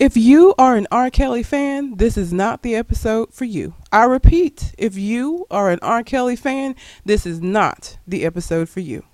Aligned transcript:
If 0.00 0.16
you 0.16 0.56
are 0.58 0.74
an 0.74 0.88
R. 0.90 1.08
Kelly 1.08 1.44
fan, 1.44 1.98
this 1.98 2.16
is 2.16 2.32
not 2.32 2.62
the 2.62 2.74
episode 2.74 3.32
for 3.32 3.44
you. 3.44 3.74
I 3.92 4.02
repeat, 4.06 4.74
if 4.76 4.98
you 4.98 5.46
are 5.52 5.70
an 5.70 5.78
R. 5.82 6.02
Kelly 6.02 6.34
fan, 6.34 6.74
this 7.04 7.24
is 7.24 7.40
not 7.40 7.96
the 8.04 8.24
episode 8.24 8.68
for 8.68 8.80
you. 8.80 9.04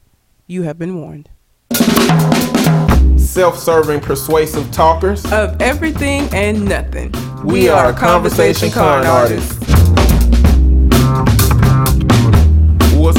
You 0.47 0.63
have 0.63 0.79
been 0.79 0.99
warned. 0.99 1.29
Self 3.19 3.59
serving, 3.59 4.01
persuasive 4.01 4.73
talkers. 4.73 5.23
Of 5.31 5.61
everything 5.61 6.31
and 6.33 6.65
nothing. 6.65 7.13
We, 7.45 7.69
are 7.69 7.93
conversation 7.93 8.71
con 8.71 9.05
artists. 9.05 9.80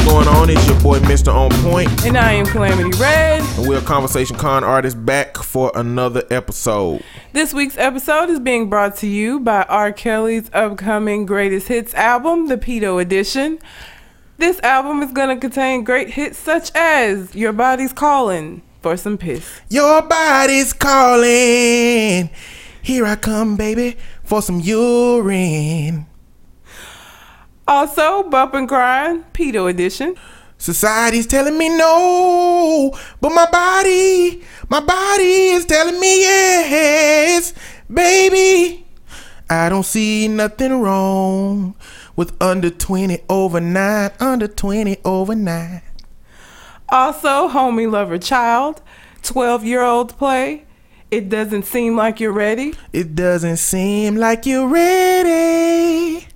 What's 0.03 0.13
going 0.13 0.27
on? 0.29 0.49
It's 0.49 0.67
your 0.67 0.79
boy 0.81 0.99
Mr. 1.01 1.31
On 1.33 1.51
Point, 1.69 2.05
And 2.07 2.17
I 2.17 2.31
am 2.33 2.45
Calamity 2.47 2.97
Red. 2.97 3.43
and 3.57 3.67
we're 3.67 3.81
conversation 3.81 4.35
con 4.35 4.63
artists 4.63 4.99
back 4.99 5.37
for 5.37 5.71
another 5.75 6.23
episode. 6.31 7.03
This 7.33 7.53
week's 7.53 7.77
episode 7.77 8.29
is 8.31 8.39
being 8.39 8.67
brought 8.67 8.95
to 8.97 9.07
you 9.07 9.39
by 9.39 9.61
R. 9.69 9.91
Kelly's 9.91 10.49
upcoming 10.53 11.27
greatest 11.27 11.67
hits 11.67 11.93
album, 11.93 12.47
the 12.47 12.57
Pedo 12.57 12.99
Edition. 12.99 13.59
This 14.39 14.59
album 14.61 15.03
is 15.03 15.11
going 15.11 15.29
to 15.29 15.39
contain 15.39 15.83
great 15.83 16.09
hits 16.09 16.39
such 16.39 16.71
as 16.73 17.35
Your 17.35 17.53
Body's 17.53 17.93
Calling 17.93 18.63
for 18.81 18.97
Some 18.97 19.19
Piss. 19.19 19.61
Your 19.69 20.01
body's 20.01 20.73
calling. 20.73 22.31
Here 22.81 23.05
I 23.05 23.15
come, 23.17 23.55
baby, 23.55 23.97
for 24.23 24.41
some 24.41 24.59
urine. 24.61 26.07
Also, 27.71 28.23
Bump 28.23 28.53
and 28.53 28.67
Grind, 28.67 29.23
Pedo 29.31 29.69
Edition. 29.69 30.15
Society's 30.57 31.25
telling 31.25 31.57
me 31.57 31.69
no, 31.69 32.93
but 33.21 33.29
my 33.29 33.49
body, 33.49 34.43
my 34.67 34.81
body 34.81 35.51
is 35.51 35.65
telling 35.65 35.97
me 35.97 36.19
yes, 36.19 37.53
baby. 37.89 38.85
I 39.49 39.69
don't 39.69 39.85
see 39.85 40.27
nothing 40.27 40.81
wrong 40.81 41.75
with 42.17 42.33
under 42.43 42.69
20 42.69 43.19
overnight, 43.29 44.21
under 44.21 44.49
20 44.49 44.97
overnight. 45.05 45.83
Also, 46.89 47.47
Homie 47.47 47.89
Lover 47.89 48.17
Child, 48.17 48.81
12 49.23 49.63
year 49.63 49.81
old 49.81 50.17
play. 50.17 50.65
It 51.09 51.29
doesn't 51.29 51.63
seem 51.63 51.95
like 51.95 52.19
you're 52.19 52.33
ready. 52.33 52.73
It 52.91 53.15
doesn't 53.15 53.57
seem 53.57 54.17
like 54.17 54.45
you're 54.45 54.67
ready. 54.67 56.27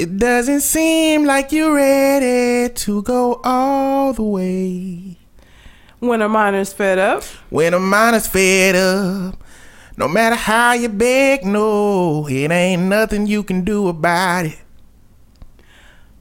It 0.00 0.16
doesn't 0.16 0.62
seem 0.62 1.26
like 1.26 1.52
you're 1.52 1.74
ready 1.74 2.72
to 2.72 3.02
go 3.02 3.38
all 3.44 4.14
the 4.14 4.22
way. 4.22 5.18
When 5.98 6.22
a 6.22 6.28
miner's 6.30 6.72
fed 6.72 6.98
up. 6.98 7.22
When 7.50 7.74
a 7.74 7.78
miner's 7.78 8.26
fed 8.26 8.76
up, 8.76 9.44
no 9.98 10.08
matter 10.08 10.36
how 10.36 10.72
you 10.72 10.88
beg, 10.88 11.44
no, 11.44 12.26
it 12.26 12.50
ain't 12.50 12.80
nothing 12.84 13.26
you 13.26 13.42
can 13.42 13.62
do 13.62 13.88
about 13.88 14.46
it. 14.46 14.58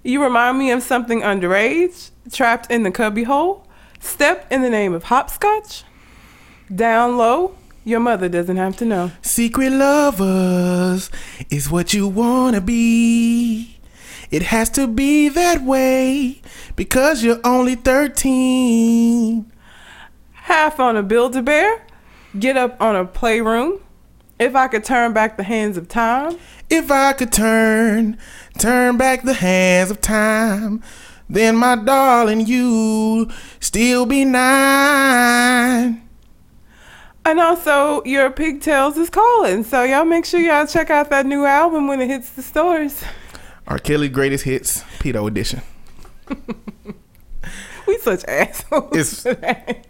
You 0.04 0.22
remind 0.22 0.60
me 0.60 0.72
of 0.72 0.84
something 0.84 1.22
underage, 1.22 2.12
trapped 2.34 2.70
in 2.70 2.84
the 2.84 2.92
cubby 2.92 3.24
hole. 3.24 3.66
Step 4.02 4.46
in 4.52 4.62
the 4.62 4.70
name 4.70 4.94
of 4.94 5.06
hopscotch. 5.06 5.86
Down 6.76 7.16
low, 7.16 7.56
your 7.90 8.00
mother 8.00 8.30
doesn't 8.30 8.58
have 8.58 8.78
to 8.78 8.86
know. 8.86 9.12
Secret 9.22 9.72
lovers 9.72 11.10
is 11.50 11.70
what 11.70 11.94
you 11.94 12.08
wanna 12.08 12.62
be. 12.62 13.78
It 14.32 14.44
has 14.44 14.70
to 14.72 14.88
be 14.88 15.28
that 15.30 15.64
way 15.64 16.42
because 16.76 17.24
you're 17.24 17.42
only 17.44 17.76
13. 17.76 19.52
Half 20.32 20.80
on 20.80 20.96
a 20.96 21.04
build 21.04 21.36
a 21.36 21.42
bear. 21.42 21.86
Get 22.38 22.56
up 22.56 22.80
on 22.80 22.96
a 22.96 23.06
playroom. 23.06 23.80
If 24.38 24.56
I 24.56 24.68
could 24.68 24.84
turn 24.84 25.14
back 25.14 25.36
the 25.36 25.44
hands 25.44 25.78
of 25.78 25.88
time. 25.88 26.38
If 26.70 26.92
I 26.92 27.14
could 27.14 27.32
turn, 27.32 28.18
turn 28.60 28.98
back 28.98 29.24
the 29.24 29.34
hands 29.34 29.90
of 29.90 30.00
time, 30.00 30.84
then 31.28 31.56
my 31.56 31.76
darling, 31.76 32.46
you 32.46 33.30
still 33.60 34.06
be 34.06 34.24
nine. 34.26 36.09
And 37.26 37.40
also, 37.40 38.04
your 38.06 38.30
pigtails 38.32 38.98
is 38.98 39.10
calling. 39.10 39.64
So 39.64 39.84
y'all 39.84 40.06
make 40.06 40.26
sure 40.26 40.40
y'all 40.40 40.66
check 40.66 40.90
out 40.90 41.10
that 41.12 41.26
new 41.26 41.46
album 41.46 41.88
when 41.88 42.02
it 42.02 42.08
hits 42.08 42.30
the 42.32 42.42
stores. 42.42 43.04
R. 43.68 43.78
Kelly 43.78 44.10
Greatest 44.10 44.46
Hits, 44.46 44.82
Pedo 45.00 45.28
Edition. 45.28 45.62
We 47.88 47.98
such 47.98 48.24
assholes. 48.26 48.96
It's- 48.96 49.24
today. 49.24 49.82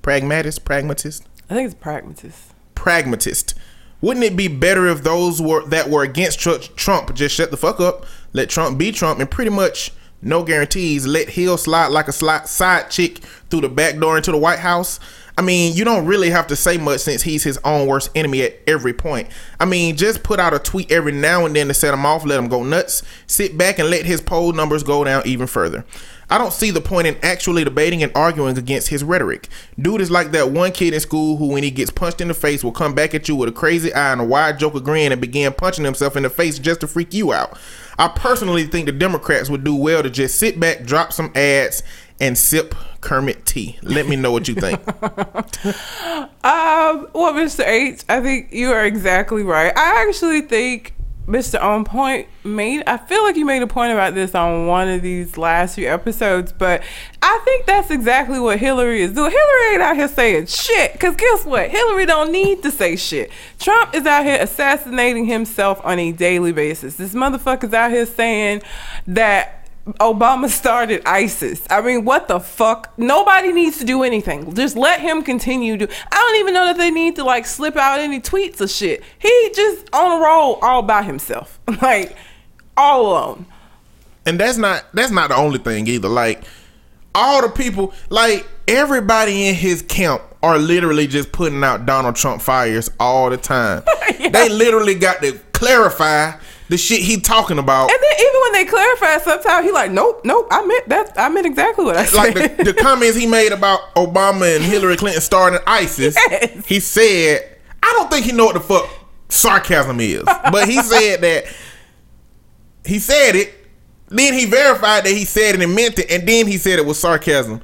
Pragmatist? 0.02 0.64
Pragmatist? 0.64 1.26
I 1.48 1.54
think 1.54 1.66
it's 1.66 1.74
pragmatist. 1.74 2.52
Pragmatist. 2.74 3.54
Wouldn't 4.00 4.24
it 4.24 4.36
be 4.36 4.46
better 4.46 4.86
if 4.86 5.02
those 5.02 5.40
were 5.42 5.66
that 5.66 5.90
were 5.90 6.02
against 6.02 6.38
Tr- 6.38 6.58
Trump 6.76 7.14
just 7.14 7.34
shut 7.34 7.50
the 7.50 7.56
fuck 7.56 7.80
up, 7.80 8.06
let 8.32 8.50
Trump 8.50 8.78
be 8.78 8.92
Trump, 8.92 9.18
and 9.18 9.30
pretty 9.30 9.50
much 9.50 9.90
no 10.20 10.44
guarantees, 10.44 11.06
let 11.06 11.30
Hill 11.30 11.56
slide 11.56 11.88
like 11.88 12.08
a 12.08 12.12
slide, 12.12 12.46
side 12.48 12.90
chick 12.90 13.18
through 13.50 13.62
the 13.62 13.68
back 13.68 13.98
door 13.98 14.16
into 14.16 14.30
the 14.32 14.38
White 14.38 14.60
House? 14.60 15.00
I 15.38 15.40
mean, 15.40 15.76
you 15.76 15.84
don't 15.84 16.04
really 16.04 16.30
have 16.30 16.48
to 16.48 16.56
say 16.56 16.78
much 16.78 16.98
since 16.98 17.22
he's 17.22 17.44
his 17.44 17.60
own 17.62 17.86
worst 17.86 18.10
enemy 18.16 18.42
at 18.42 18.56
every 18.66 18.92
point. 18.92 19.28
I 19.60 19.66
mean, 19.66 19.96
just 19.96 20.24
put 20.24 20.40
out 20.40 20.52
a 20.52 20.58
tweet 20.58 20.90
every 20.90 21.12
now 21.12 21.46
and 21.46 21.54
then 21.54 21.68
to 21.68 21.74
set 21.74 21.94
him 21.94 22.04
off, 22.04 22.26
let 22.26 22.40
him 22.40 22.48
go 22.48 22.64
nuts, 22.64 23.04
sit 23.28 23.56
back 23.56 23.78
and 23.78 23.88
let 23.88 24.04
his 24.04 24.20
poll 24.20 24.52
numbers 24.52 24.82
go 24.82 25.04
down 25.04 25.22
even 25.26 25.46
further. 25.46 25.84
I 26.28 26.38
don't 26.38 26.52
see 26.52 26.72
the 26.72 26.80
point 26.80 27.06
in 27.06 27.16
actually 27.22 27.62
debating 27.62 28.02
and 28.02 28.10
arguing 28.16 28.58
against 28.58 28.88
his 28.88 29.04
rhetoric. 29.04 29.48
Dude 29.80 30.00
is 30.00 30.10
like 30.10 30.32
that 30.32 30.50
one 30.50 30.72
kid 30.72 30.92
in 30.92 30.98
school 30.98 31.36
who, 31.36 31.46
when 31.46 31.62
he 31.62 31.70
gets 31.70 31.92
punched 31.92 32.20
in 32.20 32.26
the 32.26 32.34
face, 32.34 32.64
will 32.64 32.72
come 32.72 32.92
back 32.92 33.14
at 33.14 33.28
you 33.28 33.36
with 33.36 33.48
a 33.48 33.52
crazy 33.52 33.94
eye 33.94 34.10
and 34.10 34.20
a 34.20 34.24
wide 34.24 34.58
joker 34.58 34.80
grin 34.80 35.12
and 35.12 35.20
begin 35.20 35.52
punching 35.52 35.84
himself 35.84 36.16
in 36.16 36.24
the 36.24 36.30
face 36.30 36.58
just 36.58 36.80
to 36.80 36.88
freak 36.88 37.14
you 37.14 37.32
out. 37.32 37.56
I 37.96 38.08
personally 38.08 38.66
think 38.66 38.86
the 38.86 38.92
Democrats 38.92 39.48
would 39.50 39.62
do 39.62 39.76
well 39.76 40.02
to 40.02 40.10
just 40.10 40.36
sit 40.36 40.58
back, 40.58 40.82
drop 40.82 41.12
some 41.12 41.30
ads, 41.36 41.84
and 42.20 42.36
sip 42.36 42.74
Kermit 43.00 43.46
T. 43.46 43.78
Let 43.82 44.06
me 44.06 44.16
know 44.16 44.32
what 44.32 44.48
you 44.48 44.54
think. 44.54 44.80
Um, 46.44 47.08
well, 47.12 47.34
Mr. 47.34 47.66
H, 47.66 48.04
I 48.08 48.20
think 48.20 48.52
you 48.52 48.70
are 48.70 48.86
exactly 48.86 49.42
right. 49.42 49.76
I 49.76 50.06
actually 50.08 50.40
think 50.40 50.94
Mr. 51.28 51.62
On 51.62 51.84
Point 51.84 52.26
made, 52.42 52.82
I 52.86 52.96
feel 52.96 53.22
like 53.22 53.36
you 53.36 53.44
made 53.44 53.60
a 53.60 53.66
point 53.66 53.92
about 53.92 54.14
this 54.14 54.34
on 54.34 54.66
one 54.66 54.88
of 54.88 55.02
these 55.02 55.36
last 55.36 55.74
few 55.74 55.86
episodes, 55.86 56.52
but 56.52 56.82
I 57.20 57.38
think 57.44 57.66
that's 57.66 57.90
exactly 57.90 58.40
what 58.40 58.58
Hillary 58.58 59.02
is 59.02 59.12
doing. 59.12 59.30
Hillary 59.30 59.74
ain't 59.74 59.82
out 59.82 59.96
here 59.96 60.08
saying 60.08 60.46
shit, 60.46 60.94
because 60.94 61.16
guess 61.16 61.44
what? 61.44 61.68
Hillary 61.68 62.06
don't 62.06 62.32
need 62.32 62.62
to 62.62 62.70
say 62.70 62.96
shit. 62.96 63.30
Trump 63.58 63.94
is 63.94 64.06
out 64.06 64.24
here 64.24 64.38
assassinating 64.40 65.26
himself 65.26 65.82
on 65.84 65.98
a 65.98 66.12
daily 66.12 66.52
basis. 66.52 66.94
This 66.94 67.12
motherfucker's 67.12 67.74
out 67.74 67.90
here 67.90 68.06
saying 68.06 68.62
that 69.06 69.57
Obama 69.94 70.48
started 70.48 71.02
ISIS. 71.06 71.66
I 71.70 71.80
mean, 71.80 72.04
what 72.04 72.28
the 72.28 72.40
fuck? 72.40 72.92
Nobody 72.98 73.52
needs 73.52 73.78
to 73.78 73.84
do 73.84 74.02
anything. 74.02 74.54
Just 74.54 74.76
let 74.76 75.00
him 75.00 75.22
continue 75.22 75.76
to. 75.78 75.88
I 76.12 76.16
don't 76.16 76.36
even 76.40 76.54
know 76.54 76.66
that 76.66 76.76
they 76.76 76.90
need 76.90 77.16
to 77.16 77.24
like 77.24 77.46
slip 77.46 77.76
out 77.76 78.00
any 78.00 78.20
tweets 78.20 78.60
or 78.60 78.68
shit. 78.68 79.02
He 79.18 79.50
just 79.54 79.88
on 79.92 80.20
a 80.20 80.24
roll 80.24 80.58
all 80.62 80.82
by 80.82 81.02
himself, 81.02 81.58
like 81.82 82.16
all 82.76 83.06
alone. 83.06 83.46
and 84.26 84.38
that's 84.38 84.58
not 84.58 84.84
that's 84.92 85.10
not 85.10 85.30
the 85.30 85.36
only 85.36 85.58
thing 85.58 85.86
either. 85.86 86.08
Like 86.08 86.42
all 87.14 87.42
the 87.42 87.48
people, 87.48 87.92
like 88.10 88.46
everybody 88.68 89.48
in 89.48 89.54
his 89.54 89.82
camp, 89.82 90.22
are 90.42 90.58
literally 90.58 91.06
just 91.06 91.32
putting 91.32 91.64
out 91.64 91.84
Donald 91.86 92.14
Trump 92.14 92.40
fires 92.42 92.90
all 93.00 93.28
the 93.30 93.36
time. 93.36 93.82
yeah. 94.18 94.28
They 94.28 94.48
literally 94.48 94.94
got 94.94 95.20
to 95.22 95.32
clarify 95.52 96.32
the 96.68 96.76
shit 96.76 97.00
he 97.00 97.20
talking 97.20 97.58
about. 97.58 97.90
And 97.90 97.98
then 98.00 98.12
even 98.20 98.40
when 98.42 98.52
they 98.52 98.64
clarify, 98.64 99.18
sometimes 99.18 99.64
he 99.64 99.72
like, 99.72 99.90
nope, 99.90 100.22
nope, 100.24 100.48
I 100.50 100.64
meant 100.64 100.88
that. 100.88 101.12
I 101.16 101.28
meant 101.28 101.46
exactly 101.46 101.84
what 101.84 101.96
I 101.96 102.04
said. 102.04 102.34
Like 102.34 102.56
the, 102.56 102.64
the 102.64 102.74
comments 102.74 103.16
he 103.16 103.26
made 103.26 103.52
about 103.52 103.94
Obama 103.94 104.54
and 104.54 104.64
Hillary 104.64 104.96
Clinton 104.96 105.22
starting 105.22 105.60
ISIS. 105.66 106.14
Yes. 106.16 106.66
He 106.66 106.80
said, 106.80 107.56
I 107.82 107.92
don't 107.96 108.10
think 108.10 108.26
he 108.26 108.32
know 108.32 108.46
what 108.46 108.54
the 108.54 108.60
fuck 108.60 108.88
sarcasm 109.28 110.00
is, 110.00 110.24
but 110.24 110.68
he 110.68 110.82
said 110.82 111.20
that 111.22 111.44
he 112.84 112.98
said 112.98 113.36
it. 113.36 113.54
Then 114.10 114.32
he 114.32 114.46
verified 114.46 115.04
that 115.04 115.12
he 115.12 115.26
said 115.26 115.54
it 115.54 115.62
and 115.62 115.74
meant 115.74 115.98
it, 115.98 116.10
and 116.10 116.26
then 116.26 116.46
he 116.46 116.56
said 116.56 116.78
it 116.78 116.86
was 116.86 116.98
sarcasm. 116.98 117.60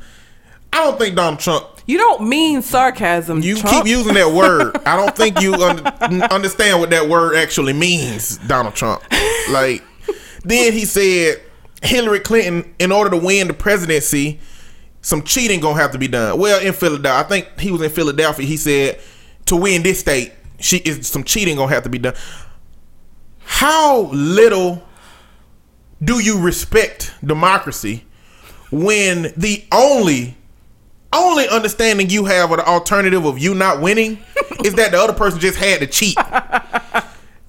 I 0.73 0.85
don't 0.85 0.99
think 0.99 1.17
Donald 1.17 1.41
Trump 1.41 1.74
you 1.87 1.99
don't 1.99 2.29
mean 2.29 2.63
sarcasm. 2.63 3.43
You 3.43 3.57
Trump. 3.57 3.85
keep 3.85 3.87
using 3.87 4.15
that 4.15 4.33
word. 4.33 4.77
I 4.87 4.97
don't 4.97 5.15
think 5.15 5.41
you 5.41 5.55
un- 5.55 5.87
understand 6.31 6.81
what 6.81 6.91
that 6.91 7.09
word 7.09 7.37
actually 7.37 7.73
means, 7.73 8.39
Donald 8.39 8.75
Trump. 8.75 9.03
Like, 9.51 9.83
then 10.43 10.73
he 10.73 10.85
said 10.85 11.43
Hillary 11.83 12.21
Clinton, 12.21 12.75
in 12.79 12.91
order 12.93 13.11
to 13.11 13.17
win 13.17 13.49
the 13.49 13.55
presidency, 13.55 14.41
some 15.03 15.23
cheating 15.23 15.61
gonna 15.61 15.81
have 15.81 15.93
to 15.93 15.99
be 15.99 16.09
done. 16.09 16.39
Well, 16.39 16.61
in 16.61 16.73
Philadelphia, 16.73 17.21
I 17.21 17.29
think 17.29 17.61
he 17.61 17.71
was 17.71 17.83
in 17.83 17.91
Philadelphia. 17.91 18.47
He 18.47 18.57
said 18.57 18.99
to 19.47 19.57
win 19.57 19.83
this 19.83 20.01
state, 20.01 20.33
she 20.59 20.79
is 20.79 21.07
some 21.07 21.25
cheating 21.25 21.57
gonna 21.57 21.73
have 21.75 21.83
to 21.83 21.91
be 21.91 21.99
done. 21.99 22.15
How 23.41 24.03
little 24.13 24.83
do 26.03 26.21
you 26.21 26.41
respect 26.41 27.13
democracy 27.23 28.05
when 28.71 29.33
the 29.37 29.65
only 29.71 30.37
only 31.15 31.49
understanding 31.49 32.11
you 32.11 32.25
have 32.27 32.51
of 32.51 32.59
the 32.59 32.67
alternative 32.67 33.25
of 33.25 33.39
you 33.39 33.55
not 33.55 33.81
winning 33.81 34.19
is 34.65 34.75
that 34.75 34.93
the 34.93 34.99
other 34.99 35.13
person 35.13 35.41
just 35.41 35.59
had 35.59 35.81
to 35.81 35.87
cheat. 35.87 36.17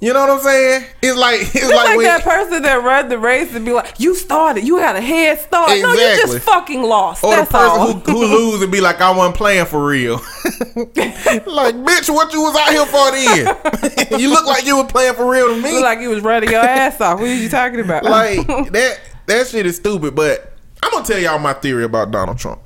You 0.01 0.13
know 0.13 0.19
what 0.19 0.29
I'm 0.29 0.39
saying? 0.39 0.85
It's 1.01 1.17
like 1.17 1.41
it's, 1.41 1.55
it's 1.55 1.65
like, 1.65 1.73
like 1.73 1.97
when, 1.97 2.05
that 2.05 2.23
person 2.23 2.61
that 2.63 2.83
run 2.83 3.07
the 3.07 3.17
race 3.17 3.55
and 3.55 3.65
be 3.65 3.71
like, 3.71 3.97
"You 3.97 4.13
started, 4.13 4.63
you 4.63 4.77
had 4.77 4.97
a 4.97 5.01
head 5.01 5.39
start." 5.39 5.71
Exactly. 5.71 6.03
No, 6.03 6.09
you 6.11 6.17
just 6.17 6.39
fucking 6.39 6.83
lost. 6.83 7.23
Or 7.23 7.31
That's 7.31 7.49
the 7.49 7.57
person 7.57 7.79
all. 7.79 7.93
who, 7.93 8.27
who 8.27 8.51
lose 8.51 8.61
and 8.61 8.71
be 8.71 8.81
like, 8.81 8.99
"I 8.99 9.09
wasn't 9.15 9.35
playing 9.35 9.65
for 9.65 9.83
real." 9.83 10.15
like, 10.75 11.75
bitch, 11.75 12.13
what 12.13 12.33
you 12.33 12.41
was 12.41 12.55
out 12.55 12.69
here 12.69 12.85
for 12.85 13.11
then? 13.11 14.19
you 14.19 14.29
look 14.29 14.45
like 14.45 14.65
you 14.65 14.77
were 14.77 14.85
playing 14.85 15.15
for 15.15 15.27
real 15.27 15.55
to 15.55 15.61
me. 15.61 15.71
Look 15.71 15.83
like 15.83 15.99
you 15.99 16.09
was 16.09 16.21
running 16.21 16.51
your 16.51 16.61
ass 16.61 16.99
off. 16.99 17.19
What 17.19 17.29
are 17.29 17.33
you 17.33 17.49
talking 17.49 17.79
about? 17.79 18.03
like 18.03 18.45
that. 18.73 18.99
That 19.27 19.47
shit 19.47 19.65
is 19.65 19.77
stupid. 19.77 20.13
But 20.13 20.53
I'm 20.83 20.91
gonna 20.91 21.05
tell 21.05 21.19
y'all 21.19 21.39
my 21.39 21.53
theory 21.53 21.85
about 21.85 22.11
Donald 22.11 22.37
Trump. 22.37 22.61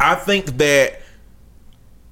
I 0.00 0.14
think 0.14 0.58
that 0.58 1.00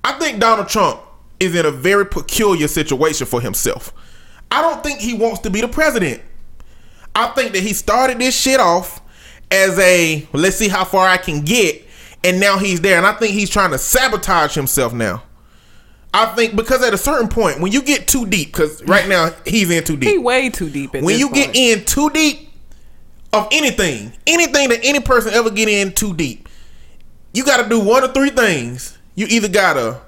I 0.05 0.13
think 0.13 0.41
Donald 0.41 0.69
Trump 0.69 1.01
is 1.39 1.55
in 1.55 1.67
a 1.67 1.71
very 1.71 2.07
peculiar 2.07 2.69
situation 2.69 3.27
for 3.27 3.41
himself. 3.41 3.93
I 4.51 4.63
don't 4.63 4.83
think 4.83 5.01
he 5.01 5.15
wants 5.15 5.41
to 5.41 5.51
be 5.51 5.61
the 5.61 5.69
president. 5.69 6.23
I 7.15 7.29
think 7.29 7.53
that 7.53 7.63
he 7.63 7.73
started 7.73 8.19
this 8.19 8.39
shit 8.39 8.61
off 8.61 9.01
as 9.51 9.79
a 9.79 10.27
let's 10.33 10.57
see 10.57 10.69
how 10.69 10.85
far 10.85 11.07
I 11.07 11.17
can 11.17 11.43
get, 11.43 11.85
and 12.25 12.39
now 12.41 12.59
he's 12.59 12.81
there. 12.81 12.97
And 12.97 13.07
I 13.07 13.13
think 13.13 13.33
he's 13.33 13.51
trying 13.51 13.71
to 13.71 13.79
sabotage 13.79 14.55
himself 14.55 14.93
now. 14.93 15.23
I 16.13 16.27
think 16.35 16.57
because 16.57 16.83
at 16.83 16.93
a 16.93 16.99
certain 16.99 17.29
point, 17.29 17.61
when 17.61 17.73
you 17.73 17.83
get 17.83 18.09
too 18.09 18.27
deep, 18.27 18.53
because 18.53 18.83
right 18.85 19.09
now 19.09 19.33
he's 19.47 19.71
in 19.71 19.85
too 19.85 19.97
deep. 19.97 20.11
He 20.11 20.19
way 20.19 20.51
too 20.51 20.69
deep. 20.69 20.93
when 20.95 21.19
you 21.19 21.29
point. 21.29 21.53
get 21.53 21.57
in 21.57 21.85
too 21.85 22.11
deep 22.11 22.51
of 23.33 23.49
anything, 23.53 24.13
anything 24.27 24.71
that 24.71 24.81
any 24.83 25.01
person 25.01 25.33
ever 25.33 25.51
get 25.51 25.69
in 25.69 25.93
too 25.93 26.15
deep, 26.15 26.49
you 27.33 27.45
got 27.45 27.63
to 27.63 27.69
do 27.69 27.81
one 27.81 28.05
of 28.05 28.15
three 28.15 28.31
things. 28.31 28.99
You 29.15 29.27
either 29.29 29.49
gotta 29.49 30.01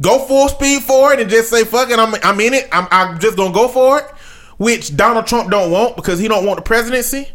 go 0.00 0.18
full 0.26 0.48
speed 0.48 0.82
for 0.82 1.12
it 1.12 1.20
and 1.20 1.30
just 1.30 1.50
say 1.50 1.64
fuck 1.64 1.90
it, 1.90 1.98
I'm 1.98 2.14
I'm 2.22 2.40
in 2.40 2.54
it. 2.54 2.68
I'm 2.72 2.88
I'm 2.90 3.18
just 3.20 3.36
gonna 3.36 3.54
go 3.54 3.68
for 3.68 3.98
it, 4.00 4.04
which 4.56 4.96
Donald 4.96 5.26
Trump 5.26 5.50
don't 5.50 5.70
want 5.70 5.96
because 5.96 6.18
he 6.18 6.28
don't 6.28 6.44
want 6.44 6.56
the 6.56 6.62
presidency. 6.62 7.28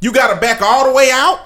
You 0.00 0.12
gotta 0.12 0.40
back 0.40 0.62
all 0.62 0.86
the 0.88 0.92
way 0.92 1.10
out, 1.12 1.40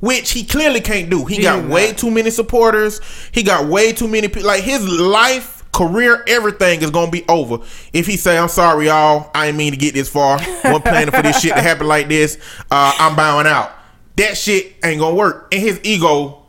which 0.00 0.32
he 0.32 0.44
clearly 0.44 0.80
can't 0.80 1.10
do. 1.10 1.24
He, 1.24 1.36
he 1.36 1.42
got 1.42 1.68
way 1.68 1.92
too 1.92 2.10
many 2.10 2.30
supporters. 2.30 3.00
He 3.32 3.42
got 3.42 3.66
way 3.66 3.92
too 3.92 4.08
many 4.08 4.28
people. 4.28 4.48
Like 4.48 4.62
his 4.62 4.86
life, 4.88 5.70
career, 5.72 6.24
everything 6.26 6.82
is 6.82 6.90
gonna 6.90 7.10
be 7.10 7.24
over 7.28 7.58
if 7.92 8.06
he 8.06 8.16
say, 8.16 8.36
"I'm 8.36 8.48
sorry, 8.48 8.86
y'all. 8.86 9.30
I 9.34 9.46
didn't 9.46 9.58
mean 9.58 9.72
to 9.72 9.78
get 9.78 9.94
this 9.94 10.08
far. 10.08 10.40
One 10.62 10.82
planning 10.82 11.14
for 11.14 11.22
this 11.22 11.40
shit 11.40 11.54
to 11.54 11.62
happen 11.62 11.86
like 11.86 12.08
this. 12.08 12.38
Uh, 12.70 12.92
I'm 12.98 13.16
bowing 13.16 13.46
out." 13.46 13.72
That 14.16 14.36
shit 14.36 14.74
ain't 14.84 15.00
gonna 15.00 15.14
work. 15.14 15.48
And 15.52 15.60
his 15.60 15.80
ego 15.82 16.42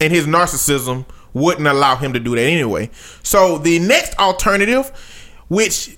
and 0.00 0.12
his 0.12 0.26
narcissism 0.26 1.04
wouldn't 1.32 1.66
allow 1.66 1.96
him 1.96 2.12
to 2.12 2.20
do 2.20 2.34
that 2.34 2.42
anyway. 2.42 2.90
So 3.22 3.58
the 3.58 3.78
next 3.78 4.18
alternative, 4.18 4.90
which 5.48 5.96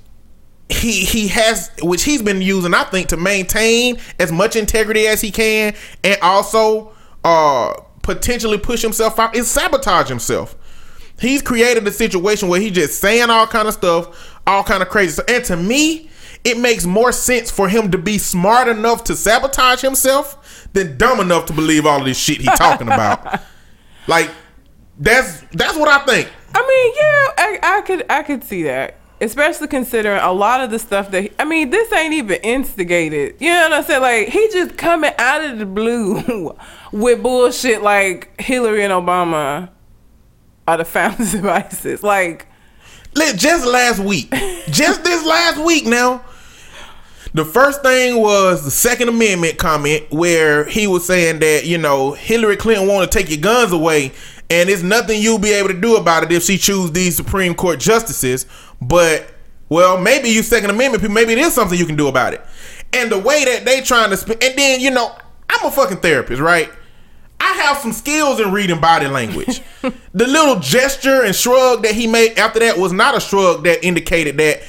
he 0.68 1.04
he 1.04 1.28
has 1.28 1.70
which 1.82 2.04
he's 2.04 2.22
been 2.22 2.42
using, 2.42 2.74
I 2.74 2.84
think, 2.84 3.08
to 3.08 3.16
maintain 3.16 3.98
as 4.18 4.32
much 4.32 4.56
integrity 4.56 5.06
as 5.06 5.20
he 5.20 5.30
can 5.30 5.74
and 6.02 6.18
also 6.22 6.92
uh 7.24 7.74
potentially 8.02 8.58
push 8.58 8.82
himself 8.82 9.18
out 9.18 9.36
is 9.36 9.48
sabotage 9.48 10.08
himself. 10.08 10.56
He's 11.20 11.42
created 11.42 11.86
a 11.86 11.92
situation 11.92 12.48
where 12.48 12.60
he's 12.60 12.72
just 12.72 13.00
saying 13.00 13.30
all 13.30 13.46
kind 13.46 13.68
of 13.68 13.74
stuff, 13.74 14.40
all 14.46 14.64
kind 14.64 14.82
of 14.82 14.88
crazy 14.88 15.12
stuff. 15.12 15.26
And 15.28 15.44
to 15.44 15.56
me, 15.56 16.10
it 16.42 16.58
makes 16.58 16.84
more 16.84 17.12
sense 17.12 17.50
for 17.50 17.68
him 17.68 17.92
to 17.92 17.98
be 17.98 18.18
smart 18.18 18.66
enough 18.66 19.04
to 19.04 19.14
sabotage 19.14 19.82
himself 19.82 20.41
than 20.72 20.96
dumb 20.96 21.20
enough 21.20 21.46
to 21.46 21.52
believe 21.52 21.86
all 21.86 22.00
of 22.00 22.04
this 22.04 22.18
shit 22.18 22.40
he 22.40 22.46
talking 22.46 22.88
about. 22.88 23.40
like 24.06 24.30
that's 24.98 25.40
that's 25.52 25.76
what 25.76 25.88
I 25.88 26.04
think. 26.04 26.30
I 26.54 26.60
mean, 26.60 26.92
yeah, 26.96 27.68
I, 27.72 27.78
I 27.78 27.80
could 27.82 28.06
I 28.10 28.22
could 28.22 28.44
see 28.44 28.62
that. 28.64 28.98
Especially 29.20 29.68
considering 29.68 30.20
a 30.20 30.32
lot 30.32 30.62
of 30.62 30.72
the 30.72 30.80
stuff 30.80 31.12
that 31.12 31.22
he, 31.22 31.30
I 31.38 31.44
mean, 31.44 31.70
this 31.70 31.92
ain't 31.92 32.12
even 32.12 32.40
instigated. 32.42 33.36
You 33.38 33.50
know 33.50 33.68
what 33.68 33.72
I'm 33.74 33.84
saying? 33.84 34.02
Like 34.02 34.28
he 34.28 34.48
just 34.52 34.76
coming 34.76 35.12
out 35.16 35.44
of 35.44 35.58
the 35.58 35.66
blue 35.66 36.56
with 36.92 37.22
bullshit 37.22 37.82
like 37.82 38.40
Hillary 38.40 38.82
and 38.82 38.92
Obama 38.92 39.70
are 40.66 40.76
the 40.76 40.84
founders 40.84 41.34
of 41.34 41.46
ISIS. 41.46 42.02
Like, 42.02 42.46
just 43.14 43.66
last 43.66 44.00
week, 44.00 44.30
just 44.70 45.04
this 45.04 45.24
last 45.24 45.64
week 45.64 45.86
now, 45.86 46.24
the 47.34 47.44
first 47.44 47.82
thing 47.82 48.20
was 48.20 48.64
the 48.64 48.70
Second 48.70 49.08
Amendment 49.08 49.58
comment 49.58 50.04
where 50.10 50.64
he 50.64 50.86
was 50.86 51.06
saying 51.06 51.38
that, 51.40 51.64
you 51.64 51.78
know, 51.78 52.12
Hillary 52.12 52.56
Clinton 52.56 52.86
want 52.86 53.10
to 53.10 53.18
take 53.18 53.30
your 53.30 53.40
guns 53.40 53.72
away 53.72 54.12
and 54.50 54.68
it's 54.68 54.82
nothing 54.82 55.22
you'll 55.22 55.38
be 55.38 55.52
able 55.52 55.68
to 55.68 55.80
do 55.80 55.96
about 55.96 56.24
it 56.24 56.32
if 56.32 56.42
she 56.42 56.58
choose 56.58 56.92
these 56.92 57.16
Supreme 57.16 57.54
Court 57.54 57.80
justices. 57.80 58.44
But 58.82 59.32
well, 59.70 59.98
maybe 59.98 60.28
you 60.28 60.42
Second 60.42 60.68
Amendment 60.70 61.00
people, 61.00 61.14
maybe 61.14 61.32
it 61.32 61.38
is 61.38 61.54
something 61.54 61.78
you 61.78 61.86
can 61.86 61.96
do 61.96 62.08
about 62.08 62.34
it. 62.34 62.42
And 62.92 63.10
the 63.10 63.18
way 63.18 63.46
that 63.46 63.64
they 63.64 63.80
trying 63.80 64.14
to 64.14 64.32
and 64.44 64.58
then 64.58 64.80
you 64.80 64.90
know, 64.90 65.16
I'm 65.48 65.66
a 65.66 65.70
fucking 65.70 65.98
therapist, 65.98 66.40
right? 66.42 66.70
I 67.40 67.54
have 67.54 67.78
some 67.78 67.92
skills 67.92 68.40
in 68.40 68.52
reading 68.52 68.78
body 68.78 69.08
language. 69.08 69.62
the 69.80 70.26
little 70.26 70.60
gesture 70.60 71.22
and 71.22 71.34
shrug 71.34 71.82
that 71.82 71.94
he 71.94 72.06
made 72.06 72.38
after 72.38 72.60
that 72.60 72.76
was 72.76 72.92
not 72.92 73.16
a 73.16 73.20
shrug 73.20 73.64
that 73.64 73.82
indicated 73.84 74.36
that 74.36 74.62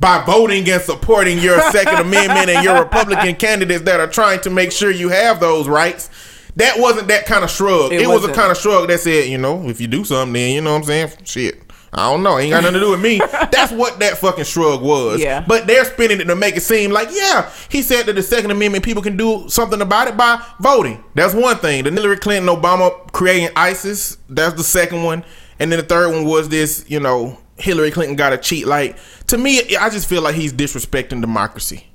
by 0.00 0.24
voting 0.24 0.68
and 0.68 0.82
supporting 0.82 1.38
your 1.38 1.60
Second 1.70 1.98
Amendment 1.98 2.50
and 2.50 2.64
your 2.64 2.78
Republican 2.78 3.34
candidates 3.36 3.84
that 3.84 4.00
are 4.00 4.06
trying 4.06 4.40
to 4.40 4.50
make 4.50 4.72
sure 4.72 4.90
you 4.90 5.08
have 5.08 5.40
those 5.40 5.68
rights. 5.68 6.10
That 6.56 6.78
wasn't 6.78 7.08
that 7.08 7.26
kind 7.26 7.44
of 7.44 7.50
shrug. 7.50 7.92
It, 7.92 8.02
it 8.02 8.08
was 8.08 8.24
a 8.24 8.32
kind 8.32 8.50
of 8.50 8.56
shrug 8.56 8.88
that 8.88 9.00
said, 9.00 9.28
you 9.28 9.38
know, 9.38 9.68
if 9.68 9.80
you 9.80 9.86
do 9.86 10.04
something, 10.04 10.32
then 10.32 10.54
you 10.54 10.60
know 10.60 10.72
what 10.72 10.78
I'm 10.78 10.84
saying? 10.84 11.12
Shit. 11.24 11.62
I 11.92 12.10
don't 12.10 12.22
know. 12.22 12.38
Ain't 12.38 12.50
got 12.50 12.62
nothing 12.62 12.74
to 12.74 12.80
do 12.80 12.90
with 12.90 13.00
me. 13.00 13.18
That's 13.50 13.72
what 13.72 13.98
that 14.00 14.18
fucking 14.18 14.44
shrug 14.44 14.82
was. 14.82 15.20
Yeah. 15.20 15.44
But 15.46 15.66
they're 15.66 15.84
spinning 15.84 16.20
it 16.20 16.24
to 16.24 16.36
make 16.36 16.56
it 16.56 16.62
seem 16.62 16.90
like, 16.90 17.08
yeah, 17.12 17.50
he 17.70 17.82
said 17.82 18.06
that 18.06 18.14
the 18.14 18.22
Second 18.22 18.50
Amendment 18.50 18.84
people 18.84 19.02
can 19.02 19.16
do 19.16 19.48
something 19.48 19.80
about 19.80 20.08
it 20.08 20.16
by 20.16 20.44
voting. 20.60 21.02
That's 21.14 21.34
one 21.34 21.56
thing. 21.56 21.84
The 21.84 21.90
Hillary 21.90 22.18
Clinton, 22.18 22.54
Obama 22.54 23.10
creating 23.12 23.50
ISIS. 23.56 24.18
That's 24.28 24.54
the 24.54 24.64
second 24.64 25.02
one. 25.02 25.24
And 25.58 25.72
then 25.72 25.78
the 25.78 25.84
third 25.84 26.12
one 26.12 26.24
was 26.24 26.48
this, 26.48 26.84
you 26.88 27.00
know, 27.00 27.38
Hillary 27.58 27.90
Clinton 27.90 28.16
got 28.16 28.30
to 28.30 28.38
cheat. 28.38 28.66
Like 28.66 28.96
to 29.26 29.38
me, 29.38 29.76
I 29.76 29.90
just 29.90 30.08
feel 30.08 30.22
like 30.22 30.34
he's 30.34 30.52
disrespecting 30.52 31.20
democracy, 31.20 31.86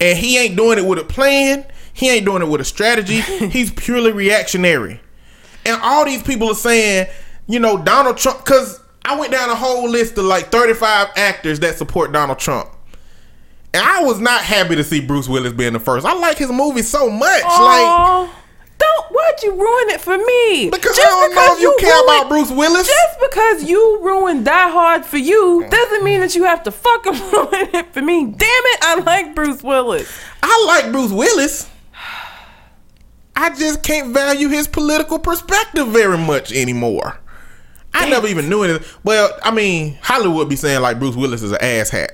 and 0.00 0.18
he 0.18 0.38
ain't 0.38 0.56
doing 0.56 0.78
it 0.78 0.86
with 0.86 0.98
a 0.98 1.04
plan. 1.04 1.66
He 1.92 2.10
ain't 2.10 2.26
doing 2.26 2.42
it 2.42 2.48
with 2.48 2.60
a 2.60 2.64
strategy. 2.64 3.20
he's 3.50 3.70
purely 3.70 4.12
reactionary, 4.12 5.00
and 5.64 5.80
all 5.82 6.04
these 6.04 6.22
people 6.22 6.48
are 6.48 6.54
saying, 6.54 7.08
you 7.46 7.58
know, 7.58 7.82
Donald 7.82 8.16
Trump. 8.16 8.38
Because 8.38 8.80
I 9.04 9.18
went 9.18 9.32
down 9.32 9.50
a 9.50 9.54
whole 9.54 9.88
list 9.88 10.18
of 10.18 10.24
like 10.24 10.50
thirty 10.50 10.74
five 10.74 11.08
actors 11.16 11.60
that 11.60 11.76
support 11.76 12.12
Donald 12.12 12.38
Trump. 12.38 12.70
And 13.74 13.84
I 13.84 14.04
was 14.04 14.20
not 14.20 14.40
happy 14.40 14.74
to 14.76 14.82
see 14.82 15.00
Bruce 15.02 15.28
Willis 15.28 15.52
being 15.52 15.74
the 15.74 15.80
first. 15.80 16.06
I 16.06 16.14
like 16.14 16.38
his 16.38 16.50
movie 16.50 16.80
so 16.80 17.10
much. 17.10 17.42
Aww. 17.42 18.22
Like 18.22 18.30
don't 18.96 19.12
why'd 19.12 19.42
you 19.42 19.52
ruin 19.52 19.90
it 19.90 20.00
for 20.00 20.16
me? 20.16 20.70
Because 20.70 20.96
just 20.96 21.06
I 21.06 21.10
don't 21.10 21.30
because 21.30 21.46
know 21.48 21.54
if 21.54 21.60
you, 21.60 21.70
you 21.70 21.76
care 21.78 21.90
ruined, 21.92 22.08
about 22.08 22.28
Bruce 22.28 22.50
Willis. 22.50 22.86
Just 22.86 23.20
because 23.20 23.64
you 23.68 24.00
ruined 24.02 24.44
Die 24.44 24.70
Hard 24.70 25.04
for 25.04 25.18
you 25.18 25.62
mm. 25.64 25.70
doesn't 25.70 26.04
mean 26.04 26.20
that 26.20 26.34
you 26.34 26.44
have 26.44 26.62
to 26.64 26.70
fucking 26.70 27.12
ruin 27.32 27.68
it 27.74 27.92
for 27.92 28.02
me. 28.02 28.24
Damn 28.24 28.32
it, 28.40 28.78
I 28.82 29.00
like 29.04 29.34
Bruce 29.34 29.62
Willis. 29.62 30.20
I 30.42 30.64
like 30.66 30.92
Bruce 30.92 31.12
Willis. 31.12 31.70
I 33.36 33.54
just 33.54 33.82
can't 33.82 34.14
value 34.14 34.48
his 34.48 34.66
political 34.66 35.18
perspective 35.18 35.88
very 35.88 36.16
much 36.16 36.52
anymore. 36.52 37.20
I 37.92 38.08
never 38.08 38.26
even 38.26 38.48
knew 38.48 38.62
it. 38.62 38.82
Well, 39.04 39.30
I 39.42 39.50
mean, 39.50 39.98
Hollywood 40.02 40.48
be 40.48 40.56
saying 40.56 40.80
like 40.80 40.98
Bruce 40.98 41.16
Willis 41.16 41.42
is 41.42 41.52
an 41.52 41.58
asshat. 41.58 42.08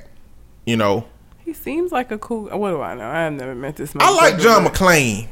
You 0.64 0.76
know, 0.76 1.06
He 1.44 1.52
seems 1.52 1.90
like 1.90 2.12
a 2.12 2.18
cool. 2.18 2.46
What 2.46 2.70
do 2.70 2.80
I 2.80 2.94
know? 2.94 3.08
I've 3.08 3.32
never 3.32 3.54
met 3.54 3.76
this. 3.76 3.94
Man. 3.94 4.06
I 4.06 4.10
like 4.10 4.38
John 4.38 4.64
McClane. 4.64 5.28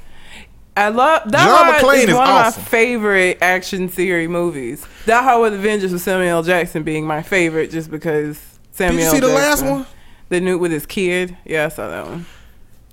I 0.77 0.89
love 0.89 1.31
Die 1.31 1.45
John 1.45 1.73
McClane 1.75 2.05
is, 2.05 2.09
is 2.11 2.15
one 2.15 2.29
awesome. 2.29 2.61
of 2.61 2.67
my 2.67 2.71
favorite 2.71 3.39
action 3.43 3.89
series 3.89 4.29
movies. 4.29 4.87
Die 5.07 5.23
Hard 5.23 5.43
with 5.43 5.55
a 5.55 5.59
Vengeance 5.59 5.93
with 5.93 6.03
Samuel 6.03 6.29
L. 6.29 6.43
Jackson 6.43 6.83
being 6.83 7.07
my 7.07 7.23
favorite, 7.23 7.71
just 7.71 7.91
because 7.91 8.41
Samuel. 8.73 8.99
Did 8.99 9.05
you 9.05 9.11
see 9.11 9.27
L. 9.27 9.29
the 9.29 9.35
last 9.35 9.65
one? 9.65 9.87
The 10.29 10.41
new 10.41 10.59
with 10.59 10.73
his 10.73 10.87
kid. 10.87 11.37
Yeah, 11.45 11.67
I 11.67 11.69
saw 11.69 11.89
that 11.89 12.07
one. 12.07 12.27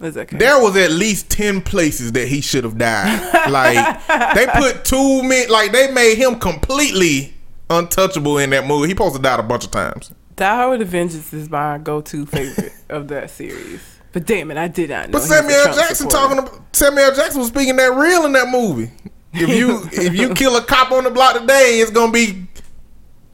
It's 0.01 0.17
okay. 0.17 0.37
There 0.37 0.59
was 0.61 0.75
at 0.75 0.91
least 0.91 1.29
ten 1.29 1.61
places 1.61 2.11
that 2.13 2.27
he 2.27 2.41
should 2.41 2.63
have 2.63 2.77
died. 2.77 3.49
like 3.49 4.35
they 4.35 4.47
put 4.55 4.83
two 4.85 5.23
men, 5.23 5.49
like 5.49 5.71
they 5.71 5.91
made 5.91 6.15
him 6.15 6.39
completely 6.39 7.33
untouchable 7.69 8.37
in 8.37 8.49
that 8.51 8.65
movie. 8.65 8.87
He 8.87 8.91
supposed 8.93 9.15
to 9.15 9.21
die 9.21 9.37
a 9.37 9.43
bunch 9.43 9.65
of 9.65 9.71
times. 9.71 10.11
Die 10.35 10.55
Hard 10.55 10.71
with 10.71 10.81
a 10.81 10.85
Vengeance 10.85 11.33
is 11.33 11.49
my 11.49 11.77
go-to 11.79 12.25
favorite 12.27 12.73
of 12.89 13.07
that 13.07 13.29
series. 13.31 13.96
But 14.13 14.25
damn 14.25 14.49
it, 14.51 14.57
I 14.57 14.67
did 14.67 14.89
not 14.89 15.09
know. 15.09 15.13
But 15.13 15.19
he 15.19 15.29
was 15.29 15.31
a 15.31 15.33
Samuel 15.35 15.59
L. 15.67 15.75
Jackson 15.75 15.95
supporter. 16.09 16.17
talking 16.17 16.37
about 16.39 16.75
Samuel 16.75 17.13
Jackson 17.13 17.39
was 17.39 17.49
speaking 17.49 17.75
that 17.75 17.93
real 17.93 18.25
in 18.25 18.33
that 18.33 18.49
movie. 18.49 18.91
If 19.33 19.49
you 19.49 19.87
if 19.91 20.15
you 20.15 20.33
kill 20.33 20.55
a 20.55 20.63
cop 20.63 20.91
on 20.91 21.03
the 21.03 21.11
block 21.11 21.39
today, 21.39 21.79
it's 21.79 21.91
gonna 21.91 22.11
be 22.11 22.47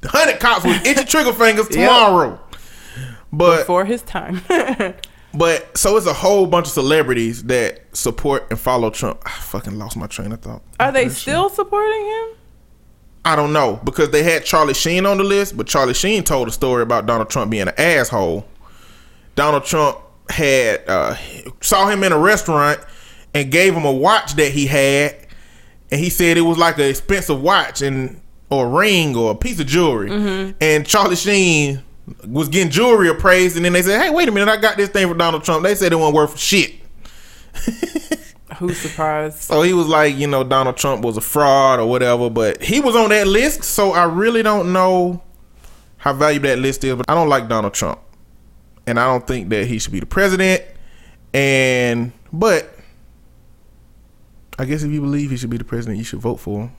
hundred 0.05 0.39
cops 0.39 0.65
with 0.65 0.85
itchy 0.85 1.05
trigger 1.05 1.31
fingers 1.33 1.67
Yep. 1.69 1.71
tomorrow. 1.89 2.39
But 3.31 3.65
for 3.65 3.85
his 3.85 4.01
time. 4.01 4.41
but 5.33 5.77
so 5.77 5.95
it's 5.97 6.05
a 6.05 6.13
whole 6.13 6.45
bunch 6.45 6.67
of 6.67 6.73
celebrities 6.73 7.43
that 7.45 7.95
support 7.95 8.45
and 8.49 8.59
follow 8.59 8.89
Trump. 8.89 9.21
I 9.25 9.31
fucking 9.31 9.77
lost 9.77 9.95
my 9.97 10.07
train 10.07 10.31
of 10.31 10.41
thought. 10.41 10.61
Are 10.79 10.91
they 10.91 11.09
still 11.09 11.49
supporting 11.49 12.05
him? 12.05 12.27
I 13.25 13.35
don't 13.37 13.53
know 13.53 13.79
because 13.85 14.09
they 14.09 14.21
had 14.23 14.43
Charlie 14.43 14.73
Sheen 14.73 15.05
on 15.05 15.17
the 15.17 15.23
list, 15.23 15.55
but 15.55 15.65
Charlie 15.67 15.93
Sheen 15.93 16.23
told 16.23 16.49
a 16.49 16.51
story 16.51 16.83
about 16.83 17.05
Donald 17.05 17.29
Trump 17.29 17.49
being 17.51 17.69
an 17.69 17.73
asshole. 17.77 18.45
Donald 19.35 19.63
Trump 19.63 19.97
had 20.29 20.83
uh, 20.87 21.15
saw 21.61 21.87
him 21.87 22.03
in 22.03 22.11
a 22.11 22.17
restaurant 22.17 22.79
and 23.33 23.51
gave 23.51 23.73
him 23.73 23.85
a 23.85 23.91
watch 23.91 24.33
that 24.35 24.51
he 24.51 24.65
had, 24.67 25.15
and 25.91 25.99
he 25.99 26.09
said 26.09 26.37
it 26.37 26.41
was 26.41 26.57
like 26.57 26.77
an 26.77 26.85
expensive 26.85 27.41
watch 27.41 27.81
and 27.81 28.21
or 28.49 28.65
a 28.65 28.69
ring 28.69 29.15
or 29.15 29.31
a 29.31 29.35
piece 29.35 29.59
of 29.59 29.67
jewelry. 29.67 30.09
And 30.61 30.85
Charlie 30.85 31.15
Sheen 31.15 31.81
was 32.27 32.49
getting 32.49 32.69
jewelry 32.71 33.09
appraised, 33.09 33.55
and 33.55 33.65
then 33.65 33.73
they 33.73 33.81
said, 33.81 34.01
"Hey, 34.01 34.09
wait 34.09 34.27
a 34.27 34.31
minute, 34.31 34.49
I 34.51 34.57
got 34.57 34.77
this 34.77 34.89
thing 34.89 35.07
for 35.07 35.15
Donald 35.15 35.43
Trump." 35.43 35.63
They 35.63 35.75
said 35.75 35.91
it 35.91 35.95
wasn't 35.95 36.15
worth 36.15 36.37
shit. 36.39 36.75
Who's 38.57 38.77
surprised? 38.77 39.39
So 39.39 39.61
he 39.63 39.73
was 39.73 39.87
like, 39.87 40.15
you 40.15 40.27
know, 40.27 40.43
Donald 40.43 40.77
Trump 40.77 41.03
was 41.03 41.17
a 41.17 41.21
fraud 41.21 41.79
or 41.79 41.89
whatever, 41.89 42.29
but 42.29 42.61
he 42.61 42.79
was 42.79 42.95
on 42.95 43.09
that 43.09 43.27
list. 43.27 43.63
So 43.63 43.93
I 43.93 44.03
really 44.03 44.43
don't 44.43 44.71
know 44.71 45.21
how 45.97 46.13
valuable 46.13 46.49
that 46.49 46.59
list 46.59 46.83
is, 46.83 46.95
but 46.95 47.05
I 47.09 47.15
don't 47.15 47.29
like 47.29 47.47
Donald 47.47 47.73
Trump. 47.73 47.99
And 48.85 48.99
I 48.99 49.05
don't 49.05 49.25
think 49.25 49.49
that 49.49 49.67
he 49.67 49.79
should 49.79 49.93
be 49.93 49.99
the 49.99 50.05
president. 50.05 50.63
And, 51.33 52.11
but 52.31 52.77
I 54.59 54.65
guess 54.65 54.83
if 54.83 54.91
you 54.91 55.01
believe 55.01 55.31
he 55.31 55.37
should 55.37 55.49
be 55.49 55.57
the 55.57 55.63
president, 55.63 55.97
you 55.97 56.03
should 56.03 56.19
vote 56.19 56.39
for 56.39 56.61
him. 56.61 56.71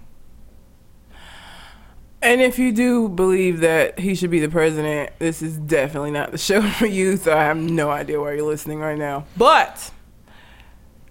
And 2.23 2.41
if 2.41 2.59
you 2.59 2.73
do 2.73 3.11
believe 3.11 3.61
that 3.61 3.99
he 3.99 4.15
should 4.15 4.31
be 4.31 4.41
the 4.41 4.49
president, 4.49 5.11
this 5.19 5.43
is 5.43 5.59
definitely 5.59 6.11
not 6.11 6.33
the 6.33 6.39
show 6.51 6.63
for 6.63 6.87
you. 6.87 7.17
So 7.17 7.37
I 7.37 7.45
have 7.45 7.59
no 7.59 7.91
idea 7.91 8.21
why 8.21 8.33
you're 8.33 8.47
listening 8.47 8.79
right 8.79 8.99
now. 8.99 9.27
But 9.37 9.91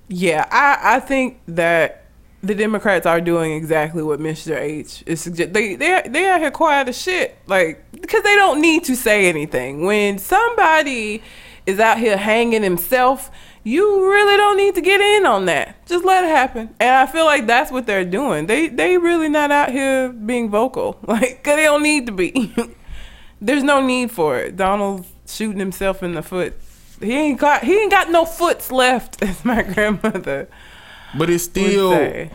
yeah, 0.07 0.47
I, 0.49 0.95
I 0.95 0.99
think 0.99 1.39
that 1.47 2.02
the 2.43 2.53
Democrats 2.53 3.05
are 3.05 3.21
doing 3.21 3.53
exactly 3.53 4.03
what 4.03 4.19
Mr. 4.19 4.59
H 4.59 5.01
is 5.05 5.21
suggest. 5.21 5.53
They 5.53 5.75
they 5.75 6.01
they 6.05 6.27
out 6.27 6.41
here 6.41 6.51
quiet 6.51 6.89
as 6.89 7.01
shit, 7.01 7.37
like 7.47 7.89
because 7.91 8.21
they 8.23 8.35
don't 8.35 8.61
need 8.61 8.83
to 8.83 8.95
say 8.95 9.27
anything. 9.27 9.85
When 9.85 10.19
somebody 10.19 11.23
is 11.65 11.79
out 11.79 11.97
here 11.97 12.17
hanging 12.17 12.61
himself, 12.61 13.31
you 13.63 14.09
really 14.09 14.35
don't 14.35 14.57
need 14.57 14.75
to 14.75 14.81
get 14.81 14.99
in 14.99 15.25
on 15.25 15.45
that. 15.45 15.87
Just 15.87 16.03
let 16.03 16.25
it 16.25 16.29
happen. 16.29 16.75
And 16.81 16.89
I 16.89 17.05
feel 17.05 17.23
like 17.23 17.47
that's 17.47 17.71
what 17.71 17.87
they're 17.87 18.03
doing. 18.03 18.47
They 18.47 18.67
they 18.67 18.97
really 18.97 19.29
not 19.29 19.49
out 19.49 19.71
here 19.71 20.09
being 20.09 20.49
vocal, 20.49 20.99
like 21.07 21.43
cause 21.43 21.55
they 21.55 21.63
don't 21.63 21.83
need 21.83 22.07
to 22.07 22.11
be. 22.11 22.53
There's 23.41 23.63
no 23.63 23.85
need 23.85 24.11
for 24.11 24.37
it. 24.37 24.57
Donald's 24.57 25.07
shooting 25.25 25.59
himself 25.59 26.03
in 26.03 26.13
the 26.13 26.21
foot. 26.21 26.55
He 26.99 27.13
ain't 27.13 27.39
got 27.39 27.63
he 27.63 27.79
ain't 27.79 27.91
got 27.91 28.11
no 28.11 28.25
foots 28.25 28.69
left, 28.69 29.21
as 29.23 29.45
my 29.45 29.63
grandmother 29.63 30.49
But 31.15 31.29
it's 31.29 31.43
still 31.43 32.29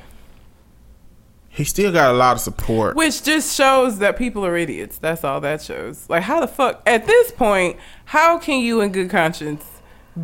he 1.59 1.65
still 1.65 1.91
got 1.91 2.15
a 2.15 2.17
lot 2.17 2.37
of 2.37 2.41
support. 2.41 2.95
Which 2.95 3.25
just 3.25 3.57
shows 3.57 3.99
that 3.99 4.17
people 4.17 4.47
are 4.47 4.57
idiots. 4.57 4.97
That's 4.97 5.25
all 5.25 5.41
that 5.41 5.61
shows. 5.61 6.09
Like, 6.09 6.23
how 6.23 6.39
the 6.39 6.47
fuck, 6.47 6.81
at 6.87 7.05
this 7.05 7.33
point, 7.33 7.79
how 8.05 8.39
can 8.39 8.61
you 8.61 8.81
in 8.81 8.93
good 8.93 9.11
conscience 9.11 9.65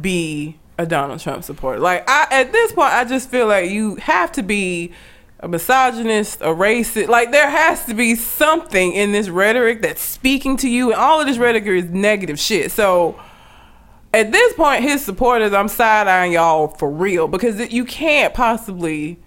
be 0.00 0.60
a 0.78 0.86
Donald 0.86 1.18
Trump 1.18 1.42
supporter? 1.42 1.80
Like, 1.80 2.08
I, 2.08 2.28
at 2.30 2.52
this 2.52 2.70
point, 2.70 2.92
I 2.92 3.04
just 3.04 3.30
feel 3.30 3.48
like 3.48 3.68
you 3.68 3.96
have 3.96 4.30
to 4.30 4.44
be 4.44 4.92
a 5.40 5.48
misogynist, 5.48 6.40
a 6.40 6.54
racist. 6.54 7.08
Like, 7.08 7.32
there 7.32 7.50
has 7.50 7.84
to 7.86 7.94
be 7.94 8.14
something 8.14 8.92
in 8.92 9.10
this 9.10 9.28
rhetoric 9.28 9.82
that's 9.82 10.02
speaking 10.02 10.56
to 10.58 10.68
you, 10.68 10.92
and 10.92 11.00
all 11.00 11.20
of 11.20 11.26
this 11.26 11.38
rhetoric 11.38 11.66
is 11.66 11.90
negative 11.90 12.38
shit. 12.38 12.70
So, 12.70 13.20
at 14.14 14.30
this 14.30 14.52
point, 14.54 14.84
his 14.84 15.04
supporters, 15.04 15.52
I'm 15.52 15.66
side 15.66 16.06
eyeing 16.06 16.32
y'all 16.32 16.68
for 16.68 16.88
real 16.88 17.26
because 17.26 17.72
you 17.72 17.84
can't 17.84 18.32
possibly 18.32 19.18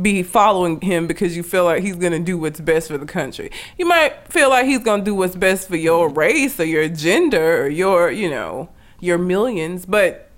be 0.00 0.22
following 0.22 0.80
him 0.82 1.06
because 1.06 1.34
you 1.34 1.42
feel 1.42 1.64
like 1.64 1.82
he's 1.82 1.96
gonna 1.96 2.20
do 2.20 2.36
what's 2.36 2.60
best 2.60 2.88
for 2.88 2.98
the 2.98 3.06
country. 3.06 3.50
You 3.78 3.86
might 3.86 4.28
feel 4.28 4.50
like 4.50 4.66
he's 4.66 4.80
gonna 4.80 5.02
do 5.02 5.14
what's 5.14 5.34
best 5.34 5.66
for 5.66 5.76
your 5.76 6.10
race 6.10 6.60
or 6.60 6.64
your 6.64 6.88
gender 6.88 7.62
or 7.62 7.68
your, 7.68 8.10
you 8.10 8.30
know, 8.30 8.68
your 9.00 9.16
millions, 9.16 9.86
but 9.86 10.30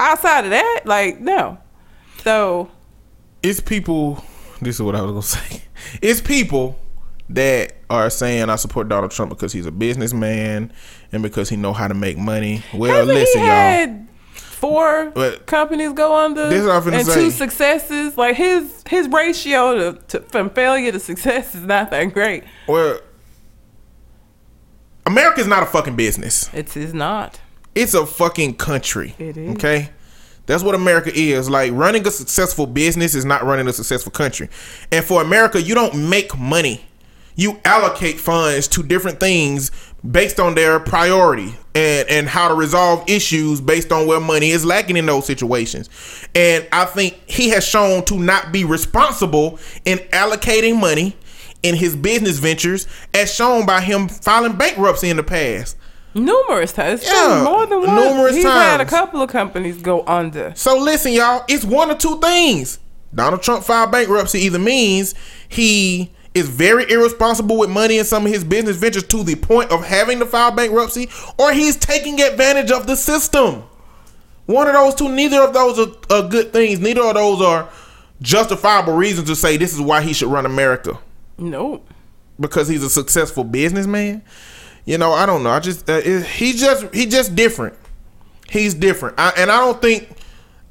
outside 0.00 0.44
of 0.44 0.50
that, 0.50 0.82
like 0.84 1.20
no. 1.20 1.58
So 2.24 2.70
it's 3.42 3.60
people. 3.60 4.22
This 4.60 4.76
is 4.76 4.82
what 4.82 4.96
I 4.96 5.02
was 5.02 5.12
gonna 5.12 5.22
say. 5.22 5.62
It's 6.00 6.20
people 6.20 6.78
that 7.34 7.74
are 7.90 8.10
saying 8.10 8.48
I 8.50 8.56
support 8.56 8.88
Donald 8.88 9.10
Trump 9.10 9.30
because 9.30 9.52
he's 9.52 9.66
a 9.66 9.70
businessman 9.72 10.72
and 11.12 11.22
because 11.22 11.48
he 11.48 11.56
know 11.56 11.72
how 11.72 11.88
to 11.88 11.94
make 11.94 12.16
money. 12.18 12.62
Well, 12.74 12.90
hasn't 13.06 13.14
listen, 13.14 13.42
y'all. 13.42 14.06
four 14.34 15.10
But- 15.10 15.46
companies 15.46 15.92
go 15.92 16.16
under 16.16 16.48
This 16.48 16.62
is 16.64 16.86
and 16.86 17.06
say. 17.06 17.14
two 17.14 17.30
successes? 17.30 18.16
Like 18.16 18.36
his 18.36 18.82
his 18.88 19.08
ratio 19.08 19.92
to, 19.92 19.98
to 20.08 20.20
from 20.20 20.50
failure 20.50 20.92
to 20.92 20.98
success 21.00 21.54
is 21.54 21.64
not 21.64 21.90
that 21.90 22.12
great. 22.12 22.44
Well, 22.66 22.98
America's 25.06 25.46
not 25.46 25.62
a 25.62 25.66
fucking 25.66 25.96
business. 25.96 26.48
It's 26.52 26.76
not. 26.94 27.40
It's 27.74 27.94
a 27.94 28.06
fucking 28.06 28.56
country. 28.56 29.14
It 29.18 29.36
is. 29.36 29.52
Okay? 29.56 29.90
That's 30.46 30.62
what 30.62 30.74
America 30.74 31.10
is. 31.14 31.48
Like 31.48 31.72
running 31.72 32.06
a 32.06 32.10
successful 32.10 32.66
business 32.66 33.14
is 33.14 33.24
not 33.24 33.44
running 33.44 33.66
a 33.68 33.72
successful 33.72 34.12
country. 34.12 34.48
And 34.90 35.04
for 35.04 35.22
America, 35.22 35.60
you 35.60 35.74
don't 35.74 36.08
make 36.08 36.36
money. 36.38 36.84
You 37.34 37.60
allocate 37.64 38.20
funds 38.20 38.68
to 38.68 38.82
different 38.82 39.20
things 39.20 39.70
based 40.08 40.40
on 40.40 40.54
their 40.54 40.80
priority 40.80 41.54
and 41.74 42.08
and 42.08 42.28
how 42.28 42.48
to 42.48 42.54
resolve 42.54 43.08
issues 43.08 43.60
based 43.60 43.92
on 43.92 44.06
where 44.06 44.20
money 44.20 44.50
is 44.50 44.64
lacking 44.64 44.96
in 44.96 45.06
those 45.06 45.26
situations. 45.26 45.88
And 46.34 46.66
I 46.72 46.84
think 46.84 47.20
he 47.26 47.50
has 47.50 47.66
shown 47.66 48.04
to 48.06 48.18
not 48.18 48.52
be 48.52 48.64
responsible 48.64 49.58
in 49.84 49.98
allocating 50.12 50.78
money 50.78 51.16
in 51.62 51.76
his 51.76 51.94
business 51.96 52.38
ventures 52.38 52.86
as 53.14 53.32
shown 53.32 53.64
by 53.66 53.80
him 53.80 54.08
filing 54.08 54.56
bankruptcy 54.56 55.10
in 55.10 55.16
the 55.16 55.22
past. 55.22 55.76
Numerous 56.14 56.72
times. 56.72 57.04
Yeah, 57.04 57.42
more 57.44 57.64
than 57.66 57.80
one. 57.80 57.96
numerous 57.96 58.34
He's 58.34 58.44
had 58.44 58.80
a 58.80 58.84
couple 58.84 59.22
of 59.22 59.30
companies 59.30 59.80
go 59.80 60.04
under. 60.06 60.52
So 60.54 60.78
listen, 60.78 61.12
y'all, 61.12 61.44
it's 61.48 61.64
one 61.64 61.90
or 61.90 61.94
two 61.94 62.20
things. 62.20 62.78
Donald 63.14 63.42
Trump 63.42 63.64
filed 63.64 63.92
bankruptcy 63.92 64.40
either 64.40 64.58
means 64.58 65.14
he 65.48 66.10
is 66.34 66.48
very 66.48 66.90
irresponsible 66.90 67.58
with 67.58 67.68
money 67.70 67.98
in 67.98 68.04
some 68.04 68.24
of 68.26 68.32
his 68.32 68.44
business 68.44 68.76
ventures 68.76 69.04
to 69.04 69.22
the 69.22 69.34
point 69.34 69.70
of 69.70 69.84
having 69.84 70.18
to 70.18 70.26
file 70.26 70.50
bankruptcy, 70.50 71.08
or 71.38 71.52
he's 71.52 71.76
taking 71.76 72.20
advantage 72.20 72.70
of 72.70 72.86
the 72.86 72.96
system. 72.96 73.64
One 74.46 74.66
of 74.66 74.72
those 74.72 74.94
two, 74.94 75.08
neither 75.08 75.40
of 75.42 75.52
those 75.54 75.78
are, 75.78 75.92
are 76.10 76.28
good 76.28 76.52
things. 76.52 76.80
Neither 76.80 77.02
of 77.02 77.14
those 77.14 77.40
are 77.42 77.68
justifiable 78.20 78.94
reasons 78.94 79.28
to 79.28 79.36
say 79.36 79.56
this 79.56 79.74
is 79.74 79.80
why 79.80 80.00
he 80.00 80.12
should 80.12 80.28
run 80.28 80.46
America 80.46 80.98
Nope. 81.38 81.88
because 82.38 82.68
he's 82.68 82.82
a 82.82 82.90
successful 82.90 83.44
businessman. 83.44 84.22
You 84.84 84.98
know, 84.98 85.12
I 85.12 85.26
don't 85.26 85.42
know. 85.42 85.50
I 85.50 85.60
just 85.60 85.88
uh, 85.88 86.00
it, 86.04 86.24
he's 86.26 86.60
just 86.60 86.92
he 86.94 87.06
just 87.06 87.34
different. 87.36 87.74
He's 88.48 88.74
different, 88.74 89.18
I, 89.18 89.32
and 89.36 89.50
I 89.50 89.58
don't 89.60 89.80
think 89.80 90.08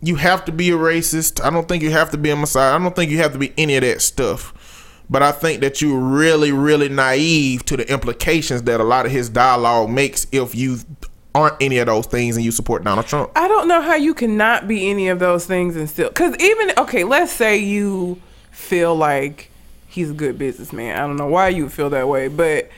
you 0.01 0.15
have 0.15 0.45
to 0.45 0.51
be 0.51 0.69
a 0.69 0.73
racist. 0.75 1.43
I 1.43 1.49
don't 1.49 1.67
think 1.67 1.81
you 1.83 1.91
have 1.91 2.11
to 2.11 2.17
be 2.17 2.29
a 2.29 2.35
messiah. 2.35 2.75
I 2.75 2.79
don't 2.79 2.95
think 2.95 3.09
you 3.11 3.17
have 3.17 3.33
to 3.33 3.39
be 3.39 3.53
any 3.57 3.75
of 3.75 3.81
that 3.81 4.01
stuff. 4.01 4.53
But 5.11 5.21
I 5.21 5.33
think 5.33 5.59
that 5.59 5.81
you're 5.81 5.99
really, 5.99 6.53
really 6.53 6.87
naive 6.87 7.65
to 7.65 7.75
the 7.75 7.91
implications 7.91 8.63
that 8.63 8.79
a 8.79 8.83
lot 8.85 9.05
of 9.05 9.11
his 9.11 9.27
dialogue 9.27 9.89
makes 9.89 10.25
if 10.31 10.55
you 10.55 10.77
aren't 11.35 11.55
any 11.59 11.79
of 11.79 11.87
those 11.87 12.05
things 12.05 12.37
and 12.37 12.45
you 12.45 12.51
support 12.51 12.85
Donald 12.85 13.05
Trump. 13.07 13.29
I 13.35 13.49
don't 13.49 13.67
know 13.67 13.81
how 13.81 13.95
you 13.95 14.13
cannot 14.13 14.69
be 14.69 14.89
any 14.89 15.09
of 15.09 15.19
those 15.19 15.45
things 15.45 15.75
and 15.75 15.89
still 15.89 16.07
because 16.07 16.35
even 16.39 16.71
okay, 16.77 17.03
let's 17.03 17.31
say 17.31 17.57
you 17.57 18.21
feel 18.51 18.95
like 18.95 19.49
he's 19.85 20.11
a 20.11 20.13
good 20.13 20.37
businessman. 20.37 20.95
I 20.95 20.99
don't 20.99 21.17
know 21.17 21.27
why 21.27 21.49
you 21.49 21.67
feel 21.67 21.89
that 21.89 22.07
way, 22.07 22.29
but 22.29 22.69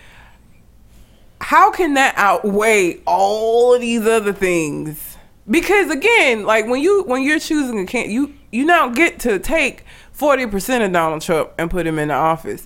how 1.39 1.69
can 1.69 1.93
that 1.95 2.15
outweigh 2.17 2.99
all 3.05 3.75
of 3.75 3.81
these 3.81 4.07
other 4.07 4.33
things? 4.33 5.17
Because 5.47 5.91
again, 5.91 6.45
like 6.45 6.65
when 6.65 6.81
you 6.81 7.03
when 7.03 7.21
you're 7.21 7.39
choosing 7.39 7.79
a 7.79 7.85
can 7.85 8.09
you 8.09 8.33
you 8.51 8.65
now 8.65 8.89
get 8.89 9.19
to 9.19 9.37
take 9.37 9.85
forty 10.13 10.47
percent 10.47 10.83
of 10.83 10.93
Donald 10.93 11.21
Trump 11.21 11.51
and 11.57 11.69
put 11.69 11.85
him 11.85 11.99
in 11.99 12.07
the 12.07 12.13
office. 12.13 12.65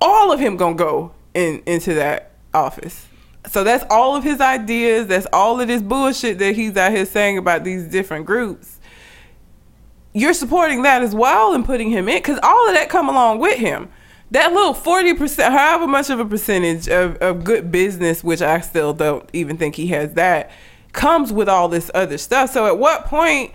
All 0.00 0.32
of 0.32 0.40
him 0.40 0.56
gonna 0.56 0.74
go 0.74 1.12
in 1.34 1.62
into 1.66 1.92
that 1.94 2.32
office. 2.54 3.06
So 3.46 3.62
that's 3.62 3.84
all 3.90 4.16
of 4.16 4.24
his 4.24 4.40
ideas. 4.40 5.06
That's 5.06 5.26
all 5.32 5.60
of 5.60 5.68
this 5.68 5.82
bullshit 5.82 6.38
that 6.38 6.56
he's 6.56 6.76
out 6.78 6.92
here 6.92 7.04
saying 7.04 7.36
about 7.36 7.62
these 7.62 7.84
different 7.84 8.24
groups. 8.24 8.78
You're 10.14 10.32
supporting 10.32 10.82
that 10.82 11.02
as 11.02 11.14
well 11.14 11.54
and 11.54 11.64
putting 11.64 11.90
him 11.90 12.08
in 12.08 12.18
because 12.18 12.38
all 12.42 12.68
of 12.68 12.74
that 12.74 12.88
come 12.88 13.08
along 13.08 13.40
with 13.40 13.58
him. 13.58 13.90
That 14.30 14.52
little 14.52 14.74
forty 14.74 15.12
percent, 15.14 15.52
however 15.52 15.86
much 15.86 16.08
of 16.08 16.20
a 16.20 16.24
percentage 16.24 16.88
of, 16.88 17.16
of 17.16 17.44
good 17.44 17.70
business, 17.70 18.24
which 18.24 18.40
I 18.40 18.60
still 18.60 18.92
don't 18.92 19.28
even 19.32 19.56
think 19.56 19.74
he 19.74 19.88
has 19.88 20.14
that, 20.14 20.50
comes 20.92 21.32
with 21.32 21.48
all 21.48 21.68
this 21.68 21.90
other 21.94 22.18
stuff. 22.18 22.50
So 22.50 22.66
at 22.66 22.78
what 22.78 23.04
point 23.06 23.52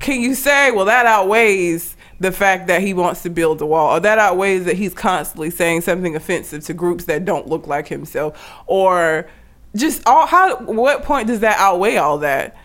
can 0.00 0.20
you 0.20 0.34
say, 0.34 0.72
well, 0.72 0.86
that 0.86 1.06
outweighs 1.06 1.96
the 2.20 2.30
fact 2.30 2.66
that 2.66 2.82
he 2.82 2.92
wants 2.92 3.22
to 3.22 3.30
build 3.30 3.60
a 3.62 3.66
wall, 3.66 3.96
or 3.96 4.00
that 4.00 4.18
outweighs 4.18 4.66
that 4.66 4.76
he's 4.76 4.94
constantly 4.94 5.50
saying 5.50 5.80
something 5.80 6.14
offensive 6.14 6.62
to 6.66 6.74
groups 6.74 7.06
that 7.06 7.24
don't 7.24 7.48
look 7.48 7.66
like 7.66 7.88
himself, 7.88 8.38
or 8.66 9.28
just 9.74 10.06
all 10.06 10.26
how? 10.26 10.56
What 10.56 11.02
point 11.02 11.26
does 11.26 11.40
that 11.40 11.58
outweigh 11.58 11.96
all 11.96 12.18
that? 12.18 12.56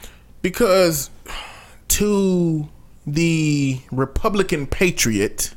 Because 0.42 1.10
to 1.88 2.68
the 3.08 3.80
Republican 3.92 4.68
patriot, 4.68 5.54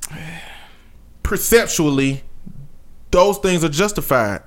perceptually, 1.23 2.23
those 3.11 3.39
things 3.39 3.65
are 3.65 3.69
justified. 3.69 4.43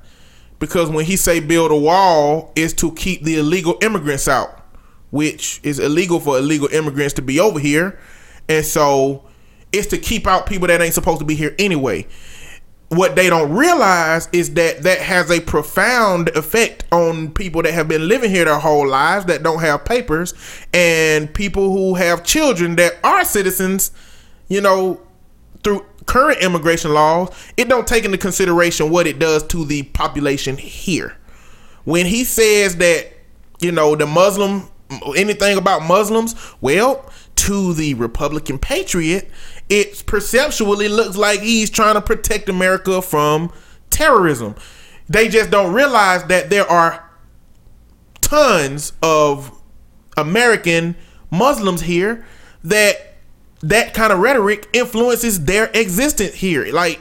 Because 0.59 0.89
when 0.89 1.05
he 1.05 1.15
say 1.17 1.39
build 1.39 1.71
a 1.71 1.75
wall, 1.75 2.53
is 2.55 2.73
to 2.75 2.91
keep 2.93 3.23
the 3.23 3.39
illegal 3.39 3.77
immigrants 3.81 4.27
out, 4.27 4.63
which 5.09 5.59
is 5.63 5.79
illegal 5.79 6.19
for 6.19 6.37
illegal 6.37 6.67
immigrants 6.67 7.15
to 7.15 7.21
be 7.21 7.39
over 7.39 7.59
here, 7.59 7.99
and 8.47 8.63
so 8.63 9.25
it's 9.71 9.87
to 9.87 9.97
keep 9.97 10.27
out 10.27 10.45
people 10.45 10.67
that 10.67 10.81
ain't 10.81 10.93
supposed 10.93 11.19
to 11.19 11.25
be 11.25 11.35
here 11.35 11.55
anyway. 11.59 12.07
What 12.89 13.15
they 13.15 13.29
don't 13.29 13.53
realize 13.53 14.27
is 14.33 14.53
that 14.55 14.83
that 14.83 14.99
has 14.99 15.31
a 15.31 15.39
profound 15.39 16.27
effect 16.29 16.83
on 16.91 17.31
people 17.31 17.61
that 17.61 17.73
have 17.73 17.87
been 17.87 18.09
living 18.09 18.29
here 18.29 18.43
their 18.43 18.59
whole 18.59 18.85
lives 18.85 19.25
that 19.25 19.43
don't 19.43 19.61
have 19.61 19.85
papers 19.85 20.33
and 20.73 21.33
people 21.33 21.71
who 21.71 21.95
have 21.95 22.25
children 22.25 22.75
that 22.75 22.93
are 23.01 23.23
citizens, 23.23 23.91
you 24.49 24.59
know, 24.59 24.99
through 25.63 25.85
current 26.05 26.41
immigration 26.41 26.93
laws, 26.93 27.29
it 27.55 27.69
don't 27.69 27.87
take 27.87 28.03
into 28.03 28.17
consideration 28.17 28.89
what 28.89 29.07
it 29.07 29.19
does 29.19 29.43
to 29.43 29.63
the 29.63 29.83
population 29.83 30.57
here. 30.57 31.15
When 31.85 32.05
he 32.05 32.25
says 32.25 32.75
that, 32.77 33.13
you 33.61 33.71
know, 33.71 33.95
the 33.95 34.05
Muslim 34.05 34.67
anything 35.15 35.57
about 35.57 35.83
Muslims, 35.83 36.35
well, 36.59 37.09
to 37.35 37.73
the 37.73 37.93
Republican 37.95 38.59
patriot, 38.59 39.29
it 39.71 40.05
perceptually 40.05 40.89
looks 40.89 41.15
like 41.15 41.39
he's 41.39 41.69
trying 41.69 41.93
to 41.93 42.01
protect 42.01 42.49
America 42.49 43.01
from 43.01 43.53
terrorism. 43.89 44.53
They 45.07 45.29
just 45.29 45.49
don't 45.49 45.73
realize 45.73 46.25
that 46.25 46.49
there 46.49 46.69
are 46.69 47.09
tons 48.19 48.91
of 49.01 49.57
American 50.17 50.97
Muslims 51.31 51.81
here 51.81 52.25
that 52.65 53.15
that 53.61 53.93
kind 53.93 54.11
of 54.11 54.19
rhetoric 54.19 54.67
influences 54.73 55.45
their 55.45 55.71
existence 55.73 56.33
here. 56.33 56.65
Like 56.73 56.99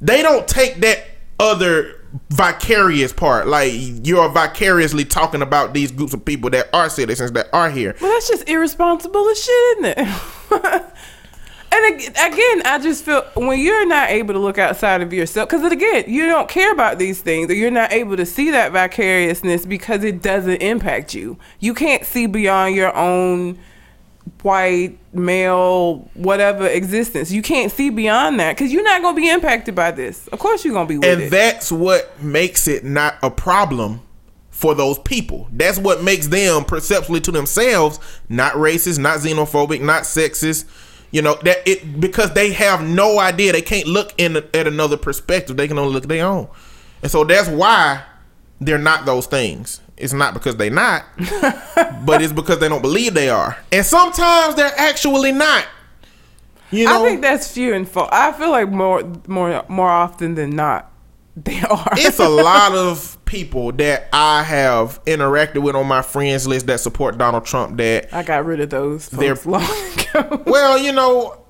they 0.00 0.22
don't 0.22 0.48
take 0.48 0.76
that 0.76 1.04
other 1.38 1.94
vicarious 2.30 3.12
part. 3.12 3.48
Like 3.48 3.72
you're 3.74 4.30
vicariously 4.30 5.04
talking 5.04 5.42
about 5.42 5.74
these 5.74 5.92
groups 5.92 6.14
of 6.14 6.24
people 6.24 6.48
that 6.50 6.70
are 6.72 6.88
citizens 6.88 7.32
that 7.32 7.48
are 7.52 7.68
here. 7.70 7.94
Well, 8.00 8.10
that's 8.10 8.28
just 8.28 8.48
irresponsible 8.48 9.28
as 9.28 9.44
shit, 9.44 9.78
isn't 9.78 9.98
it? 9.98 10.84
and 11.70 11.96
again, 11.96 12.62
I 12.64 12.78
just 12.82 13.04
feel 13.04 13.22
when 13.34 13.60
you're 13.60 13.86
not 13.86 14.10
able 14.10 14.34
to 14.34 14.40
look 14.40 14.58
outside 14.58 15.02
of 15.02 15.12
yourself, 15.12 15.48
because 15.48 15.70
again, 15.70 16.04
you 16.06 16.26
don't 16.26 16.48
care 16.48 16.72
about 16.72 16.98
these 16.98 17.20
things, 17.20 17.50
or 17.50 17.54
you're 17.54 17.70
not 17.70 17.92
able 17.92 18.16
to 18.16 18.26
see 18.26 18.50
that 18.50 18.72
vicariousness 18.72 19.66
because 19.66 20.02
it 20.04 20.22
doesn't 20.22 20.62
impact 20.62 21.14
you. 21.14 21.38
You 21.60 21.74
can't 21.74 22.04
see 22.04 22.26
beyond 22.26 22.74
your 22.74 22.94
own 22.96 23.58
white 24.42 24.98
male 25.12 26.08
whatever 26.14 26.66
existence 26.66 27.32
you 27.32 27.42
can't 27.42 27.72
see 27.72 27.90
beyond 27.90 28.38
that 28.38 28.56
because 28.56 28.72
you're 28.72 28.84
not 28.84 29.02
going 29.02 29.14
to 29.14 29.20
be 29.20 29.28
impacted 29.28 29.74
by 29.74 29.90
this 29.90 30.28
of 30.28 30.38
course 30.38 30.64
you're 30.64 30.74
going 30.74 30.86
to 30.86 30.94
be 30.94 30.98
with 30.98 31.08
and 31.08 31.22
it. 31.22 31.30
that's 31.30 31.72
what 31.72 32.22
makes 32.22 32.68
it 32.68 32.84
not 32.84 33.16
a 33.22 33.30
problem 33.30 34.00
for 34.50 34.74
those 34.74 34.98
people 35.00 35.48
that's 35.52 35.78
what 35.78 36.02
makes 36.02 36.28
them 36.28 36.64
perceptually 36.64 37.20
to 37.20 37.32
themselves 37.32 37.98
not 38.28 38.52
racist 38.54 38.98
not 38.98 39.18
xenophobic 39.18 39.80
not 39.80 40.02
sexist 40.02 40.66
you 41.10 41.22
know 41.22 41.34
that 41.42 41.66
it 41.66 42.00
because 42.00 42.32
they 42.34 42.52
have 42.52 42.86
no 42.86 43.18
idea 43.18 43.52
they 43.52 43.62
can't 43.62 43.86
look 43.86 44.12
in 44.18 44.36
at 44.36 44.66
another 44.66 44.96
perspective 44.96 45.56
they 45.56 45.68
can 45.68 45.78
only 45.78 45.92
look 45.92 46.04
at 46.04 46.08
their 46.08 46.26
own 46.26 46.48
and 47.02 47.10
so 47.10 47.24
that's 47.24 47.48
why 47.48 48.02
they're 48.60 48.78
not 48.78 49.06
those 49.06 49.26
things 49.26 49.80
it's 49.98 50.12
not 50.12 50.32
because 50.34 50.56
they're 50.56 50.70
not, 50.70 51.04
but 52.06 52.22
it's 52.22 52.32
because 52.32 52.60
they 52.60 52.68
don't 52.68 52.82
believe 52.82 53.14
they 53.14 53.28
are. 53.28 53.58
And 53.72 53.84
sometimes 53.84 54.54
they're 54.54 54.72
actually 54.76 55.32
not. 55.32 55.66
You 56.70 56.84
know? 56.84 57.04
I 57.04 57.08
think 57.08 57.20
that's 57.20 57.52
few 57.52 57.74
and 57.74 57.88
far. 57.88 58.08
I 58.12 58.32
feel 58.32 58.50
like 58.50 58.68
more, 58.68 59.02
more, 59.26 59.64
more 59.68 59.90
often 59.90 60.34
than 60.34 60.50
not, 60.50 60.92
they 61.36 61.60
are. 61.62 61.88
it's 61.92 62.20
a 62.20 62.28
lot 62.28 62.72
of 62.74 63.17
people 63.28 63.72
that 63.72 64.08
I 64.12 64.42
have 64.42 65.04
interacted 65.04 65.62
with 65.62 65.76
on 65.76 65.86
my 65.86 66.02
friends 66.02 66.48
list 66.48 66.66
that 66.66 66.80
support 66.80 67.18
Donald 67.18 67.44
Trump. 67.44 67.76
That 67.78 68.12
I 68.12 68.22
got 68.22 68.44
rid 68.44 68.60
of 68.60 68.70
those. 68.70 69.08
They're 69.08 69.36
long 69.44 69.62
ago. 69.62 70.42
well, 70.46 70.78
you 70.78 70.92
know, 70.92 71.44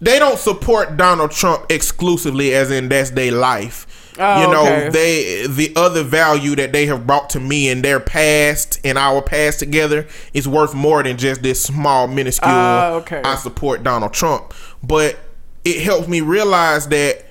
they 0.00 0.18
don't 0.18 0.38
support 0.38 0.96
Donald 0.96 1.30
Trump 1.30 1.66
exclusively, 1.70 2.54
as 2.54 2.70
in 2.70 2.88
that's 2.88 3.10
their 3.10 3.32
life 3.32 3.86
Oh, 4.20 4.40
you 4.40 4.52
know, 4.52 4.62
okay. 4.62 4.88
they 4.88 5.46
the 5.46 5.72
other 5.76 6.02
value 6.02 6.56
that 6.56 6.72
they 6.72 6.86
have 6.86 7.06
brought 7.06 7.30
to 7.30 7.40
me 7.40 7.68
in 7.68 7.82
their 7.82 8.00
past 8.00 8.80
and 8.82 8.98
our 8.98 9.22
past 9.22 9.60
together 9.60 10.08
is 10.34 10.48
worth 10.48 10.74
more 10.74 11.02
than 11.04 11.16
just 11.16 11.42
this 11.42 11.62
small 11.62 12.08
minuscule. 12.08 12.50
Uh, 12.50 12.90
okay. 13.02 13.22
I 13.24 13.36
support 13.36 13.84
Donald 13.84 14.12
Trump, 14.12 14.54
but 14.82 15.16
it 15.64 15.82
helps 15.82 16.08
me 16.08 16.20
realize 16.20 16.88
that 16.88 17.26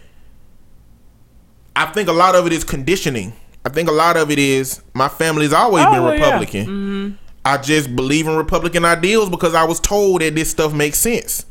I 1.75 1.87
think 1.87 2.07
a 2.07 2.13
lot 2.13 2.35
of 2.35 2.47
it 2.47 2.53
is 2.53 2.63
conditioning. 2.63 3.33
I 3.67 3.69
think 3.69 3.89
a 3.89 3.93
lot 3.93 4.15
of 4.15 4.31
it 4.31 4.39
is 4.39 4.81
my 4.93 5.09
family's 5.09 5.51
always 5.51 5.83
oh, 5.85 5.91
been 5.91 6.03
Republican. 6.03 6.61
Yeah. 6.61 6.65
Mm-hmm. 6.65 7.15
I 7.43 7.57
just 7.57 7.95
believe 7.95 8.25
in 8.25 8.35
Republican 8.37 8.85
ideals 8.85 9.29
because 9.29 9.53
I 9.53 9.65
was 9.65 9.79
told 9.79 10.21
that 10.21 10.35
this 10.35 10.49
stuff 10.49 10.73
makes 10.73 10.99
sense. 10.99 11.45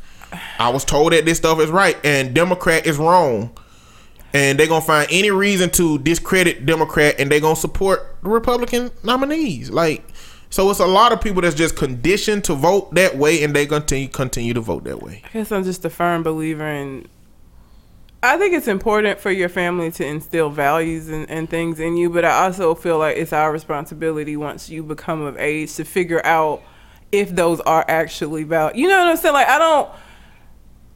I 0.57 0.69
was 0.69 0.83
told 0.83 1.13
that 1.13 1.25
this 1.25 1.37
stuff 1.37 1.59
is 1.59 1.69
right 1.69 1.95
and 2.03 2.33
Democrat 2.33 2.87
is 2.87 2.97
wrong 2.97 3.51
and 4.33 4.59
they're 4.59 4.67
gonna 4.67 4.81
find 4.81 5.07
any 5.11 5.31
reason 5.31 5.69
to 5.71 5.99
discredit 5.99 6.65
Democrat, 6.65 7.15
and 7.19 7.31
they're 7.31 7.39
gonna 7.39 7.55
support 7.55 8.17
the 8.23 8.29
Republican 8.29 8.91
nominees. 9.03 9.69
Like, 9.69 10.03
so 10.49 10.69
it's 10.69 10.79
a 10.79 10.85
lot 10.85 11.11
of 11.11 11.21
people 11.21 11.41
that's 11.41 11.55
just 11.55 11.75
conditioned 11.75 12.43
to 12.45 12.53
vote 12.53 12.93
that 12.95 13.17
way, 13.17 13.43
and 13.43 13.55
they 13.55 13.65
continue 13.65 14.07
continue 14.07 14.53
to 14.53 14.61
vote 14.61 14.83
that 14.85 15.01
way. 15.01 15.21
I 15.25 15.29
guess 15.29 15.51
I'm 15.51 15.63
just 15.63 15.85
a 15.85 15.89
firm 15.89 16.23
believer 16.23 16.67
in. 16.67 17.07
I 18.23 18.37
think 18.37 18.55
it's 18.55 18.67
important 18.67 19.19
for 19.19 19.29
your 19.29 19.49
family 19.49 19.91
to 19.91 20.05
instill 20.05 20.49
values 20.49 21.07
and, 21.09 21.29
and 21.29 21.49
things 21.49 21.79
in 21.79 21.97
you, 21.97 22.09
but 22.09 22.25
I 22.25 22.45
also 22.45 22.73
feel 22.73 22.97
like 22.97 23.17
it's 23.17 23.31
our 23.31 23.51
responsibility 23.51 24.35
once 24.35 24.69
you 24.69 24.81
become 24.81 25.21
of 25.21 25.37
age 25.37 25.75
to 25.75 25.83
figure 25.83 26.25
out 26.25 26.63
if 27.11 27.29
those 27.29 27.59
are 27.61 27.85
actually 27.87 28.43
valid. 28.43 28.75
You 28.75 28.87
know 28.87 28.97
what 28.97 29.07
I'm 29.07 29.17
saying? 29.17 29.33
Like 29.33 29.47
I 29.47 29.59
don't 29.59 29.89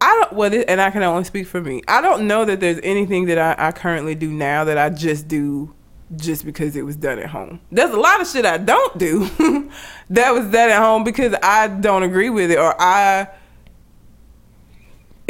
I 0.02 0.20
don't 0.20 0.34
well, 0.34 0.64
and 0.68 0.82
I 0.82 0.90
can 0.90 1.04
only 1.04 1.24
speak 1.24 1.46
for 1.46 1.62
me. 1.62 1.84
I 1.88 2.02
don't 2.02 2.28
know 2.28 2.44
that 2.44 2.60
there's 2.60 2.80
anything 2.82 3.26
that 3.26 3.38
I, 3.38 3.68
I 3.68 3.72
currently 3.72 4.16
do 4.16 4.32
now 4.32 4.64
that 4.64 4.80
I 4.80 4.90
just 4.90 5.28
do 5.28 5.76
just 6.16 6.44
because 6.44 6.76
it 6.76 6.82
was 6.82 6.96
done 6.96 7.20
at 7.20 7.30
home. 7.30 7.62
There's 7.72 7.92
a 7.92 8.00
lot 8.00 8.20
of 8.20 8.28
shit 8.28 8.46
I 8.46 8.58
don't 8.58 8.98
do 8.98 9.30
that 10.10 10.32
was 10.32 10.46
done 10.52 10.70
at 10.72 10.82
home 10.82 11.04
because 11.04 11.36
I 11.44 11.68
don't 11.68 12.04
agree 12.04 12.30
with 12.30 12.52
it 12.52 12.58
or 12.58 12.76
I 12.82 13.28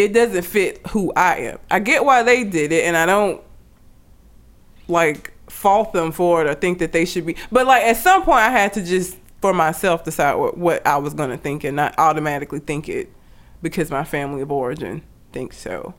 it 0.05 0.13
doesn't 0.13 0.43
fit 0.43 0.85
who 0.87 1.11
I 1.15 1.37
am. 1.37 1.59
I 1.69 1.79
get 1.79 2.03
why 2.05 2.23
they 2.23 2.43
did 2.43 2.71
it 2.71 2.85
and 2.85 2.95
I 2.97 3.05
don't 3.05 3.41
like 4.87 5.33
fault 5.49 5.93
them 5.93 6.11
for 6.11 6.41
it 6.41 6.47
or 6.49 6.53
think 6.53 6.79
that 6.79 6.91
they 6.91 7.05
should 7.05 7.25
be 7.25 7.35
but 7.51 7.67
like 7.67 7.83
at 7.83 7.97
some 7.97 8.23
point 8.23 8.39
I 8.39 8.49
had 8.49 8.73
to 8.73 8.83
just 8.83 9.17
for 9.41 9.53
myself 9.53 10.03
decide 10.03 10.35
what, 10.35 10.57
what 10.57 10.85
I 10.85 10.97
was 10.97 11.13
gonna 11.13 11.37
think 11.37 11.63
and 11.63 11.75
not 11.75 11.95
automatically 11.97 12.59
think 12.59 12.87
it 12.89 13.11
because 13.61 13.91
my 13.91 14.03
family 14.03 14.41
of 14.41 14.51
origin 14.51 15.01
thinks 15.31 15.57
so. 15.57 15.93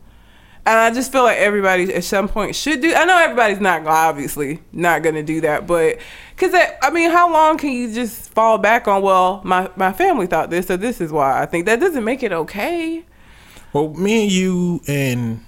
And 0.65 0.79
I 0.79 0.93
just 0.93 1.11
feel 1.11 1.25
like 1.25 1.39
everybody 1.39 1.93
at 1.93 2.05
some 2.05 2.29
point 2.29 2.55
should 2.55 2.81
do. 2.81 2.95
I 2.95 3.05
know 3.05 3.19
everybody's 3.19 3.61
not 3.61 3.83
gonna- 3.83 3.97
obviously 3.97 4.61
not 4.73 5.03
to 5.03 5.23
do 5.23 5.41
that, 5.41 5.67
but 5.67 5.99
because 6.37 6.55
I 6.55 6.91
mean, 6.91 7.11
how 7.11 7.33
long 7.33 7.59
can 7.59 7.71
you 7.71 7.93
just 7.93 8.33
fall 8.33 8.59
back 8.59 8.87
on? 8.87 9.03
Well, 9.03 9.41
my 9.45 9.71
my 9.75 9.93
family 9.93 10.27
thought 10.29 10.51
this, 10.51 10.69
so 10.69 10.77
this 10.77 11.01
is 11.01 11.11
why 11.11 11.43
I 11.43 11.47
think 11.47 11.67
that 11.67 11.81
doesn't 11.81 12.05
make 12.05 12.23
it 12.23 12.33
okay. 12.33 13.05
Well, 13.73 13.95
me 13.95 14.25
and 14.25 14.33
you 14.33 14.81
and 14.87 15.45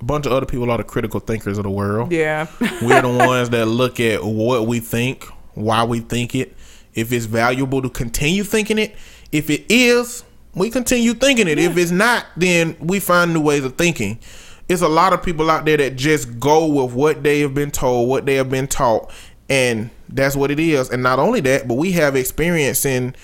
a 0.00 0.04
bunch 0.04 0.26
of 0.26 0.32
other 0.32 0.46
people 0.46 0.70
are 0.70 0.78
the 0.78 0.84
critical 0.84 1.20
thinkers 1.20 1.56
of 1.56 1.64
the 1.64 1.70
world. 1.70 2.10
Yeah, 2.12 2.48
We're 2.82 3.02
the 3.02 3.08
ones 3.26 3.50
that 3.50 3.66
look 3.66 4.00
at 4.00 4.24
what 4.24 4.66
we 4.66 4.80
think, 4.80 5.24
why 5.54 5.84
we 5.84 6.00
think 6.00 6.34
it, 6.34 6.56
if 6.94 7.12
it's 7.12 7.26
valuable 7.26 7.80
to 7.82 7.88
continue 7.88 8.44
thinking 8.44 8.78
it. 8.78 8.96
If 9.30 9.50
it 9.50 9.64
is, 9.68 10.24
we 10.54 10.70
continue 10.70 11.14
thinking 11.14 11.48
it. 11.48 11.58
If 11.58 11.76
it's 11.76 11.90
not, 11.90 12.26
then 12.36 12.76
we 12.80 13.00
find 13.00 13.34
new 13.34 13.40
ways 13.40 13.64
of 13.64 13.76
thinking. 13.76 14.18
It's 14.68 14.82
a 14.82 14.88
lot 14.88 15.12
of 15.12 15.22
people 15.22 15.50
out 15.50 15.64
there 15.64 15.76
that 15.76 15.96
just 15.96 16.40
go 16.40 16.66
with 16.66 16.94
what 16.94 17.22
they 17.22 17.40
have 17.40 17.54
been 17.54 17.70
told, 17.70 18.08
what 18.08 18.26
they 18.26 18.36
have 18.36 18.50
been 18.50 18.66
taught, 18.66 19.12
and 19.48 19.90
that's 20.08 20.36
what 20.36 20.50
it 20.50 20.58
is. 20.58 20.90
And 20.90 21.02
not 21.02 21.18
only 21.18 21.40
that, 21.40 21.68
but 21.68 21.74
we 21.74 21.92
have 21.92 22.16
experience 22.16 22.84
in 22.84 23.14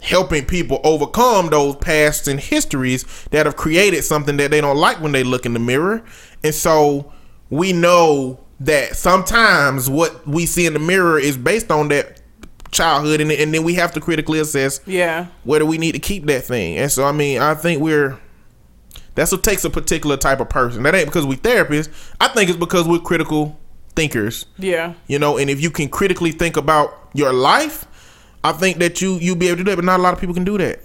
helping 0.00 0.44
people 0.44 0.80
overcome 0.84 1.48
those 1.48 1.76
pasts 1.76 2.28
and 2.28 2.38
histories 2.38 3.04
that 3.30 3.46
have 3.46 3.56
created 3.56 4.02
something 4.04 4.36
that 4.36 4.50
they 4.50 4.60
don't 4.60 4.76
like 4.76 5.00
when 5.00 5.12
they 5.12 5.24
look 5.24 5.44
in 5.44 5.52
the 5.52 5.58
mirror. 5.58 6.02
And 6.44 6.54
so 6.54 7.12
we 7.50 7.72
know 7.72 8.40
that 8.60 8.96
sometimes 8.96 9.88
what 9.88 10.26
we 10.26 10.46
see 10.46 10.66
in 10.66 10.72
the 10.72 10.78
mirror 10.78 11.18
is 11.18 11.36
based 11.36 11.70
on 11.70 11.88
that 11.88 12.20
childhood 12.70 13.20
and, 13.20 13.32
and 13.32 13.54
then 13.54 13.64
we 13.64 13.74
have 13.74 13.92
to 13.92 14.00
critically 14.00 14.38
assess 14.38 14.80
yeah, 14.86 15.26
whether 15.44 15.64
we 15.64 15.78
need 15.78 15.92
to 15.92 15.98
keep 15.98 16.26
that 16.26 16.44
thing. 16.44 16.76
And 16.76 16.90
so 16.92 17.04
I 17.04 17.12
mean, 17.12 17.40
I 17.40 17.54
think 17.54 17.80
we're 17.80 18.18
that's 19.14 19.32
what 19.32 19.42
takes 19.42 19.64
a 19.64 19.70
particular 19.70 20.16
type 20.16 20.38
of 20.40 20.48
person. 20.48 20.82
That 20.84 20.94
ain't 20.94 21.06
because 21.06 21.26
we 21.26 21.36
therapists. 21.36 21.88
I 22.20 22.28
think 22.28 22.50
it's 22.50 22.58
because 22.58 22.86
we're 22.86 23.00
critical 23.00 23.58
thinkers. 23.96 24.46
yeah, 24.58 24.94
You 25.08 25.18
know, 25.18 25.38
and 25.38 25.50
if 25.50 25.60
you 25.60 25.70
can 25.72 25.88
critically 25.88 26.30
think 26.30 26.56
about 26.56 27.10
your 27.14 27.32
life, 27.32 27.84
I 28.44 28.52
think 28.52 28.78
that 28.78 29.00
you 29.02 29.14
you 29.14 29.34
be 29.36 29.48
able 29.48 29.58
to 29.58 29.64
do 29.64 29.70
that. 29.70 29.76
But 29.76 29.84
not 29.84 30.00
a 30.00 30.02
lot 30.02 30.14
of 30.14 30.20
people 30.20 30.34
can 30.34 30.44
do 30.44 30.58
that. 30.58 30.80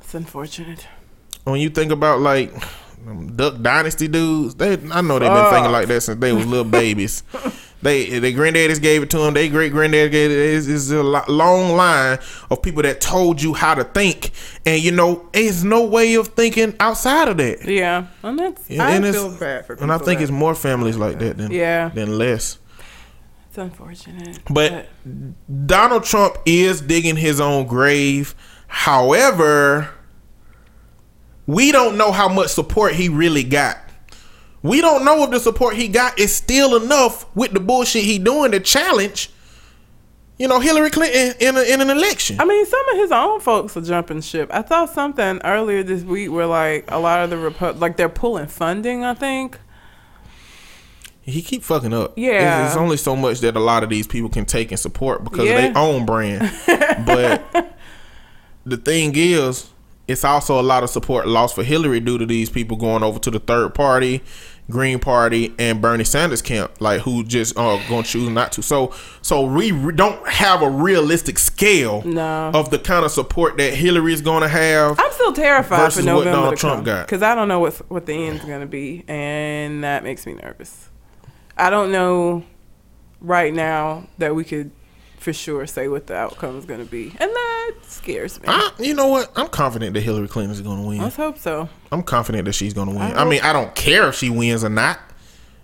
it's 0.00 0.14
unfortunate. 0.14 0.86
When 1.44 1.60
you 1.60 1.70
think 1.70 1.92
about 1.92 2.20
like 2.20 2.52
Duck 3.36 3.60
Dynasty 3.60 4.08
dudes, 4.08 4.54
they 4.54 4.72
I 4.90 5.00
know 5.00 5.18
they've 5.18 5.28
been 5.28 5.50
thinking 5.50 5.66
oh. 5.66 5.72
like 5.72 5.88
that 5.88 6.00
since 6.02 6.20
they 6.20 6.32
was 6.32 6.46
little 6.46 6.64
babies. 6.64 7.22
They 7.82 8.18
their 8.18 8.32
granddaddies 8.32 8.80
gave 8.80 9.02
it 9.02 9.10
to 9.10 9.18
them. 9.18 9.34
They 9.34 9.48
great 9.48 9.72
granddad 9.72 10.12
gave 10.12 10.30
it. 10.30 10.34
It's, 10.34 10.66
it's 10.66 10.90
a 10.90 11.02
long 11.02 11.76
line 11.76 12.18
of 12.50 12.60
people 12.60 12.82
that 12.82 13.00
told 13.00 13.40
you 13.40 13.54
how 13.54 13.74
to 13.74 13.84
think, 13.84 14.32
and 14.66 14.82
you 14.82 14.92
know, 14.92 15.28
there's 15.32 15.64
no 15.64 15.84
way 15.86 16.14
of 16.14 16.28
thinking 16.28 16.74
outside 16.78 17.28
of 17.28 17.38
that. 17.38 17.64
Yeah, 17.64 18.08
and 18.22 18.38
that's 18.38 18.68
And- 18.68 18.82
I 18.82 18.90
and 18.92 19.04
feel 19.06 19.30
bad 19.30 19.66
for 19.66 19.76
people. 19.76 19.84
And 19.84 19.92
I 19.92 19.98
think 19.98 20.18
that- 20.18 20.24
it's 20.24 20.32
more 20.32 20.54
families 20.54 20.96
like 20.96 21.18
that 21.20 21.38
than 21.38 21.50
Yeah. 21.50 21.88
than 21.88 22.18
less. 22.18 22.58
It's 23.50 23.58
unfortunate. 23.58 24.38
But 24.48 24.86
Donald 25.66 26.04
Trump 26.04 26.36
is 26.46 26.80
digging 26.80 27.16
his 27.16 27.40
own 27.40 27.66
grave. 27.66 28.36
However, 28.68 29.90
we 31.48 31.72
don't 31.72 31.98
know 31.98 32.12
how 32.12 32.28
much 32.28 32.50
support 32.50 32.94
he 32.94 33.08
really 33.08 33.42
got. 33.42 33.76
We 34.62 34.80
don't 34.80 35.04
know 35.04 35.24
if 35.24 35.30
the 35.30 35.40
support 35.40 35.74
he 35.74 35.88
got 35.88 36.16
is 36.16 36.32
still 36.32 36.80
enough 36.80 37.26
with 37.34 37.50
the 37.50 37.58
bullshit 37.58 38.04
he 38.04 38.20
doing 38.20 38.52
to 38.52 38.60
challenge, 38.60 39.30
you 40.38 40.46
know, 40.46 40.60
Hillary 40.60 40.90
Clinton 40.90 41.34
in, 41.40 41.56
a, 41.56 41.62
in 41.62 41.80
an 41.80 41.90
election. 41.90 42.38
I 42.38 42.44
mean, 42.44 42.64
some 42.66 42.88
of 42.90 42.98
his 42.98 43.10
own 43.10 43.40
folks 43.40 43.76
are 43.76 43.80
jumping 43.80 44.20
ship. 44.20 44.48
I 44.52 44.64
saw 44.64 44.86
something 44.86 45.40
earlier 45.42 45.82
this 45.82 46.04
week 46.04 46.30
where 46.30 46.46
like 46.46 46.84
a 46.88 47.00
lot 47.00 47.24
of 47.24 47.30
the 47.30 47.36
Repu- 47.36 47.80
like 47.80 47.96
they're 47.96 48.08
pulling 48.08 48.46
funding. 48.46 49.02
I 49.02 49.14
think. 49.14 49.58
He 51.30 51.42
keep 51.42 51.62
fucking 51.62 51.92
up. 51.94 52.14
Yeah. 52.16 52.62
There's 52.64 52.76
only 52.76 52.96
so 52.96 53.14
much 53.16 53.40
that 53.40 53.56
a 53.56 53.60
lot 53.60 53.82
of 53.82 53.88
these 53.90 54.06
people 54.06 54.28
can 54.30 54.44
take 54.44 54.70
and 54.70 54.78
support 54.80 55.24
because 55.24 55.46
Yeah. 55.48 55.58
of 55.66 55.74
their 55.74 55.82
own 55.82 56.04
brand. 56.06 56.50
but 57.06 57.76
the 58.66 58.76
thing 58.76 59.12
is, 59.14 59.68
it's 60.08 60.24
also 60.24 60.60
a 60.60 60.62
lot 60.62 60.82
of 60.82 60.90
support 60.90 61.26
lost 61.28 61.54
for 61.54 61.62
Hillary 61.62 62.00
due 62.00 62.18
to 62.18 62.26
these 62.26 62.50
people 62.50 62.76
going 62.76 63.02
over 63.02 63.18
to 63.20 63.30
the 63.30 63.38
third 63.38 63.74
party, 63.74 64.22
Green 64.68 64.98
Party, 64.98 65.54
and 65.58 65.80
Bernie 65.80 66.02
Sanders 66.04 66.42
camp, 66.42 66.80
like 66.80 67.02
who 67.02 67.22
just 67.24 67.56
uh, 67.56 67.76
are 67.76 67.88
going 67.88 68.02
to 68.02 68.08
choose 68.08 68.28
not 68.28 68.50
to. 68.52 68.62
So, 68.62 68.92
so 69.22 69.42
we 69.44 69.70
don't 69.92 70.26
have 70.28 70.62
a 70.62 70.70
realistic 70.70 71.38
scale 71.38 72.02
No. 72.04 72.50
of 72.54 72.70
the 72.70 72.78
kind 72.80 73.04
of 73.04 73.12
support 73.12 73.56
that 73.58 73.74
Hillary 73.74 74.12
is 74.12 74.20
going 74.20 74.42
to 74.42 74.48
have. 74.48 74.98
I'm 74.98 75.12
still 75.12 75.32
terrified 75.32 75.92
for 75.92 76.00
what 76.00 76.04
November 76.04 76.30
Donald 76.32 76.54
to 76.56 76.60
Trump 76.60 76.76
come 76.78 76.84
got. 76.84 77.06
because 77.06 77.22
I 77.22 77.34
don't 77.36 77.46
know 77.48 77.60
what 77.60 77.74
what 77.90 78.06
the 78.06 78.14
end's 78.14 78.44
gonna 78.44 78.66
be, 78.66 79.04
and 79.08 79.84
that 79.84 80.02
makes 80.02 80.26
me 80.26 80.34
nervous. 80.34 80.88
I 81.60 81.70
don't 81.70 81.92
know 81.92 82.44
right 83.20 83.52
now 83.52 84.06
that 84.18 84.34
we 84.34 84.44
could 84.44 84.70
for 85.18 85.32
sure 85.34 85.66
say 85.66 85.88
what 85.88 86.06
the 86.06 86.16
outcome 86.16 86.56
is 86.58 86.64
gonna 86.64 86.86
be, 86.86 87.14
and 87.18 87.30
that 87.30 87.72
scares 87.82 88.40
me. 88.40 88.46
I, 88.48 88.70
you 88.78 88.94
know 88.94 89.08
what? 89.08 89.30
I'm 89.36 89.48
confident 89.48 89.92
that 89.94 90.00
Hillary 90.00 90.28
Clinton 90.28 90.52
is 90.52 90.62
going 90.62 90.80
to 90.80 90.88
win. 90.88 91.02
Let's 91.02 91.16
hope 91.16 91.36
so. 91.36 91.68
I'm 91.92 92.02
confident 92.02 92.46
that 92.46 92.54
she's 92.54 92.72
gonna 92.72 92.92
win. 92.92 93.02
I 93.02 93.22
I, 93.22 93.24
mean, 93.24 93.42
I 93.42 93.52
don't 93.52 93.74
care 93.74 94.08
if 94.08 94.14
she 94.14 94.30
wins 94.30 94.64
or 94.64 94.70
not. 94.70 94.98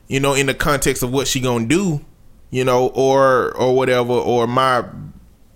You 0.09 0.21
know, 0.21 0.35
in 0.35 0.47
the 0.47 0.55
context 0.55 1.03
of 1.03 1.11
what 1.11 1.27
she 1.27 1.41
gonna 1.41 1.67
do, 1.67 2.05
you 2.51 2.65
know, 2.65 2.89
or 2.89 3.57
or 3.57 3.75
whatever, 3.75 4.13
or 4.13 4.47
my 4.47 4.85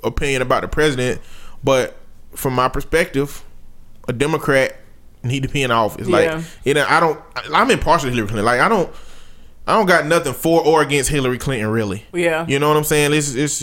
opinion 0.02 0.42
about 0.42 0.62
the 0.62 0.68
president. 0.68 1.20
But 1.62 1.96
from 2.34 2.54
my 2.54 2.68
perspective, 2.68 3.44
a 4.08 4.12
Democrat 4.12 4.76
need 5.22 5.42
to 5.42 5.48
be 5.48 5.62
in 5.62 5.70
office. 5.70 6.08
Yeah. 6.08 6.16
Like, 6.16 6.44
you 6.64 6.74
know, 6.74 6.86
I 6.88 7.00
don't. 7.00 7.20
I'm 7.52 7.70
impartial 7.70 8.08
to 8.08 8.14
Hillary 8.14 8.28
Clinton. 8.28 8.46
Like, 8.46 8.60
I 8.60 8.68
don't. 8.68 8.90
I 9.70 9.74
don't 9.74 9.86
got 9.86 10.04
nothing 10.04 10.32
for 10.32 10.66
or 10.66 10.82
against 10.82 11.10
Hillary 11.10 11.38
Clinton, 11.38 11.68
really. 11.68 12.04
Yeah. 12.12 12.44
You 12.48 12.58
know 12.58 12.66
what 12.66 12.76
I'm 12.76 12.82
saying? 12.82 13.12
It's, 13.12 13.36
it's 13.36 13.60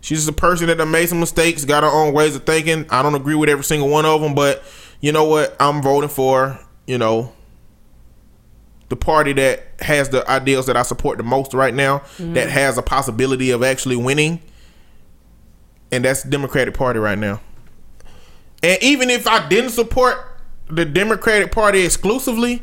she's 0.00 0.20
just 0.20 0.28
a 0.30 0.32
person 0.32 0.68
that 0.68 0.78
done 0.78 0.90
made 0.90 1.06
some 1.06 1.20
mistakes, 1.20 1.66
got 1.66 1.82
her 1.82 1.90
own 1.90 2.14
ways 2.14 2.34
of 2.34 2.44
thinking. 2.44 2.86
I 2.88 3.02
don't 3.02 3.14
agree 3.14 3.34
with 3.34 3.50
every 3.50 3.64
single 3.64 3.90
one 3.90 4.06
of 4.06 4.22
them, 4.22 4.34
but 4.34 4.62
you 5.02 5.12
know 5.12 5.24
what? 5.24 5.54
I'm 5.60 5.82
voting 5.82 6.08
for 6.08 6.58
you 6.86 6.96
know 6.96 7.34
the 8.88 8.96
party 8.96 9.34
that 9.34 9.66
has 9.80 10.08
the 10.08 10.28
ideals 10.30 10.64
that 10.64 10.78
I 10.78 10.82
support 10.82 11.18
the 11.18 11.24
most 11.24 11.52
right 11.52 11.74
now, 11.74 11.98
mm-hmm. 11.98 12.32
that 12.32 12.48
has 12.48 12.78
a 12.78 12.82
possibility 12.82 13.50
of 13.50 13.62
actually 13.62 13.96
winning, 13.96 14.40
and 15.92 16.06
that's 16.06 16.22
the 16.22 16.30
Democratic 16.30 16.72
Party 16.72 17.00
right 17.00 17.18
now. 17.18 17.38
And 18.62 18.82
even 18.82 19.10
if 19.10 19.26
I 19.26 19.46
didn't 19.46 19.70
support 19.70 20.40
the 20.70 20.86
Democratic 20.86 21.52
Party 21.52 21.84
exclusively, 21.84 22.62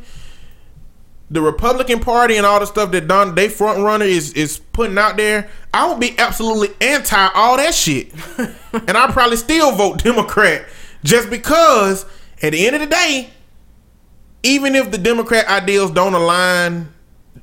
the 1.30 1.42
Republican 1.42 2.00
Party 2.00 2.38
and 2.38 2.46
all 2.46 2.60
the 2.60 2.66
stuff 2.66 2.92
that 2.92 3.08
Don 3.08 3.36
they 3.36 3.50
front 3.50 3.80
runner 3.80 4.06
is 4.06 4.32
is 4.34 4.60
putting 4.72 4.98
out 4.98 5.18
there, 5.18 5.50
I 5.74 5.90
would 5.90 6.00
be 6.00 6.18
absolutely 6.18 6.70
anti 6.80 7.30
all 7.34 7.58
that 7.58 7.74
shit, 7.74 8.13
and 8.38 8.98
I 8.98 9.12
probably 9.12 9.38
still 9.38 9.72
vote 9.74 10.04
Democrat 10.04 10.66
just 11.04 11.30
because 11.30 12.06
at 12.42 12.52
the 12.52 12.66
end 12.66 12.76
of 12.76 12.82
the 12.82 12.88
day, 12.88 13.30
even 14.44 14.76
if 14.76 14.92
the 14.92 14.98
Democrat 14.98 15.48
ideals 15.48 15.92
don't 15.92 16.13
align, 16.13 16.94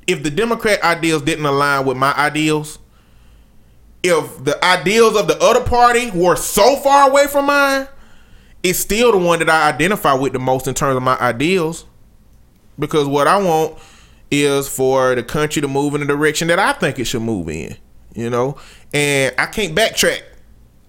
if 0.07 0.23
the 0.23 0.31
Democrat 0.31 0.83
ideals 0.83 1.23
didn't 1.23 1.44
align 1.44 1.85
with 1.85 1.97
my 1.97 2.14
ideals, 2.14 2.79
if 4.03 4.44
the 4.44 4.62
ideals 4.64 5.16
of 5.16 5.29
the 5.29 5.38
other 5.42 5.62
party 5.62 6.11
were 6.11 6.37
so 6.37 6.77
far 6.77 7.11
away 7.11 7.27
from 7.27 7.47
mine, 7.47 7.87
it's 8.62 8.79
still 8.79 9.12
the 9.12 9.18
one 9.18 9.40
that 9.40 9.51
I 9.51 9.68
identify 9.68 10.14
with 10.14 10.33
the 10.33 10.38
most 10.38 10.66
in 10.66 10.73
terms 10.73 10.97
of 10.97 11.03
my 11.03 11.18
ideals 11.18 11.85
because 12.78 13.06
what 13.06 13.26
I 13.26 13.37
want 13.38 13.78
is 14.30 14.68
for 14.68 15.14
the 15.14 15.22
country 15.22 15.62
to 15.62 15.68
move 15.68 15.94
in 15.94 16.00
the 16.00 16.06
direction 16.06 16.48
that 16.48 16.58
I 16.58 16.72
think 16.72 16.98
it 16.98 17.04
should 17.04 17.22
move 17.22 17.48
in, 17.48 17.76
you 18.14 18.30
know, 18.30 18.56
and 18.92 19.34
I 19.38 19.46
can't 19.46 19.74
backtrack, 19.76 20.22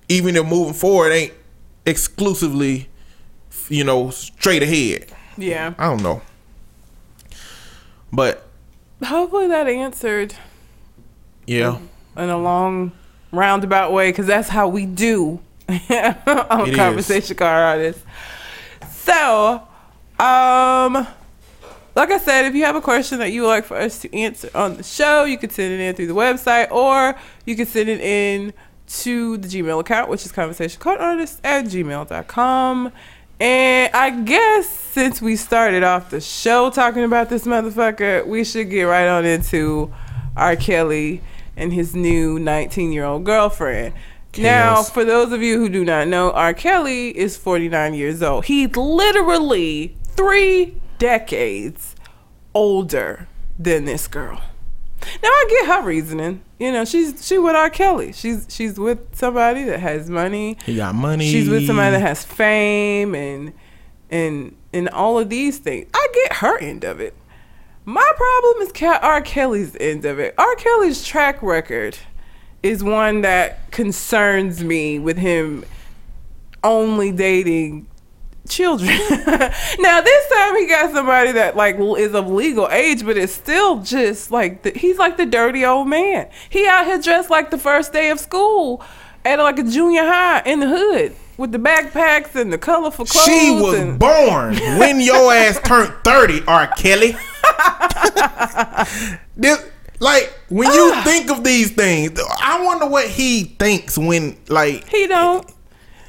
even 0.10 0.36
if 0.36 0.46
moving 0.46 0.74
forward 0.74 1.12
ain't 1.12 1.34
exclusively, 1.86 2.90
you 3.70 3.84
know, 3.84 4.10
straight 4.10 4.64
ahead. 4.64 5.08
Yeah. 5.38 5.74
I 5.78 5.86
don't 5.90 6.02
know, 6.02 6.22
but 8.12 8.48
Hopefully 9.04 9.48
that 9.50 9.68
answered 9.68 10.34
yeah, 11.46 11.78
in 12.18 12.30
a 12.30 12.38
long 12.38 12.94
roundabout 13.32 13.92
way 13.92 14.10
because 14.10 14.26
that's 14.26 14.50
how 14.50 14.68
we 14.70 14.86
do 14.86 15.42
on 15.70 15.76
It 15.90 16.70
is. 16.70 16.76
conversation 16.76 17.36
con 17.36 17.48
artists. 17.48 18.02
So, 18.92 19.62
um, 20.18 21.06
like 21.96 22.12
I 22.12 22.18
said, 22.18 22.46
if 22.46 22.54
you 22.54 22.66
have 22.66 22.76
a 22.76 22.82
question 22.82 23.20
that 23.20 23.32
you 23.32 23.44
would 23.44 23.48
like 23.48 23.66
for 23.66 23.78
us 23.78 24.00
to 24.00 24.14
answer 24.16 24.50
on 24.54 24.78
the 24.78 24.84
show, 24.84 25.24
you 25.24 25.38
can 25.38 25.50
send 25.50 25.74
it 25.74 25.80
in 25.80 25.96
through 25.96 26.08
the 26.08 26.16
website 26.16 26.70
or 26.72 27.18
you 27.46 27.56
can 27.56 27.66
send 27.66 27.90
it 27.90 28.02
in 28.02 28.54
to 28.88 29.38
the 29.38 29.48
Gmail 29.48 29.80
account, 29.80 30.10
which 30.10 30.26
is 30.26 30.32
conversationconartist 30.32 31.40
at 31.44 31.66
gmail.com. 31.66 32.92
And 33.40 33.94
I 33.94 34.10
guess 34.10 34.70
since 34.70 35.22
we 35.22 35.36
started 35.36 35.84
off 35.84 36.10
the 36.10 36.22
show 36.22 36.70
talking 36.70 37.04
about 37.04 37.30
this 37.30 37.46
motherfucker, 37.46 38.26
we 38.28 38.44
should 38.44 38.70
get 38.70 38.84
right 38.84 39.08
on 39.08 39.26
into 39.26 39.94
R. 40.38 40.56
Kelly 40.56 41.22
and 41.58 41.72
his 41.74 41.96
new 41.96 42.40
19 42.40 42.92
year 42.92 43.06
old 43.06 43.24
girlfriend. 43.24 43.94
Now, 44.38 44.84
for 44.84 45.06
those 45.06 45.32
of 45.32 45.42
you 45.42 45.60
who 45.60 45.70
do 45.70 45.86
not 45.86 46.10
know, 46.10 46.32
R. 46.32 46.54
Kelly 46.54 47.18
is 47.18 47.38
49 47.38 47.94
years 47.94 48.22
old. 48.22 48.46
He 48.46 48.68
literally 48.68 49.96
three 50.04 50.76
decades 50.98 51.96
older 52.54 53.28
than 53.58 53.86
this 53.86 54.08
girl. 54.08 54.42
Now 55.22 55.30
I 55.30 55.46
get 55.50 55.68
her 55.68 55.84
reasoning. 55.84 56.42
You 56.60 56.72
know, 56.72 56.86
she's 56.86 57.26
she 57.26 57.38
with 57.38 57.56
R. 57.56 57.70
Kelly. 57.70 58.12
She's 58.14 58.48
she's 58.50 58.80
with 58.80 59.16
somebody 59.16 59.64
that 59.66 59.80
has 59.80 60.10
money. 60.10 60.58
He 60.66 60.78
got 60.78 60.96
money. 60.96 61.30
She's 61.30 61.50
with 61.50 61.68
somebody 61.68 61.92
that 61.92 62.02
has 62.02 62.24
fame 62.24 63.14
and 63.14 63.54
and 64.10 64.56
and 64.74 64.90
all 64.90 65.20
of 65.20 65.30
these 65.30 65.60
things. 65.60 65.88
I 65.94 66.08
get 66.14 66.34
her 66.38 66.58
end 66.58 66.84
of 66.84 67.00
it. 67.00 67.16
My 67.86 68.12
problem 68.16 68.68
is 68.68 68.72
R. 68.82 69.22
Kelly's 69.22 69.76
end 69.80 70.06
of 70.06 70.18
it. 70.18 70.34
R. 70.38 70.56
Kelly's 70.56 71.06
track 71.06 71.42
record 71.44 71.98
is 72.64 72.84
one 72.84 73.22
that 73.22 73.70
concerns 73.72 74.64
me 74.64 74.98
with 74.98 75.18
him 75.18 75.64
only 76.64 77.12
dating 77.12 77.86
children. 78.48 78.90
now 79.80 80.02
this 80.02 80.30
time 80.30 80.56
he 80.58 80.68
got 80.68 80.92
somebody 80.94 81.32
that 81.34 81.56
like 81.56 81.78
is 81.80 82.14
of 82.14 82.28
legal 82.28 82.68
age, 82.70 83.04
but 83.06 83.18
it's 83.18 83.34
still 83.34 83.82
just 83.82 84.32
like 84.32 84.64
the, 84.64 84.72
he's 84.72 84.98
like 84.98 85.18
the 85.18 85.26
dirty 85.26 85.66
old 85.66 85.88
man. 85.88 86.30
He 86.50 86.68
out 86.68 86.86
here 86.86 87.00
dressed 87.02 87.30
like 87.30 87.52
the 87.52 87.58
first 87.58 87.94
day 87.94 88.10
of 88.10 88.20
school 88.20 88.84
at 89.24 89.40
like 89.40 89.60
a 89.60 89.64
junior 89.64 90.04
high 90.06 90.42
in 90.46 90.60
the 90.60 90.68
hood 90.68 91.16
with 91.38 91.52
the 91.52 91.58
backpacks 91.60 92.36
and 92.36 92.54
the 92.54 92.58
colorful 92.58 93.06
clothes. 93.06 93.26
She 93.26 93.52
was 93.52 93.80
and, 93.80 94.00
born 94.00 94.56
when 94.80 95.02
your 95.02 95.34
ass 95.34 95.60
turned 95.62 95.94
30, 96.04 96.44
R. 96.48 96.68
Kelly. 96.78 97.16
This- 99.38 99.64
like, 100.00 100.34
when 100.50 100.72
you 100.74 100.92
Ah. 100.94 101.02
think 101.06 101.32
of 101.32 101.44
these 101.44 101.72
things, 101.72 102.20
I 102.42 102.64
wonder 102.64 102.86
what 102.86 103.08
he 103.08 103.56
thinks 103.58 103.98
when, 103.98 104.38
like, 104.50 104.88
he 104.90 105.08
don't, 105.08 105.50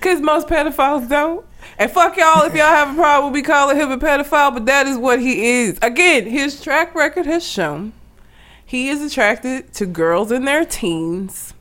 cause 0.00 0.20
most 0.20 0.48
pedophiles 0.48 1.08
don't. 1.08 1.44
And 1.78 1.90
fuck 1.90 2.16
y'all 2.16 2.44
if 2.44 2.54
y'all 2.54 2.66
have 2.66 2.92
a 2.92 2.94
problem 2.94 3.32
with 3.32 3.40
me 3.40 3.46
calling 3.46 3.76
him 3.76 3.90
a 3.90 3.98
pedophile, 3.98 4.52
but 4.54 4.66
that 4.66 4.86
is 4.86 4.96
what 4.96 5.20
he 5.20 5.60
is. 5.62 5.78
Again, 5.82 6.26
his 6.26 6.60
track 6.60 6.94
record 6.94 7.26
has 7.26 7.46
shown 7.46 7.92
he 8.64 8.88
is 8.88 9.02
attracted 9.02 9.72
to 9.74 9.86
girls 9.86 10.32
in 10.32 10.44
their 10.44 10.64
teens. 10.64 11.52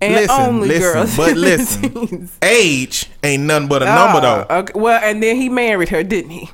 And 0.00 0.14
listen, 0.14 0.30
only 0.40 0.68
listen, 0.68 0.92
girls. 0.92 1.16
but 1.16 1.36
listen, 1.36 2.28
age 2.42 3.10
ain't 3.24 3.42
nothing 3.42 3.66
but 3.68 3.82
a 3.82 3.86
number, 3.86 4.18
Ah, 4.22 4.44
though, 4.48 4.56
Okay, 4.58 4.72
well, 4.78 5.00
and 5.02 5.20
then 5.20 5.34
he 5.34 5.48
married 5.48 5.88
her, 5.88 6.04
didn't 6.04 6.30
he? 6.30 6.48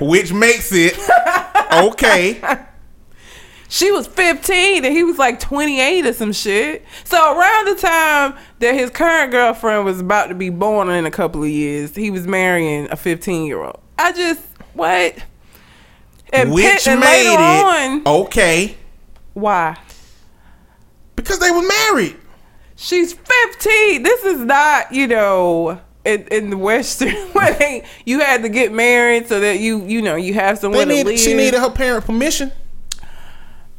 which 0.00 0.32
makes 0.32 0.72
it 0.72 0.94
okay. 1.72 2.40
She 3.74 3.90
was 3.90 4.06
15 4.06 4.84
and 4.84 4.94
he 4.94 5.02
was 5.02 5.18
like 5.18 5.40
28 5.40 6.06
or 6.06 6.12
some 6.12 6.32
shit. 6.32 6.84
So 7.02 7.36
around 7.36 7.66
the 7.66 7.74
time 7.74 8.34
that 8.60 8.72
his 8.72 8.88
current 8.88 9.32
girlfriend 9.32 9.84
was 9.84 9.98
about 9.98 10.28
to 10.28 10.34
be 10.36 10.48
born 10.48 10.88
in 10.90 11.06
a 11.06 11.10
couple 11.10 11.42
of 11.42 11.48
years, 11.48 11.92
he 11.96 12.08
was 12.12 12.24
marrying 12.24 12.86
a 12.92 12.96
15 12.96 13.46
year 13.46 13.60
old. 13.64 13.80
I 13.98 14.12
just 14.12 14.40
what? 14.74 15.16
And, 16.32 16.52
which 16.52 16.64
pit- 16.64 16.86
and 16.86 17.00
made 17.00 17.28
later 17.28 17.42
it 17.42 18.06
on, 18.06 18.22
okay 18.22 18.76
why? 19.32 19.76
because 21.16 21.40
they 21.40 21.50
were 21.50 21.66
married. 21.66 22.16
She's 22.76 23.12
15. 23.12 24.02
This 24.04 24.24
is 24.24 24.40
not, 24.40 24.92
you 24.92 25.08
know, 25.08 25.80
in, 26.04 26.28
in 26.30 26.50
the 26.50 26.58
Western 26.58 27.14
way. 27.34 27.84
You 28.04 28.20
had 28.20 28.42
to 28.42 28.48
get 28.48 28.72
married 28.72 29.26
so 29.26 29.40
that 29.40 29.58
you, 29.58 29.84
you 29.84 30.00
know, 30.00 30.14
you 30.14 30.34
have 30.34 30.56
They 30.56 30.60
somewhere 30.60 30.84
to 30.84 30.92
need, 30.92 31.06
live. 31.06 31.18
she 31.18 31.34
needed 31.34 31.58
her 31.58 31.70
parent 31.70 32.04
permission. 32.04 32.52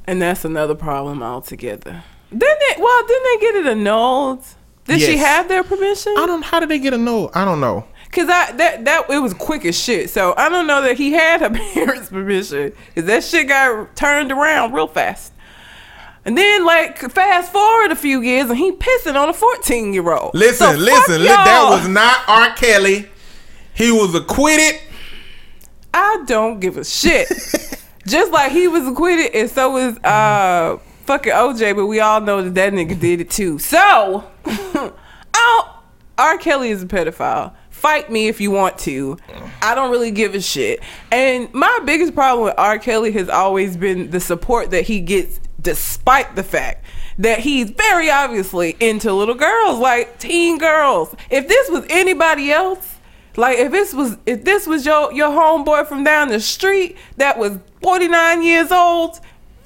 And 0.08 0.22
that's 0.22 0.46
another 0.46 0.76
problem 0.76 1.24
altogether. 1.24 2.04
Didn't 2.30 2.60
they? 2.60 2.82
Well, 2.82 3.08
didn't 3.08 3.24
they 3.24 3.46
get 3.46 3.56
it 3.56 3.66
annulled? 3.68 4.44
Did 4.86 5.02
she 5.02 5.18
have 5.18 5.48
their 5.48 5.64
permission? 5.64 6.14
I 6.18 6.26
don't. 6.28 6.44
How 6.44 6.60
did 6.60 6.70
they 6.70 6.78
get 6.80 6.94
a 6.94 6.98
no? 6.98 7.32
I 7.34 7.44
don't 7.44 7.60
know. 7.60 7.86
Cause 8.12 8.30
I 8.30 8.52
that 8.54 8.86
that 8.86 9.10
it 9.10 9.20
was 9.20 9.34
quick 9.34 9.66
as 9.66 9.78
shit. 9.78 10.10
So 10.10 10.34
I 10.38 10.48
don't 10.48 10.68
know 10.68 10.82
that 10.84 10.96
he 10.98 11.12
had 11.12 11.42
her 11.42 11.50
parents' 11.74 12.10
permission. 12.10 12.72
Cause 12.94 13.06
that 13.06 13.24
shit 13.24 13.48
got 13.48 13.96
turned 13.96 14.32
around 14.32 14.74
real 14.74 14.88
fast. 14.88 15.34
And 16.24 16.38
then 16.38 16.66
like 16.66 16.98
fast 17.12 17.52
forward 17.52 17.92
a 17.92 17.96
few 17.96 18.22
years 18.22 18.50
and 18.50 18.58
he 18.58 18.72
pissing 18.74 19.16
on 19.16 19.28
a 19.30 19.34
fourteen 19.34 19.92
year 19.94 20.14
old. 20.14 20.32
Listen, 20.36 20.80
listen. 20.80 21.22
li- 21.22 21.28
That 21.28 21.68
was 21.70 21.88
not 21.88 22.20
R. 22.28 22.54
Kelly. 22.56 23.10
He 23.74 23.92
was 23.92 24.14
acquitted. 24.16 24.80
I 25.94 26.24
don't 26.26 26.60
give 26.60 26.78
a 26.78 26.84
shit. 26.86 27.28
Just 28.08 28.32
like 28.32 28.52
he 28.52 28.68
was 28.68 28.88
acquitted, 28.88 29.36
and 29.36 29.50
so 29.50 29.72
was 29.72 29.98
uh 30.00 30.78
fucking 31.06 31.34
OJ, 31.34 31.76
but 31.76 31.88
we 31.88 32.00
all 32.00 32.22
know 32.22 32.42
that 32.42 32.56
that 32.56 32.74
nigga 32.74 33.00
did 33.00 33.22
it 33.22 33.30
too. 33.30 33.60
So, 33.60 34.30
I 34.46 35.76
R. 36.18 36.38
Kelly 36.38 36.70
is 36.70 36.82
a 36.82 36.86
pedophile. 36.86 37.54
Fight 37.70 38.10
me 38.10 38.28
if 38.28 38.40
you 38.40 38.52
want 38.52 38.78
to. 38.80 39.18
I 39.62 39.76
don't 39.76 39.92
really 39.92 40.12
give 40.12 40.34
a 40.34 40.42
shit. 40.42 40.82
And 41.12 41.54
my 41.54 41.82
biggest 41.86 42.16
problem 42.16 42.46
with 42.46 42.56
R. 42.58 42.80
Kelly 42.80 43.12
has 43.12 43.30
always 43.30 43.76
been 43.76 44.12
the 44.12 44.20
support 44.20 44.72
that 44.72 44.86
he 44.86 45.02
gets, 45.02 45.40
despite 45.62 46.36
the 46.36 46.44
fact 46.44 46.86
that 47.18 47.40
he's 47.40 47.70
very 47.72 48.10
obviously 48.10 48.76
into 48.80 49.12
little 49.12 49.36
girls, 49.36 49.78
like 49.78 50.20
teen 50.20 50.58
girls. 50.58 51.14
If 51.30 51.48
this 51.48 51.70
was 51.70 51.86
anybody 51.90 52.52
else, 52.52 52.96
like 53.36 53.58
if 53.58 53.72
this 53.72 53.94
was 53.94 54.18
if 54.26 54.46
this 54.46 54.66
was 54.66 54.86
your 54.86 55.12
your 55.12 55.30
homeboy 55.30 55.88
from 55.88 56.06
down 56.06 56.30
the 56.30 56.40
street 56.40 56.98
that 57.18 57.38
was 57.38 57.60
49 57.86 58.42
years 58.42 58.72
old, 58.72 59.20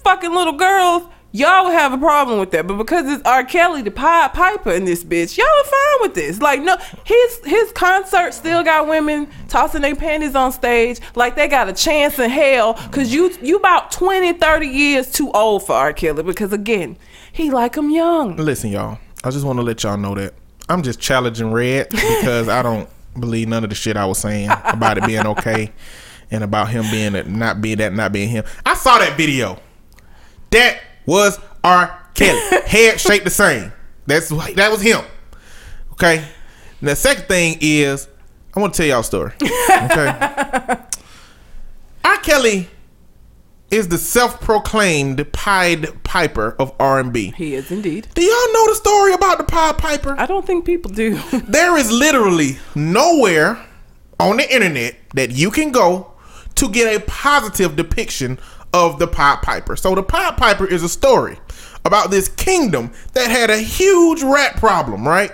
fucking 0.03 0.33
little 0.33 0.51
girls, 0.51 1.03
y'all 1.31 1.63
would 1.63 1.71
have 1.71 1.93
a 1.93 1.97
problem 1.97 2.37
with 2.37 2.51
that. 2.51 2.67
But 2.67 2.75
because 2.75 3.09
it's 3.09 3.23
R. 3.23 3.45
Kelly, 3.45 3.81
the 3.81 3.91
Pied 3.91 4.33
Piper 4.33 4.71
in 4.73 4.83
this 4.83 5.05
bitch, 5.05 5.37
y'all 5.37 5.47
are 5.47 5.63
fine 5.63 6.01
with 6.01 6.15
this. 6.15 6.41
Like 6.41 6.59
no, 6.61 6.75
his 7.05 7.39
his 7.45 7.71
concert 7.71 8.33
still 8.33 8.61
got 8.61 8.89
women 8.89 9.29
tossing 9.47 9.83
their 9.83 9.95
panties 9.95 10.35
on 10.35 10.51
stage 10.51 10.99
like 11.15 11.37
they 11.37 11.47
got 11.47 11.69
a 11.69 11.73
chance 11.73 12.19
in 12.19 12.29
hell. 12.29 12.73
Cause 12.91 13.13
you 13.13 13.33
you 13.41 13.55
about 13.55 13.89
20, 13.89 14.33
30 14.33 14.67
years 14.67 15.09
too 15.09 15.31
old 15.31 15.65
for 15.65 15.71
R. 15.71 15.93
Kelly. 15.93 16.23
Because 16.23 16.51
again, 16.51 16.97
he 17.31 17.51
like 17.51 17.75
him 17.75 17.89
young. 17.89 18.35
Listen, 18.35 18.69
y'all. 18.69 18.97
I 19.23 19.31
just 19.31 19.45
want 19.45 19.59
to 19.59 19.63
let 19.63 19.83
y'all 19.83 19.95
know 19.95 20.15
that 20.15 20.33
I'm 20.67 20.83
just 20.83 20.99
challenging 20.99 21.53
Red 21.53 21.87
because 21.91 22.49
I 22.49 22.63
don't 22.63 22.89
believe 23.17 23.47
none 23.47 23.63
of 23.63 23.69
the 23.69 23.77
shit 23.77 23.95
I 23.95 24.05
was 24.05 24.17
saying 24.17 24.49
about 24.65 24.97
it 24.97 25.05
being 25.05 25.25
okay 25.25 25.71
and 26.31 26.43
about 26.43 26.69
him 26.69 26.85
being 26.91 27.15
a, 27.15 27.23
not 27.23 27.61
being 27.61 27.77
that, 27.77 27.93
not 27.93 28.11
being 28.11 28.29
him. 28.29 28.43
I 28.65 28.75
saw 28.75 28.99
that 28.99 29.17
video. 29.17 29.59
That 30.51 30.79
was 31.05 31.39
R. 31.63 32.07
Kelly. 32.13 32.39
Head 32.65 32.99
shaped 32.99 33.25
the 33.25 33.31
same. 33.31 33.71
That's 34.05 34.29
that 34.29 34.71
was 34.71 34.81
him. 34.81 35.01
Okay. 35.93 36.17
And 36.79 36.89
the 36.89 36.95
second 36.95 37.25
thing 37.25 37.57
is, 37.61 38.07
I 38.55 38.59
want 38.59 38.73
to 38.73 38.77
tell 38.77 38.87
y'all 38.87 39.01
a 39.01 39.03
story. 39.03 39.33
Okay. 39.41 40.77
R. 42.03 42.17
Kelly 42.17 42.67
is 43.69 43.87
the 43.89 43.97
self-proclaimed 43.97 45.31
Pied 45.31 46.03
Piper 46.03 46.55
of 46.57 46.73
R&B. 46.79 47.33
He 47.37 47.53
is 47.53 47.71
indeed. 47.71 48.07
Do 48.15 48.23
y'all 48.23 48.53
know 48.53 48.67
the 48.69 48.75
story 48.75 49.13
about 49.13 49.37
the 49.37 49.43
Pied 49.43 49.77
Piper? 49.77 50.15
I 50.17 50.25
don't 50.25 50.45
think 50.45 50.65
people 50.65 50.91
do. 50.91 51.19
There 51.47 51.77
is 51.77 51.91
literally 51.91 52.57
nowhere 52.73 53.63
on 54.19 54.37
the 54.37 54.53
internet 54.53 54.95
that 55.13 55.31
you 55.31 55.51
can 55.51 55.71
go 55.71 56.08
to 56.59 56.69
get 56.69 56.95
a 56.95 57.03
positive 57.05 57.75
depiction 57.75 58.39
of 58.73 58.99
the 58.99 59.07
Pied 59.07 59.41
Piper. 59.41 59.75
So 59.75 59.95
the 59.95 60.03
Pied 60.03 60.37
Piper 60.37 60.65
is 60.65 60.83
a 60.83 60.89
story 60.89 61.37
about 61.85 62.11
this 62.11 62.29
kingdom 62.29 62.91
that 63.13 63.31
had 63.31 63.49
a 63.49 63.57
huge 63.57 64.21
rat 64.21 64.57
problem, 64.57 65.07
right? 65.07 65.31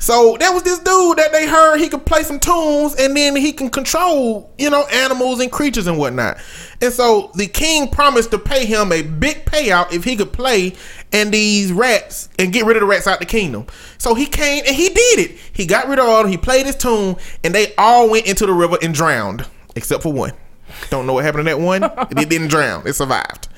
So 0.00 0.36
there 0.38 0.52
was 0.52 0.62
this 0.62 0.78
dude 0.78 1.18
that 1.18 1.32
they 1.32 1.48
heard 1.48 1.78
he 1.78 1.88
could 1.88 2.06
play 2.06 2.22
some 2.22 2.38
tunes 2.38 2.94
and 2.96 3.16
then 3.16 3.34
he 3.34 3.52
can 3.52 3.68
control, 3.68 4.52
you 4.56 4.70
know, 4.70 4.86
animals 4.86 5.40
and 5.40 5.50
creatures 5.50 5.88
and 5.88 5.98
whatnot. 5.98 6.38
And 6.80 6.92
so 6.92 7.32
the 7.34 7.48
king 7.48 7.88
promised 7.88 8.30
to 8.30 8.38
pay 8.38 8.64
him 8.64 8.92
a 8.92 9.02
big 9.02 9.44
payout 9.44 9.92
if 9.92 10.04
he 10.04 10.14
could 10.14 10.32
play 10.32 10.74
and 11.12 11.34
these 11.34 11.72
rats 11.72 12.28
and 12.38 12.52
get 12.52 12.64
rid 12.64 12.76
of 12.76 12.82
the 12.82 12.86
rats 12.86 13.08
out 13.08 13.18
the 13.18 13.26
kingdom. 13.26 13.66
So 13.98 14.14
he 14.14 14.26
came 14.26 14.62
and 14.66 14.76
he 14.76 14.88
did 14.88 15.18
it. 15.18 15.38
He 15.52 15.66
got 15.66 15.88
rid 15.88 15.98
of 15.98 16.04
all, 16.04 16.18
of 16.18 16.22
them, 16.24 16.30
he 16.30 16.38
played 16.38 16.66
his 16.66 16.76
tune, 16.76 17.16
and 17.42 17.52
they 17.52 17.74
all 17.76 18.08
went 18.08 18.26
into 18.26 18.46
the 18.46 18.52
river 18.52 18.78
and 18.80 18.94
drowned, 18.94 19.46
except 19.78 20.02
for 20.02 20.12
one. 20.12 20.32
Don't 20.90 21.06
know 21.06 21.14
what 21.14 21.24
happened 21.24 21.46
to 21.46 21.50
that 21.54 21.60
one. 21.60 21.82
it 21.82 22.28
didn't 22.28 22.48
drown. 22.48 22.86
It 22.86 22.92
survived. 22.92 23.48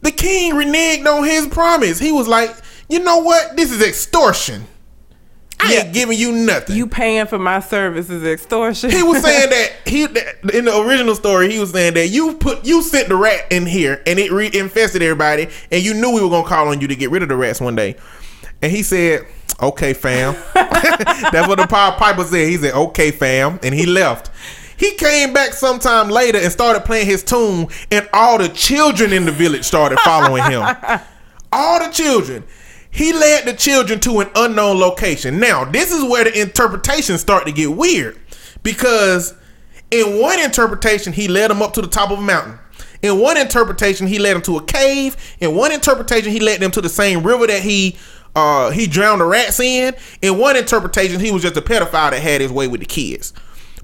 The 0.00 0.10
king 0.10 0.52
reneged 0.54 1.06
on 1.06 1.24
his 1.24 1.46
promise. 1.48 1.98
He 1.98 2.12
was 2.12 2.26
like, 2.28 2.50
you 2.88 3.00
know 3.00 3.18
what? 3.18 3.56
This 3.56 3.70
is 3.70 3.82
extortion. 3.86 4.64
I 5.60 5.72
Yeah. 5.72 5.80
ain't 5.84 5.94
giving 5.94 6.18
you 6.18 6.32
nothing. 6.32 6.76
you 6.76 6.86
paying 6.86 7.26
for 7.26 7.38
my 7.38 7.60
services 7.60 8.22
extortion. 8.24 8.90
he 8.90 9.02
was 9.02 9.22
saying 9.22 9.50
that 9.50 9.72
he 9.86 10.06
that- 10.06 10.54
in 10.54 10.64
the 10.66 10.78
original 10.80 11.14
story 11.14 11.50
he 11.50 11.58
was 11.58 11.70
saying 11.70 11.94
that 11.94 12.08
you 12.08 12.34
put 12.34 12.64
you 12.66 12.82
sent 12.82 13.08
the 13.08 13.16
rat 13.16 13.46
in 13.50 13.64
here 13.64 14.02
and 14.06 14.18
it 14.18 14.32
re- 14.32 14.50
infested 14.52 15.00
everybody 15.00 15.48
and 15.70 15.82
you 15.82 15.94
knew 15.94 16.10
we 16.12 16.20
were 16.22 16.28
gonna 16.28 16.46
call 16.46 16.68
on 16.68 16.80
you 16.80 16.88
to 16.88 16.96
get 16.96 17.10
rid 17.10 17.22
of 17.22 17.28
the 17.28 17.36
rats 17.36 17.60
one 17.60 17.76
day. 17.76 17.94
And 18.62 18.72
he 18.72 18.82
said, 18.82 19.26
"Okay, 19.62 19.94
fam." 19.94 20.34
That's 20.54 21.48
what 21.48 21.56
the 21.58 21.66
Pied 21.68 21.98
Piper 21.98 22.24
said. 22.24 22.48
He 22.48 22.56
said, 22.56 22.74
"Okay, 22.74 23.10
fam," 23.10 23.58
and 23.62 23.74
he 23.74 23.86
left. 23.86 24.30
He 24.76 24.94
came 24.94 25.32
back 25.32 25.52
sometime 25.52 26.08
later 26.08 26.38
and 26.38 26.52
started 26.52 26.84
playing 26.84 27.06
his 27.06 27.22
tune, 27.22 27.68
and 27.90 28.08
all 28.12 28.38
the 28.38 28.48
children 28.48 29.12
in 29.12 29.24
the 29.24 29.32
village 29.32 29.64
started 29.64 29.98
following 30.00 30.44
him. 30.44 30.62
all 31.52 31.78
the 31.84 31.90
children. 31.92 32.44
He 32.90 33.12
led 33.12 33.44
the 33.44 33.54
children 33.54 34.00
to 34.00 34.20
an 34.20 34.30
unknown 34.36 34.78
location. 34.78 35.40
Now, 35.40 35.64
this 35.64 35.92
is 35.92 36.04
where 36.04 36.24
the 36.24 36.40
interpretations 36.40 37.20
start 37.20 37.46
to 37.46 37.52
get 37.52 37.72
weird 37.72 38.18
because 38.62 39.34
In 39.90 40.20
one 40.20 40.40
interpretation, 40.40 41.12
he 41.12 41.28
led 41.28 41.50
them 41.50 41.62
up 41.62 41.72
to 41.74 41.82
the 41.82 41.86
top 41.88 42.10
of 42.10 42.18
a 42.18 42.22
mountain. 42.22 42.58
In 43.02 43.20
one 43.20 43.36
interpretation, 43.36 44.06
he 44.08 44.18
led 44.18 44.34
them 44.34 44.42
to 44.42 44.56
a 44.56 44.64
cave. 44.64 45.16
In 45.38 45.54
one 45.54 45.70
interpretation, 45.70 46.32
he 46.32 46.40
led 46.40 46.60
them 46.60 46.72
to 46.72 46.80
the 46.80 46.88
same 46.88 47.22
river 47.22 47.46
that 47.46 47.62
he 47.62 47.96
uh, 48.34 48.70
he 48.70 48.88
drowned 48.88 49.20
the 49.20 49.24
rats 49.24 49.60
in. 49.60 49.94
In 50.20 50.38
one 50.38 50.56
interpretation, 50.56 51.20
he 51.20 51.30
was 51.30 51.42
just 51.42 51.56
a 51.56 51.62
pedophile 51.62 52.10
that 52.10 52.20
had 52.20 52.40
his 52.40 52.50
way 52.50 52.66
with 52.66 52.80
the 52.80 52.86
kids. 52.86 53.32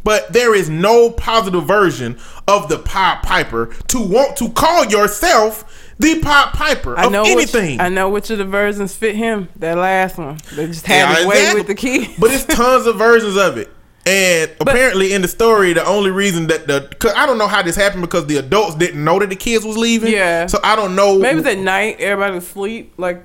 But 0.03 0.33
there 0.33 0.55
is 0.55 0.71
no 0.71 1.11
positive 1.11 1.65
version 1.65 2.19
of 2.49 2.69
the 2.69 2.79
Pied 2.79 3.23
Piper 3.23 3.67
to 3.89 4.01
want 4.01 4.37
to 4.39 4.49
call 4.51 4.87
yourself 4.87 5.93
the 5.99 6.19
Pied 6.21 6.55
Piper 6.55 6.95
of 6.95 6.99
I 6.99 7.09
know 7.09 7.25
anything. 7.25 7.73
Which, 7.73 7.81
I 7.81 7.89
know 7.91 8.09
which 8.09 8.31
of 8.31 8.39
the 8.39 8.45
versions 8.45 8.95
fit 8.95 9.15
him. 9.15 9.49
That 9.57 9.77
last 9.77 10.17
one. 10.17 10.39
They 10.55 10.67
just 10.67 10.87
had 10.87 11.11
Yeah, 11.11 11.17
his 11.17 11.27
way 11.27 11.55
with 11.55 11.67
the 11.67 11.75
kids. 11.75 12.15
But 12.19 12.31
it's 12.31 12.45
tons 12.57 12.87
of 12.87 12.97
versions 12.97 13.37
of 13.37 13.59
it. 13.59 13.71
And 14.07 14.51
apparently, 14.61 15.13
in 15.13 15.21
the 15.21 15.29
story, 15.29 15.75
the 15.75 15.85
only 15.85 16.11
reason 16.11 16.47
that 16.47 16.67
the 16.67 16.89
cause 16.99 17.13
I 17.15 17.27
don't 17.27 17.37
know 17.37 17.47
how 17.47 17.63
this 17.63 17.77
happened 17.77 18.01
because 18.01 18.27
the 18.27 18.39
adults 18.39 18.75
didn't 18.77 19.05
know 19.05 19.19
that 19.19 19.29
the 19.29 19.37
kids 19.37 19.65
was 19.65 19.77
leaving. 19.77 20.13
Yeah. 20.13 20.47
So 20.47 20.59
I 20.65 20.75
don't 20.75 20.97
know. 20.97 21.19
Maybe 21.19 21.41
it's 21.41 21.49
at 21.49 21.59
night. 21.59 22.01
Everybody 22.01 22.37
was 22.37 22.47
asleep. 22.47 22.95
Like 22.97 23.23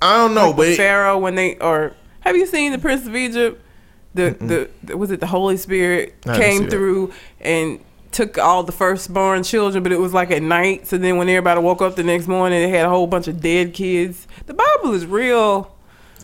I 0.00 0.16
don't 0.16 0.34
know, 0.34 0.48
like 0.48 0.56
but 0.56 0.66
the 0.68 0.76
Pharaoh 0.76 1.18
when 1.18 1.34
they 1.34 1.56
or 1.58 1.92
have 2.20 2.36
you 2.36 2.46
seen 2.46 2.72
the 2.72 2.78
Prince 2.78 3.06
of 3.06 3.14
Egypt? 3.14 3.60
The, 4.14 4.68
the 4.84 4.96
was 4.96 5.10
it 5.10 5.20
the 5.20 5.26
Holy 5.26 5.56
Spirit 5.56 6.14
I 6.26 6.38
came 6.38 6.64
that. 6.64 6.70
through 6.70 7.12
and 7.40 7.80
took 8.12 8.38
all 8.38 8.62
the 8.62 8.72
firstborn 8.72 9.42
children, 9.42 9.82
but 9.82 9.90
it 9.90 9.98
was 9.98 10.14
like 10.14 10.30
at 10.30 10.42
night. 10.42 10.86
So 10.86 10.98
then 10.98 11.16
when 11.16 11.28
everybody 11.28 11.60
woke 11.60 11.82
up 11.82 11.96
the 11.96 12.04
next 12.04 12.28
morning, 12.28 12.62
they 12.62 12.70
had 12.70 12.86
a 12.86 12.88
whole 12.88 13.08
bunch 13.08 13.26
of 13.26 13.40
dead 13.40 13.74
kids. 13.74 14.28
The 14.46 14.54
Bible 14.54 14.92
is 14.92 15.04
real 15.04 15.74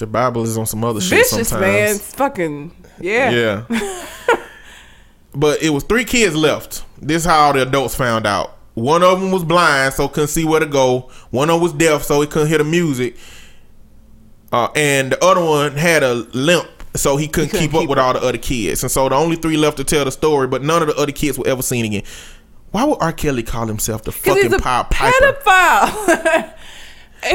the 0.00 0.06
Bible 0.06 0.42
is 0.42 0.58
on 0.58 0.66
some 0.66 0.82
other 0.82 1.00
shit 1.00 1.30
vicious, 1.30 1.52
man. 1.52 1.94
It's 1.94 2.14
fucking 2.14 2.74
yeah. 3.00 3.30
Yeah. 3.68 4.06
but 5.34 5.62
it 5.62 5.70
was 5.70 5.84
three 5.84 6.04
kids 6.04 6.34
left. 6.34 6.84
This 7.00 7.22
is 7.22 7.24
how 7.26 7.38
all 7.38 7.52
the 7.52 7.62
adults 7.62 7.94
found 7.94 8.26
out. 8.26 8.56
One 8.74 9.02
of 9.02 9.20
them 9.20 9.30
was 9.30 9.44
blind, 9.44 9.94
so 9.94 10.08
couldn't 10.08 10.28
see 10.28 10.44
where 10.44 10.60
to 10.60 10.66
go. 10.66 11.10
One 11.30 11.50
of 11.50 11.56
them 11.56 11.62
was 11.62 11.72
deaf, 11.72 12.02
so 12.02 12.20
he 12.20 12.26
couldn't 12.26 12.48
hear 12.48 12.58
the 12.58 12.64
music. 12.64 13.16
Uh, 14.52 14.68
and 14.74 15.12
the 15.12 15.24
other 15.24 15.44
one 15.44 15.72
had 15.72 16.02
a 16.02 16.14
limp, 16.14 16.68
so 16.94 17.16
he 17.16 17.28
couldn't, 17.28 17.50
couldn't 17.50 17.68
keep 17.70 17.74
up 17.74 17.88
with 17.88 17.98
all 17.98 18.12
the 18.12 18.20
other 18.22 18.38
kids. 18.38 18.82
And 18.82 18.90
so 18.90 19.08
the 19.08 19.14
only 19.14 19.36
three 19.36 19.56
left 19.56 19.76
to 19.78 19.84
tell 19.84 20.04
the 20.04 20.12
story, 20.12 20.46
but 20.46 20.62
none 20.62 20.82
of 20.82 20.88
the 20.88 20.96
other 20.96 21.12
kids 21.12 21.38
were 21.38 21.46
ever 21.46 21.62
seen 21.62 21.84
again. 21.84 22.02
Why 22.70 22.84
would 22.84 22.98
R. 23.00 23.12
Kelly 23.12 23.42
call 23.42 23.66
himself 23.66 24.02
the 24.04 24.12
fucking 24.12 24.50
Pied 24.58 24.90
Piper? 24.90 25.32
pedophile. 25.44 26.54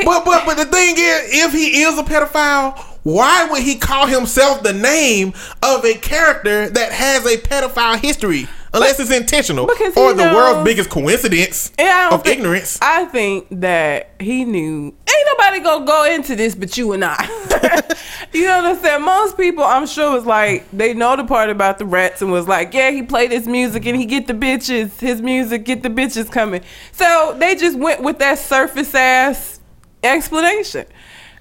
But 0.04 0.26
but 0.26 0.48
but 0.48 0.58
the 0.58 0.66
thing 0.66 0.96
is, 0.98 1.46
if 1.46 1.54
he 1.54 1.84
is 1.84 2.00
a 2.00 2.02
pedophile, 2.04 2.76
why 3.04 3.48
would 3.52 3.62
he 3.62 3.76
call 3.76 4.08
himself 4.08 4.64
the 4.64 4.74
name 4.74 5.34
of 5.62 5.86
a 5.86 5.94
character 5.94 6.68
that 6.72 6.92
has 6.92 7.24
a 7.28 7.38
pedophile 7.38 8.00
history? 8.00 8.48
Unless 8.76 9.00
it's 9.00 9.12
intentional 9.12 9.68
because 9.68 9.96
or 9.96 10.14
the 10.14 10.24
world's 10.24 10.64
biggest 10.64 10.90
coincidence 10.90 11.72
of 11.80 12.24
think- 12.24 12.38
ignorance. 12.40 12.78
I 12.82 13.06
think 13.06 13.48
that 13.52 14.12
he 14.20 14.46
knew 14.46 14.88
ain't 14.88 15.28
nobody 15.38 15.60
gonna 15.62 15.86
go 15.86 16.06
into 16.06 16.36
this 16.36 16.56
but 16.56 16.78
you 16.78 16.94
and 16.94 17.04
I. 17.06 17.24
you 18.34 18.46
know 18.46 18.58
what 18.58 18.66
I'm 18.66 18.82
saying? 18.82 19.02
Most 19.02 19.38
people, 19.38 19.64
I'm 19.64 19.88
sure, 19.88 20.12
was 20.12 20.26
like 20.26 20.70
they 20.72 20.94
know 20.94 21.16
the 21.16 21.24
part 21.24 21.50
about 21.50 21.78
the 21.78 21.86
rats 21.86 22.22
and 22.22 22.32
was 22.32 22.48
like, 22.48 22.74
yeah, 22.74 22.92
he 22.92 23.04
played 23.04 23.32
his 23.32 23.48
music 23.48 23.86
and 23.86 23.98
he 23.98 24.06
get 24.06 24.28
the 24.28 24.34
bitches. 24.34 25.00
His 25.00 25.22
music 25.22 25.66
get 25.66 25.84
the 25.84 25.90
bitches 25.90 26.32
coming. 26.32 26.62
So 26.92 27.36
they 27.40 27.56
just 27.56 27.78
went 27.78 28.02
with 28.02 28.20
that 28.20 28.40
surface 28.40 28.94
ass 28.94 29.60
explanation. 30.04 30.86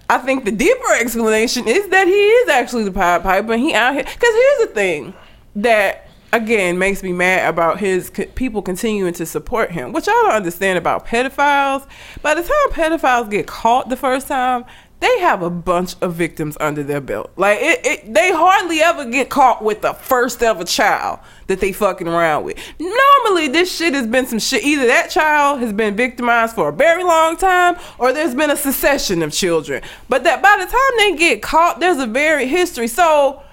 I 0.09 0.18
think 0.18 0.44
the 0.44 0.53
deeper 0.53 0.92
explanation 1.01 1.66
is 1.66 1.88
that 1.88 2.07
he 2.07 2.12
is 2.12 2.49
actually 2.49 2.85
the 2.85 2.92
Pied 2.92 3.23
Piper 3.23 3.55
and 3.55 3.62
he 3.62 3.75
out 3.75 3.94
here. 3.94 4.05
Because 4.05 4.35
here's 4.35 4.68
the 4.68 4.75
thing 4.75 5.14
that 5.57 6.04
again 6.35 6.79
makes 6.79 7.03
me 7.03 7.12
mad 7.12 7.49
about 7.49 7.79
his 7.79 8.11
people 8.35 8.61
continuing 8.61 9.14
to 9.14 9.27
support 9.27 9.70
him, 9.70 9.92
which 9.92 10.09
I 10.09 10.12
don't 10.12 10.33
understand 10.33 10.79
about 10.79 11.07
pedophiles. 11.07 11.87
By 12.23 12.35
the 12.35 12.42
time 12.42 12.70
pedophiles 12.70 13.31
get 13.31 13.47
caught 13.47 13.88
the 13.88 13.97
first 13.97 14.27
time, 14.27 14.64
they 15.01 15.20
have 15.20 15.42
a 15.42 15.51
bunch 15.51 15.97
of 16.01 16.14
victims 16.14 16.57
under 16.61 16.83
their 16.83 17.01
belt. 17.01 17.31
Like 17.37 17.59
it, 17.61 17.81
it 17.85 18.14
they 18.14 18.33
hardly 18.33 18.81
ever 18.81 19.05
get 19.05 19.29
caught 19.29 19.62
with 19.62 19.83
the 19.83 19.92
first 19.92 20.42
ever 20.42 20.64
child 20.64 21.20
that 21.47 21.61
they 21.61 21.73
fucking 21.73 22.09
around 22.09 22.44
with. 22.44 22.57
Normally, 22.79 23.49
this 23.49 23.75
shit 23.75 23.92
has 23.92 24.07
been 24.07 24.27
some 24.27 24.38
shit. 24.38 24.64
Either 24.64 24.87
that 24.87 25.11
child 25.11 25.61
has 25.61 25.73
been 25.73 25.94
victimized 25.94 26.55
for 26.55 26.70
a 26.70 26.73
very 26.73 27.05
long 27.05 27.37
time, 27.37 27.77
or 27.99 28.12
there's 28.12 28.35
been 28.35 28.51
a 28.51 28.57
succession 28.57 29.23
of 29.23 29.33
children. 29.33 29.83
But 30.09 30.25
that 30.25 30.42
by 30.42 30.57
the 30.59 30.70
time 30.70 30.92
they 30.97 31.16
get 31.16 31.42
caught, 31.42 31.81
there's 31.81 31.99
a 31.99 32.07
varied 32.07 32.49
history. 32.49 32.88
So 32.88 33.44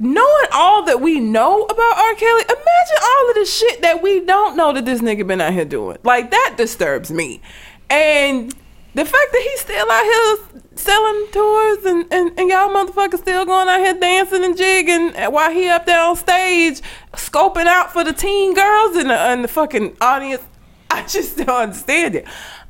knowing 0.00 0.46
all 0.52 0.82
that 0.86 1.00
we 1.00 1.20
know 1.20 1.62
about 1.64 1.98
R. 1.98 2.14
Kelly, 2.14 2.42
imagine 2.42 2.96
all 3.02 3.28
of 3.28 3.34
the 3.36 3.44
shit 3.44 3.82
that 3.82 4.02
we 4.02 4.20
don't 4.20 4.56
know 4.56 4.72
that 4.72 4.86
this 4.86 5.02
nigga 5.02 5.26
been 5.26 5.42
out 5.42 5.52
here 5.52 5.66
doing. 5.66 5.98
Like 6.02 6.30
that 6.30 6.54
disturbs 6.56 7.12
me. 7.12 7.42
And 7.90 8.52
the 8.94 9.04
fact 9.04 9.32
that 9.32 9.48
he's 9.50 9.60
still 9.60 9.90
out 9.90 10.04
here 10.04 10.62
selling 10.74 11.26
tours 11.32 11.84
and, 11.84 12.06
and, 12.10 12.38
and 12.38 12.48
y'all 12.48 12.70
motherfuckers 12.70 13.18
still 13.18 13.44
going 13.44 13.68
out 13.68 13.80
here 13.80 13.94
dancing 13.94 14.42
and 14.42 14.56
jigging 14.56 15.12
while 15.30 15.52
he 15.52 15.68
up 15.68 15.84
there 15.84 16.00
on 16.00 16.16
stage 16.16 16.80
scoping 17.12 17.66
out 17.66 17.92
for 17.92 18.02
the 18.02 18.14
teen 18.14 18.54
girls 18.54 18.96
and 18.96 19.10
the, 19.10 19.42
the 19.42 19.48
fucking 19.48 19.96
audience. 20.00 20.42
I 20.90 21.06
just 21.06 21.36
don't 21.36 21.48
understand 21.48 22.14
it. 22.14 22.26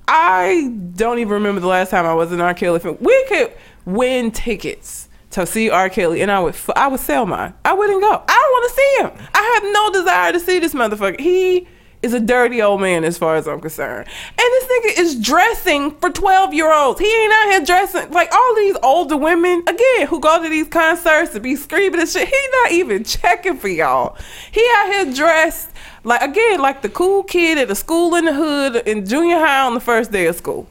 I 0.09 0.75
don't 0.97 1.21
even 1.21 1.35
remember 1.35 1.61
the 1.61 1.69
last 1.69 1.90
time 1.90 2.05
I 2.05 2.12
was 2.12 2.33
in 2.33 2.40
R. 2.40 2.55
Kelly. 2.55 2.81
We 3.01 3.25
could 3.29 3.53
win 3.87 4.33
tickets 4.33 5.09
to 5.31 5.47
see 5.47 5.71
R. 5.71 5.88
Kelly, 5.88 6.23
and 6.23 6.31
I 6.31 6.40
would 6.40 6.57
I 6.77 6.88
would 6.88 7.01
sell 7.01 7.27
mine. 7.27 7.55
I 7.64 7.73
wouldn't 7.73 8.01
go. 8.01 8.23
I 8.27 8.35
don't 8.35 8.53
want 8.53 8.71
to 8.71 8.77
see 8.77 9.03
him. 9.03 9.29
I 9.35 9.61
have 9.61 9.73
no 9.73 9.93
desire 9.93 10.33
to 10.33 10.40
see 10.40 10.59
this 10.59 10.75
motherfucker. 10.75 11.21
He 11.21 11.66
is 12.03 12.14
a 12.14 12.21
dirty 12.21 12.62
old 12.62 12.81
man 12.81 13.05
as 13.05 13.19
far 13.19 13.37
as 13.37 13.47
I'm 13.47 13.61
concerned. 13.61 14.09
And 14.09 14.38
this 14.38 14.64
nigga 14.64 15.01
is 15.01 15.21
dressing 15.21 15.90
for 15.97 16.11
12 16.11 16.55
year 16.55 16.73
olds. 16.73 16.99
He 16.99 17.07
ain't 17.07 17.33
out 17.33 17.51
here 17.51 17.64
dressing 17.64 18.11
like 18.11 18.33
all 18.33 18.55
these 18.57 18.77
older 18.83 19.16
women, 19.16 19.62
again, 19.66 20.07
who 20.07 20.21
go 20.21 20.43
to 20.43 20.49
these 20.49 20.69
concerts 20.69 21.33
to 21.33 21.40
be 21.40 21.57
screaming 21.57 22.01
and 22.01 22.09
shit. 22.09 22.29
He 22.29 22.49
not 22.62 22.73
even 22.73 23.05
checking 23.05 23.59
for 23.59 23.69
y'all. 23.69 24.16
He 24.51 24.66
out 24.77 24.87
here 24.87 25.14
dressed 25.14 25.71
like, 26.03 26.23
again, 26.23 26.61
like 26.61 26.81
the 26.81 26.88
cool 26.88 27.23
kid 27.23 27.59
at 27.59 27.71
a 27.71 27.75
school 27.75 28.14
in 28.14 28.25
the 28.25 28.33
hood 28.33 28.77
in 28.87 29.05
junior 29.05 29.38
high 29.38 29.66
on 29.66 29.75
the 29.75 29.81
first 29.81 30.11
day 30.11 30.27
of 30.27 30.37
school. 30.37 30.66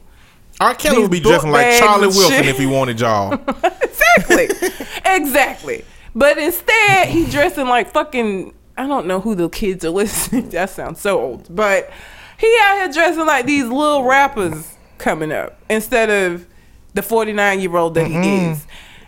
R. 0.60 0.74
Kelly 0.74 0.96
these 0.96 1.02
would 1.02 1.10
be 1.10 1.20
dressing 1.20 1.50
like 1.50 1.78
Charlie 1.78 2.08
Wilson 2.08 2.44
if 2.44 2.58
he 2.58 2.66
wanted 2.66 3.00
y'all. 3.00 3.32
exactly. 3.82 4.48
exactly. 5.04 5.84
But 6.14 6.38
instead, 6.38 7.08
he 7.08 7.26
dressing 7.30 7.66
like 7.66 7.92
fucking. 7.92 8.54
I 8.76 8.86
don't 8.86 9.06
know 9.06 9.20
who 9.20 9.34
the 9.34 9.48
kids 9.48 9.84
are 9.84 9.90
listening. 9.90 10.50
That 10.50 10.70
sounds 10.70 11.00
so 11.00 11.20
old. 11.20 11.54
But 11.54 11.90
he 12.38 12.58
out 12.62 12.78
here 12.78 12.92
dressing 12.92 13.26
like 13.26 13.46
these 13.46 13.64
little 13.64 14.04
rappers 14.04 14.76
coming 14.98 15.32
up 15.32 15.58
instead 15.68 16.10
of 16.10 16.46
the 16.94 17.02
49 17.02 17.60
year 17.60 17.76
old 17.76 17.94
that 17.94 18.06
he 18.06 18.14
mm-hmm. 18.14 18.52
is. 18.52 18.66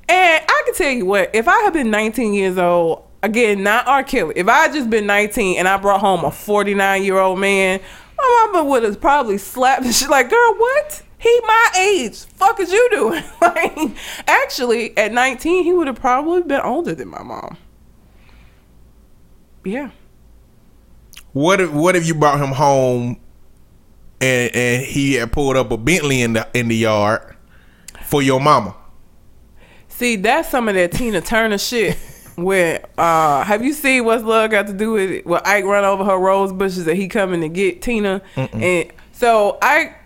And 0.08 0.44
I 0.46 0.62
can 0.64 0.74
tell 0.74 0.90
you 0.90 1.06
what, 1.06 1.30
if 1.34 1.48
I 1.48 1.58
had 1.62 1.72
been 1.72 1.90
19 1.90 2.34
years 2.34 2.58
old, 2.58 3.04
again, 3.22 3.62
not 3.62 3.86
R. 3.86 4.02
Kelly, 4.02 4.34
if 4.36 4.48
I 4.48 4.62
had 4.62 4.72
just 4.72 4.90
been 4.90 5.06
19 5.06 5.58
and 5.58 5.68
I 5.68 5.76
brought 5.78 6.00
home 6.00 6.24
a 6.24 6.30
49 6.30 7.02
year 7.02 7.18
old 7.18 7.38
man, 7.38 7.80
my 8.18 8.48
mama 8.52 8.68
would 8.68 8.82
have 8.82 9.00
probably 9.00 9.38
slapped 9.38 9.84
the 9.84 9.92
shit 9.92 10.10
like, 10.10 10.28
girl, 10.28 10.54
what? 10.58 11.02
He 11.22 11.40
my 11.46 11.70
age. 11.78 12.24
Fuck 12.24 12.58
is 12.58 12.72
you 12.72 12.88
doing? 12.90 13.22
like, 13.40 13.78
actually, 14.26 14.96
at 14.98 15.12
19, 15.12 15.62
he 15.62 15.72
would 15.72 15.86
have 15.86 16.00
probably 16.00 16.42
been 16.42 16.60
older 16.60 16.96
than 16.96 17.08
my 17.08 17.22
mom. 17.22 17.56
Yeah. 19.64 19.90
What 21.32 21.60
if 21.60 21.70
what 21.70 21.94
if 21.94 22.06
you 22.06 22.14
brought 22.14 22.40
him 22.40 22.50
home 22.50 23.20
and 24.20 24.54
and 24.54 24.84
he 24.84 25.14
had 25.14 25.32
pulled 25.32 25.56
up 25.56 25.70
a 25.70 25.76
Bentley 25.76 26.20
in 26.20 26.32
the 26.32 26.48
in 26.52 26.66
the 26.66 26.76
yard 26.76 27.36
for 28.04 28.20
your 28.20 28.40
mama? 28.40 28.74
See, 29.88 30.16
that's 30.16 30.48
some 30.48 30.68
of 30.68 30.74
that 30.74 30.90
Tina 30.90 31.20
Turner 31.20 31.56
shit. 31.56 31.96
Where 32.34 32.84
uh 32.98 33.44
have 33.44 33.64
you 33.64 33.72
seen 33.72 34.04
what's 34.04 34.24
love 34.24 34.50
got 34.50 34.66
to 34.66 34.72
do 34.72 34.92
with 34.92 35.10
it? 35.10 35.26
Well, 35.26 35.40
Ike 35.44 35.64
run 35.64 35.84
over 35.84 36.04
her 36.04 36.18
rose 36.18 36.52
bushes 36.52 36.86
and 36.88 36.96
he 36.96 37.06
coming 37.06 37.40
to 37.42 37.48
get 37.48 37.80
Tina. 37.80 38.20
And 38.34 38.92
so 39.12 39.58
Ike 39.62 40.01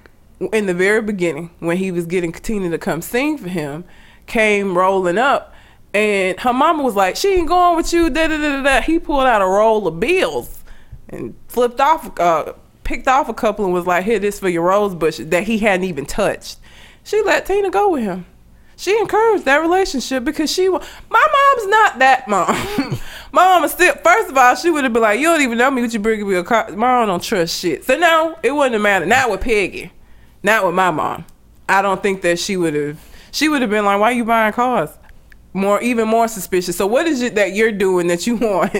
in 0.52 0.66
the 0.66 0.74
very 0.74 1.02
beginning, 1.02 1.50
when 1.60 1.76
he 1.76 1.90
was 1.90 2.06
getting 2.06 2.32
Tina 2.32 2.70
to 2.70 2.78
come 2.78 3.02
sing 3.02 3.38
for 3.38 3.48
him, 3.48 3.84
came 4.26 4.76
rolling 4.76 5.18
up 5.18 5.54
and 5.94 6.38
her 6.40 6.52
mama 6.52 6.82
was 6.82 6.94
like, 6.94 7.16
She 7.16 7.28
ain't 7.28 7.48
going 7.48 7.76
with 7.76 7.92
you, 7.92 8.10
da 8.10 8.28
da 8.28 8.36
da 8.36 8.62
da. 8.62 8.80
He 8.82 8.98
pulled 8.98 9.26
out 9.26 9.40
a 9.40 9.46
roll 9.46 9.86
of 9.86 10.00
bills 10.00 10.64
and 11.08 11.34
flipped 11.48 11.80
off 11.80 12.18
uh 12.18 12.52
picked 12.84 13.08
off 13.08 13.28
a 13.28 13.34
couple 13.34 13.64
and 13.64 13.72
was 13.72 13.86
like, 13.86 14.04
Here 14.04 14.18
this 14.18 14.38
for 14.40 14.48
your 14.48 14.64
rose 14.64 14.94
bushes 14.94 15.28
that 15.30 15.44
he 15.44 15.58
hadn't 15.58 15.84
even 15.84 16.04
touched. 16.04 16.58
She 17.04 17.22
let 17.22 17.46
Tina 17.46 17.70
go 17.70 17.90
with 17.90 18.02
him 18.02 18.26
she 18.76 18.96
encouraged 18.98 19.46
that 19.46 19.56
relationship 19.56 20.22
because 20.22 20.52
she 20.52 20.68
my 20.68 20.78
mom's 20.78 21.68
not 21.68 21.98
that 21.98 22.28
mom. 22.28 22.98
my 23.32 23.64
is 23.64 23.72
still 23.72 23.94
first 23.94 24.30
of 24.30 24.36
all, 24.36 24.54
she 24.54 24.70
would 24.70 24.84
have 24.84 24.92
been 24.92 25.02
like, 25.02 25.18
You 25.18 25.28
don't 25.28 25.40
even 25.40 25.58
know 25.58 25.70
me, 25.70 25.82
what 25.82 25.92
you 25.92 25.98
bringing 25.98 26.28
me 26.28 26.36
a 26.36 26.44
car 26.44 26.68
my 26.70 26.76
mom 26.76 27.08
don't 27.08 27.22
trust 27.22 27.58
shit. 27.58 27.84
So 27.84 27.96
no, 27.96 28.38
it 28.42 28.52
wouldn't 28.52 28.74
have 28.74 28.82
mattered. 28.82 29.08
Not 29.08 29.30
with 29.30 29.40
Peggy. 29.40 29.90
Not 30.46 30.64
with 30.64 30.74
my 30.76 30.90
mom. 30.92 31.24
I 31.68 31.82
don't 31.82 32.00
think 32.00 32.22
that 32.22 32.38
she 32.38 32.56
would 32.56 32.74
have 32.74 32.98
she 33.32 33.48
would 33.48 33.60
have 33.62 33.70
been 33.70 33.84
like, 33.84 33.98
Why 34.00 34.10
are 34.10 34.14
you 34.14 34.24
buying 34.24 34.52
cars? 34.52 34.90
more 35.52 35.80
even 35.80 36.06
more 36.06 36.28
suspicious. 36.28 36.76
So 36.76 36.86
what 36.86 37.06
is 37.06 37.22
it 37.22 37.34
that 37.36 37.54
you're 37.54 37.72
doing 37.72 38.08
that 38.08 38.26
you 38.26 38.36
want 38.48 38.72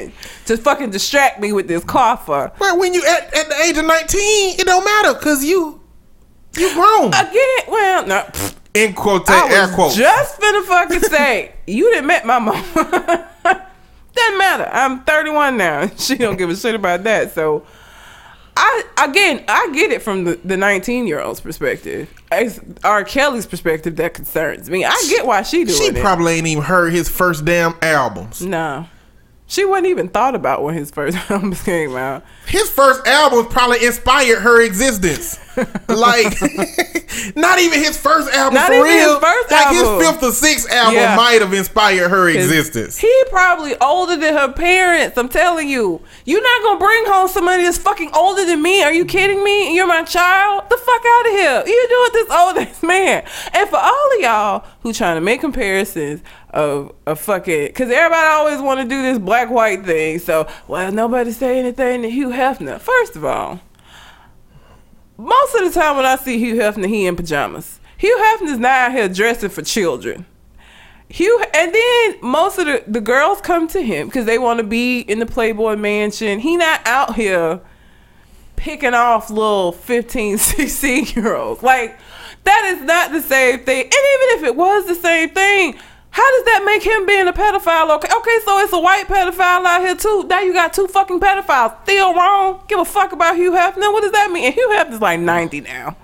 to 0.45 0.57
fucking 0.59 0.91
distract 0.91 1.41
me 1.41 1.53
with 1.53 1.69
this 1.69 1.83
car 1.83 2.17
for? 2.19 2.53
Well, 2.61 2.79
when 2.79 2.93
you 2.95 3.03
at, 3.05 3.35
at 3.35 3.49
the 3.49 3.57
age 3.63 3.79
of 3.79 3.87
nineteen, 3.87 4.61
it 4.61 4.65
don't 4.67 4.85
matter 4.85 5.15
because 5.15 5.45
you 5.45 5.81
you 6.57 6.73
grown. 6.75 7.09
Again, 7.09 7.49
well, 7.69 8.07
no. 8.07 8.21
pfft, 8.31 8.55
In 8.75 8.93
quote, 8.95 9.29
air 9.29 9.67
was 9.67 9.75
quotes. 9.75 9.97
just 9.97 10.39
finna 10.41 10.63
fucking 10.65 11.01
say 11.17 11.55
you 11.67 11.91
didn't 11.91 12.07
met 12.07 12.25
my 12.27 12.39
mom. 12.39 12.63
Doesn't 12.75 14.39
matter. 14.39 14.69
I'm 14.73 15.01
31 15.05 15.57
now. 15.57 15.89
She 15.97 16.17
don't 16.17 16.37
give 16.37 16.49
a 16.51 16.57
shit 16.57 16.75
about 16.75 17.03
that. 17.05 17.33
So, 17.35 17.65
I 18.57 18.83
again, 19.09 19.45
I 19.49 19.71
get 19.75 19.91
it 19.93 20.03
from 20.03 20.25
the 20.25 20.41
the 20.45 20.57
19 20.57 21.07
year 21.07 21.21
old's 21.21 21.41
perspective. 21.41 22.13
It's 22.33 22.59
R. 22.83 23.05
Kelly's 23.05 23.47
perspective 23.47 23.97
that 23.97 24.15
concerns 24.15 24.69
me. 24.71 24.85
I 24.85 25.07
get 25.09 25.27
why 25.27 25.43
she 25.43 25.65
doing 25.65 25.79
she 25.79 25.85
it. 25.89 25.97
probably 25.97 26.35
ain't 26.35 26.47
even 26.47 26.65
heard 26.65 26.93
his 26.93 27.09
first 27.09 27.45
damn 27.45 27.75
albums. 27.83 28.41
no, 28.43 28.87
she 29.47 29.65
wasn't 29.65 29.87
even 29.89 30.09
thought 30.09 30.35
about 30.35 30.63
when 30.63 30.75
his 30.75 30.91
first 30.91 31.17
albums 31.31 31.63
came 31.63 31.95
out. 31.97 32.25
His 32.47 32.69
first 32.71 33.07
albums 33.07 33.47
probably 33.53 33.85
inspired 33.85 34.41
her 34.41 34.61
existence. 34.63 35.39
like, 35.89 36.37
not 37.37 37.59
even 37.59 37.81
his 37.81 37.97
first 37.97 38.33
album 38.35 38.55
Not 38.55 38.67
for 38.69 38.75
even 38.75 38.85
real. 38.85 39.15
his 39.15 39.19
first 39.19 39.51
like 39.51 39.67
album. 39.67 39.99
his 40.01 40.09
fifth 40.09 40.23
or 40.23 40.33
sixth 40.33 40.71
album 40.71 40.95
Yeah. 40.95 41.17
might 41.17 41.41
have 41.41 41.53
inspired 41.53 42.09
her 42.09 42.29
existence. 42.29 42.99
He 42.99 43.13
probably 43.31 43.75
older 43.81 44.17
than 44.17 44.35
her 44.35 44.53
parents. 44.53 45.17
I'm 45.17 45.29
telling 45.29 45.69
you. 45.69 46.01
You're 46.25 46.43
not 46.43 46.63
gonna 46.63 46.79
bring 46.79 47.05
home 47.07 47.29
somebody 47.29 47.63
that's 47.63 47.79
fucking 47.79 48.11
older 48.15 48.45
than 48.45 48.61
me. 48.63 48.83
Are 48.83 48.93
you 48.93 49.05
kidding 49.05 49.43
me? 49.45 49.75
You're 49.75 49.87
my 49.87 50.03
child. 50.03 50.65
The 50.69 50.77
fuck 50.77 51.03
out 51.07 51.27
of 51.27 51.33
here. 51.33 51.63
You 51.67 51.87
do 51.89 51.97
it 52.07 52.13
this 52.13 52.31
old 52.31 52.59
ass 52.59 52.83
man. 52.83 53.25
And 53.53 53.69
for 53.69 53.77
all 53.79 54.13
of 54.15 54.21
y'all 54.21 54.65
who 54.81 54.93
trying 54.93 55.17
to 55.17 55.21
make 55.21 55.41
comparisons 55.41 56.23
of 56.51 56.93
of 57.07 57.21
fucking, 57.21 57.73
cause 57.75 57.91
everybody 57.91 58.27
always 58.29 58.61
want 58.61 58.81
to 58.81 58.87
do 58.89 59.03
this 59.03 59.19
black 59.19 59.51
white 59.51 59.85
thing. 59.85 60.19
So 60.19 60.47
well, 60.69 60.91
nobody 60.93 61.31
say 61.33 61.59
anything 61.59 62.03
to 62.03 62.11
Hugh 62.11 62.29
Hefner. 62.31 62.81
First 62.81 63.17
of 63.17 63.25
all, 63.25 63.61
most 65.17 65.55
of 65.55 65.65
the 65.65 65.79
time 65.79 65.97
when 65.97 66.05
I 66.05 66.17
see 66.17 66.39
Hugh 66.39 66.57
Hefner, 66.57 66.89
he 66.89 67.07
in 67.07 67.17
pajamas. 67.17 67.81
Hugh 67.97 68.17
Hefner's 68.19 68.59
not 68.59 68.71
out 68.71 68.93
here 68.93 69.09
dressing 69.09 69.51
for 69.51 69.63
children. 69.63 70.27
Hugh, 71.09 71.43
and 71.55 71.75
then 71.75 72.17
most 72.21 72.59
of 72.59 72.67
the, 72.67 72.83
the 72.87 73.01
girls 73.01 73.41
come 73.41 73.69
to 73.69 73.81
him 73.81 74.09
because 74.09 74.27
they 74.27 74.39
want 74.39 74.59
to 74.59 74.65
be 74.65 75.01
in 75.01 75.19
the 75.19 75.27
Playboy 75.27 75.77
Mansion. 75.77 76.41
He 76.41 76.57
not 76.57 76.87
out 76.87 77.15
here 77.15 77.61
picking 78.57 78.95
off 78.95 79.31
little 79.31 79.73
15, 79.73 80.39
16 80.39 81.07
year 81.15 81.37
olds. 81.37 81.63
Like, 81.63 81.99
that 82.45 82.77
is 82.77 82.85
not 82.85 83.13
the 83.13 83.23
same 83.23 83.61
thing. 83.61 83.85
And 83.85 83.93
even 83.93 84.39
if 84.39 84.43
it 84.45 84.57
was 84.57 84.87
the 84.87 84.95
same 84.95 85.31
thing, 85.31 85.79
how 86.17 86.31
does 86.31 86.45
that 86.47 86.63
make 86.65 86.83
him 86.83 87.05
being 87.05 87.29
a 87.29 87.33
pedophile 87.35 87.95
okay? 87.97 88.09
Okay, 88.09 88.39
so 88.47 88.59
it's 88.61 88.73
a 88.73 88.81
white 88.81 89.07
pedophile 89.07 89.67
out 89.67 89.83
here 89.83 89.95
too. 89.95 90.25
Now 90.27 90.41
you 90.41 90.55
got 90.55 90.73
two 90.73 90.87
fucking 90.87 91.21
pedophiles. 91.21 91.77
Still 91.83 92.15
wrong. 92.15 92.63
Give 92.69 92.79
a 92.79 92.87
fuck 92.87 93.13
about 93.13 93.37
Hugh 93.37 93.51
Hefner. 93.51 93.93
What 93.93 94.01
does 94.01 94.13
that 94.13 94.31
mean? 94.31 94.47
And 94.47 94.55
Hugh 94.55 94.71
Hefner's 94.71 95.03
like 95.03 95.21
90 95.21 95.61
now. 95.61 95.95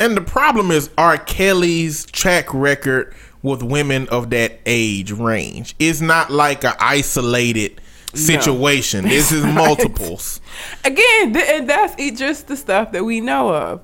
And 0.00 0.16
the 0.16 0.22
problem 0.22 0.70
is 0.70 0.88
R. 0.96 1.18
Kelly's 1.18 2.06
track 2.06 2.54
record 2.54 3.14
with 3.42 3.62
women 3.62 4.08
of 4.08 4.30
that 4.30 4.60
age 4.64 5.12
range. 5.12 5.74
It's 5.78 6.00
not 6.00 6.30
like 6.30 6.64
an 6.64 6.72
isolated 6.80 7.82
situation. 8.14 9.04
This 9.04 9.30
is 9.30 9.44
multiples. 9.54 10.40
Again, 10.84 11.34
th- 11.34 11.44
and 11.50 11.68
that's 11.68 11.96
just 12.18 12.46
the 12.46 12.56
stuff 12.56 12.92
that 12.92 13.04
we 13.04 13.20
know 13.20 13.54
of. 13.54 13.82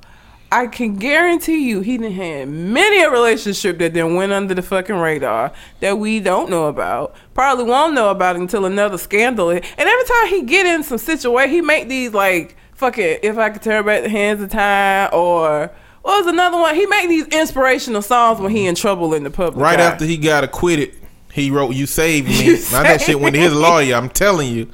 I 0.52 0.66
can 0.66 0.96
guarantee 0.96 1.66
you 1.66 1.80
he 1.80 1.96
didn't 1.96 2.12
had 2.12 2.46
many 2.46 3.02
a 3.02 3.10
relationship 3.10 3.78
that 3.78 3.94
then 3.94 4.16
went 4.16 4.32
under 4.32 4.52
the 4.52 4.60
fucking 4.60 4.96
radar 4.96 5.50
that 5.80 5.98
we 5.98 6.20
don't 6.20 6.50
know 6.50 6.66
about. 6.66 7.16
Probably 7.32 7.64
won't 7.64 7.94
know 7.94 8.10
about 8.10 8.36
until 8.36 8.66
another 8.66 8.98
scandal. 8.98 9.48
And 9.48 9.64
every 9.78 10.04
time 10.04 10.26
he 10.28 10.42
get 10.42 10.66
in 10.66 10.82
some 10.82 10.98
situation, 10.98 11.50
he 11.50 11.62
make 11.62 11.88
these 11.88 12.12
like 12.12 12.54
fucking 12.74 13.20
if 13.22 13.38
I 13.38 13.48
could 13.48 13.62
turn 13.62 13.86
back 13.86 14.02
the 14.02 14.10
hands 14.10 14.42
of 14.42 14.50
time 14.50 15.08
or 15.14 15.70
what 16.02 16.22
was 16.22 16.26
another 16.26 16.58
one? 16.58 16.74
He 16.74 16.84
make 16.84 17.08
these 17.08 17.28
inspirational 17.28 18.02
songs 18.02 18.38
when 18.38 18.52
he 18.52 18.66
in 18.66 18.74
trouble 18.74 19.14
in 19.14 19.22
the 19.22 19.30
public. 19.30 19.62
Right 19.62 19.80
eye. 19.80 19.84
after 19.84 20.04
he 20.04 20.18
got 20.18 20.44
acquitted, 20.44 20.94
he 21.32 21.50
wrote 21.50 21.74
"You 21.74 21.86
Saved 21.86 22.28
Me." 22.28 22.44
You 22.44 22.56
now 22.72 22.82
that 22.82 23.00
shit 23.00 23.18
went 23.18 23.36
to 23.36 23.40
his 23.40 23.54
lawyer. 23.54 23.94
I'm 23.94 24.10
telling 24.10 24.52
you. 24.54 24.70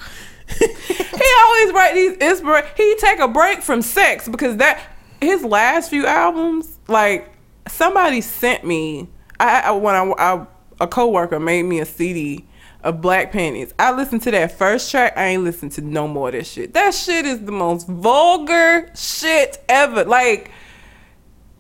he 0.59 1.35
always 1.39 1.73
write 1.73 1.93
these 1.95 2.17
inspira 2.17 2.67
He 2.77 2.97
take 2.99 3.21
a 3.21 3.29
break 3.29 3.63
from 3.63 3.81
sex 3.81 4.29
because 4.29 4.57
that 4.57 4.81
his 5.21 5.45
last 5.45 5.91
few 5.91 6.07
albums, 6.07 6.79
like 6.89 7.31
somebody 7.67 8.21
sent 8.21 8.65
me. 8.65 9.09
I, 9.41 9.61
I 9.61 9.71
when 9.73 9.95
I, 9.95 10.13
I 10.19 10.47
a 10.81 10.87
coworker 10.87 11.41
made 11.41 11.65
me 11.65 11.81
a 11.81 11.87
CD 11.87 12.45
of 12.85 13.01
Black 13.01 13.33
Panties. 13.33 13.75
I 13.79 13.93
listened 13.93 14.23
to 14.23 14.31
that 14.31 14.53
first 14.53 14.91
track. 14.91 15.15
I 15.17 15.27
ain't 15.27 15.45
listened 15.45 15.73
to 15.73 15.81
no 15.81 16.07
more 16.09 16.29
of 16.29 16.35
that 16.35 16.47
shit. 16.47 16.75
That 16.75 16.95
shit 16.95 17.27
is 17.27 17.41
the 17.45 17.53
most 17.53 17.87
vulgar 17.89 18.91
shit 18.95 19.63
ever. 19.69 20.05
Like. 20.05 20.51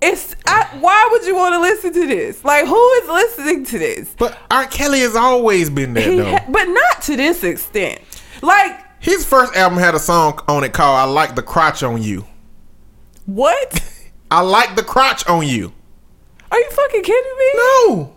It's 0.00 0.36
I, 0.46 0.64
why 0.78 1.08
would 1.10 1.26
you 1.26 1.34
want 1.34 1.54
to 1.56 1.60
listen 1.60 1.92
to 1.92 2.06
this? 2.06 2.44
Like, 2.44 2.66
who 2.66 2.90
is 2.92 3.08
listening 3.08 3.64
to 3.64 3.78
this? 3.80 4.14
But 4.16 4.38
R. 4.48 4.64
Kelly 4.66 5.00
has 5.00 5.16
always 5.16 5.70
been 5.70 5.92
there, 5.92 6.08
He 6.08 6.18
though. 6.18 6.36
but 6.48 6.66
not 6.66 7.02
to 7.02 7.16
this 7.16 7.42
extent. 7.42 8.00
Like, 8.40 8.78
His 9.00 9.24
first 9.24 9.56
album 9.56 9.76
had 9.76 9.96
a 9.96 9.98
song 9.98 10.38
on 10.46 10.62
it 10.62 10.72
called 10.72 10.96
"I 11.00 11.02
Like 11.02 11.34
the 11.34 11.42
Crotch 11.42 11.82
on 11.82 12.00
You." 12.00 12.24
What? 13.28 14.02
I 14.30 14.40
like 14.40 14.76
the 14.76 14.82
crotch 14.82 15.26
on 15.28 15.46
you. 15.46 15.72
Are 16.50 16.58
you 16.58 16.70
fucking 16.70 17.02
kidding 17.02 17.38
me? 17.38 17.50
No, 17.54 18.16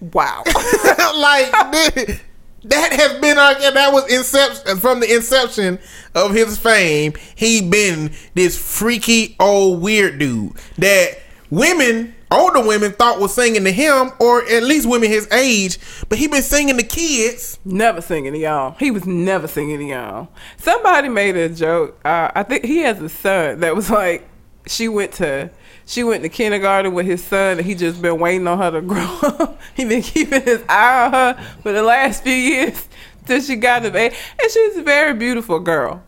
Wow. 0.00 0.42
like 0.46 1.50
that 2.64 2.92
has 2.92 3.20
been 3.20 3.36
our 3.38 3.54
that 3.72 3.92
was 3.92 4.12
inception 4.12 4.78
from 4.78 5.00
the 5.00 5.12
inception 5.12 5.78
of 6.14 6.32
his 6.32 6.58
fame. 6.58 7.14
He 7.34 7.68
been 7.68 8.12
this 8.34 8.56
freaky 8.56 9.36
old 9.40 9.82
weird 9.82 10.18
dude 10.18 10.52
that 10.76 11.18
women, 11.50 12.14
older 12.30 12.66
women, 12.66 12.92
thought 12.92 13.20
was 13.20 13.34
singing 13.34 13.64
to 13.64 13.72
him, 13.72 14.12
or 14.18 14.44
at 14.44 14.62
least 14.62 14.88
women 14.88 15.10
his 15.10 15.30
age. 15.32 15.78
But 16.08 16.18
he 16.18 16.28
been 16.28 16.42
singing 16.42 16.76
to 16.76 16.82
kids. 16.82 17.58
never 17.64 18.00
singing 18.00 18.32
to 18.32 18.38
y'all. 18.38 18.76
He 18.78 18.90
was 18.90 19.06
never 19.06 19.48
singing 19.48 19.78
to 19.78 19.84
y'all. 19.84 20.28
Somebody 20.56 21.08
made 21.08 21.36
a 21.36 21.48
joke. 21.48 21.98
Uh, 22.04 22.30
I 22.34 22.42
think 22.42 22.64
he 22.64 22.78
has 22.78 23.00
a 23.00 23.08
son 23.08 23.60
that 23.60 23.74
was 23.74 23.90
like, 23.90 24.28
she 24.66 24.88
went 24.88 25.12
to 25.12 25.50
she 25.88 26.04
went 26.04 26.22
to 26.22 26.28
kindergarten 26.28 26.92
with 26.92 27.06
his 27.06 27.24
son, 27.24 27.56
and 27.56 27.66
he 27.66 27.74
just 27.74 28.02
been 28.02 28.20
waiting 28.20 28.46
on 28.46 28.58
her 28.58 28.72
to 28.72 28.82
grow 28.82 29.18
up. 29.22 29.58
he 29.74 29.86
been 29.86 30.02
keeping 30.02 30.42
his 30.42 30.62
eye 30.68 31.06
on 31.06 31.12
her 31.12 31.44
for 31.62 31.72
the 31.72 31.82
last 31.82 32.22
few 32.22 32.34
years 32.34 32.86
till 33.26 33.40
she 33.40 33.56
got 33.56 33.86
of 33.86 33.96
age, 33.96 34.14
and 34.38 34.50
she's 34.50 34.76
a 34.76 34.82
very 34.82 35.14
beautiful 35.14 35.58
girl. 35.58 36.02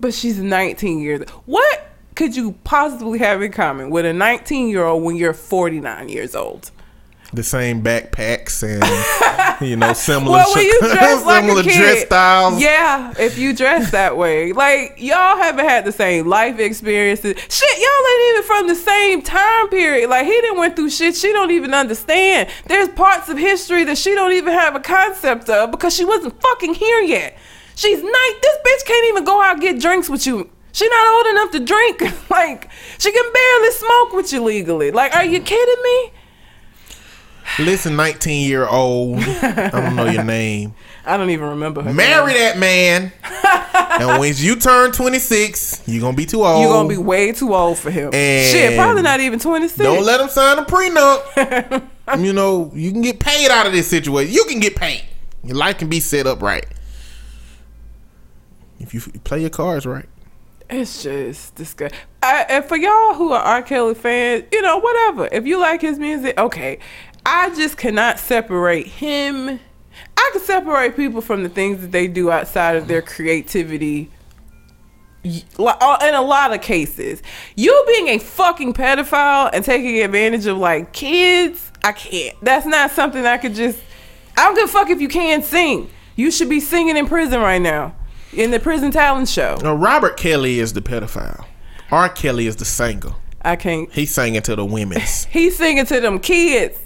But 0.00 0.12
she's 0.12 0.38
19 0.38 0.98
years. 0.98 1.26
What 1.46 1.91
could 2.14 2.36
you 2.36 2.52
possibly 2.64 3.18
have 3.20 3.42
in 3.42 3.52
common 3.52 3.90
with 3.90 4.04
a 4.04 4.12
19 4.12 4.68
year 4.68 4.84
old 4.84 5.02
when 5.02 5.16
you're 5.16 5.32
49 5.34 6.08
years 6.08 6.34
old? 6.34 6.70
The 7.34 7.42
same 7.42 7.82
backpacks 7.82 8.62
and 8.62 9.60
you 9.66 9.74
know 9.74 9.94
similar, 9.94 10.32
Well, 10.36 10.54
when 10.54 10.66
you 10.66 10.78
dress 10.80 11.24
like 11.26 11.40
similar 11.44 11.60
a 11.62 11.64
kid, 11.64 11.78
dress 11.78 12.04
styles. 12.04 12.60
yeah. 12.60 13.14
If 13.18 13.38
you 13.38 13.56
dress 13.56 13.90
that 13.92 14.18
way, 14.18 14.52
like 14.52 14.96
y'all 14.98 15.38
haven't 15.38 15.64
had 15.66 15.86
the 15.86 15.92
same 15.92 16.26
life 16.28 16.58
experiences. 16.58 17.34
Shit, 17.48 17.78
y'all 17.78 18.06
ain't 18.12 18.30
even 18.34 18.42
from 18.42 18.68
the 18.68 18.74
same 18.74 19.22
time 19.22 19.68
period. 19.70 20.10
Like 20.10 20.26
he 20.26 20.32
didn't 20.32 20.58
went 20.58 20.76
through 20.76 20.90
shit 20.90 21.16
she 21.16 21.32
don't 21.32 21.50
even 21.50 21.72
understand. 21.72 22.50
There's 22.66 22.88
parts 22.90 23.30
of 23.30 23.38
history 23.38 23.84
that 23.84 23.96
she 23.96 24.14
don't 24.14 24.32
even 24.32 24.52
have 24.52 24.76
a 24.76 24.80
concept 24.80 25.48
of 25.48 25.70
because 25.70 25.94
she 25.96 26.04
wasn't 26.04 26.38
fucking 26.42 26.74
here 26.74 27.00
yet. 27.00 27.38
She's 27.76 28.02
night. 28.02 28.38
This 28.42 28.56
bitch 28.58 28.86
can't 28.86 29.06
even 29.08 29.24
go 29.24 29.40
out 29.40 29.52
and 29.54 29.62
get 29.62 29.80
drinks 29.80 30.10
with 30.10 30.26
you. 30.26 30.50
She 30.72 30.88
not 30.88 31.14
old 31.14 31.26
enough 31.26 31.50
to 31.52 31.60
drink. 31.60 32.02
like 32.30 32.70
she 32.98 33.12
can 33.12 33.32
barely 33.32 33.70
smoke 33.70 34.12
with 34.12 34.32
you 34.32 34.42
legally. 34.42 34.90
Like, 34.90 35.14
are 35.14 35.24
you 35.24 35.40
kidding 35.40 35.82
me? 35.82 36.12
Listen, 37.58 37.96
nineteen 37.96 38.48
year 38.48 38.66
old. 38.66 39.18
I 39.20 39.68
don't 39.70 39.96
know 39.96 40.06
your 40.06 40.24
name. 40.24 40.74
I 41.04 41.16
don't 41.16 41.30
even 41.30 41.48
remember 41.50 41.82
her. 41.82 41.92
Marry 41.92 42.34
that 42.34 42.58
man. 42.58 43.12
and 44.00 44.20
when 44.20 44.32
you 44.36 44.54
turn 44.54 44.92
26, 44.92 45.82
you're 45.88 46.00
going 46.00 46.14
to 46.14 46.16
be 46.16 46.26
too 46.26 46.44
old. 46.44 46.62
You're 46.62 46.72
gonna 46.72 46.88
be 46.88 46.96
way 46.96 47.32
too 47.32 47.52
old 47.54 47.76
for 47.76 47.90
him. 47.90 48.14
And 48.14 48.48
Shit, 48.48 48.76
probably 48.76 49.02
not 49.02 49.18
even 49.18 49.40
26. 49.40 49.78
Don't 49.78 50.04
let 50.04 50.20
him 50.20 50.28
sign 50.28 50.58
a 50.58 50.64
prenup. 50.64 51.82
you 52.24 52.32
know, 52.32 52.70
you 52.72 52.92
can 52.92 53.02
get 53.02 53.18
paid 53.18 53.50
out 53.50 53.66
of 53.66 53.72
this 53.72 53.88
situation. 53.88 54.32
You 54.32 54.44
can 54.44 54.60
get 54.60 54.76
paid. 54.76 55.02
Your 55.42 55.56
life 55.56 55.78
can 55.78 55.88
be 55.88 55.98
set 55.98 56.26
up 56.26 56.40
right. 56.40 56.66
If 58.78 58.94
you 58.94 59.00
play 59.24 59.40
your 59.40 59.50
cards 59.50 59.86
right. 59.86 60.06
It's 60.72 61.02
just 61.02 61.54
disgusting. 61.54 61.98
I, 62.22 62.46
and 62.48 62.64
for 62.64 62.76
y'all 62.76 63.14
who 63.14 63.32
are 63.32 63.42
R. 63.42 63.62
Kelly 63.62 63.94
fans, 63.94 64.44
you 64.50 64.62
know, 64.62 64.78
whatever. 64.78 65.28
If 65.30 65.46
you 65.46 65.60
like 65.60 65.82
his 65.82 65.98
music, 65.98 66.38
okay. 66.38 66.78
I 67.26 67.54
just 67.54 67.76
cannot 67.76 68.18
separate 68.18 68.86
him. 68.86 69.60
I 70.16 70.30
can 70.32 70.40
separate 70.40 70.96
people 70.96 71.20
from 71.20 71.42
the 71.42 71.48
things 71.48 71.80
that 71.82 71.92
they 71.92 72.08
do 72.08 72.30
outside 72.30 72.76
of 72.76 72.88
their 72.88 73.02
creativity. 73.02 74.10
uh, 75.58 75.98
In 76.02 76.14
a 76.14 76.22
lot 76.22 76.52
of 76.52 76.62
cases, 76.62 77.22
you 77.54 77.84
being 77.86 78.08
a 78.08 78.18
fucking 78.18 78.72
pedophile 78.72 79.50
and 79.52 79.64
taking 79.64 80.02
advantage 80.02 80.46
of 80.46 80.56
like 80.58 80.92
kids, 80.92 81.70
I 81.84 81.92
can't. 81.92 82.34
That's 82.42 82.66
not 82.66 82.90
something 82.92 83.24
I 83.26 83.36
could 83.36 83.54
just. 83.54 83.78
I 84.36 84.46
don't 84.46 84.54
give 84.54 84.64
a 84.70 84.72
fuck 84.72 84.88
if 84.90 85.00
you 85.00 85.08
can't 85.08 85.44
sing. 85.44 85.90
You 86.16 86.30
should 86.30 86.48
be 86.48 86.60
singing 86.60 86.96
in 86.96 87.06
prison 87.06 87.40
right 87.40 87.60
now, 87.60 87.94
in 88.32 88.50
the 88.50 88.60
prison 88.60 88.90
talent 88.90 89.28
show. 89.28 89.58
Now, 89.62 89.74
Robert 89.74 90.16
Kelly 90.16 90.58
is 90.58 90.72
the 90.72 90.80
pedophile. 90.82 91.44
R. 91.90 92.08
Kelly 92.08 92.46
is 92.46 92.56
the 92.56 92.64
singer. 92.64 93.12
I 93.44 93.56
can't. 93.56 93.92
He's 93.92 94.14
singing 94.14 94.42
to 94.42 94.54
the 94.56 94.64
women's. 94.64 95.24
He's 95.30 95.56
singing 95.56 95.84
to 95.86 96.00
them 96.00 96.20
kids. 96.20 96.78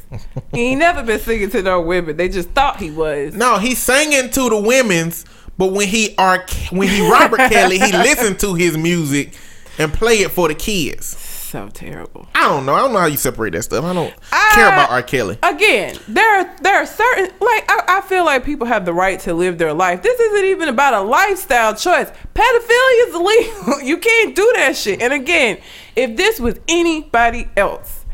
he 0.53 0.68
ain't 0.68 0.78
never 0.80 1.03
been 1.03 1.20
singing 1.20 1.51
to 1.51 1.62
no 1.62 1.80
women. 1.82 2.16
They 2.16 2.28
just 2.28 2.49
thought 2.51 2.80
he 2.80 2.90
was. 2.90 3.34
no, 3.34 3.59
he's 3.59 3.78
singing 3.78 4.30
to 4.30 4.49
the 4.49 4.59
women's. 4.59 5.24
But 5.59 5.72
when 5.72 5.88
he 5.88 6.14
R. 6.16 6.44
when 6.70 6.88
he 6.88 7.11
Robert 7.11 7.38
Kelly, 7.51 7.78
he 7.78 7.92
listened 7.92 8.38
to 8.40 8.55
his 8.55 8.76
music 8.76 9.34
and 9.78 9.92
play 9.92 10.16
it 10.20 10.30
for 10.30 10.49
the 10.49 10.55
kids. 10.55 11.14
So 11.47 11.68
terrible. 11.68 12.26
I 12.34 12.49
don't 12.49 12.66
know. 12.66 12.74
I 12.74 12.80
don't 12.80 12.92
know 12.92 12.99
how 12.99 13.07
you 13.07 13.16
separate 13.16 13.53
that 13.53 13.62
stuff. 13.62 13.84
I 13.84 13.92
don't 13.94 14.12
I- 14.32 14.51
care 14.57 14.66
about 14.66 14.90
R. 14.90 15.01
Kelly. 15.01 15.38
Uh, 15.44 15.53
again, 15.55 15.97
there 16.09 16.40
are 16.40 16.57
there 16.61 16.74
are 16.74 16.86
certain 16.86 17.26
like 17.40 17.64
I, 17.70 17.84
I 17.86 18.01
feel 18.01 18.24
like 18.24 18.44
people 18.44 18.66
have 18.66 18.84
the 18.84 18.92
right 18.92 19.20
to 19.20 19.32
live 19.32 19.57
their 19.57 19.72
life. 19.72 20.03
This 20.03 20.18
isn't 20.18 20.44
even 20.44 20.68
about 20.68 20.94
a 20.94 21.03
lifestyle 21.03 21.72
choice. 21.76 22.11
Pedophilia 22.34 23.07
is 23.09 23.14
illegal. 23.14 23.80
You 23.86 23.99
can't 23.99 24.34
do 24.34 24.53
that 24.57 24.76
shit. 24.76 25.01
And 25.01 25.12
again, 25.12 25.59
if 25.94 26.16
this 26.16 26.40
was 26.40 26.59
anybody 26.66 27.49
else, 27.57 28.05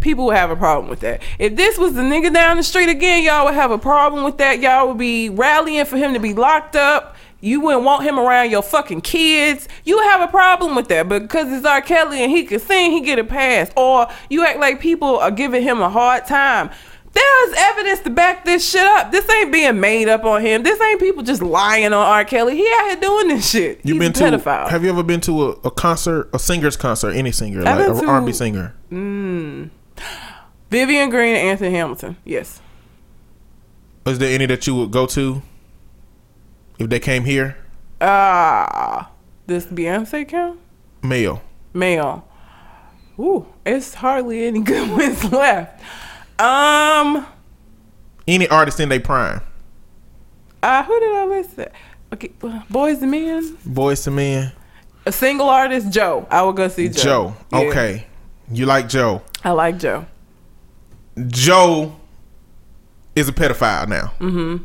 people 0.00 0.26
would 0.26 0.36
have 0.36 0.50
a 0.50 0.56
problem 0.56 0.90
with 0.90 1.00
that. 1.00 1.22
If 1.38 1.56
this 1.56 1.78
was 1.78 1.94
the 1.94 2.02
nigga 2.02 2.30
down 2.32 2.58
the 2.58 2.62
street 2.62 2.90
again, 2.90 3.22
y'all 3.24 3.46
would 3.46 3.54
have 3.54 3.70
a 3.70 3.78
problem 3.78 4.22
with 4.24 4.36
that. 4.38 4.60
Y'all 4.60 4.88
would 4.88 4.98
be 4.98 5.30
rallying 5.30 5.86
for 5.86 5.96
him 5.96 6.12
to 6.12 6.20
be 6.20 6.34
locked 6.34 6.76
up. 6.76 7.15
You 7.40 7.60
wouldn't 7.60 7.84
want 7.84 8.02
him 8.02 8.18
around 8.18 8.50
your 8.50 8.62
fucking 8.62 9.02
kids. 9.02 9.68
You 9.84 9.98
have 10.00 10.20
a 10.20 10.28
problem 10.28 10.74
with 10.74 10.88
that. 10.88 11.08
But 11.08 11.22
because 11.22 11.52
it's 11.52 11.66
R. 11.66 11.82
Kelly 11.82 12.22
and 12.22 12.30
he 12.30 12.44
can 12.44 12.58
sing, 12.58 12.92
he 12.92 13.00
get 13.02 13.18
a 13.18 13.24
pass. 13.24 13.70
Or 13.76 14.08
you 14.30 14.44
act 14.44 14.58
like 14.58 14.80
people 14.80 15.18
are 15.18 15.30
giving 15.30 15.62
him 15.62 15.80
a 15.80 15.90
hard 15.90 16.26
time. 16.26 16.70
There's 17.12 17.54
evidence 17.56 18.00
to 18.00 18.10
back 18.10 18.44
this 18.44 18.68
shit 18.68 18.84
up. 18.84 19.10
This 19.10 19.28
ain't 19.30 19.50
being 19.50 19.80
made 19.80 20.06
up 20.08 20.24
on 20.24 20.42
him. 20.42 20.62
This 20.62 20.78
ain't 20.80 21.00
people 21.00 21.22
just 21.22 21.40
lying 21.40 21.86
on 21.86 21.94
R. 21.94 22.24
Kelly. 22.26 22.56
He 22.56 22.66
out 22.78 22.86
here 22.88 22.96
doing 22.96 23.28
this 23.28 23.48
shit. 23.50 23.80
You've 23.84 23.96
He's 23.96 23.98
been 23.98 24.12
to? 24.12 24.38
pedophile. 24.38 24.68
Have 24.68 24.84
you 24.84 24.90
ever 24.90 25.02
been 25.02 25.22
to 25.22 25.44
a, 25.44 25.50
a 25.64 25.70
concert, 25.70 26.28
a 26.34 26.38
singer's 26.38 26.76
concert, 26.76 27.12
any 27.12 27.32
singer, 27.32 27.60
I've 27.66 27.78
like 27.88 28.02
an 28.02 28.08
R&B 28.08 28.32
singer? 28.32 28.74
Mm. 28.92 29.70
Vivian 30.70 31.08
Green 31.08 31.36
and 31.36 31.48
Anthony 31.48 31.70
Hamilton. 31.70 32.16
Yes. 32.24 32.60
Is 34.04 34.18
there 34.18 34.34
any 34.34 34.44
that 34.46 34.66
you 34.66 34.74
would 34.74 34.90
go 34.90 35.06
to 35.06 35.40
if 36.78 36.88
they 36.88 36.98
came 37.00 37.24
here? 37.24 37.56
Ah, 38.00 39.10
this 39.46 39.66
Beyonce 39.66 40.26
count? 40.28 40.58
Male. 41.02 41.42
Male. 41.72 42.26
Ooh, 43.18 43.46
it's 43.64 43.94
hardly 43.94 44.46
any 44.46 44.60
good 44.72 44.90
ones 44.90 45.24
left. 45.32 45.82
Um, 46.38 47.26
Any 48.28 48.46
artist 48.48 48.78
in 48.80 48.88
their 48.90 49.00
prime. 49.00 49.40
uh, 50.62 50.82
who 50.84 51.00
did 51.00 51.14
I 51.16 51.24
list? 51.24 51.56
That? 51.56 51.72
Okay, 52.12 52.30
uh, 52.42 52.60
Boys 52.68 53.00
and 53.02 53.10
Men. 53.10 53.56
Boyz 53.66 54.06
II 54.06 54.14
Men. 54.14 54.52
A 55.06 55.12
single 55.12 55.48
artist, 55.48 55.90
Joe. 55.90 56.26
I 56.30 56.42
will 56.42 56.52
go 56.52 56.68
see 56.68 56.88
Joe. 56.88 57.02
Joe. 57.02 57.34
Yeah, 57.52 57.58
Okay. 57.70 58.06
You 58.50 58.66
like 58.66 58.88
Joe. 58.88 59.22
I 59.44 59.50
like 59.52 59.78
Joe. 59.78 60.04
Joe 61.28 61.96
is 63.14 63.28
a 63.28 63.32
pedophile 63.32 63.88
now. 63.88 64.12
Mm-hmm. 64.20 64.64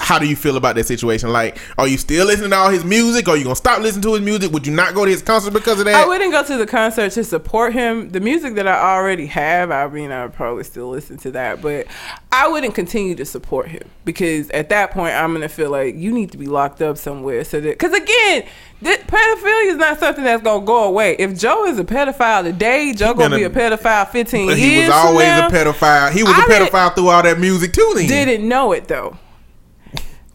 How 0.00 0.18
do 0.18 0.26
you 0.26 0.36
feel 0.36 0.56
about 0.56 0.76
that 0.76 0.86
situation? 0.86 1.30
Like, 1.32 1.58
are 1.76 1.86
you 1.88 1.98
still 1.98 2.26
listening 2.26 2.50
to 2.50 2.56
all 2.56 2.70
his 2.70 2.84
music? 2.84 3.28
Are 3.28 3.36
you 3.36 3.42
gonna 3.44 3.56
stop 3.56 3.80
listening 3.82 4.02
to 4.02 4.12
his 4.14 4.22
music? 4.22 4.52
Would 4.52 4.66
you 4.66 4.72
not 4.72 4.94
go 4.94 5.04
to 5.04 5.10
his 5.10 5.22
concert 5.22 5.52
because 5.52 5.80
of 5.80 5.84
that? 5.86 5.94
I 5.94 6.06
wouldn't 6.06 6.32
go 6.32 6.42
to 6.44 6.56
the 6.56 6.66
concert 6.66 7.12
to 7.12 7.24
support 7.24 7.72
him. 7.72 8.10
The 8.10 8.20
music 8.20 8.54
that 8.54 8.66
I 8.68 8.78
already 8.94 9.26
have, 9.26 9.70
I 9.70 9.86
mean, 9.88 10.12
I 10.12 10.22
would 10.22 10.32
probably 10.34 10.64
still 10.64 10.88
listen 10.88 11.18
to 11.18 11.32
that, 11.32 11.60
but 11.60 11.86
I 12.32 12.48
wouldn't 12.48 12.74
continue 12.74 13.16
to 13.16 13.24
support 13.24 13.68
him 13.68 13.82
because 14.04 14.48
at 14.50 14.68
that 14.70 14.92
point, 14.92 15.14
I'm 15.14 15.32
gonna 15.34 15.48
feel 15.48 15.70
like 15.70 15.96
you 15.96 16.12
need 16.12 16.30
to 16.30 16.38
be 16.38 16.46
locked 16.46 16.80
up 16.80 16.96
somewhere. 16.96 17.42
So 17.44 17.60
that, 17.60 17.78
because 17.78 17.92
again, 17.92 18.46
this, 18.80 18.98
pedophilia 18.98 19.70
is 19.72 19.76
not 19.76 19.98
something 19.98 20.22
that's 20.24 20.42
gonna 20.42 20.64
go 20.64 20.84
away. 20.84 21.16
If 21.18 21.36
Joe 21.38 21.66
is 21.66 21.78
a 21.78 21.84
pedophile 21.84 22.44
today, 22.44 22.92
Joe 22.94 23.14
gonna 23.14 23.30
been 23.36 23.40
be 23.52 23.58
a- 23.60 23.66
a 23.66 23.76
pedophile 23.76 24.08
15 24.08 24.46
But 24.46 24.58
years. 24.58 24.70
he 24.82 24.86
was 24.86 24.90
always 24.94 25.26
a 25.26 25.48
pedophile. 25.50 26.12
He 26.12 26.22
was 26.22 26.32
a 26.32 26.36
I 26.36 26.46
didn't- 26.46 26.68
pedophile 26.72 26.94
through 26.94 27.08
all 27.08 27.22
that 27.22 27.38
music 27.40 27.72
too. 27.72 27.92
Then 27.96 28.06
Didn't 28.06 28.48
know 28.48 28.72
it 28.72 28.86
though. 28.88 29.16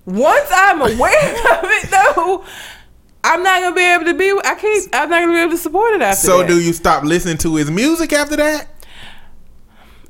Once 0.05 0.49
I'm 0.51 0.81
aware 0.81 1.31
of 1.57 1.63
it 1.63 1.89
though. 1.89 2.45
I'm 3.25 3.41
not 3.41 3.61
gonna 3.61 3.75
be 3.75 3.81
able 3.81 4.05
to 4.05 4.13
be. 4.13 4.31
I 4.43 4.55
can't. 4.55 4.89
I'm 4.93 5.09
not 5.09 5.21
gonna 5.21 5.31
be 5.31 5.39
able 5.39 5.51
to 5.51 5.57
support 5.57 5.93
it 5.93 6.01
after 6.01 6.27
that. 6.27 6.33
So 6.33 6.39
that. 6.39 6.47
do 6.47 6.59
you 6.59 6.73
stop 6.73 7.03
listening 7.03 7.37
to 7.37 7.55
his 7.55 7.71
music 7.71 8.11
after 8.11 8.35
that? 8.35 8.67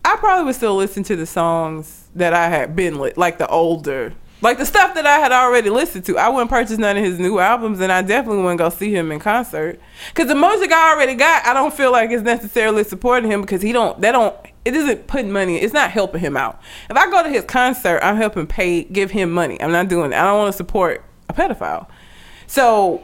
I 0.04 0.18
probably 0.18 0.46
would 0.46 0.56
still 0.56 0.76
listen 0.76 1.04
to 1.04 1.16
the 1.16 1.26
songs 1.26 2.08
that 2.16 2.34
I 2.34 2.50
had 2.50 2.76
been 2.76 3.00
lit, 3.00 3.18
like 3.18 3.38
the 3.38 3.48
older, 3.48 4.14
like 4.44 4.58
the 4.58 4.66
stuff 4.66 4.94
that 4.96 5.08
I 5.08 5.20
had 5.20 5.32
already 5.32 5.70
listened 5.70 6.04
to. 6.06 6.18
I 6.18 6.28
wouldn't 6.28 6.50
purchase 6.50 6.78
none 6.78 6.98
of 6.98 7.04
his 7.04 7.18
new 7.18 7.39
albums, 7.39 7.80
and 7.80 7.91
I 7.91 8.02
definitely 8.02 8.44
wouldn't 8.44 8.60
go 8.60 8.70
see 8.70 8.94
him 8.94 9.10
in 9.12 9.20
concert. 9.20 9.80
Cause 10.14 10.28
the 10.28 10.36
music 10.36 10.72
I 10.72 10.91
already 10.91 11.16
got, 11.16 11.46
I 11.46 11.54
don't 11.54 11.74
feel 11.74 11.94
like 11.94 12.12
it's 12.12 12.24
necessarily 12.24 12.84
supporting 12.84 13.32
him 13.32 13.41
because 13.41 13.62
he 13.62 13.72
don't. 13.72 14.00
They 14.02 14.12
don't. 14.12 14.36
It 14.66 14.76
isn't 14.76 15.08
putting 15.08 15.32
money. 15.32 15.58
It's 15.58 15.74
not 15.74 15.91
helping 15.91 16.20
him 16.20 16.36
out. 16.36 16.62
If 16.89 16.98
I 16.98 17.10
go 17.10 17.24
to 17.24 17.30
his 17.30 17.46
concert, 17.46 18.00
I'm 18.04 18.18
helping 18.18 18.46
pay, 18.46 18.84
give 18.84 19.12
him 19.12 19.32
money. 19.32 19.62
I'm 19.62 19.72
not 19.72 19.88
doing 19.88 20.10
that. 20.12 20.24
I 20.24 20.28
don't 20.28 20.39
want 20.39 20.52
to 20.52 20.58
support 20.58 21.04
a 21.30 21.34
pedophile. 21.34 21.88
So 22.48 23.02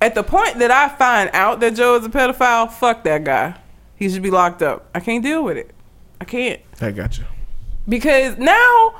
at 0.00 0.14
the 0.14 0.22
point 0.22 0.58
that 0.58 0.70
I 0.70 0.88
find 0.88 1.30
out 1.34 1.60
that 1.60 1.74
Joe 1.74 1.96
is 1.96 2.04
a 2.04 2.08
pedophile, 2.08 2.70
fuck 2.72 3.04
that 3.04 3.24
guy. 3.24 3.54
He 3.96 4.08
should 4.08 4.22
be 4.22 4.30
locked 4.30 4.62
up. 4.62 4.88
I 4.94 5.00
can't 5.00 5.22
deal 5.22 5.44
with 5.44 5.56
it. 5.56 5.70
I 6.20 6.24
can't 6.24 6.60
I 6.80 6.92
got 6.92 7.18
you. 7.18 7.24
because 7.88 8.38
now 8.38 8.94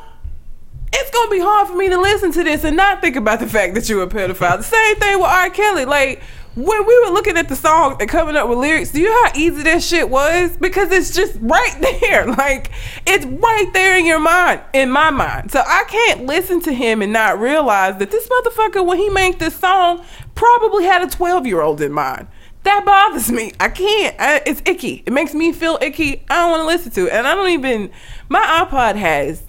it's 0.93 1.11
gonna 1.11 1.31
be 1.31 1.41
hard 1.41 1.69
for 1.69 1.77
me 1.77 1.89
to 1.89 2.01
listen 2.01 2.33
to 2.33 2.45
this 2.45 2.65
and 2.65 2.77
not 2.77 3.01
think 3.01 3.17
about 3.17 3.41
the 3.41 3.47
fact 3.47 3.75
that 3.75 3.89
you're 3.89 4.03
a 4.03 4.07
pedophile. 4.07 4.59
The 4.59 4.63
same 4.63 4.97
thing 4.97 5.19
with 5.19 5.27
R. 5.27 5.51
Kelly. 5.51 5.85
Like 5.85 6.23
when 6.55 6.87
we 6.87 7.01
were 7.05 7.11
looking 7.13 7.39
at 7.39 7.49
the 7.49 7.57
song 7.57 7.97
and 7.99 8.11
coming 8.11 8.37
up 8.37 8.47
with 8.49 8.59
lyrics, 8.59 8.93
do 8.93 9.01
you 9.01 9.09
know 9.09 9.25
how 9.25 9.33
easy 9.35 9.63
that 9.63 9.83
shit 9.83 10.11
was? 10.11 10.55
Because 10.59 10.93
it's 10.93 11.15
just 11.15 11.39
right 11.41 11.75
there. 12.01 12.27
Like 12.27 12.71
it's 13.07 13.25
right 13.25 13.71
there 13.73 13.97
in 13.99 14.05
your 14.05 14.21
mind, 14.21 14.61
in 14.75 14.91
my 14.91 15.11
mind. 15.11 15.51
So 15.51 15.63
I 15.67 15.85
can't 15.89 16.27
listen 16.27 16.61
to 16.63 16.73
him 16.73 17.01
and 17.01 17.13
not 17.13 17.39
realize 17.39 17.97
that 17.99 18.11
this 18.11 18.29
motherfucker, 18.29 18.85
when 18.85 18.99
he 18.99 19.09
made 19.09 19.39
this 19.39 19.57
song, 19.57 20.05
probably 20.35 20.85
had 20.85 21.03
a 21.03 21.09
12 21.09 21.47
year 21.47 21.63
old 21.63 21.81
in 21.81 21.93
mind. 21.93 22.29
That 22.65 22.85
bothers 22.85 23.33
me. 23.33 23.53
I 23.59 23.71
can't. 23.71 24.15
I, 24.21 24.43
it's 24.47 24.63
icky. 24.65 25.03
It 25.05 25.13
makes 25.13 25.35
me 25.35 25.53
feel 25.53 25.79
icky. 25.81 26.25
I 26.31 26.37
don't 26.37 26.51
want 26.51 26.61
to 26.61 26.67
listen 26.67 26.93
to 26.93 27.07
it. 27.07 27.13
And 27.13 27.27
I 27.27 27.35
don't 27.35 27.51
even. 27.51 27.91
My 28.29 28.65
iPod 28.65 28.97
has 28.97 29.43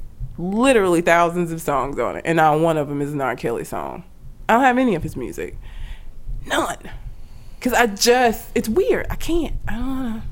literally 0.44 1.02
thousands 1.02 1.52
of 1.52 1.62
songs 1.62 1.98
on 2.00 2.16
it, 2.18 2.24
and 2.26 2.38
not 2.38 2.60
one 2.60 2.78
of 2.78 2.90
them 2.90 3.02
is 3.02 3.14
an 3.14 3.22
R. 3.22 3.36
Kelly 3.36 3.64
song. 3.64 4.04
I 4.50 4.54
don't 4.54 4.64
have 4.64 4.78
any 4.78 4.96
of 4.96 5.04
his 5.04 5.16
music. 5.16 5.58
None. 6.46 6.90
Cause 7.62 7.74
I 7.74 7.88
just, 7.88 8.50
it's 8.56 8.68
weird. 8.68 9.08
I 9.10 9.16
can't. 9.16 9.56
I 9.68 9.76
don't 9.76 9.88
wanna. 9.88 10.24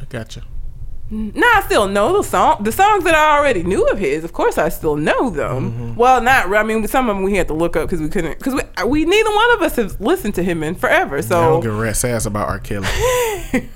I 0.00 0.04
gotcha. 0.08 0.40
you. 0.40 1.32
Now 1.34 1.50
I 1.56 1.62
still 1.66 1.86
know 1.86 2.16
the 2.16 2.22
song, 2.26 2.64
the 2.64 2.72
songs 2.72 3.04
that 3.04 3.14
I 3.14 3.36
already 3.36 3.62
knew 3.62 3.86
of 3.88 3.98
his. 3.98 4.24
Of 4.24 4.32
course, 4.32 4.56
I 4.56 4.70
still 4.70 4.96
know 4.96 5.28
them. 5.28 5.70
Mm-hmm. 5.70 5.94
Well, 5.96 6.22
not. 6.22 6.52
I 6.52 6.62
mean, 6.62 6.86
some 6.88 7.10
of 7.10 7.16
them 7.16 7.24
we 7.24 7.36
had 7.36 7.48
to 7.48 7.54
look 7.54 7.76
up 7.76 7.88
because 7.88 8.00
we 8.00 8.08
couldn't. 8.08 8.38
Because 8.38 8.54
we, 8.54 8.62
we 8.86 9.04
neither 9.04 9.30
one 9.30 9.52
of 9.52 9.62
us 9.62 9.76
have 9.76 10.00
listened 10.00 10.34
to 10.36 10.42
him 10.42 10.62
in 10.62 10.74
forever. 10.74 11.20
So 11.20 11.38
I 11.38 11.46
don't 11.46 11.60
give 11.60 11.74
a 11.74 11.80
rat's 11.80 12.04
ass 12.04 12.24
about 12.24 12.48
R. 12.48 12.58
Kelly. 12.58 12.88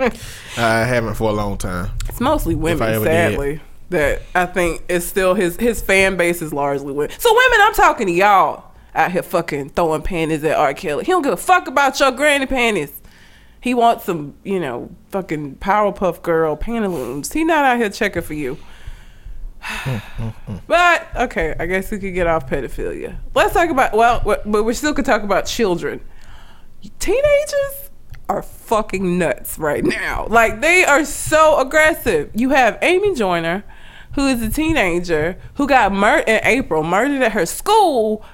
I 0.00 0.84
haven't 0.84 1.14
for 1.14 1.30
a 1.30 1.32
long 1.32 1.56
time. 1.56 1.90
It's 2.08 2.20
mostly 2.20 2.56
women, 2.56 3.02
sadly. 3.04 3.60
That 3.90 4.22
I 4.34 4.44
think 4.46 4.84
is 4.88 5.06
still 5.06 5.34
his 5.34 5.56
his 5.56 5.80
fan 5.80 6.16
base 6.16 6.42
is 6.42 6.52
largely 6.52 6.92
women. 6.92 7.18
So 7.18 7.32
women, 7.32 7.58
I'm 7.62 7.74
talking 7.74 8.06
to 8.06 8.12
y'all 8.12 8.64
out 8.94 9.12
here 9.12 9.22
fucking 9.22 9.70
throwing 9.70 10.02
panties 10.02 10.44
at 10.44 10.56
R. 10.56 10.74
Kelly. 10.74 11.04
He 11.04 11.12
don't 11.12 11.22
give 11.22 11.32
a 11.32 11.38
fuck 11.38 11.68
about 11.68 11.98
your 11.98 12.10
granny 12.10 12.46
panties. 12.46 13.00
He 13.60 13.74
wants 13.74 14.04
some, 14.04 14.34
you 14.44 14.60
know, 14.60 14.90
fucking 15.10 15.56
Powerpuff 15.56 16.22
Girl 16.22 16.56
pantaloons. 16.56 17.32
He 17.32 17.44
not 17.44 17.64
out 17.64 17.78
here 17.78 17.90
checking 17.90 18.22
for 18.22 18.34
you. 18.34 18.58
but 20.66 21.08
okay, 21.16 21.54
I 21.58 21.66
guess 21.66 21.90
we 21.90 21.98
could 21.98 22.14
get 22.14 22.26
off 22.26 22.48
pedophilia. 22.48 23.16
Let's 23.34 23.54
talk 23.54 23.70
about 23.70 23.94
well, 23.94 24.22
but 24.24 24.64
we 24.64 24.74
still 24.74 24.94
could 24.94 25.04
talk 25.04 25.22
about 25.22 25.46
children. 25.46 26.00
Teenagers 26.98 27.90
are 28.28 28.42
fucking 28.42 29.18
nuts 29.18 29.58
right 29.58 29.84
now. 29.84 30.26
Like 30.28 30.60
they 30.60 30.84
are 30.84 31.04
so 31.04 31.58
aggressive. 31.60 32.30
You 32.34 32.50
have 32.50 32.78
Amy 32.82 33.14
Joyner, 33.14 33.64
who 34.18 34.26
is 34.26 34.42
a 34.42 34.50
teenager 34.50 35.38
who 35.54 35.68
got 35.68 35.92
murdered 35.92 36.28
in 36.28 36.40
April, 36.42 36.82
murdered 36.82 37.22
at 37.22 37.30
her 37.30 37.46
school. 37.46 38.24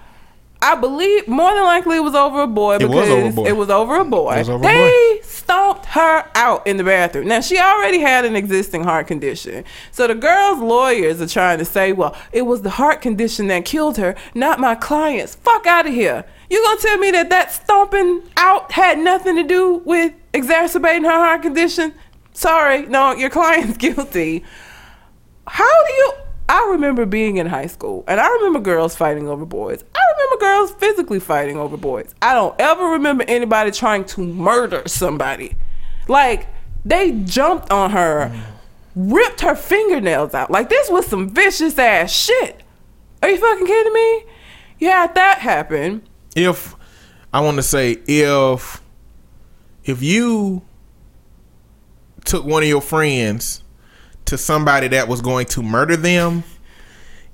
I 0.63 0.77
believe 0.77 1.29
more 1.29 1.53
than 1.53 1.65
likely 1.65 1.99
it 1.99 2.01
was 2.03 2.15
over 2.15 2.41
a 2.41 2.47
boy 2.47 2.77
It 2.77 2.79
because 2.79 2.95
was 2.95 3.11
over 3.11 3.27
a 3.29 3.33
boy. 3.33 3.45
it 3.49 3.57
was 3.57 3.69
over 3.69 3.97
a 3.97 4.05
boy. 4.07 4.35
It 4.37 4.49
over 4.49 4.67
a 4.67 4.67
they 4.67 5.21
stomped 5.23 5.85
her 5.85 6.25
out 6.35 6.67
in 6.67 6.79
the 6.79 6.85
bathroom. 6.85 7.29
Now 7.29 7.43
she 7.43 7.59
already 7.59 7.99
had 8.01 8.25
an 8.25 8.35
existing 8.35 8.83
heart 8.85 9.07
condition. 9.09 9.65
So 9.93 10.07
the 10.07 10.15
girl's 10.15 10.61
lawyers 10.61 11.21
are 11.21 11.29
trying 11.29 11.59
to 11.59 11.67
say, 11.67 11.93
well, 11.93 12.17
it 12.33 12.43
was 12.47 12.63
the 12.63 12.71
heart 12.71 13.03
condition 13.03 13.49
that 13.49 13.67
killed 13.67 13.99
her, 13.99 14.15
not 14.35 14.59
my 14.59 14.75
clients. 14.77 15.35
Fuck 15.35 15.67
out 15.67 15.87
of 15.87 15.93
here. 15.93 16.25
You 16.49 16.63
gonna 16.65 16.81
tell 16.81 16.97
me 16.97 17.11
that 17.11 17.29
that 17.29 17.53
stomping 17.53 18.23
out 18.39 18.73
had 18.73 18.99
nothing 18.99 19.37
to 19.37 19.43
do 19.43 19.83
with 19.85 20.15
exacerbating 20.33 21.05
her 21.05 21.11
heart 21.11 21.43
condition? 21.43 21.93
sorry, 22.37 22.85
no, 22.87 23.15
your 23.15 23.31
client's 23.31 23.77
guilty. 23.87 24.43
How 25.47 25.85
do 25.87 25.93
you? 25.93 26.13
I 26.49 26.69
remember 26.73 27.07
being 27.07 27.39
in 27.39 27.47
high 27.47 27.67
school, 27.67 28.05
and 28.07 28.21
I 28.21 28.29
remember 28.29 28.61
girls 28.61 28.95
fighting 28.95 29.29
over 29.29 29.47
boys. 29.47 29.83
I 29.95 30.01
remember 30.13 30.45
girls 30.45 30.73
physically 30.73 31.19
fighting 31.21 31.57
over 31.57 31.77
boys. 31.77 32.15
I 32.21 32.35
don't 32.35 32.55
ever 32.61 32.85
remember 32.85 33.25
anybody 33.27 33.71
trying 33.71 34.05
to 34.07 34.21
murder 34.23 34.83
somebody. 34.87 35.57
Like 36.07 36.49
they 36.85 37.13
jumped 37.13 37.71
on 37.71 37.93
her, 37.93 38.31
ripped 38.95 39.41
her 39.41 39.55
fingernails 39.55 40.35
out. 40.35 40.51
Like 40.51 40.69
this 40.69 40.91
was 40.91 41.07
some 41.07 41.31
vicious 41.31 41.79
ass 41.79 42.13
shit. 42.13 42.63
Are 43.23 43.31
you 43.31 43.39
fucking 43.39 43.67
kidding 43.67 43.93
me? 43.93 44.25
Had 44.87 45.15
that 45.15 45.39
happen. 45.39 46.03
if 46.37 46.77
I 47.33 47.41
want 47.41 47.57
to 47.57 47.63
say 47.63 47.93
if 48.07 48.83
if 49.85 50.03
you 50.03 50.61
took 52.25 52.45
one 52.45 52.63
of 52.63 52.69
your 52.69 52.83
friends 52.83 53.64
to 54.35 54.39
somebody 54.39 54.89
that 54.89 55.07
was 55.07 55.21
going 55.21 55.47
to 55.47 55.63
murder 55.63 55.97
them, 55.97 56.43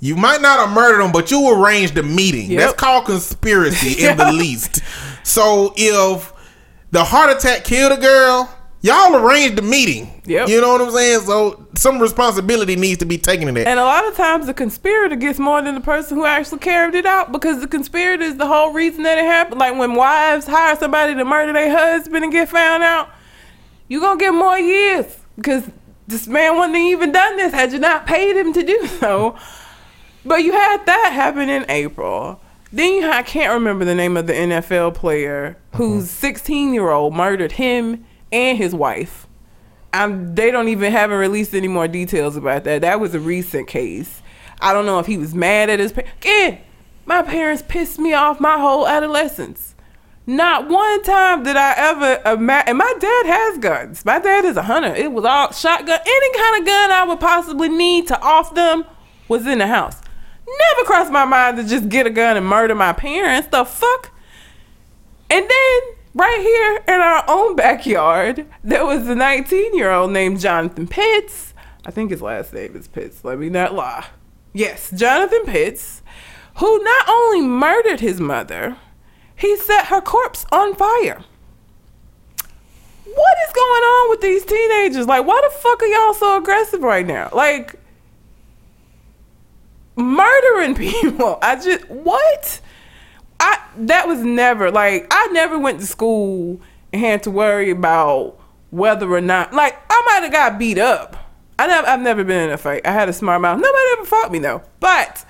you 0.00 0.16
might 0.16 0.40
not 0.40 0.58
have 0.58 0.74
murdered 0.74 1.02
them, 1.02 1.12
but 1.12 1.30
you 1.30 1.50
arranged 1.50 1.96
a 1.98 2.02
meeting. 2.02 2.50
Yep. 2.50 2.60
That's 2.60 2.74
called 2.74 3.06
conspiracy 3.06 4.04
in 4.04 4.16
the 4.16 4.32
least. 4.32 4.82
So 5.22 5.72
if 5.76 6.32
the 6.90 7.04
heart 7.04 7.36
attack 7.36 7.64
killed 7.64 7.98
a 7.98 8.00
girl, 8.00 8.54
y'all 8.82 9.16
arranged 9.16 9.56
the 9.56 9.62
meeting. 9.62 10.22
Yep. 10.26 10.48
You 10.48 10.60
know 10.60 10.72
what 10.72 10.80
I'm 10.82 10.90
saying? 10.90 11.20
So 11.20 11.66
some 11.74 11.98
responsibility 11.98 12.76
needs 12.76 12.98
to 12.98 13.06
be 13.06 13.18
taken 13.18 13.48
in 13.48 13.54
that. 13.54 13.66
And 13.66 13.78
a 13.78 13.84
lot 13.84 14.06
of 14.06 14.14
times 14.14 14.46
the 14.46 14.54
conspirator 14.54 15.16
gets 15.16 15.38
more 15.38 15.62
than 15.62 15.74
the 15.74 15.80
person 15.80 16.16
who 16.16 16.24
actually 16.24 16.58
carried 16.58 16.94
it 16.94 17.06
out 17.06 17.32
because 17.32 17.60
the 17.60 17.68
conspirator 17.68 18.22
is 18.22 18.36
the 18.36 18.46
whole 18.46 18.72
reason 18.72 19.02
that 19.04 19.18
it 19.18 19.24
happened. 19.24 19.60
Like 19.60 19.76
when 19.76 19.94
wives 19.94 20.46
hire 20.46 20.76
somebody 20.76 21.14
to 21.14 21.24
murder 21.24 21.52
their 21.52 21.70
husband 21.70 22.24
and 22.24 22.32
get 22.32 22.48
found 22.48 22.82
out, 22.82 23.10
you're 23.88 24.00
gonna 24.00 24.20
get 24.20 24.32
more 24.32 24.58
years 24.58 25.18
because 25.36 25.64
this 26.10 26.26
man 26.26 26.56
wouldn't 26.56 26.76
have 26.76 26.84
even 26.84 27.12
done 27.12 27.36
this 27.36 27.52
had 27.52 27.72
you 27.72 27.78
not 27.78 28.06
paid 28.06 28.36
him 28.36 28.52
to 28.52 28.62
do 28.62 28.86
so. 28.86 29.36
But 30.24 30.44
you 30.44 30.52
had 30.52 30.84
that 30.84 31.12
happen 31.14 31.48
in 31.48 31.64
April. 31.70 32.40
Then 32.72 32.92
you 32.92 33.02
had, 33.02 33.14
I 33.14 33.22
can't 33.22 33.54
remember 33.54 33.84
the 33.84 33.94
name 33.94 34.16
of 34.16 34.26
the 34.26 34.32
NFL 34.32 34.94
player 34.94 35.56
whose 35.74 36.10
16 36.10 36.74
year 36.74 36.90
old 36.90 37.14
murdered 37.14 37.52
him 37.52 38.04
and 38.30 38.58
his 38.58 38.74
wife. 38.74 39.26
Um, 39.92 40.34
they 40.34 40.50
don't 40.50 40.68
even 40.68 40.92
haven't 40.92 41.18
released 41.18 41.54
any 41.54 41.68
more 41.68 41.88
details 41.88 42.36
about 42.36 42.64
that. 42.64 42.82
That 42.82 43.00
was 43.00 43.14
a 43.14 43.20
recent 43.20 43.66
case. 43.66 44.22
I 44.60 44.72
don't 44.72 44.86
know 44.86 44.98
if 44.98 45.06
he 45.06 45.16
was 45.16 45.34
mad 45.34 45.70
at 45.70 45.80
his 45.80 45.92
parents. 45.92 46.12
Again, 46.18 46.60
my 47.06 47.22
parents 47.22 47.64
pissed 47.66 47.98
me 47.98 48.12
off 48.12 48.38
my 48.38 48.58
whole 48.58 48.86
adolescence. 48.86 49.69
Not 50.30 50.68
one 50.68 51.02
time 51.02 51.42
did 51.42 51.56
I 51.56 51.74
ever 51.76 52.22
imagine. 52.24 52.68
And 52.68 52.78
my 52.78 52.94
dad 53.00 53.26
has 53.26 53.58
guns. 53.58 54.04
My 54.04 54.20
dad 54.20 54.44
is 54.44 54.56
a 54.56 54.62
hunter. 54.62 54.94
It 54.94 55.10
was 55.10 55.24
all 55.24 55.50
shotgun. 55.50 55.98
Any 56.06 56.38
kind 56.38 56.60
of 56.60 56.66
gun 56.66 56.90
I 56.92 57.04
would 57.08 57.18
possibly 57.18 57.68
need 57.68 58.06
to 58.06 58.20
off 58.22 58.54
them 58.54 58.84
was 59.26 59.44
in 59.44 59.58
the 59.58 59.66
house. 59.66 60.00
Never 60.46 60.86
crossed 60.86 61.10
my 61.10 61.24
mind 61.24 61.56
to 61.56 61.64
just 61.64 61.88
get 61.88 62.06
a 62.06 62.10
gun 62.10 62.36
and 62.36 62.46
murder 62.46 62.76
my 62.76 62.92
parents. 62.92 63.48
The 63.48 63.64
fuck? 63.64 64.12
And 65.30 65.50
then 65.50 65.80
right 66.14 66.38
here 66.40 66.94
in 66.94 67.00
our 67.00 67.24
own 67.26 67.56
backyard, 67.56 68.46
there 68.62 68.86
was 68.86 69.08
a 69.08 69.16
19 69.16 69.74
year 69.74 69.90
old 69.90 70.12
named 70.12 70.38
Jonathan 70.38 70.86
Pitts. 70.86 71.54
I 71.84 71.90
think 71.90 72.12
his 72.12 72.22
last 72.22 72.52
name 72.52 72.76
is 72.76 72.86
Pitts. 72.86 73.24
Let 73.24 73.40
me 73.40 73.48
not 73.48 73.74
lie. 73.74 74.06
Yes, 74.52 74.92
Jonathan 74.92 75.42
Pitts, 75.44 76.02
who 76.58 76.80
not 76.84 77.08
only 77.08 77.40
murdered 77.40 77.98
his 77.98 78.20
mother, 78.20 78.76
he 79.40 79.56
set 79.56 79.86
her 79.86 80.00
corpse 80.00 80.44
on 80.52 80.74
fire. 80.74 81.24
What 83.04 83.36
is 83.48 83.52
going 83.52 83.82
on 83.82 84.10
with 84.10 84.20
these 84.20 84.44
teenagers? 84.44 85.06
Like, 85.06 85.26
why 85.26 85.40
the 85.42 85.50
fuck 85.56 85.82
are 85.82 85.86
y'all 85.86 86.14
so 86.14 86.38
aggressive 86.38 86.82
right 86.82 87.06
now? 87.06 87.30
Like, 87.32 87.74
murdering 89.96 90.74
people. 90.76 91.38
I 91.42 91.56
just, 91.56 91.88
what? 91.88 92.60
I 93.40 93.58
that 93.78 94.06
was 94.06 94.20
never 94.20 94.70
like 94.70 95.06
I 95.10 95.28
never 95.28 95.58
went 95.58 95.80
to 95.80 95.86
school 95.86 96.60
and 96.92 97.00
had 97.00 97.22
to 97.22 97.30
worry 97.30 97.70
about 97.70 98.38
whether 98.70 99.10
or 99.10 99.22
not 99.22 99.54
like 99.54 99.76
I 99.88 100.02
might 100.06 100.22
have 100.24 100.32
got 100.32 100.58
beat 100.58 100.78
up. 100.78 101.16
I 101.58 101.66
never 101.66 101.86
I've 101.88 102.00
never 102.00 102.22
been 102.22 102.48
in 102.48 102.50
a 102.50 102.58
fight. 102.58 102.86
I 102.86 102.92
had 102.92 103.08
a 103.08 103.14
smart 103.14 103.40
mouth. 103.40 103.58
Nobody 103.58 103.84
ever 103.94 104.04
fought 104.04 104.30
me 104.30 104.40
though. 104.40 104.62
But 104.78 105.24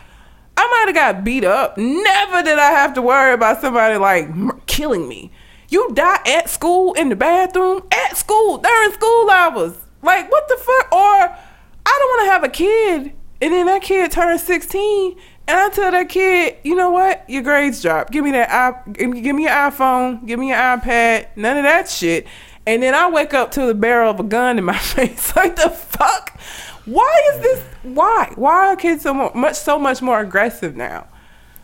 I 0.60 0.66
might 0.66 0.94
have 0.94 1.14
got 1.16 1.24
beat 1.24 1.42
up. 1.42 1.78
Never 1.78 2.42
did 2.42 2.58
I 2.58 2.70
have 2.72 2.92
to 2.92 3.00
worry 3.00 3.32
about 3.32 3.62
somebody 3.62 3.96
like 3.96 4.28
killing 4.66 5.08
me. 5.08 5.30
You 5.70 5.90
die 5.94 6.20
at 6.26 6.50
school 6.50 6.92
in 6.92 7.08
the 7.08 7.16
bathroom 7.16 7.82
at 7.90 8.18
school 8.18 8.58
during 8.58 8.92
school 8.92 9.30
hours. 9.30 9.78
Like 10.02 10.30
what 10.30 10.48
the 10.48 10.58
fuck? 10.58 10.92
Or 10.92 10.98
I 11.00 11.96
don't 11.98 12.08
want 12.10 12.26
to 12.26 12.30
have 12.32 12.44
a 12.44 12.48
kid 12.50 13.12
and 13.40 13.54
then 13.54 13.66
that 13.66 13.80
kid 13.80 14.10
turns 14.10 14.42
16 14.42 15.16
and 15.48 15.58
I 15.58 15.70
tell 15.70 15.92
that 15.92 16.10
kid, 16.10 16.58
you 16.62 16.74
know 16.74 16.90
what? 16.90 17.24
Your 17.26 17.42
grades 17.42 17.80
drop. 17.80 18.10
Give 18.10 18.22
me 18.22 18.32
that 18.32 18.92
give 18.92 19.08
me 19.08 19.44
your 19.44 19.52
iPhone, 19.52 20.26
give 20.26 20.38
me 20.38 20.48
your 20.48 20.58
iPad, 20.58 21.28
none 21.36 21.56
of 21.56 21.62
that 21.62 21.88
shit. 21.88 22.26
And 22.66 22.82
then 22.82 22.94
I 22.94 23.08
wake 23.08 23.32
up 23.32 23.50
to 23.52 23.64
the 23.64 23.74
barrel 23.74 24.10
of 24.10 24.20
a 24.20 24.24
gun 24.24 24.58
in 24.58 24.64
my 24.64 24.76
face. 24.78 25.34
like 25.34 25.56
the 25.56 25.70
fuck? 25.70 26.38
Why 26.86 27.20
is 27.34 27.42
this 27.42 27.64
why? 27.82 28.32
Why 28.36 28.68
are 28.68 28.76
kids 28.76 29.02
so 29.02 29.14
more, 29.14 29.32
much 29.34 29.56
so 29.56 29.78
much 29.78 30.02
more 30.02 30.20
aggressive 30.20 30.76
now? 30.76 31.06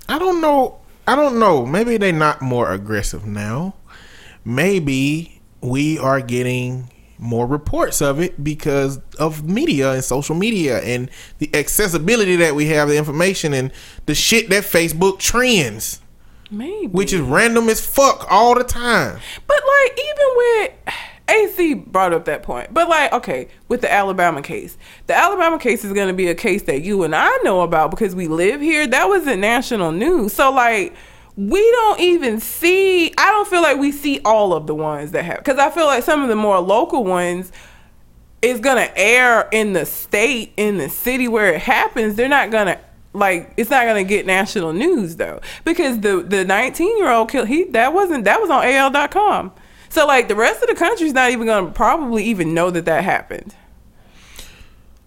I 0.09 0.19
don't 0.19 0.41
know. 0.41 0.79
I 1.07 1.15
don't 1.17 1.39
know. 1.39 1.65
Maybe 1.67 1.97
they're 1.97 2.13
not 2.13 2.43
more 2.43 2.73
aggressive 2.73 3.27
now. 3.27 3.75
Maybe 4.45 5.41
we 5.61 5.99
are 5.99 6.21
getting 6.21 6.91
more 7.19 7.47
reports 7.47 8.03
of 8.03 8.21
it 8.21 8.43
because 8.45 9.01
of 9.19 9.43
media 9.49 9.93
and 9.93 10.05
social 10.05 10.35
media 10.35 10.81
and 10.83 11.11
the 11.39 11.49
accessibility 11.55 12.37
that 12.37 12.55
we 12.55 12.67
have 12.67 12.89
the 12.89 12.97
information 12.97 13.55
and 13.55 13.73
the 14.05 14.15
shit 14.15 14.51
that 14.51 14.65
Facebook 14.65 15.19
trends, 15.19 16.01
Maybe. 16.51 16.89
which 16.89 17.13
is 17.13 17.21
random 17.21 17.69
as 17.69 17.85
fuck 17.85 18.27
all 18.31 18.55
the 18.55 18.65
time. 18.65 19.19
But 19.47 19.61
like 19.67 19.99
even 19.99 20.27
with 20.37 20.71
AC 21.29 21.75
brought 21.75 22.13
up 22.13 22.25
that 22.27 22.43
point. 22.43 22.73
But 22.73 22.89
like, 22.89 23.13
okay, 23.13 23.49
with 23.69 23.81
the 23.81 23.93
Alabama 23.93 24.43
case. 24.43 24.79
The 25.07 25.15
Alabama 25.15 25.59
case 25.59 25.85
is 25.85 25.93
gonna 25.93 26.15
be 26.15 26.29
a 26.29 26.35
case 26.35 26.63
that 26.65 26.83
you 26.83 27.03
and 27.03 27.15
I 27.15 27.37
know 27.43 27.63
about 27.63 27.91
because 27.91 28.15
we 28.15 28.29
live 28.29 28.61
here. 28.61 28.87
That 28.87 29.09
was 29.09 29.27
in 29.27 29.41
national 29.41 29.93
news. 29.93 30.33
So 30.33 30.53
like 30.53 30.95
we 31.37 31.61
don't 31.73 32.01
even 32.01 32.41
see 32.41 33.13
I 33.19 33.31
don't 33.31 33.49
feel 33.49 33.63
like 33.63 33.77
we 33.77 33.93
see 33.93 34.21
all 34.25 34.55
of 34.55 34.67
the 34.67 34.75
ones 34.75 35.13
that 35.13 35.25
have 35.25 35.39
because 35.39 35.59
I 35.59 35.71
feel 35.71 35.87
like 35.87 36.03
some 36.03 36.23
of 36.23 36.29
the 36.29 36.37
more 36.37 36.59
local 36.61 37.05
ones 37.05 37.53
is 38.43 38.61
gonna 38.61 38.91
air 38.95 39.49
in 39.53 39.73
the 39.73 39.85
state, 39.85 40.53
in 40.57 40.79
the 40.79 40.89
city 40.89 41.27
where 41.29 41.53
it 41.53 41.61
happens. 41.61 42.15
They're 42.15 42.29
not 42.29 42.51
gonna 42.51 42.81
like 43.13 43.53
it's 43.57 43.71
not 43.71 43.87
gonna 43.87 44.05
get 44.05 44.27
national 44.27 44.73
news 44.73 45.17
though 45.17 45.41
because 45.65 46.01
the 46.01 46.23
the 46.23 46.45
19 46.45 46.99
year 46.99 47.11
old 47.11 47.31
killed 47.31 47.49
he 47.49 47.65
that 47.65 47.93
wasn't 47.93 48.25
that 48.25 48.41
was 48.41 48.51
on 48.51 48.65
AL.com. 48.65 49.53
So 49.89 50.07
like 50.07 50.29
the 50.29 50.35
rest 50.37 50.63
of 50.63 50.69
the 50.69 50.75
country's 50.75 51.13
not 51.13 51.31
even 51.31 51.47
gonna 51.47 51.71
probably 51.71 52.25
even 52.25 52.55
know 52.55 52.71
that 52.71 52.85
that 52.87 53.05
happened. 53.05 53.55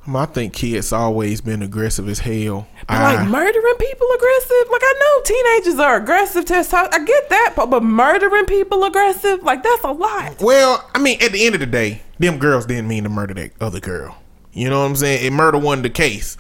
I 0.08 0.26
think 0.26 0.54
kids 0.54 0.92
always 0.92 1.40
been 1.40 1.62
aggressive 1.62 2.08
as 2.10 2.20
hell. 2.20 2.68
But 2.88 2.96
I- 2.98 3.16
like 3.16 3.28
murdering 3.30 3.76
people 3.76 4.08
aggressive, 4.16 4.72
like 4.72 4.82
I 4.84 4.94
know 5.00 5.22
teenagers 5.24 5.80
are 5.80 5.98
aggressive. 5.98 6.46
Testosterone, 6.46 6.94
I 6.94 7.04
get 7.06 7.30
that, 7.30 7.54
but, 7.56 7.68
but 7.68 7.84
murdering 7.84 8.46
people 8.46 8.84
aggressive, 8.86 9.44
like 9.44 9.62
that's 9.62 9.84
a 9.84 9.92
lot. 9.92 10.42
Well, 10.42 10.84
I 10.96 11.00
mean, 11.00 11.22
at 11.22 11.32
the 11.32 11.46
end 11.46 11.54
of 11.54 11.60
the 11.62 11.68
day, 11.68 12.02
them 12.18 12.40
girls 12.40 12.66
didn't 12.66 12.88
mean 12.88 13.04
to 13.04 13.10
murder 13.10 13.36
that 13.36 13.52
other 13.62 13.80
girl. 13.80 14.18
You 14.52 14.70
know 14.70 14.80
what 14.80 14.88
I'm 14.88 14.96
saying? 14.96 15.26
It 15.26 15.32
murder 15.32 15.60
wasn't 15.60 15.84
the 15.84 15.90
case. 15.92 16.38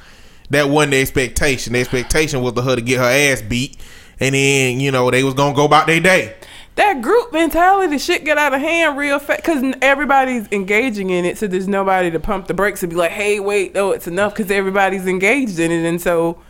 That 0.49 0.69
wasn't 0.69 0.91
the 0.91 1.01
expectation. 1.01 1.73
The 1.73 1.79
expectation 1.81 2.41
was 2.41 2.53
for 2.53 2.63
her 2.63 2.75
to 2.75 2.81
get 2.81 2.97
her 2.97 3.03
ass 3.03 3.43
beat, 3.43 3.77
and 4.19 4.33
then 4.33 4.79
you 4.79 4.89
know 4.91 5.11
they 5.11 5.23
was 5.23 5.35
gonna 5.35 5.55
go 5.55 5.65
about 5.65 5.85
their 5.85 5.99
day. 5.99 6.33
That 6.79 7.01
group 7.01 7.31
mentality 7.33 7.97
shit 7.97 8.23
get 8.23 8.37
out 8.37 8.53
of 8.53 8.61
hand 8.61 8.97
real 8.97 9.19
fast 9.19 9.41
because 9.41 9.75
everybody's 9.81 10.47
engaging 10.51 11.09
in 11.09 11.25
it 11.25 11.37
so 11.37 11.45
there's 11.45 11.67
nobody 11.67 12.09
to 12.09 12.19
pump 12.19 12.47
the 12.47 12.53
brakes 12.53 12.81
and 12.81 12.89
be 12.89 12.95
like 12.95 13.11
hey 13.11 13.39
wait 13.39 13.73
no 13.73 13.91
it's 13.91 14.07
enough 14.07 14.33
because 14.33 14.49
everybody's 14.49 15.05
engaged 15.05 15.59
in 15.59 15.71
it 15.71 15.85
and 15.85 16.01
so 16.01 16.41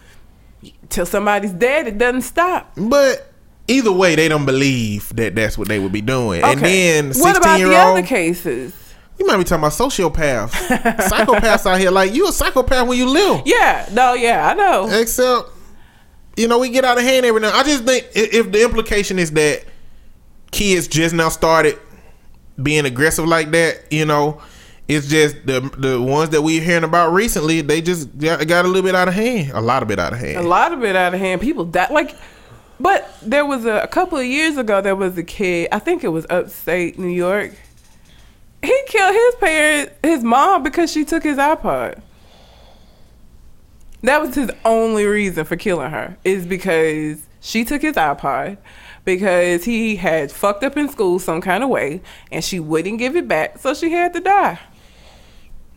till 0.89 1.05
somebody's 1.05 1.51
dead 1.51 1.87
it 1.87 1.97
doesn't 1.97 2.21
stop 2.21 2.71
But 2.75 3.31
either 3.67 3.91
way, 3.91 4.15
they 4.15 4.27
don't 4.27 4.45
believe 4.45 5.15
that 5.15 5.35
that's 5.35 5.57
what 5.57 5.67
they 5.67 5.77
would 5.79 5.91
be 5.91 6.01
doing. 6.01 6.43
Okay. 6.43 6.97
And 6.99 7.11
then 7.13 7.21
what 7.21 7.37
about 7.37 7.57
the 7.59 7.75
other 7.75 7.99
old, 7.99 8.05
cases 8.05 8.73
you 9.19 9.27
might 9.27 9.37
be 9.37 9.43
talking 9.43 9.61
about 9.63 9.73
sociopaths, 9.73 10.49
psychopaths 11.09 11.65
out 11.69 11.79
here. 11.79 11.91
Like 11.91 12.13
you 12.13 12.27
a 12.27 12.31
psychopath 12.31 12.87
when 12.87 12.97
you 12.97 13.07
live. 13.07 13.43
yeah 13.45 13.87
no 13.91 14.13
yeah 14.13 14.49
i 14.49 14.53
know 14.53 14.89
Except, 14.91 15.49
you 16.37 16.47
know, 16.47 16.57
we 16.59 16.69
get 16.69 16.85
out 16.85 16.97
of 16.97 17.03
hand 17.03 17.25
every 17.25 17.41
now. 17.41 17.51
I 17.51 17.63
just 17.63 17.83
think 17.83 18.07
if 18.15 18.51
the 18.51 18.63
implication 18.63 19.19
is 19.19 19.31
that 19.31 19.65
kids 20.51 20.87
just 20.87 21.13
now 21.13 21.29
started 21.29 21.79
being 22.61 22.85
aggressive 22.85 23.25
like 23.25 23.51
that, 23.51 23.91
you 23.91 24.05
know, 24.05 24.41
it's 24.87 25.07
just 25.07 25.35
the 25.45 25.61
the 25.77 26.01
ones 26.01 26.31
that 26.31 26.41
we're 26.41 26.61
hearing 26.61 26.83
about 26.83 27.13
recently. 27.13 27.61
They 27.61 27.81
just 27.81 28.17
got, 28.17 28.45
got 28.47 28.65
a 28.65 28.67
little 28.67 28.83
bit 28.83 28.95
out 28.95 29.07
of 29.07 29.13
hand, 29.13 29.51
a 29.51 29.61
lot 29.61 29.81
of 29.81 29.87
bit 29.87 29.99
out 29.99 30.13
of 30.13 30.19
hand, 30.19 30.37
a 30.37 30.47
lot 30.47 30.73
of 30.73 30.83
it 30.83 30.95
out 30.95 31.13
of 31.13 31.19
hand 31.19 31.41
people 31.41 31.65
die 31.65 31.87
like 31.91 32.15
but 32.81 33.13
there 33.21 33.45
was 33.45 33.65
a, 33.65 33.81
a 33.81 33.87
couple 33.87 34.17
of 34.17 34.25
years 34.25 34.55
ago 34.57 34.79
there 34.79 34.95
was 34.95 35.17
a 35.17 35.23
kid 35.23 35.67
i 35.73 35.79
think 35.79 36.01
it 36.03 36.07
was 36.07 36.25
upstate 36.29 36.97
new 36.97 37.09
york 37.09 37.51
he 38.61 38.83
killed 38.87 39.15
his 39.15 39.35
parent, 39.35 39.91
his 40.03 40.23
mom, 40.23 40.63
because 40.63 40.91
she 40.91 41.05
took 41.05 41.23
his 41.23 41.37
iPod. 41.37 42.01
That 44.01 44.21
was 44.21 44.35
his 44.35 44.51
only 44.65 45.05
reason 45.05 45.45
for 45.45 45.55
killing 45.55 45.91
her, 45.91 46.17
is 46.23 46.45
because 46.45 47.21
she 47.39 47.63
took 47.63 47.81
his 47.81 47.95
iPod, 47.95 48.57
because 49.05 49.65
he 49.65 49.95
had 49.95 50.31
fucked 50.31 50.63
up 50.63 50.77
in 50.77 50.89
school 50.89 51.19
some 51.19 51.41
kind 51.41 51.63
of 51.63 51.69
way, 51.69 52.01
and 52.31 52.43
she 52.43 52.59
wouldn't 52.59 52.99
give 52.99 53.15
it 53.15 53.27
back, 53.27 53.57
so 53.59 53.73
she 53.73 53.91
had 53.91 54.13
to 54.13 54.19
die. 54.19 54.59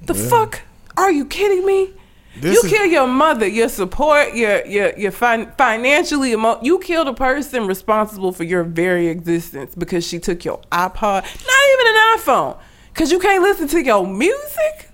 The 0.02 0.14
fuck? 0.14 0.60
Are 0.96 1.10
you 1.10 1.24
kidding 1.26 1.64
me? 1.64 1.92
This 2.36 2.54
you 2.54 2.68
is- 2.68 2.70
kill 2.76 2.86
your 2.86 3.06
mother, 3.06 3.46
your 3.46 3.68
support, 3.68 4.34
your 4.34 4.64
your 4.66 4.98
your 4.98 5.12
fin- 5.12 5.52
financially 5.58 6.32
emo- 6.32 6.58
you 6.62 6.78
kill 6.78 7.04
the 7.04 7.12
person 7.12 7.66
responsible 7.66 8.32
for 8.32 8.44
your 8.44 8.64
very 8.64 9.08
existence 9.08 9.74
because 9.74 10.06
she 10.06 10.18
took 10.18 10.44
your 10.44 10.58
iPod, 10.72 11.22
not 11.22 11.62
even 11.72 11.86
an 11.86 12.18
iPhone, 12.18 12.58
because 12.92 13.12
you 13.12 13.18
can't 13.18 13.42
listen 13.42 13.68
to 13.68 13.82
your 13.84 14.06
music. 14.06 14.90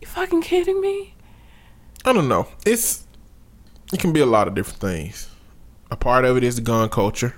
You 0.00 0.06
fucking 0.06 0.40
kidding 0.42 0.80
me? 0.80 1.14
I 2.06 2.12
don't 2.14 2.28
know. 2.28 2.48
It's 2.64 3.04
it 3.92 4.00
can 4.00 4.12
be 4.14 4.20
a 4.20 4.26
lot 4.26 4.48
of 4.48 4.54
different 4.54 4.80
things. 4.80 5.28
A 5.90 5.96
part 5.96 6.24
of 6.24 6.36
it 6.38 6.42
is 6.44 6.56
the 6.56 6.62
gun 6.62 6.88
culture 6.88 7.34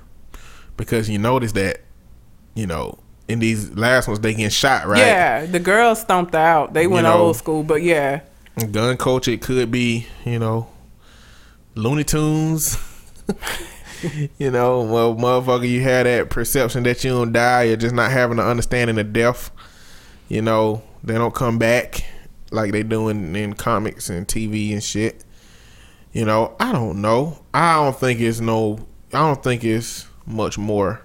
because 0.81 1.09
you 1.09 1.19
notice 1.19 1.53
that 1.53 1.83
you 2.55 2.67
know 2.67 2.99
in 3.29 3.39
these 3.39 3.71
last 3.77 4.09
ones 4.09 4.19
they 4.21 4.33
getting 4.33 4.49
shot 4.49 4.87
right. 4.87 4.99
Yeah, 4.99 5.47
the 5.47 5.61
girls 5.61 6.01
stomped 6.01 6.35
out. 6.35 6.73
They 6.73 6.87
went 6.87 7.05
know. 7.05 7.19
old 7.19 7.37
school, 7.37 7.63
but 7.63 7.83
yeah, 7.83 8.23
Gun 8.73 8.97
culture 8.97 9.31
it 9.31 9.43
could 9.43 9.71
be 9.71 10.07
you 10.25 10.39
know 10.39 10.69
Looney 11.75 12.05
Tunes. 12.05 12.77
you 14.39 14.51
know, 14.51 14.83
well, 14.83 15.15
motherfucker, 15.15 15.69
you 15.69 15.83
had 15.83 16.07
that 16.07 16.31
perception 16.31 16.83
that 16.85 17.05
you 17.05 17.11
don't 17.11 17.33
die. 17.33 17.65
You're 17.65 17.77
just 17.77 17.95
not 17.95 18.11
having 18.11 18.39
an 18.39 18.47
understanding 18.47 18.99
of 18.99 19.13
death. 19.13 19.51
You 20.29 20.43
know, 20.43 20.83
they 21.05 21.15
don't 21.15 21.35
come 21.35 21.59
back 21.59 22.05
like 22.51 22.73
they 22.73 22.83
do 22.83 23.09
in, 23.09 23.37
in 23.37 23.53
comics 23.53 24.11
and 24.11 24.27
TV 24.27 24.73
and 24.73 24.83
shit. 24.83 25.25
You 26.13 26.25
know, 26.25 26.57
I 26.59 26.73
don't 26.73 27.01
know. 27.01 27.39
I 27.55 27.77
don't 27.77 27.97
think 27.97 28.21
it's 28.21 28.41
no. 28.41 28.87
I 29.13 29.19
don't 29.19 29.43
think 29.43 29.63
it's 29.63 30.07
much 30.27 30.59
more. 30.59 31.03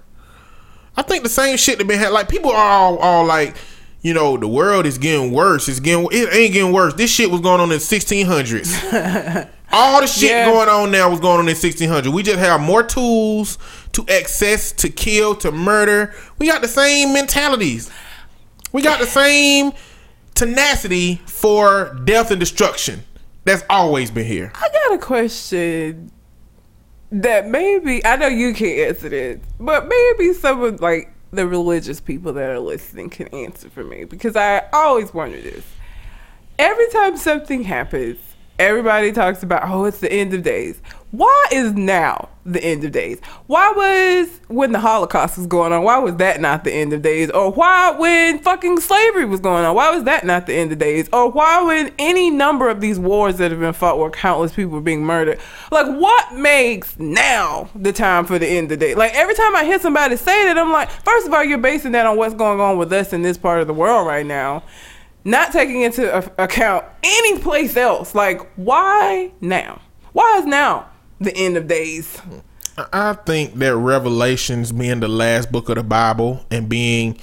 I 0.97 1.01
think 1.01 1.23
the 1.23 1.29
same 1.29 1.57
shit 1.57 1.77
that 1.77 1.87
been 1.87 1.99
had. 1.99 2.11
Like 2.11 2.29
people 2.29 2.51
are 2.51 2.55
all, 2.71 2.97
all 2.97 3.25
like, 3.25 3.55
you 4.01 4.13
know, 4.13 4.37
the 4.37 4.47
world 4.47 4.85
is 4.85 4.97
getting 4.97 5.31
worse. 5.31 5.67
It's 5.67 5.79
getting. 5.79 6.07
It 6.11 6.33
ain't 6.33 6.53
getting 6.53 6.71
worse. 6.71 6.93
This 6.93 7.11
shit 7.11 7.29
was 7.31 7.41
going 7.41 7.59
on 7.59 7.71
in 7.71 7.79
1600s. 7.79 9.49
all 9.73 9.99
the 10.01 10.07
shit 10.07 10.29
Yeah. 10.29 10.45
going 10.45 10.69
on 10.69 10.91
now 10.91 11.09
was 11.09 11.19
going 11.19 11.39
on 11.39 11.47
in 11.49 11.55
1600. 11.55 12.13
We 12.13 12.23
just 12.23 12.39
have 12.39 12.61
more 12.61 12.83
tools 12.83 13.57
to 13.93 14.05
access, 14.07 14.71
to 14.73 14.89
kill, 14.89 15.35
to 15.35 15.51
murder. 15.51 16.13
We 16.39 16.47
got 16.47 16.61
the 16.61 16.67
same 16.67 17.13
mentalities. 17.13 17.89
We 18.71 18.81
got 18.81 18.99
the 18.99 19.05
same 19.07 19.71
tenacity 20.33 21.15
for 21.25 21.97
death 22.05 22.31
and 22.31 22.39
destruction. 22.39 23.03
That's 23.43 23.63
always 23.69 24.11
been 24.11 24.25
here. 24.25 24.51
I 24.55 24.69
got 24.69 24.93
a 24.93 24.97
question 24.97 26.11
that 27.21 27.47
maybe 27.47 28.05
I 28.05 28.17
know 28.17 28.27
you 28.27 28.53
can't 28.53 28.89
answer 28.89 29.09
this, 29.09 29.39
but 29.57 29.87
maybe 29.87 30.33
some 30.33 30.61
of 30.61 30.81
like 30.81 31.13
the 31.31 31.47
religious 31.47 32.01
people 32.01 32.33
that 32.33 32.49
are 32.49 32.59
listening 32.59 33.09
can 33.09 33.27
answer 33.29 33.69
for 33.69 33.83
me 33.83 34.03
because 34.03 34.35
I 34.35 34.63
always 34.73 35.13
wonder 35.13 35.39
this. 35.39 35.63
Every 36.59 36.89
time 36.89 37.17
something 37.17 37.63
happens, 37.63 38.17
everybody 38.59 39.11
talks 39.11 39.43
about, 39.43 39.63
oh, 39.69 39.85
it's 39.85 39.99
the 39.99 40.11
end 40.11 40.33
of 40.33 40.43
days. 40.43 40.79
Why 41.11 41.45
is 41.51 41.73
now 41.73 42.29
the 42.45 42.61
end 42.61 42.83
of 42.83 42.91
days? 42.91 43.21
Why 43.47 43.71
was 43.71 44.41
when 44.49 44.73
the 44.73 44.79
Holocaust 44.79 45.37
was 45.37 45.47
going 45.47 45.71
on? 45.71 45.83
Why 45.83 45.97
was 45.97 46.17
that 46.17 46.41
not 46.41 46.65
the 46.65 46.73
end 46.73 46.91
of 46.91 47.01
days? 47.01 47.29
Or 47.29 47.51
why 47.51 47.91
when 47.91 48.39
fucking 48.39 48.81
slavery 48.81 49.23
was 49.23 49.39
going 49.39 49.63
on? 49.63 49.75
Why 49.75 49.95
was 49.95 50.03
that 50.03 50.25
not 50.25 50.45
the 50.45 50.53
end 50.53 50.73
of 50.73 50.77
days? 50.77 51.07
Or 51.13 51.31
why 51.31 51.63
when 51.63 51.93
any 51.99 52.29
number 52.29 52.69
of 52.69 52.81
these 52.81 52.99
wars 52.99 53.37
that 53.37 53.51
have 53.51 53.61
been 53.61 53.71
fought 53.71 53.97
where 53.97 54.09
countless 54.09 54.53
people 54.53 54.73
were 54.73 54.81
being 54.81 55.05
murdered? 55.05 55.39
Like, 55.71 55.87
what 55.87 56.33
makes 56.33 56.99
now 56.99 57.69
the 57.75 57.93
time 57.93 58.25
for 58.25 58.37
the 58.37 58.47
end 58.47 58.71
of 58.73 58.79
days? 58.79 58.97
Like 58.97 59.13
every 59.13 59.35
time 59.35 59.55
I 59.55 59.63
hear 59.63 59.79
somebody 59.79 60.17
say 60.17 60.45
that, 60.45 60.57
I'm 60.57 60.71
like, 60.71 60.89
first 60.89 61.27
of 61.27 61.33
all, 61.33 61.45
you're 61.45 61.57
basing 61.57 61.93
that 61.93 62.05
on 62.05 62.17
what's 62.17 62.35
going 62.35 62.59
on 62.59 62.77
with 62.77 62.91
us 62.91 63.13
in 63.13 63.21
this 63.21 63.37
part 63.37 63.61
of 63.61 63.67
the 63.67 63.73
world 63.73 64.05
right 64.05 64.25
now 64.25 64.63
not 65.25 65.51
taking 65.51 65.81
into 65.81 66.15
a- 66.15 66.43
account 66.43 66.85
any 67.03 67.39
place 67.39 67.75
else. 67.75 68.15
Like, 68.15 68.39
why 68.55 69.31
now? 69.41 69.81
Why 70.13 70.37
is 70.37 70.45
now 70.45 70.87
the 71.19 71.35
end 71.35 71.57
of 71.57 71.67
days? 71.67 72.21
I- 72.77 72.85
I 72.93 73.13
think 73.13 73.55
that 73.59 73.75
Revelations 73.75 74.71
being 74.71 74.99
the 75.01 75.07
last 75.09 75.51
book 75.51 75.67
of 75.67 75.75
the 75.75 75.83
Bible 75.83 76.45
and 76.49 76.69
being 76.69 77.17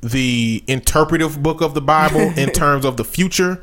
the 0.00 0.62
interpretive 0.66 1.42
book 1.42 1.60
of 1.60 1.74
the 1.74 1.80
Bible 1.80 2.20
in 2.36 2.50
terms 2.52 2.84
of 2.84 2.96
the 2.96 3.04
future, 3.04 3.62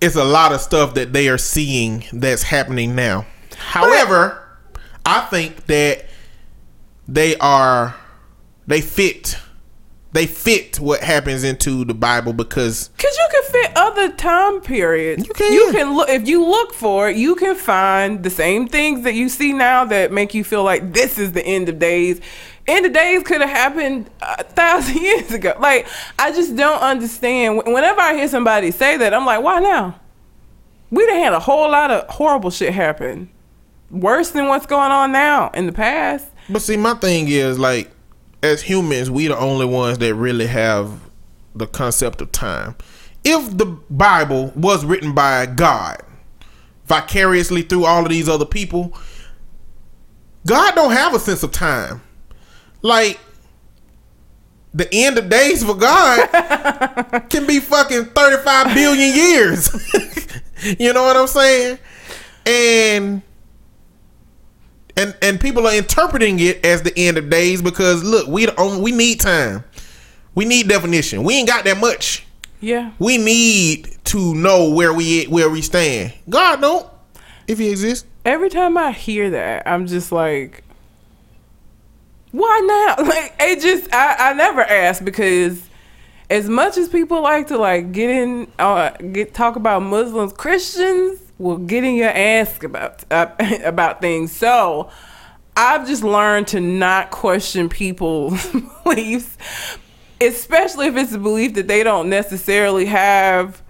it's 0.00 0.16
a 0.16 0.24
lot 0.24 0.52
of 0.52 0.60
stuff 0.60 0.94
that 0.94 1.12
they 1.12 1.28
are 1.28 1.38
seeing 1.38 2.04
that's 2.12 2.42
happening 2.42 2.94
now. 2.94 3.24
However, 3.56 4.42
I 5.06 5.20
think 5.22 5.66
that 5.66 6.06
they 7.06 7.36
are 7.36 7.94
they 8.66 8.80
fit 8.80 9.38
they 10.14 10.28
fit 10.28 10.78
what 10.78 11.00
happens 11.00 11.42
into 11.42 11.84
the 11.84 11.92
Bible 11.92 12.32
because 12.32 12.88
Cause 12.98 13.16
you 13.18 13.28
can 13.32 13.42
fit 13.50 13.72
other 13.74 14.12
time 14.12 14.60
periods. 14.60 15.26
You 15.26 15.34
can. 15.34 15.52
You 15.52 15.72
can 15.72 15.96
look 15.96 16.08
if 16.08 16.28
you 16.28 16.46
look 16.46 16.72
for 16.72 17.10
it. 17.10 17.16
You 17.16 17.34
can 17.34 17.56
find 17.56 18.22
the 18.22 18.30
same 18.30 18.68
things 18.68 19.02
that 19.02 19.14
you 19.14 19.28
see 19.28 19.52
now 19.52 19.84
that 19.86 20.12
make 20.12 20.32
you 20.32 20.44
feel 20.44 20.62
like 20.62 20.92
this 20.92 21.18
is 21.18 21.32
the 21.32 21.44
end 21.44 21.68
of 21.68 21.80
days. 21.80 22.20
End 22.68 22.86
of 22.86 22.92
days 22.92 23.24
could 23.24 23.40
have 23.40 23.50
happened 23.50 24.08
a 24.22 24.44
thousand 24.44 24.96
years 25.02 25.32
ago. 25.32 25.56
Like 25.58 25.88
I 26.16 26.30
just 26.30 26.54
don't 26.54 26.80
understand. 26.80 27.56
Whenever 27.66 28.00
I 28.00 28.14
hear 28.14 28.28
somebody 28.28 28.70
say 28.70 28.96
that, 28.96 29.12
I'm 29.12 29.26
like, 29.26 29.42
why 29.42 29.58
now? 29.58 29.98
We'd 30.92 31.08
have 31.08 31.24
had 31.24 31.32
a 31.32 31.40
whole 31.40 31.68
lot 31.72 31.90
of 31.90 32.08
horrible 32.08 32.50
shit 32.50 32.72
happen, 32.72 33.30
worse 33.90 34.30
than 34.30 34.46
what's 34.46 34.66
going 34.66 34.92
on 34.92 35.10
now 35.10 35.50
in 35.54 35.66
the 35.66 35.72
past. 35.72 36.28
But 36.48 36.62
see, 36.62 36.76
my 36.76 36.94
thing 36.94 37.26
is 37.26 37.58
like, 37.58 37.90
as 38.44 38.62
humans, 38.62 39.10
we 39.10 39.26
the 39.26 39.38
only 39.38 39.64
ones 39.64 39.98
that 39.98 40.14
really 40.14 40.46
have 40.46 41.00
the 41.54 41.66
concept 41.66 42.20
of 42.20 42.30
time. 42.30 42.76
If 43.24 43.56
the 43.56 43.64
Bible 43.64 44.52
was 44.54 44.84
written 44.84 45.14
by 45.14 45.46
God, 45.46 46.02
vicariously 46.84 47.62
through 47.62 47.86
all 47.86 48.02
of 48.02 48.10
these 48.10 48.28
other 48.28 48.44
people, 48.44 48.96
God 50.46 50.74
don't 50.74 50.92
have 50.92 51.14
a 51.14 51.18
sense 51.18 51.42
of 51.42 51.52
time. 51.52 52.02
Like 52.82 53.18
the 54.74 54.92
end 54.92 55.16
of 55.16 55.30
days 55.30 55.64
for 55.64 55.74
God 55.74 56.26
can 57.30 57.46
be 57.46 57.60
fucking 57.60 58.06
35 58.06 58.74
billion 58.74 59.16
years. 59.16 59.70
you 60.78 60.92
know 60.92 61.04
what 61.04 61.16
I'm 61.16 61.28
saying? 61.28 61.78
And 62.44 63.22
and 64.96 65.16
and 65.22 65.40
people 65.40 65.66
are 65.66 65.74
interpreting 65.74 66.38
it 66.40 66.64
as 66.64 66.82
the 66.82 66.96
end 66.96 67.18
of 67.18 67.30
days 67.30 67.62
because 67.62 68.02
look, 68.02 68.26
we 68.28 68.48
only, 68.50 68.80
we 68.80 68.92
need 68.92 69.20
time. 69.20 69.64
We 70.34 70.44
need 70.44 70.68
definition. 70.68 71.22
We 71.22 71.34
ain't 71.36 71.48
got 71.48 71.64
that 71.64 71.78
much. 71.78 72.26
Yeah. 72.60 72.92
We 72.98 73.18
need 73.18 73.98
to 74.04 74.34
know 74.34 74.70
where 74.70 74.92
we 74.92 75.24
where 75.24 75.50
we 75.50 75.62
stand. 75.62 76.14
God 76.28 76.60
don't 76.60 76.88
if 77.46 77.58
he 77.58 77.70
exists. 77.70 78.06
every 78.24 78.48
time 78.48 78.76
I 78.76 78.92
hear 78.92 79.30
that, 79.30 79.66
I'm 79.66 79.86
just 79.86 80.10
like, 80.12 80.64
why 82.30 82.60
now? 82.66 83.04
Like, 83.04 83.34
it 83.38 83.60
just, 83.60 83.92
I, 83.94 84.30
I 84.30 84.32
never 84.32 84.62
ask 84.62 85.04
because 85.04 85.62
as 86.30 86.48
much 86.48 86.78
as 86.78 86.88
people 86.88 87.22
like 87.22 87.48
to 87.48 87.58
like 87.58 87.92
get 87.92 88.10
in, 88.10 88.50
uh, 88.58 88.90
get 88.90 89.34
talk 89.34 89.56
about 89.56 89.82
Muslims, 89.82 90.32
Christians 90.32 91.20
will 91.38 91.58
get 91.58 91.84
in 91.84 91.94
your 91.94 92.10
ass 92.10 92.62
about 92.62 93.04
uh, 93.10 93.28
about 93.64 94.00
things. 94.00 94.32
So 94.32 94.90
I've 95.56 95.86
just 95.86 96.02
learned 96.02 96.48
to 96.48 96.60
not 96.60 97.10
question 97.10 97.68
people's 97.68 98.46
beliefs, 98.84 99.36
especially 100.20 100.86
if 100.86 100.96
it's 100.96 101.12
a 101.12 101.18
belief 101.18 101.54
that 101.54 101.68
they 101.68 101.82
don't 101.82 102.08
necessarily 102.08 102.86
have 102.86 103.62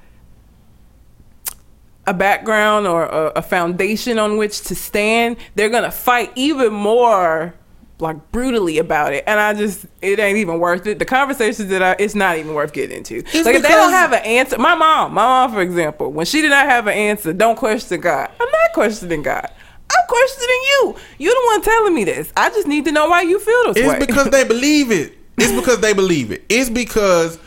a 2.06 2.14
background 2.14 2.86
or 2.86 3.04
a, 3.04 3.32
a 3.36 3.42
foundation 3.42 4.18
on 4.18 4.36
which 4.36 4.60
to 4.62 4.74
stand, 4.74 5.36
they're 5.54 5.70
gonna 5.70 5.90
fight 5.90 6.32
even 6.34 6.72
more 6.72 7.54
like 7.98 8.32
brutally 8.32 8.78
about 8.78 9.12
it. 9.12 9.24
And 9.26 9.38
I 9.38 9.54
just 9.54 9.86
it 10.02 10.18
ain't 10.18 10.38
even 10.38 10.58
worth 10.58 10.86
it. 10.86 10.98
The 10.98 11.04
conversations 11.04 11.68
that 11.68 11.82
I 11.82 11.96
it's 11.98 12.14
not 12.14 12.36
even 12.38 12.54
worth 12.54 12.72
getting 12.72 12.96
into. 12.98 13.16
like 13.16 13.56
if 13.56 13.62
they 13.62 13.68
don't 13.68 13.92
have 13.92 14.12
an 14.12 14.24
answer, 14.24 14.58
my 14.58 14.74
mom, 14.74 15.14
my 15.14 15.22
mom 15.22 15.52
for 15.52 15.60
example, 15.60 16.10
when 16.12 16.26
she 16.26 16.40
did 16.40 16.50
not 16.50 16.66
have 16.66 16.86
an 16.86 16.94
answer, 16.94 17.32
don't 17.32 17.56
question 17.56 18.00
God. 18.00 18.30
I'm 18.40 18.48
not 18.50 18.72
questioning 18.74 19.22
God. 19.22 19.50
I'm 19.90 20.06
questioning 20.08 20.60
you. 20.62 20.96
you're 21.18 21.34
the 21.34 21.42
one 21.46 21.62
telling 21.62 21.94
me 21.94 22.04
this. 22.04 22.32
I 22.36 22.48
just 22.50 22.66
need 22.66 22.84
to 22.86 22.92
know 22.92 23.08
why 23.08 23.22
you 23.22 23.38
feel 23.38 23.72
this 23.72 23.84
It's 23.84 23.88
way. 23.88 23.98
because 24.06 24.30
they 24.30 24.44
believe 24.44 24.90
it. 24.90 25.16
It's 25.36 25.52
because 25.52 25.80
they 25.80 25.92
believe 25.92 26.30
it. 26.30 26.44
It's 26.48 26.70
because 26.70 27.38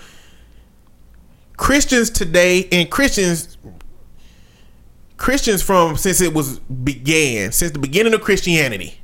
Christians 1.58 2.10
today 2.10 2.68
and 2.72 2.90
Christians 2.90 3.58
Christians 5.18 5.64
from 5.64 5.98
since 5.98 6.22
it 6.22 6.34
was 6.34 6.60
began, 6.60 7.52
since 7.52 7.72
the 7.72 7.80
beginning 7.80 8.14
of 8.14 8.22
Christianity, 8.22 9.02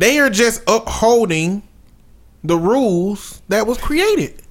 they 0.00 0.18
are 0.18 0.30
just 0.30 0.62
upholding 0.66 1.62
the 2.44 2.56
rules 2.56 3.42
that 3.48 3.66
was 3.66 3.78
created. 3.78 4.42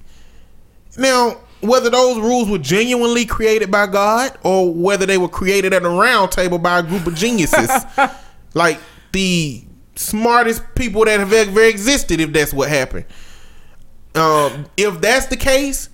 Now, 0.96 1.38
whether 1.60 1.90
those 1.90 2.18
rules 2.18 2.48
were 2.48 2.58
genuinely 2.58 3.24
created 3.24 3.70
by 3.70 3.86
God 3.86 4.36
or 4.42 4.72
whether 4.72 5.06
they 5.06 5.18
were 5.18 5.28
created 5.28 5.72
at 5.72 5.84
a 5.84 5.88
round 5.88 6.30
table 6.30 6.58
by 6.58 6.78
a 6.78 6.82
group 6.82 7.06
of 7.06 7.14
geniuses, 7.14 7.70
like 8.54 8.78
the 9.12 9.64
smartest 9.96 10.62
people 10.74 11.04
that 11.04 11.18
have 11.18 11.32
ever 11.32 11.62
existed, 11.62 12.20
if 12.20 12.32
that's 12.32 12.52
what 12.52 12.68
happened. 12.68 13.06
Um, 14.14 14.66
if 14.76 15.00
that's 15.00 15.26
the 15.26 15.36
case, 15.36 15.88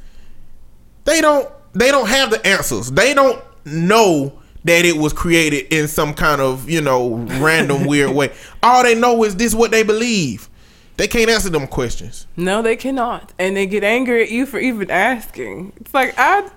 they 1.05 1.21
don't 1.21 1.49
they 1.73 1.91
don't 1.91 2.09
have 2.09 2.31
the 2.31 2.47
answers. 2.47 2.91
They 2.91 3.15
don't 3.15 3.43
know 3.65 4.41
that 4.65 4.85
it 4.85 4.97
was 4.97 5.13
created 5.13 5.73
in 5.73 5.89
some 5.89 6.15
kind 6.15 6.41
of 6.41 6.69
you 6.69 6.81
know 6.81 7.17
random 7.39 7.85
weird 7.87 8.11
way. 8.11 8.33
All 8.63 8.83
they 8.83 8.95
know 8.95 9.25
is 9.25 9.37
this 9.37 9.55
what 9.55 9.71
they 9.71 9.83
believe. 9.83 10.49
They 10.97 11.09
can't 11.09 11.29
answer 11.29 11.51
them 11.51 11.67
questions. 11.67 12.27
No, 12.37 12.63
they 12.63 12.77
cannot, 12.77 13.33
and 13.39 13.57
they 13.57 13.67
get 13.67 13.83
angry 13.83 14.23
at 14.23 14.31
you 14.31 14.47
for 14.47 14.59
even 14.59 14.91
asking. 14.91 15.73
It's 15.77 15.95
like 15.95 16.15
I. 16.19 16.51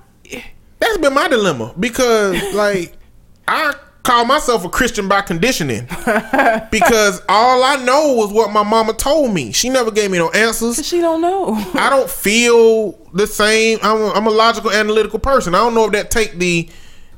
That's 0.79 0.97
been 0.99 1.13
my 1.13 1.27
dilemma 1.27 1.73
because 1.79 2.53
like 2.53 2.97
I 3.47 3.73
call 4.07 4.23
myself 4.23 4.63
a 4.63 4.69
Christian 4.69 5.09
by 5.09 5.19
conditioning 5.21 5.85
because 6.71 7.21
all 7.27 7.61
I 7.61 7.83
know 7.83 8.13
was 8.13 8.31
what 8.31 8.51
my 8.51 8.63
mama 8.63 8.93
told 8.93 9.33
me. 9.33 9.51
She 9.51 9.69
never 9.69 9.91
gave 9.91 10.11
me 10.11 10.17
no 10.17 10.29
answers. 10.31 10.85
She 10.87 11.01
don't 11.01 11.19
know. 11.19 11.55
I 11.73 11.89
don't 11.89 12.09
feel 12.09 12.93
the 13.13 13.27
same. 13.27 13.79
I'm 13.81 13.97
a, 13.97 14.11
I'm 14.11 14.27
a 14.27 14.29
logical, 14.29 14.71
analytical 14.71 15.19
person. 15.19 15.53
I 15.53 15.57
don't 15.57 15.75
know 15.75 15.85
if 15.85 15.91
that 15.91 16.09
take 16.09 16.37
the 16.37 16.69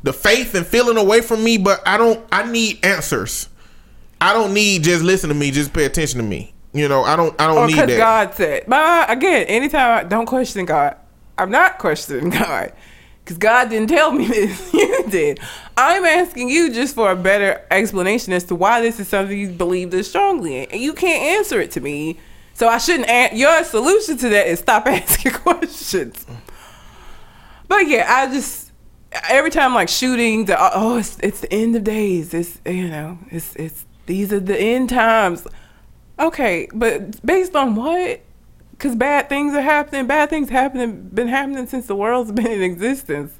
the 0.04 0.14
faith 0.14 0.56
and 0.56 0.66
feeling 0.66 0.98
away 0.98 1.22
from 1.22 1.44
me, 1.44 1.58
but 1.58 1.82
I 1.88 1.98
don't. 1.98 2.26
I 2.32 2.50
need 2.50 2.84
answers. 2.84 3.50
I 4.22 4.34
don't 4.34 4.54
need 4.54 4.84
just 4.84 5.04
listen 5.04 5.30
to 5.30 5.36
me. 5.36 5.52
Just 5.52 5.74
pay 5.74 5.86
attention 5.86 6.20
to 6.20 6.26
me. 6.26 6.54
You 6.74 6.88
know, 6.88 7.04
I 7.04 7.16
don't. 7.16 7.40
I 7.40 7.48
don't 7.48 7.58
or 7.58 7.68
need 7.68 7.76
that. 7.78 7.98
God 7.98 8.34
said. 8.34 8.64
But 8.68 9.10
again, 9.10 9.48
anytime 9.48 10.06
I 10.06 10.08
don't 10.08 10.26
question 10.26 10.66
God, 10.66 10.98
I'm 11.38 11.52
not 11.52 11.80
questioning 11.80 12.30
God. 12.30 12.74
Because 13.24 13.38
God 13.38 13.70
didn't 13.70 13.90
tell 13.90 14.12
me 14.12 14.26
this. 14.28 14.74
you 14.74 15.04
did. 15.10 15.40
I'm 15.78 16.04
asking 16.04 16.50
you 16.50 16.74
just 16.74 16.96
for 16.96 17.12
a 17.12 17.16
better 17.16 17.64
explanation 17.70 18.34
as 18.34 18.44
to 18.46 18.56
why 18.56 18.82
this 18.82 19.00
is 19.00 19.08
something 19.08 19.38
you 19.38 19.50
believe 19.50 19.92
this 19.92 20.10
strongly 20.10 20.58
in. 20.58 20.72
And 20.72 20.82
you 20.82 20.94
can't 20.94 21.38
answer 21.38 21.60
it 21.62 21.72
to 21.72 21.82
me. 21.82 22.20
So 22.54 22.68
I 22.68 22.78
shouldn't. 22.78 23.08
An- 23.08 23.38
your 23.38 23.64
solution 23.64 24.18
to 24.18 24.30
that 24.30 24.48
is 24.48 24.60
stop 24.60 24.86
asking 24.88 25.34
questions. 25.34 26.26
But 27.68 27.88
yeah, 27.88 28.06
I 28.08 28.32
just 28.34 28.69
every 29.12 29.50
time 29.50 29.74
like 29.74 29.90
shooting 29.90 30.46
the 30.46 30.62
oh, 30.62 30.70
oh 30.74 30.98
it's 30.98 31.20
it's 31.20 31.42
the 31.42 31.54
end 31.54 31.76
of 31.76 31.84
days. 31.84 32.34
It's 32.34 32.60
you 32.66 32.88
know 32.88 33.18
it's 33.30 33.56
it's 33.56 33.86
these 34.06 34.34
are 34.34 34.40
the 34.40 34.60
end 34.60 34.90
times. 34.90 35.48
Okay, 36.20 36.68
but 36.74 37.26
based 37.26 37.56
on 37.56 37.76
what? 37.76 38.22
Because 38.72 38.96
bad 38.96 39.30
things 39.30 39.54
are 39.54 39.62
happening. 39.62 40.08
Bad 40.08 40.30
things 40.30 40.50
happening 40.50 41.10
been 41.10 41.28
happening 41.28 41.68
since 41.68 41.88
the 41.88 41.96
world's 41.96 42.32
been 42.34 42.48
in 42.48 42.62
existence. 42.62 43.34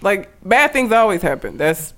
Like 0.00 0.30
bad 0.46 0.72
things 0.72 0.92
always 0.92 1.22
happen. 1.22 1.56
That's 1.56 1.94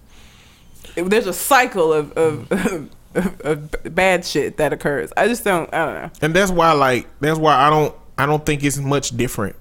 there's 0.95 1.27
a 1.27 1.33
cycle 1.33 1.93
of 1.93 2.13
of, 2.13 2.49
mm. 2.49 2.91
of, 3.15 3.41
of 3.41 3.95
bad 3.95 4.25
shit 4.25 4.57
that 4.59 4.73
occurs. 4.73 5.13
I 5.17 5.29
just 5.29 5.45
don't. 5.45 5.73
I 5.73 5.85
don't 5.85 5.95
know. 5.95 6.11
and 6.23 6.35
that's 6.35 6.51
why 6.51 6.73
like 6.73 7.09
that's 7.21 7.39
why 7.39 7.55
I 7.55 7.71
don't 7.71 7.95
I 8.17 8.27
don't 8.27 8.45
think 8.45 8.63
it's 8.63 8.79
much 8.79 9.17
different. 9.17 9.57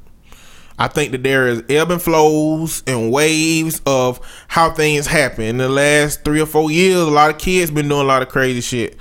I 0.78 0.88
think 0.88 1.12
that 1.12 1.24
there 1.24 1.48
is 1.48 1.64
ebb 1.70 1.92
and 1.92 2.02
flows 2.02 2.84
and 2.88 3.12
waves 3.12 3.82
of 3.86 4.20
how 4.48 4.72
things 4.72 5.08
happen. 5.08 5.46
In 5.46 5.58
the 5.58 5.70
last 5.70 6.24
three 6.24 6.42
or 6.42 6.46
four 6.46 6.72
years, 6.72 7.00
a 7.00 7.06
lot 7.06 7.30
of 7.30 7.38
kids 7.38 7.72
been 7.72 7.88
doing 7.88 8.02
a 8.02 8.06
lot 8.08 8.22
of 8.22 8.30
crazy 8.30 8.62
shit. 8.62 8.98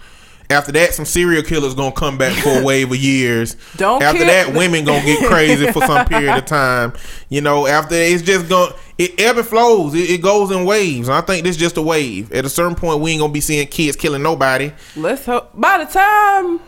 After 0.50 0.70
that, 0.72 0.92
some 0.92 1.06
serial 1.06 1.42
killers 1.42 1.74
gonna 1.74 1.92
come 1.92 2.18
back 2.18 2.36
for 2.42 2.60
a 2.60 2.62
wave 2.64 2.90
of 2.90 2.98
years. 2.98 3.56
Don't 3.76 4.02
After 4.02 4.24
that, 4.26 4.52
women 4.52 4.84
gonna 4.84 5.04
get 5.04 5.26
crazy 5.26 5.70
for 5.72 5.80
some 5.86 6.06
period 6.06 6.36
of 6.36 6.44
time. 6.46 6.92
You 7.30 7.40
know, 7.40 7.66
after 7.66 7.94
it's 7.94 8.22
just 8.22 8.50
gonna 8.50 8.74
it 8.98 9.18
ebb 9.18 9.38
and 9.38 9.46
flows. 9.46 9.94
It, 9.94 10.10
it 10.10 10.22
goes 10.22 10.50
in 10.50 10.66
waves. 10.66 11.08
And 11.08 11.16
I 11.16 11.22
think 11.22 11.44
this 11.44 11.56
is 11.56 11.60
just 11.60 11.78
a 11.78 11.82
wave. 11.82 12.30
At 12.32 12.44
a 12.44 12.50
certain 12.50 12.74
point, 12.74 13.00
we 13.00 13.12
ain't 13.12 13.20
gonna 13.20 13.32
be 13.32 13.40
seeing 13.40 13.66
kids 13.66 13.96
killing 13.96 14.22
nobody. 14.22 14.72
Let's 14.94 15.24
hope. 15.24 15.50
By 15.54 15.84
the 15.84 15.90
time 15.90 16.60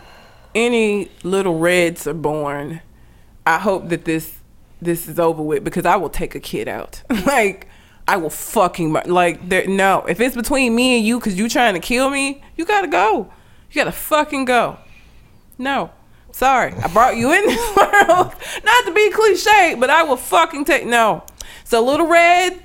any 0.54 1.10
little 1.22 1.58
reds 1.58 2.06
are 2.06 2.14
born, 2.14 2.80
I 3.46 3.58
hope 3.58 3.90
that 3.90 4.06
this 4.06 4.38
this 4.84 5.08
is 5.08 5.18
over 5.18 5.42
with 5.42 5.64
because 5.64 5.86
I 5.86 5.96
will 5.96 6.10
take 6.10 6.34
a 6.34 6.40
kid 6.40 6.68
out. 6.68 7.02
like 7.26 7.68
I 8.06 8.16
will 8.16 8.30
fucking 8.30 8.92
mur- 8.92 9.04
like 9.06 9.48
there. 9.48 9.66
No, 9.66 10.04
if 10.08 10.20
it's 10.20 10.36
between 10.36 10.74
me 10.74 10.98
and 10.98 11.06
you 11.06 11.18
because 11.18 11.36
you 11.38 11.48
trying 11.48 11.74
to 11.74 11.80
kill 11.80 12.10
me, 12.10 12.42
you 12.56 12.64
gotta 12.64 12.88
go. 12.88 13.30
You 13.70 13.74
gotta 13.74 13.92
fucking 13.92 14.44
go. 14.44 14.78
No. 15.58 15.90
Sorry, 16.32 16.72
I 16.72 16.88
brought 16.88 17.16
you 17.16 17.32
in 17.32 17.46
this 17.46 17.76
world. 17.76 18.32
Not 18.64 18.84
to 18.86 18.92
be 18.92 19.10
cliche, 19.10 19.76
but 19.78 19.88
I 19.88 20.02
will 20.02 20.16
fucking 20.16 20.64
take 20.64 20.84
no. 20.84 21.22
So, 21.62 21.84
little 21.84 22.08
red, 22.08 22.60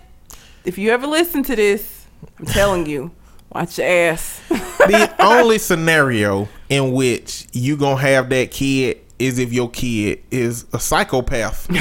if 0.65 0.78
you 0.78 0.89
ever 0.89 1.05
listen 1.05 1.43
to 1.43 1.55
this, 1.55 2.05
I'm 2.39 2.47
telling 2.47 2.88
you, 2.88 3.11
watch 3.53 3.78
your 3.78 3.88
ass. 3.88 4.41
the 4.49 5.13
only 5.20 5.59
scenario 5.59 6.49
in 6.67 6.93
which 6.93 7.47
you 7.53 7.78
gonna 7.78 8.01
have 8.01 8.30
that 8.30 8.49
kid 8.49 9.01
is 9.20 9.38
if 9.38 9.51
your 9.51 9.70
kid 9.70 10.24
is 10.32 10.65
a 10.74 10.80
psychopath. 10.80 11.67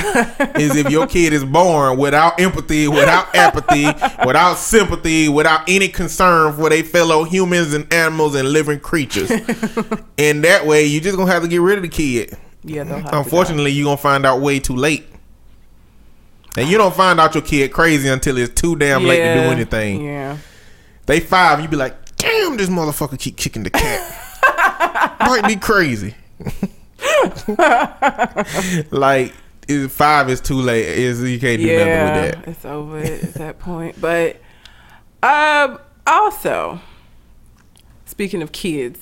is 0.58 0.76
if 0.76 0.90
your 0.90 1.06
kid 1.06 1.32
is 1.32 1.44
born 1.44 1.96
without 1.96 2.38
empathy, 2.40 2.88
without 2.88 3.34
apathy, 3.34 3.86
without 4.26 4.54
sympathy, 4.54 5.28
without 5.28 5.62
any 5.68 5.88
concern 5.88 6.52
for 6.52 6.68
their 6.68 6.82
fellow 6.82 7.24
humans 7.24 7.72
and 7.72 7.90
animals 7.92 8.34
and 8.34 8.48
living 8.50 8.80
creatures. 8.80 9.30
and 10.18 10.44
that 10.44 10.66
way, 10.66 10.84
you 10.84 11.00
just 11.00 11.16
gonna 11.16 11.30
have 11.30 11.42
to 11.42 11.48
get 11.48 11.60
rid 11.60 11.78
of 11.78 11.82
the 11.82 11.88
kid. 11.88 12.36
yeah, 12.64 12.82
they'll 12.82 12.96
have 12.96 13.04
to 13.06 13.10
die. 13.12 13.18
Unfortunately, 13.18 13.70
you 13.70 13.84
gonna 13.84 13.96
find 13.96 14.26
out 14.26 14.40
way 14.40 14.58
too 14.58 14.76
late. 14.76 15.04
And 16.56 16.68
you 16.68 16.76
don't 16.76 16.94
find 16.94 17.20
out 17.20 17.34
your 17.34 17.42
kid 17.42 17.72
crazy 17.72 18.08
until 18.08 18.36
it's 18.36 18.60
too 18.60 18.74
damn 18.74 19.04
late 19.04 19.18
to 19.18 19.34
do 19.34 19.40
anything. 19.50 20.04
Yeah. 20.04 20.38
They 21.06 21.20
five, 21.20 21.60
you 21.60 21.68
be 21.68 21.76
like, 21.76 22.16
damn, 22.16 22.56
this 22.56 22.68
motherfucker 22.68 23.18
keep 23.18 23.36
kicking 23.36 23.62
the 23.62 23.70
cat. 23.70 25.16
Might 25.20 25.46
be 25.46 25.56
crazy. 25.56 26.16
like 28.90 29.32
five 29.88 30.28
is 30.30 30.40
too 30.40 30.60
late. 30.60 30.86
Is 30.86 31.22
you 31.22 31.38
can't 31.38 31.60
do 31.60 31.66
Yeah, 31.66 31.84
nothing 31.84 32.04
with 32.04 32.44
that. 32.44 32.48
it's 32.50 32.64
over 32.64 32.98
at 32.98 33.20
that 33.34 33.58
point. 33.58 34.00
But 34.00 34.36
um, 35.22 35.78
also, 36.06 36.80
speaking 38.06 38.42
of 38.42 38.52
kids, 38.52 38.98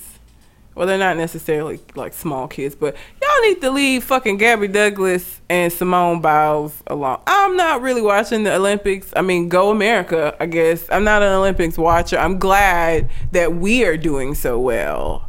well, 0.75 0.85
they're 0.85 0.97
not 0.99 1.17
necessarily 1.17 1.79
like 1.95 2.13
small 2.13 2.47
kids, 2.47 2.75
but 2.75 2.95
y'all 3.19 3.41
need 3.41 3.61
to 3.61 3.71
leave 3.71 4.03
fucking 4.03 4.37
Gabby 4.37 4.67
Douglas 4.67 5.41
and 5.49 5.73
Simone 5.73 6.21
Biles 6.21 6.83
alone. 6.85 7.19
I'm 7.25 7.55
not 7.57 7.81
really 7.81 8.01
watching 8.01 8.43
the 8.43 8.53
Olympics. 8.55 9.11
I 9.15 9.21
mean, 9.23 9.49
go 9.49 9.71
America, 9.71 10.35
I 10.39 10.45
guess. 10.45 10.85
I'm 10.91 11.03
not 11.03 11.23
an 11.23 11.29
Olympics 11.33 11.79
watcher. 11.79 12.19
I'm 12.19 12.37
glad 12.37 13.09
that 13.31 13.55
we 13.55 13.85
are 13.85 13.97
doing 13.97 14.35
so 14.35 14.59
well 14.59 15.26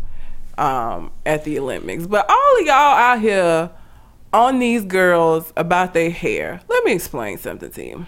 um, 0.58 1.10
at 1.24 1.44
the 1.44 1.58
Olympics. 1.58 2.06
But 2.06 2.26
all 2.28 2.60
of 2.60 2.66
y'all 2.66 2.74
out 2.74 3.20
here 3.20 3.70
on 4.32 4.58
these 4.58 4.84
girls 4.84 5.52
about 5.56 5.94
their 5.94 6.10
hair. 6.10 6.60
Let 6.68 6.84
me 6.84 6.92
explain 6.92 7.38
something 7.38 7.70
to 7.70 7.84
you. 7.84 8.06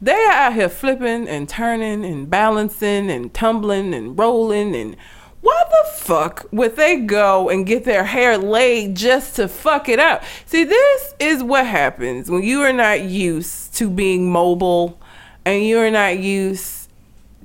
They 0.00 0.12
are 0.12 0.32
out 0.32 0.54
here 0.54 0.68
flipping 0.68 1.28
and 1.28 1.48
turning 1.48 2.04
and 2.04 2.28
balancing 2.28 3.10
and 3.10 3.32
tumbling 3.32 3.94
and 3.94 4.18
rolling 4.18 4.74
and 4.74 4.96
why 5.40 5.60
the 5.68 5.90
fuck 5.98 6.46
would 6.52 6.76
they 6.76 7.00
go 7.00 7.48
and 7.48 7.66
get 7.66 7.84
their 7.84 8.04
hair 8.04 8.38
laid 8.38 8.94
just 8.94 9.36
to 9.36 9.48
fuck 9.48 9.88
it 9.88 9.98
up? 9.98 10.22
See, 10.46 10.62
this 10.62 11.14
is 11.18 11.42
what 11.42 11.66
happens 11.66 12.30
when 12.30 12.44
you 12.44 12.62
are 12.62 12.72
not 12.72 13.02
used 13.02 13.74
to 13.74 13.90
being 13.90 14.30
mobile 14.30 15.00
and 15.44 15.66
you're 15.66 15.90
not 15.90 16.20
used 16.20 16.88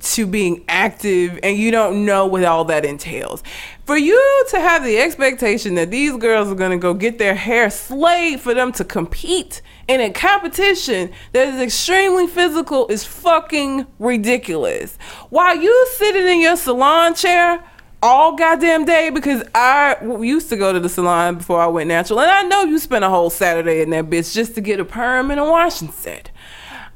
to 0.00 0.26
being 0.28 0.64
active 0.68 1.40
and 1.42 1.56
you 1.56 1.72
don't 1.72 2.04
know 2.04 2.26
what 2.26 2.44
all 2.44 2.64
that 2.66 2.84
entails. 2.84 3.42
For 3.88 3.96
you 3.96 4.44
to 4.50 4.60
have 4.60 4.84
the 4.84 4.98
expectation 4.98 5.74
that 5.76 5.90
these 5.90 6.14
girls 6.18 6.48
are 6.48 6.54
going 6.54 6.72
to 6.72 6.76
go 6.76 6.92
get 6.92 7.16
their 7.16 7.34
hair 7.34 7.70
slayed 7.70 8.38
for 8.38 8.52
them 8.52 8.70
to 8.72 8.84
compete 8.84 9.62
in 9.88 10.02
a 10.02 10.10
competition 10.10 11.10
that 11.32 11.48
is 11.48 11.58
extremely 11.58 12.26
physical 12.26 12.86
is 12.88 13.04
fucking 13.04 13.86
ridiculous. 13.98 14.98
While 15.30 15.56
you 15.56 15.86
sitting 15.92 16.26
in 16.26 16.42
your 16.42 16.56
salon 16.56 17.14
chair 17.14 17.64
all 18.02 18.36
goddamn 18.36 18.84
day 18.84 19.08
because 19.08 19.42
I 19.54 19.96
used 20.20 20.50
to 20.50 20.58
go 20.58 20.70
to 20.74 20.80
the 20.80 20.90
salon 20.90 21.36
before 21.38 21.62
I 21.62 21.66
went 21.68 21.88
natural 21.88 22.20
and 22.20 22.30
I 22.30 22.42
know 22.42 22.64
you 22.64 22.78
spent 22.78 23.06
a 23.06 23.08
whole 23.08 23.30
Saturday 23.30 23.80
in 23.80 23.88
that 23.88 24.10
bitch 24.10 24.34
just 24.34 24.54
to 24.56 24.60
get 24.60 24.80
a 24.80 24.84
perm 24.84 25.30
and 25.30 25.40
a 25.40 25.44
washing 25.44 25.92
set 25.92 26.30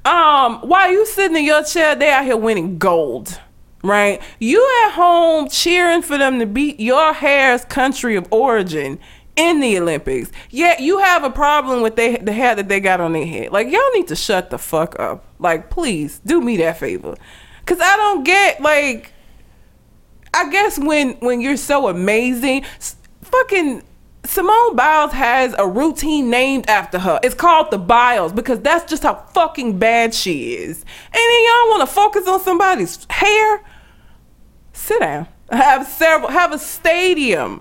um, 0.05 0.59
while 0.63 0.91
you 0.91 1.07
sitting 1.07 1.37
in 1.37 1.45
your 1.45 1.63
chair, 1.63 1.95
they 1.95 2.11
out 2.11 2.25
here 2.25 2.37
winning 2.37 2.77
gold, 2.77 3.39
right? 3.83 4.21
You 4.39 4.67
at 4.85 4.93
home 4.93 5.49
cheering 5.49 6.03
for 6.03 6.19
them 6.19 6.39
to 6.39 6.47
beat 6.47 6.81
your 6.81 7.13
hair's 7.13 7.65
country 7.65 8.17
of 8.17 8.27
origin 8.31 8.99
in 9.37 9.61
the 9.61 9.79
Olympics. 9.79 10.31
Yet 10.51 10.81
you 10.81 10.99
have 10.99 11.25
a 11.25 11.31
problem 11.31 11.83
with 11.83 11.97
they, 11.97 12.17
the 12.17 12.33
hair 12.33 12.55
that 12.55 12.69
they 12.69 12.81
got 12.81 13.01
on 13.01 13.13
their 13.13 13.27
head. 13.27 13.53
Like 13.53 13.71
y'all 13.71 13.91
need 13.95 14.09
to 14.09 14.17
shut 14.17 14.51
the 14.51 14.59
fuck 14.59 14.99
up. 14.99 15.25
Like 15.39 15.71
please 15.71 16.21
do 16.25 16.41
me 16.41 16.57
that 16.59 16.79
favor, 16.79 17.17
cause 17.67 17.79
I 17.81 17.97
don't 17.97 18.25
get 18.25 18.61
like. 18.61 19.13
I 20.35 20.49
guess 20.49 20.79
when 20.79 21.13
when 21.21 21.43
you're 21.43 21.59
so 21.59 21.89
amazing, 21.89 22.65
fucking 23.21 23.83
Simone 24.25 24.77
Biles 24.77 25.13
has 25.13 25.55
a 25.59 25.67
routine 25.67 26.31
named 26.31 26.69
after 26.69 26.99
her. 26.99 27.19
It's 27.23 27.35
called 27.35 27.71
the 27.71 27.79
Biles 27.79 28.33
because 28.33 28.61
that's 28.61 28.89
just 28.89 29.03
how 29.03 29.15
fucking 29.35 29.79
bad 29.79 30.15
she 30.15 30.55
is. 30.55 30.79
And 30.79 31.15
then 31.15 31.45
y'all 31.45 31.71
want 31.71 31.89
to 31.89 31.95
focus 31.95 32.29
on 32.29 32.41
somebody's 32.41 33.05
hair? 33.11 33.63
Sit 34.73 35.01
down. 35.01 35.29
Have 35.51 35.87
several. 35.87 36.31
Have 36.31 36.53
a 36.53 36.59
stadium 36.59 37.61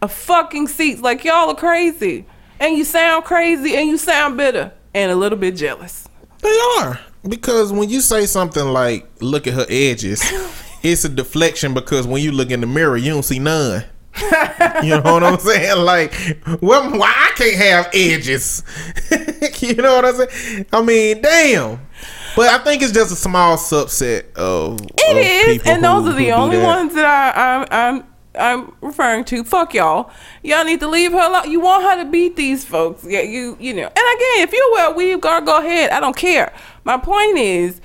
of 0.00 0.12
fucking 0.12 0.68
seats. 0.68 1.00
Like 1.00 1.24
y'all 1.24 1.50
are 1.50 1.54
crazy, 1.54 2.26
and 2.60 2.76
you 2.76 2.84
sound 2.84 3.24
crazy, 3.24 3.76
and 3.76 3.88
you 3.88 3.98
sound 3.98 4.36
bitter, 4.36 4.72
and 4.94 5.12
a 5.12 5.16
little 5.16 5.38
bit 5.38 5.56
jealous. 5.56 6.08
They 6.40 6.58
are 6.78 6.98
because 7.28 7.72
when 7.72 7.88
you 7.90 8.00
say 8.00 8.26
something 8.26 8.64
like 8.64 9.08
"look 9.20 9.46
at 9.46 9.54
her 9.54 9.66
edges," 9.68 10.22
it's 10.82 11.04
a 11.04 11.08
deflection 11.08 11.74
because 11.74 12.06
when 12.06 12.22
you 12.22 12.32
look 12.32 12.50
in 12.50 12.60
the 12.60 12.66
mirror, 12.66 12.96
you 12.96 13.10
don't 13.10 13.24
see 13.24 13.38
none. 13.38 13.84
you 14.82 14.90
know 14.90 15.00
what 15.02 15.22
I'm 15.22 15.38
saying? 15.38 15.84
Like, 15.84 16.12
well, 16.60 16.90
why 16.98 17.12
I 17.12 17.32
can't 17.36 17.56
have 17.56 17.90
edges? 17.92 18.64
you 19.60 19.74
know 19.74 19.96
what 19.96 20.04
I'm 20.04 20.14
saying? 20.28 20.66
I 20.72 20.82
mean, 20.82 21.22
damn. 21.22 21.80
But 22.38 22.48
I 22.50 22.58
think 22.62 22.82
it's 22.82 22.92
just 22.92 23.10
a 23.12 23.16
small 23.16 23.56
subset 23.56 24.32
of. 24.34 24.80
It 24.80 25.16
of 25.16 25.56
is, 25.56 25.62
and 25.66 25.82
those 25.82 26.04
who- 26.04 26.10
are 26.10 26.14
the 26.14 26.30
only 26.32 26.56
that. 26.58 26.64
ones 26.64 26.94
that 26.94 27.04
I, 27.04 27.32
I'm 27.42 27.66
I'm 27.70 28.04
I'm 28.38 28.72
referring 28.80 29.24
to. 29.24 29.42
Fuck 29.42 29.74
y'all. 29.74 30.10
Y'all 30.44 30.64
need 30.64 30.78
to 30.78 30.86
leave 30.88 31.10
her 31.10 31.18
alone. 31.18 31.50
You 31.50 31.58
want 31.60 31.82
her 31.82 32.04
to 32.04 32.08
beat 32.08 32.36
these 32.36 32.64
folks. 32.64 33.04
Yeah, 33.04 33.22
you 33.22 33.56
you 33.58 33.74
know. 33.74 33.82
And 33.86 33.96
again, 33.96 34.38
if 34.46 34.52
you 34.52 34.70
wear 34.74 34.92
a 34.92 34.94
weave 34.94 35.20
guard, 35.20 35.46
go 35.46 35.58
ahead. 35.58 35.90
I 35.90 35.98
don't 35.98 36.16
care. 36.16 36.52
My 36.84 36.96
point 36.96 37.36
is, 37.38 37.80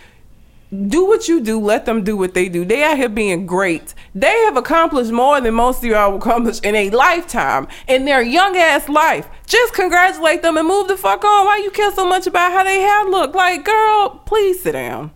do 0.73 1.05
what 1.05 1.27
you 1.27 1.39
do. 1.39 1.59
Let 1.59 1.85
them 1.85 2.03
do 2.03 2.17
what 2.17 2.33
they 2.33 2.49
do. 2.49 2.65
They 2.65 2.83
out 2.83 2.97
here 2.97 3.09
being 3.09 3.45
great. 3.45 3.93
They 4.15 4.35
have 4.45 4.57
accomplished 4.57 5.11
more 5.11 5.39
than 5.39 5.53
most 5.53 5.79
of 5.79 5.85
y'all 5.85 6.11
will 6.11 6.17
accomplish 6.17 6.59
in 6.61 6.75
a 6.75 6.89
lifetime 6.89 7.67
in 7.87 8.05
their 8.05 8.21
young 8.21 8.57
ass 8.57 8.89
life. 8.89 9.27
Just 9.45 9.73
congratulate 9.73 10.41
them 10.41 10.57
and 10.57 10.67
move 10.67 10.87
the 10.87 10.97
fuck 10.97 11.23
on. 11.23 11.45
Why 11.45 11.57
you 11.57 11.71
care 11.71 11.91
so 11.93 12.07
much 12.07 12.27
about 12.27 12.51
how 12.51 12.63
they 12.63 12.79
have 12.79 13.07
look? 13.09 13.35
Like, 13.35 13.65
girl, 13.65 14.21
please 14.25 14.63
sit 14.63 14.73
down. 14.73 15.11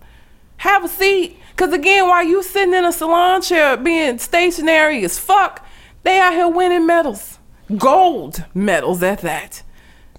Have 0.57 0.85
a 0.85 0.87
seat. 0.87 1.37
Cause 1.55 1.73
again, 1.73 2.07
while 2.07 2.23
you 2.23 2.43
sitting 2.43 2.75
in 2.75 2.85
a 2.85 2.91
salon 2.91 3.41
chair 3.41 3.77
being 3.77 4.19
stationary 4.19 5.03
as 5.03 5.17
fuck, 5.17 5.65
they 6.03 6.19
out 6.19 6.33
here 6.33 6.47
winning 6.47 6.85
medals. 6.85 7.39
Gold 7.75 8.45
medals 8.53 9.01
at 9.01 9.21
that. 9.21 9.63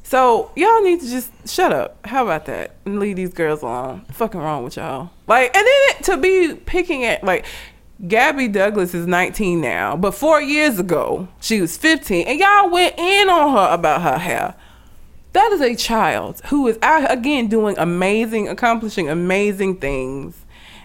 So 0.08 0.50
y'all 0.56 0.80
need 0.80 1.02
to 1.02 1.10
just 1.10 1.30
shut 1.46 1.70
up. 1.70 1.98
How 2.06 2.24
about 2.24 2.46
that? 2.46 2.76
And 2.86 2.98
leave 2.98 3.16
these 3.16 3.34
girls 3.34 3.60
alone. 3.60 4.06
Fucking 4.12 4.40
wrong 4.40 4.64
with 4.64 4.76
y'all. 4.76 5.10
Like, 5.26 5.54
and 5.54 5.66
then 5.66 6.02
to 6.04 6.16
be 6.16 6.54
picking 6.54 7.04
at 7.04 7.22
like 7.22 7.44
Gabby 8.06 8.48
Douglas 8.48 8.94
is 8.94 9.06
19 9.06 9.60
now, 9.60 9.96
but 9.96 10.12
four 10.12 10.40
years 10.40 10.78
ago 10.78 11.28
she 11.42 11.60
was 11.60 11.76
15, 11.76 12.26
and 12.26 12.38
y'all 12.38 12.70
went 12.70 12.98
in 12.98 13.28
on 13.28 13.52
her 13.52 13.74
about 13.74 14.00
her 14.00 14.16
hair. 14.16 14.54
That 15.34 15.52
is 15.52 15.60
a 15.60 15.76
child 15.76 16.40
who 16.46 16.66
is 16.68 16.78
out 16.80 17.12
again 17.12 17.48
doing 17.48 17.76
amazing, 17.76 18.48
accomplishing 18.48 19.10
amazing 19.10 19.76
things. 19.76 20.42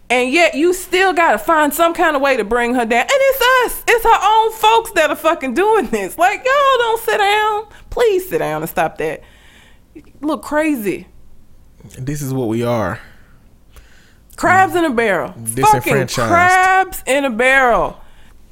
And 0.10 0.32
yet 0.32 0.54
you 0.54 0.74
still 0.74 1.14
gotta 1.14 1.40
find 1.40 1.74
some 1.74 1.94
kind 1.94 2.16
of 2.16 2.22
way 2.22 2.38
to 2.38 2.44
bring 2.44 2.76
her 2.76 2.86
down. 2.86 3.02
And 3.02 3.10
it's 3.12 3.42
us. 3.66 3.84
It's 3.88 4.04
her 4.04 4.20
own 4.22 4.52
folks 4.54 4.92
that 4.92 5.10
are 5.10 5.16
fucking 5.16 5.54
doing 5.54 5.88
this. 5.88 6.18
Like, 6.18 6.40
y'all 6.46 6.78
don't 6.78 7.02
sit 7.02 7.18
down. 7.18 7.68
Please 7.90 8.30
sit 8.30 8.40
down 8.40 8.62
and 8.62 8.70
stop 8.70 8.98
that. 9.00 9.24
You 9.96 10.04
look 10.22 10.44
crazy. 10.44 11.08
This 11.98 12.22
is 12.22 12.34
what 12.34 12.48
we 12.48 12.64
are. 12.64 13.00
Crabs 14.36 14.76
in 14.76 14.84
a 14.86 14.90
barrel. 14.90 15.34
Fucking 15.34 16.08
crabs 16.08 17.04
in 17.06 17.26
a 17.26 17.30
barrel. 17.30 18.00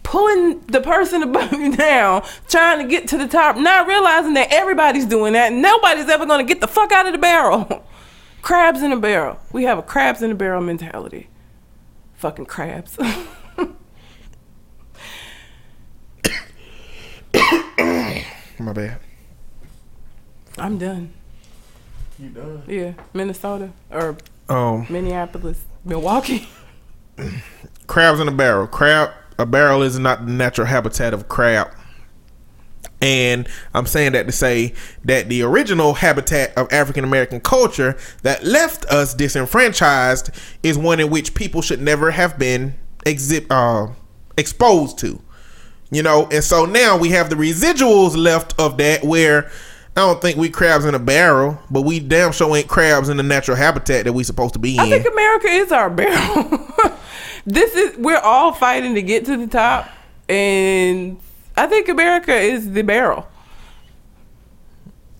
Pulling 0.03 0.61
the 0.61 0.81
person 0.81 1.23
above 1.23 1.53
you 1.53 1.75
down, 1.75 2.23
trying 2.49 2.79
to 2.81 2.87
get 2.87 3.07
to 3.09 3.17
the 3.17 3.27
top, 3.27 3.55
not 3.55 3.87
realizing 3.87 4.33
that 4.33 4.51
everybody's 4.51 5.05
doing 5.05 5.33
that. 5.33 5.51
and 5.51 5.61
Nobody's 5.61 6.09
ever 6.09 6.25
gonna 6.25 6.43
get 6.43 6.59
the 6.61 6.67
fuck 6.67 6.91
out 6.91 7.05
of 7.07 7.13
the 7.13 7.19
barrel. 7.19 7.85
crabs 8.41 8.81
in 8.81 8.91
a 8.91 8.99
barrel. 8.99 9.39
We 9.51 9.63
have 9.63 9.77
a 9.77 9.83
crabs 9.83 10.21
in 10.21 10.31
a 10.31 10.35
barrel 10.35 10.61
mentality. 10.61 11.27
Fucking 12.21 12.45
crabs. 12.45 12.99
My 18.59 18.73
bad. 18.73 18.99
I'm 20.59 20.77
done. 20.77 21.13
You 22.19 22.29
done? 22.29 22.61
Yeah, 22.67 22.93
Minnesota 23.13 23.71
or 23.89 24.17
Um, 24.49 24.85
Minneapolis, 24.87 25.63
Milwaukee. 25.83 26.47
crabs 27.87 28.19
in 28.19 28.27
a 28.27 28.31
barrel. 28.31 28.67
Crab, 28.67 29.09
a 29.39 29.45
barrel 29.47 29.81
is 29.81 29.97
not 29.97 30.27
the 30.27 30.31
natural 30.31 30.67
habitat 30.67 31.15
of 31.15 31.21
a 31.21 31.23
crab. 31.23 31.69
And 33.01 33.47
I'm 33.73 33.87
saying 33.87 34.11
that 34.11 34.27
to 34.27 34.31
say 34.31 34.73
that 35.05 35.27
the 35.27 35.41
original 35.41 35.95
habitat 35.95 36.55
of 36.55 36.71
African 36.71 37.03
American 37.03 37.39
culture 37.39 37.97
that 38.21 38.43
left 38.43 38.85
us 38.85 39.13
disenfranchised 39.15 40.29
is 40.61 40.77
one 40.77 40.99
in 40.99 41.09
which 41.09 41.33
people 41.33 41.61
should 41.61 41.81
never 41.81 42.11
have 42.11 42.37
been 42.37 42.75
exi- 43.05 43.47
uh, 43.49 43.91
exposed 44.37 44.99
to. 44.99 45.19
You 45.89 46.03
know, 46.03 46.27
and 46.31 46.43
so 46.43 46.65
now 46.65 46.97
we 46.97 47.09
have 47.09 47.29
the 47.29 47.35
residuals 47.35 48.15
left 48.15 48.57
of 48.59 48.77
that 48.77 49.03
where 49.03 49.51
I 49.97 50.01
don't 50.01 50.21
think 50.21 50.37
we 50.37 50.49
crabs 50.49 50.85
in 50.85 50.95
a 50.95 50.99
barrel, 50.99 51.59
but 51.69 51.81
we 51.81 51.99
damn 51.99 52.31
sure 52.31 52.55
ain't 52.55 52.69
crabs 52.69 53.09
in 53.09 53.17
the 53.17 53.23
natural 53.23 53.57
habitat 53.57 54.05
that 54.05 54.13
we 54.13 54.23
supposed 54.23 54.53
to 54.53 54.59
be 54.59 54.75
in. 54.75 54.79
I 54.79 54.89
think 54.89 55.05
America 55.05 55.47
is 55.47 55.71
our 55.73 55.89
barrel. 55.89 56.65
this 57.45 57.75
is 57.75 57.97
we're 57.97 58.19
all 58.19 58.53
fighting 58.53 58.95
to 58.95 59.01
get 59.01 59.25
to 59.25 59.35
the 59.35 59.47
top, 59.47 59.89
and 60.29 61.19
I 61.57 61.67
think 61.67 61.89
America 61.89 62.33
is 62.35 62.71
the 62.71 62.81
barrel. 62.81 63.27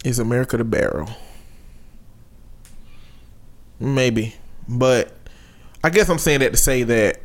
Is 0.03 0.17
America 0.19 0.57
the 0.57 0.63
barrel? 0.63 1.09
Maybe. 3.79 4.35
But 4.67 5.13
I 5.83 5.89
guess 5.89 6.09
I'm 6.09 6.17
saying 6.19 6.39
that 6.39 6.51
to 6.51 6.57
say 6.57 6.83
that 6.83 7.19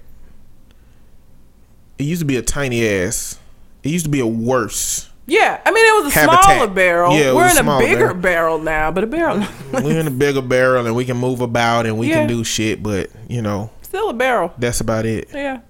it 1.98 2.04
used 2.04 2.20
to 2.20 2.26
be 2.26 2.36
a 2.36 2.42
tiny 2.42 2.86
ass. 2.86 3.38
It 3.82 3.90
used 3.90 4.04
to 4.04 4.10
be 4.10 4.20
a 4.20 4.26
worse. 4.26 5.10
Yeah, 5.28 5.60
I 5.64 5.70
mean 5.72 5.84
it 5.84 6.04
was 6.04 6.14
a 6.14 6.18
Habitat. 6.20 6.44
smaller 6.44 6.66
barrel. 6.68 7.12
Yeah, 7.18 7.32
we're 7.34 7.50
in 7.50 7.66
a 7.66 7.76
a 7.76 7.78
bigger 7.80 8.14
barrel. 8.14 8.58
barrel. 8.58 8.58
now, 8.60 8.90
but 8.92 9.02
a 9.04 9.06
barrel 9.08 9.44
We're 9.72 9.98
in 9.98 10.06
a 10.06 10.10
bigger 10.10 10.40
barrel 10.42 10.86
and 10.86 10.94
we 10.94 11.04
can 11.04 11.16
move 11.16 11.40
about 11.40 11.84
and 11.86 11.98
we 11.98 12.08
Yeah. 12.08 12.18
can 12.18 12.28
do 12.28 12.44
shit, 12.44 12.80
but 12.82 13.10
you 13.28 13.42
know, 13.42 13.70
still 13.82 14.08
a 14.08 14.12
barrel. 14.14 14.52
that's 14.58 14.80
about 14.80 15.04
it. 15.04 15.28
Yeah, 15.34 15.60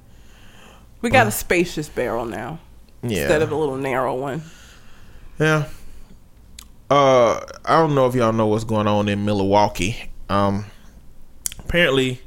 we 1.01 1.09
got 1.09 1.25
a 1.25 1.29
uh, 1.29 1.31
spacious 1.31 1.89
barrel 1.89 2.27
now 2.27 2.59
Yeah. 3.03 3.21
instead 3.21 3.43
of 3.43 3.53
a 3.53 3.57
little 3.57 3.77
narrow 3.77 4.15
one. 4.15 4.43
Yeah. 5.39 5.67
Uh, 6.89 7.41
I 7.65 7.79
don't 7.79 7.95
know 7.95 8.07
if 8.07 8.15
y'all 8.15 8.33
know 8.33 8.47
what's 8.47 8.65
going 8.65 8.87
on 8.87 9.09
in 9.09 9.25
Milwaukee. 9.25 10.11
Um, 10.29 10.67
apparently, 11.59 12.21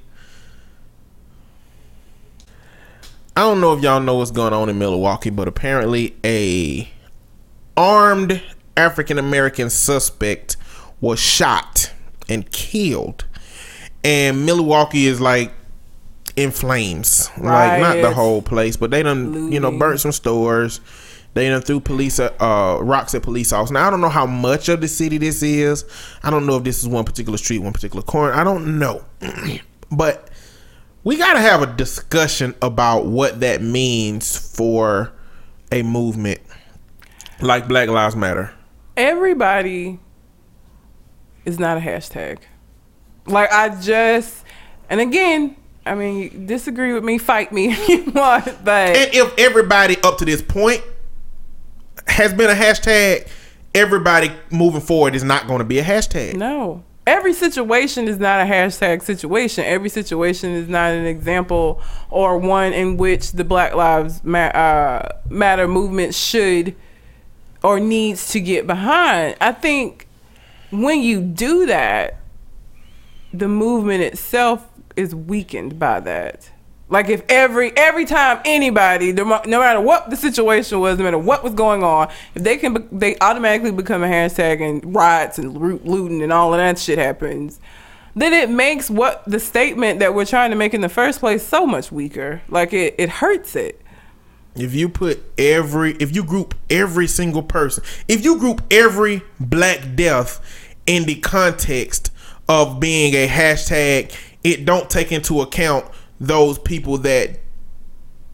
I 3.36 3.42
don't 3.42 3.62
know 3.62 3.74
if 3.74 3.82
y'all 3.82 4.02
know 4.02 4.16
what's 4.16 4.32
going 4.32 4.52
on 4.52 4.68
in 4.68 4.78
Milwaukee, 4.78 5.30
but 5.30 5.48
apparently, 5.48 6.16
a 6.26 6.90
armed 7.78 8.42
African 8.76 9.18
American 9.18 9.70
suspect 9.70 10.58
was 11.00 11.20
shot 11.20 11.94
and 12.28 12.52
killed, 12.52 13.26
and 14.04 14.46
Milwaukee 14.46 15.08
is 15.08 15.22
like 15.22 15.54
in 16.36 16.52
flames. 16.52 17.30
Like 17.38 17.82
not 17.82 18.02
the 18.02 18.14
whole 18.14 18.42
place, 18.42 18.78
but 18.78 18.92
they 18.92 19.04
done 19.04 19.52
you 19.52 19.60
know 19.60 19.78
burnt 19.78 20.00
some 20.00 20.12
stores. 20.12 20.82
They 21.36 21.48
done 21.48 21.62
threw 21.62 21.80
police 21.80 22.20
at, 22.20 22.36
uh, 22.42 22.80
rocks 22.82 23.14
at 23.14 23.22
police 23.22 23.54
officers. 23.54 23.72
Now 23.72 23.88
I 23.88 23.92
don't 23.92 24.02
know 24.02 24.10
how 24.10 24.26
much 24.26 24.68
of 24.68 24.82
the 24.82 24.88
city 24.88 25.20
this 25.20 25.44
is. 25.44 25.86
I 26.24 26.32
don't 26.32 26.46
know 26.46 26.58
if 26.58 26.64
this 26.64 26.80
is 26.80 26.88
one 26.88 27.06
particular 27.06 27.38
street, 27.38 27.60
one 27.60 27.74
particular 27.74 28.02
corner. 28.02 28.34
I 28.34 28.44
don't 28.44 28.80
know, 28.80 29.04
but 29.92 30.30
we 31.04 31.18
got 31.18 31.34
to 31.34 31.40
have 31.40 31.62
a 31.62 31.68
discussion 31.68 32.56
about 32.62 33.06
what 33.06 33.40
that 33.42 33.62
means 33.62 34.36
for 34.36 35.14
a 35.72 35.84
movement 35.84 36.40
like 37.42 37.68
Black 37.68 37.90
Lives 37.90 38.16
Matter. 38.16 38.54
Everybody 38.98 40.00
is 41.46 41.60
not 41.60 41.78
a 41.78 41.80
hashtag. 41.80 42.40
Like 43.26 43.52
I 43.52 43.80
just, 43.80 44.44
and 44.90 45.00
again, 45.00 45.56
I 45.90 45.96
mean, 45.96 46.46
disagree 46.46 46.94
with 46.94 47.04
me, 47.04 47.18
fight 47.18 47.52
me 47.52 47.70
if 47.72 47.90
you 47.90 48.12
want, 48.12 48.46
but 48.64 48.96
And 48.96 49.14
if 49.14 49.34
everybody 49.38 49.98
up 50.04 50.18
to 50.20 50.26
this 50.26 50.42
point 50.42 50.84
has 52.08 52.34
been 52.34 52.50
a 52.50 52.54
hashtag, 52.54 53.28
everybody 53.74 54.32
moving 54.52 54.82
forward 54.82 55.16
is 55.16 55.24
not 55.24 55.48
going 55.48 55.60
to 55.60 55.66
be 55.66 55.80
a 55.80 55.84
hashtag. 55.84 56.36
No. 56.36 56.84
Every 57.08 57.34
situation 57.34 58.08
is 58.08 58.20
not 58.20 58.40
a 58.42 58.44
hashtag 58.44 59.02
situation. 59.02 59.64
Every 59.66 59.90
situation 59.90 60.52
is 60.52 60.68
not 60.68 60.92
an 60.92 61.06
example 61.06 61.82
or 62.12 62.38
one 62.38 62.72
in 62.72 62.98
which 62.98 63.32
the 63.32 63.44
Black 63.44 63.74
Lives 63.74 64.24
uh, 64.24 65.20
Matter 65.28 65.68
movement 65.68 66.14
should 66.14 66.76
or 67.64 67.80
needs 67.80 68.30
to 68.34 68.40
get 68.40 68.68
behind. 68.68 69.36
I 69.42 69.54
think 69.54 70.08
when 70.70 71.02
you 71.02 71.22
do 71.22 71.66
that, 71.66 72.18
the 73.34 73.48
movement 73.48 74.04
itself 74.04 74.69
is 75.00 75.16
weakened 75.16 75.80
by 75.80 76.02
that. 76.02 76.52
Like 76.90 77.08
if 77.08 77.24
every 77.30 77.72
every 77.78 78.06
time 78.06 78.42
anybody, 78.46 79.14
no 79.14 79.26
matter 79.46 79.80
what 79.80 80.10
the 80.10 80.16
situation 80.16 80.80
was, 80.80 80.98
no 80.98 81.04
matter 81.04 81.20
what 81.20 81.44
was 81.44 81.54
going 81.54 81.84
on, 81.84 82.10
if 82.34 82.44
they 82.44 82.58
can, 82.58 82.88
they 82.92 83.16
automatically 83.20 83.72
become 83.72 84.04
a 84.04 84.08
hashtag 84.08 84.68
and 84.68 84.96
riots 84.96 85.38
and 85.38 85.56
looting 85.56 86.22
and 86.24 86.34
all 86.34 86.54
of 86.54 86.58
that 86.58 86.80
shit 86.80 86.98
happens, 86.98 87.60
then 88.16 88.34
it 88.34 88.50
makes 88.50 88.90
what 88.90 89.24
the 89.26 89.40
statement 89.40 90.00
that 90.00 90.16
we're 90.16 90.26
trying 90.26 90.50
to 90.50 90.56
make 90.56 90.74
in 90.74 90.82
the 90.82 90.90
first 90.90 91.20
place 91.20 91.48
so 91.48 91.66
much 91.66 91.92
weaker. 91.92 92.42
Like 92.50 92.74
it, 92.74 92.96
it 92.98 93.10
hurts 93.10 93.56
it. 93.56 93.80
If 94.56 94.74
you 94.74 94.90
put 94.90 95.24
every, 95.38 95.94
if 95.98 96.14
you 96.16 96.24
group 96.24 96.56
every 96.72 97.06
single 97.06 97.44
person, 97.44 97.84
if 98.08 98.26
you 98.26 98.40
group 98.40 98.64
every 98.72 99.22
black 99.40 99.96
death 99.96 100.42
in 100.88 101.04
the 101.04 101.16
context 101.16 102.12
of 102.50 102.80
being 102.80 103.14
a 103.14 103.28
hashtag, 103.28 104.12
it 104.44 104.66
don't 104.66 104.90
take 104.90 105.12
into 105.12 105.42
account 105.42 105.86
those 106.20 106.60
people 106.60 106.98
that 107.00 107.40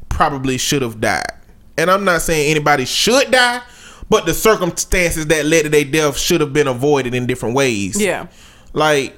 probably 0.09 0.57
should 0.57 0.81
have 0.81 0.99
died. 1.01 1.31
And 1.77 1.91
I'm 1.91 2.03
not 2.05 2.21
saying 2.21 2.49
anybody 2.49 2.85
should 2.85 3.31
die, 3.31 3.61
but 4.09 4.25
the 4.25 4.33
circumstances 4.33 5.27
that 5.27 5.45
led 5.45 5.63
to 5.63 5.69
their 5.69 5.83
death 5.83 6.17
should 6.17 6.41
have 6.41 6.53
been 6.53 6.67
avoided 6.67 7.13
in 7.13 7.25
different 7.25 7.55
ways. 7.55 8.01
Yeah. 8.01 8.27
Like 8.73 9.17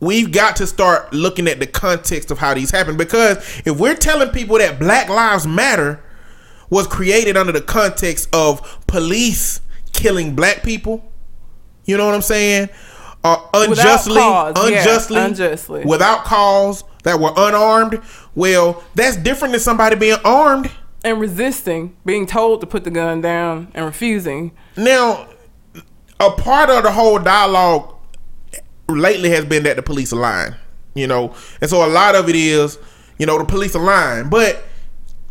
we've 0.00 0.30
got 0.30 0.56
to 0.56 0.66
start 0.66 1.12
looking 1.12 1.48
at 1.48 1.58
the 1.58 1.66
context 1.66 2.30
of 2.30 2.38
how 2.38 2.54
these 2.54 2.70
happen 2.70 2.96
because 2.96 3.38
if 3.64 3.78
we're 3.78 3.96
telling 3.96 4.30
people 4.30 4.58
that 4.58 4.78
Black 4.78 5.08
Lives 5.08 5.46
Matter 5.46 6.02
was 6.70 6.86
created 6.86 7.36
under 7.36 7.52
the 7.52 7.60
context 7.60 8.28
of 8.32 8.86
police 8.86 9.60
killing 9.92 10.34
black 10.34 10.62
people, 10.62 11.04
you 11.84 11.96
know 11.96 12.06
what 12.06 12.14
I'm 12.14 12.22
saying? 12.22 12.68
Uh, 13.24 13.36
unjustly, 13.52 14.14
cause, 14.14 14.54
yeah, 14.70 14.78
unjustly, 14.78 15.20
unjustly. 15.20 15.84
without 15.84 16.24
cause 16.24 16.84
that 17.02 17.18
were 17.18 17.32
unarmed. 17.36 18.00
Well, 18.34 18.82
that's 18.94 19.16
different 19.16 19.52
than 19.52 19.60
somebody 19.60 19.96
being 19.96 20.18
armed. 20.24 20.70
And 21.04 21.20
resisting, 21.20 21.96
being 22.04 22.26
told 22.26 22.60
to 22.60 22.66
put 22.66 22.84
the 22.84 22.90
gun 22.90 23.20
down 23.20 23.68
and 23.74 23.84
refusing. 23.84 24.52
Now, 24.76 25.28
a 26.20 26.30
part 26.30 26.70
of 26.70 26.84
the 26.84 26.92
whole 26.92 27.18
dialogue 27.18 27.94
lately 28.88 29.30
has 29.30 29.44
been 29.44 29.64
that 29.64 29.76
the 29.76 29.82
police 29.82 30.12
are 30.12 30.16
lying, 30.16 30.54
you 30.94 31.06
know, 31.06 31.34
and 31.60 31.68
so 31.68 31.84
a 31.84 31.90
lot 31.90 32.14
of 32.14 32.28
it 32.28 32.36
is, 32.36 32.78
you 33.18 33.26
know, 33.26 33.38
the 33.38 33.44
police 33.44 33.74
are 33.74 33.84
lying, 33.84 34.28
but 34.28 34.64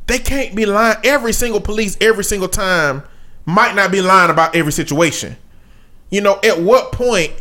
they 0.07 0.19
can't 0.19 0.55
be 0.55 0.65
lying. 0.65 0.97
Every 1.03 1.33
single 1.33 1.61
police, 1.61 1.97
every 2.01 2.23
single 2.23 2.49
time, 2.49 3.03
might 3.45 3.75
not 3.75 3.91
be 3.91 4.01
lying 4.01 4.29
about 4.29 4.55
every 4.55 4.71
situation. 4.71 5.38
You 6.09 6.21
know, 6.21 6.39
at 6.43 6.61
what 6.61 6.91
point 6.91 7.33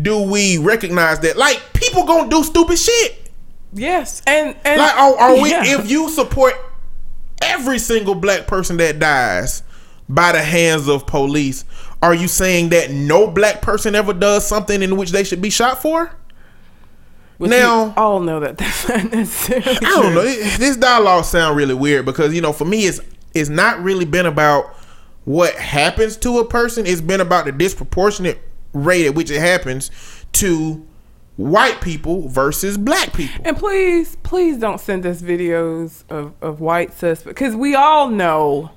do 0.00 0.20
we 0.22 0.58
recognize 0.58 1.20
that, 1.20 1.36
like, 1.36 1.72
people 1.72 2.04
gonna 2.04 2.28
do 2.28 2.42
stupid 2.44 2.78
shit? 2.78 3.30
Yes. 3.72 4.22
And, 4.26 4.56
and 4.64 4.80
Like, 4.80 4.94
are, 4.94 5.16
are 5.18 5.40
we? 5.42 5.50
Yeah. 5.50 5.62
If 5.64 5.90
you 5.90 6.08
support 6.10 6.54
every 7.42 7.78
single 7.78 8.14
black 8.14 8.46
person 8.46 8.76
that 8.78 8.98
dies 8.98 9.62
by 10.08 10.32
the 10.32 10.42
hands 10.42 10.88
of 10.88 11.06
police, 11.06 11.64
are 12.02 12.14
you 12.14 12.28
saying 12.28 12.70
that 12.70 12.90
no 12.90 13.26
black 13.26 13.62
person 13.62 13.94
ever 13.94 14.12
does 14.12 14.46
something 14.46 14.82
in 14.82 14.96
which 14.96 15.10
they 15.10 15.24
should 15.24 15.42
be 15.42 15.50
shot 15.50 15.80
for? 15.82 16.10
Which 17.38 17.50
now- 17.50 17.86
we 17.88 17.92
all 17.96 18.20
know 18.20 18.40
that 18.40 18.56
that's 18.58 18.88
not 18.88 19.12
necessarily 19.12 19.76
I 19.78 19.80
don't 20.02 20.14
know. 20.14 20.20
It- 20.22 20.58
This 20.58 20.76
dialogue 20.76 21.24
sound 21.24 21.56
really 21.56 21.74
weird 21.74 22.04
because 22.04 22.34
you 22.34 22.40
know, 22.40 22.52
for 22.52 22.64
me, 22.64 22.86
it's 22.86 23.00
it's 23.34 23.50
not 23.50 23.82
really 23.82 24.06
been 24.06 24.24
about 24.26 24.74
what 25.24 25.54
happens 25.56 26.16
to 26.18 26.38
a 26.38 26.44
person. 26.46 26.86
It's 26.86 27.00
been 27.02 27.20
about 27.20 27.44
the 27.44 27.52
disproportionate 27.52 28.40
rate 28.84 29.06
at 29.06 29.14
which 29.14 29.30
it 29.30 29.40
happens 29.40 29.90
to 30.32 30.86
white 31.36 31.80
people 31.80 32.28
versus 32.28 32.78
black 32.78 33.12
people. 33.12 33.42
And 33.44 33.56
please, 33.56 34.16
please 34.22 34.58
don't 34.58 34.80
send 34.80 35.04
us 35.06 35.22
videos 35.22 36.04
of, 36.08 36.32
of 36.40 36.60
white 36.60 36.92
suspects 36.92 37.38
because 37.40 37.54
we 37.54 37.74
all 37.74 38.08
know 38.08 38.70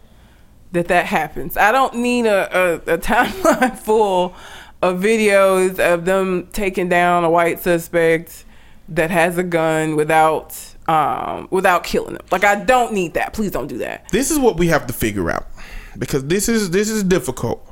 that 0.72 0.88
that 0.88 1.06
happens. 1.06 1.58
I 1.58 1.72
don't 1.72 1.96
need 1.96 2.26
a, 2.26 2.84
a, 2.90 2.96
a 2.96 2.98
timeline 2.98 3.78
full 3.78 4.36
of 4.82 5.00
videos 5.00 5.80
of 5.80 6.06
them 6.06 6.48
taking 6.54 6.90
down 6.90 7.24
a 7.24 7.30
white 7.30 7.60
suspect 7.60 8.46
that 8.88 9.12
has 9.12 9.38
a 9.38 9.44
gun 9.44 9.96
without 9.96 10.58
um, 10.88 11.48
without 11.52 11.84
killing 11.84 12.14
them. 12.14 12.26
Like 12.32 12.44
I 12.44 12.64
don't 12.64 12.94
need 12.94 13.14
that. 13.14 13.34
Please 13.34 13.52
don't 13.52 13.68
do 13.68 13.78
that. 13.80 14.10
this 14.10 14.32
is 14.32 14.40
what 14.40 14.58
we 14.58 14.68
have 14.68 14.88
to 14.88 14.94
figure 14.94 15.30
out 15.30 15.48
because 15.98 16.26
this 16.26 16.50
is 16.50 16.72
this 16.72 16.90
is 16.90 17.04
difficult. 17.04 17.66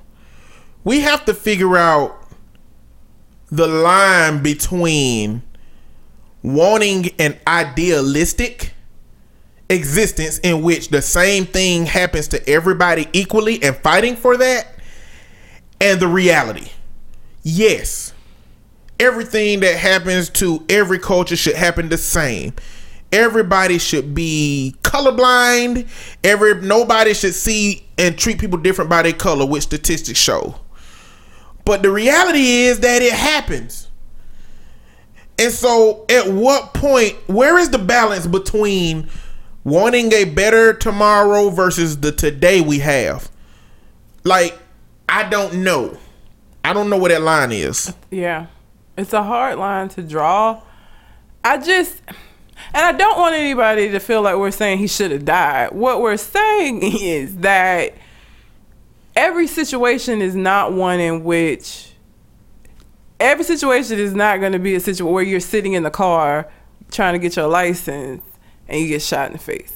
We 0.88 1.02
have 1.02 1.26
to 1.26 1.34
figure 1.34 1.76
out 1.76 2.18
the 3.52 3.68
line 3.68 4.42
between 4.42 5.44
wanting 6.42 7.10
an 7.20 7.38
idealistic 7.46 8.72
existence 9.70 10.38
in 10.38 10.62
which 10.62 10.88
the 10.88 11.02
same 11.02 11.46
thing 11.46 11.88
happens 11.88 12.30
to 12.30 12.50
everybody 12.50 13.10
equally 13.12 13.62
and 13.62 13.76
fighting 13.76 14.16
for 14.16 14.38
that 14.38 14.76
and 15.82 16.00
the 16.00 16.08
reality. 16.08 16.70
Yes, 17.44 18.14
everything 18.98 19.60
that 19.60 19.76
happens 19.76 20.30
to 20.30 20.64
every 20.70 21.00
culture 21.00 21.36
should 21.36 21.58
happen 21.58 21.90
the 21.90 21.98
same. 21.98 22.54
Everybody 23.12 23.78
should 23.78 24.16
be 24.16 24.74
colorblind. 24.84 25.90
Every 26.24 26.62
nobody 26.62 27.14
should 27.14 27.36
see 27.36 27.86
and 27.98 28.18
treat 28.18 28.40
people 28.40 28.60
different 28.60 28.90
by 28.90 29.02
their 29.02 29.12
color, 29.12 29.46
which 29.46 29.64
statistics 29.64 30.18
show. 30.18 30.56
But 31.68 31.84
the 31.84 31.92
reality 31.92 32.62
is 32.62 32.80
that 32.80 33.02
it 33.02 33.12
happens. 33.12 33.90
And 35.38 35.52
so, 35.52 36.06
at 36.08 36.32
what 36.32 36.74
point, 36.74 37.18
where 37.28 37.58
is 37.58 37.72
the 37.72 37.78
balance 37.78 38.26
between 38.26 39.10
wanting 39.66 40.14
a 40.14 40.24
better 40.24 40.74
tomorrow 40.74 41.50
versus 41.50 42.00
the 42.00 42.14
today 42.14 42.62
we 42.62 42.80
have? 42.80 43.30
Like, 44.24 44.58
I 45.10 45.28
don't 45.28 45.56
know. 45.56 45.98
I 46.64 46.72
don't 46.72 46.90
know 46.90 46.98
where 46.98 47.10
that 47.10 47.22
line 47.22 47.52
is. 47.52 47.94
Yeah. 48.12 48.48
It's 48.98 49.12
a 49.12 49.24
hard 49.24 49.60
line 49.60 49.90
to 49.90 50.02
draw. 50.02 50.62
I 51.44 51.58
just 51.58 52.02
and 52.74 52.86
I 52.86 52.94
don't 52.94 53.20
want 53.20 53.36
anybody 53.36 53.90
to 53.90 54.00
feel 54.00 54.22
like 54.22 54.38
we're 54.38 54.52
saying 54.52 54.78
he 54.78 54.88
should 54.88 55.12
have 55.12 55.26
died. 55.26 55.74
What 55.74 56.00
we're 56.00 56.16
saying 56.16 56.82
is 57.02 57.36
that 57.40 57.94
every 59.18 59.48
situation 59.48 60.22
is 60.22 60.36
not 60.36 60.72
one 60.74 61.00
in 61.00 61.24
which 61.24 61.90
every 63.20 63.44
situation 63.44 63.98
is 63.98 64.14
not 64.14 64.40
going 64.40 64.52
to 64.52 64.60
be 64.60 64.76
a 64.76 64.80
situation 64.80 65.12
where 65.12 65.24
you're 65.24 65.40
sitting 65.40 65.74
in 65.74 65.82
the 65.82 65.90
car 65.90 66.48
trying 66.92 67.14
to 67.14 67.20
get 67.20 67.36
your 67.36 67.48
license 67.48 68.24
and 68.68 68.80
you 68.80 68.88
get 68.88 69.02
shot 69.02 69.28
in 69.28 69.34
the 69.34 69.40
face. 69.40 69.74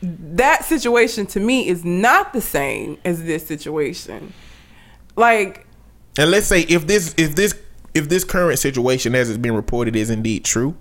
That 0.00 0.64
situation 0.64 1.26
to 1.26 1.40
me 1.40 1.68
is 1.68 1.84
not 1.84 2.32
the 2.32 2.40
same 2.40 2.98
as 3.04 3.24
this 3.24 3.44
situation. 3.46 4.32
Like 5.16 5.66
And 6.16 6.30
let's 6.30 6.46
say 6.46 6.60
if 6.62 6.86
this 6.86 7.14
if 7.18 7.34
this 7.34 7.54
if 7.94 8.08
this 8.08 8.22
current 8.22 8.60
situation 8.60 9.14
as 9.16 9.28
it's 9.28 9.38
been 9.38 9.56
reported 9.56 9.96
is 9.96 10.08
indeed 10.08 10.44
true, 10.44 10.76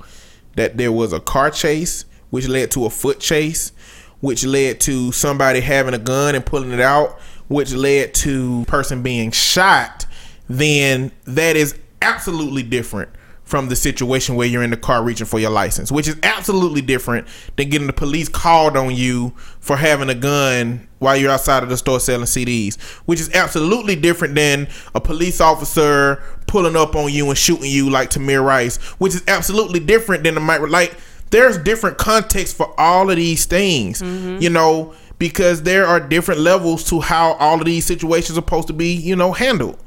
that 0.55 0.77
there 0.77 0.91
was 0.91 1.13
a 1.13 1.19
car 1.19 1.49
chase 1.49 2.05
which 2.29 2.47
led 2.47 2.69
to 2.71 2.85
a 2.85 2.89
foot 2.91 3.19
chase, 3.19 3.71
which 4.19 4.45
led 4.45 4.79
to 4.81 5.11
somebody 5.11 5.61
having 5.61 5.95
a 5.95 5.99
gun 5.99 6.35
and 6.35 6.45
pulling 6.45 6.71
it 6.71 6.79
out, 6.79 7.19
which 7.51 7.73
led 7.73 8.13
to 8.13 8.63
person 8.65 9.01
being 9.03 9.29
shot, 9.29 10.05
then 10.47 11.11
that 11.25 11.57
is 11.57 11.77
absolutely 12.01 12.63
different 12.63 13.09
from 13.43 13.67
the 13.67 13.75
situation 13.75 14.35
where 14.35 14.47
you're 14.47 14.63
in 14.63 14.69
the 14.69 14.77
car 14.77 15.03
reaching 15.03 15.25
for 15.25 15.37
your 15.37 15.49
license, 15.49 15.91
which 15.91 16.07
is 16.07 16.15
absolutely 16.23 16.81
different 16.81 17.27
than 17.57 17.69
getting 17.69 17.87
the 17.87 17.93
police 17.93 18.29
called 18.29 18.77
on 18.77 18.95
you 18.95 19.33
for 19.59 19.75
having 19.75 20.09
a 20.09 20.15
gun 20.15 20.87
while 20.99 21.17
you're 21.17 21.29
outside 21.29 21.61
of 21.61 21.67
the 21.67 21.75
store 21.75 21.99
selling 21.99 22.25
CDs, 22.25 22.79
which 23.05 23.19
is 23.19 23.29
absolutely 23.33 23.97
different 23.97 24.33
than 24.33 24.69
a 24.95 25.01
police 25.01 25.41
officer 25.41 26.23
pulling 26.47 26.77
up 26.77 26.95
on 26.95 27.11
you 27.11 27.27
and 27.27 27.37
shooting 27.37 27.69
you 27.69 27.89
like 27.89 28.09
Tamir 28.09 28.41
Rice, 28.41 28.77
which 28.99 29.13
is 29.13 29.23
absolutely 29.27 29.81
different 29.81 30.23
than 30.23 30.35
the. 30.35 30.67
Like, 30.69 30.95
there's 31.31 31.57
different 31.57 31.97
context 31.97 32.55
for 32.55 32.73
all 32.79 33.09
of 33.09 33.17
these 33.17 33.43
things, 33.43 34.01
mm-hmm. 34.01 34.41
you 34.41 34.49
know, 34.49 34.93
because 35.21 35.61
there 35.61 35.85
are 35.85 35.99
different 35.99 36.41
levels 36.41 36.83
to 36.89 36.99
how 36.99 37.33
all 37.33 37.59
of 37.59 37.65
these 37.65 37.85
situations 37.85 38.31
are 38.31 38.41
supposed 38.41 38.65
to 38.67 38.73
be, 38.73 38.93
you 38.93 39.15
know, 39.15 39.31
handled 39.33 39.77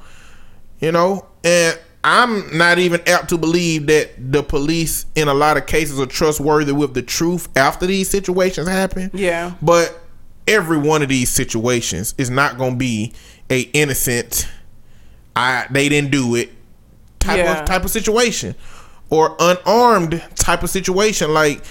you 0.81 0.91
know 0.93 1.25
and 1.45 1.79
i'm 2.03 2.57
not 2.57 2.79
even 2.79 3.01
apt 3.07 3.29
to 3.29 3.39
believe 3.39 3.87
that 3.87 4.11
the 4.33 4.43
police 4.43 5.07
in 5.15 5.29
a 5.29 5.33
lot 5.35 5.57
of 5.57 5.67
cases 5.67 5.99
are 6.01 6.07
trustworthy 6.07 6.73
with 6.73 6.95
the 6.95 7.01
truth 7.03 7.49
after 7.57 7.87
these 7.87 8.09
situations 8.11 8.69
happen 8.69 9.09
Yeah. 9.15 9.55
but 9.63 9.99
every 10.49 10.77
one 10.79 11.01
of 11.03 11.09
these 11.09 11.31
situations 11.31 12.13
is 12.19 12.29
not 12.29 12.59
going 12.59 12.73
to 12.73 12.77
be 12.77 13.13
a 13.51 13.61
innocent 13.73 14.49
i 15.37 15.67
they 15.71 15.89
didn't 15.89 16.11
do 16.11 16.35
it 16.35 16.51
type 17.21 17.39
Yeah. 17.39 17.61
of 17.61 17.67
type 17.67 17.85
of 17.85 17.91
situation 17.91 18.55
or 19.11 19.37
unarmed 19.39 20.23
type 20.35 20.63
of 20.65 20.71
situation 20.71 21.33
like 21.33 21.63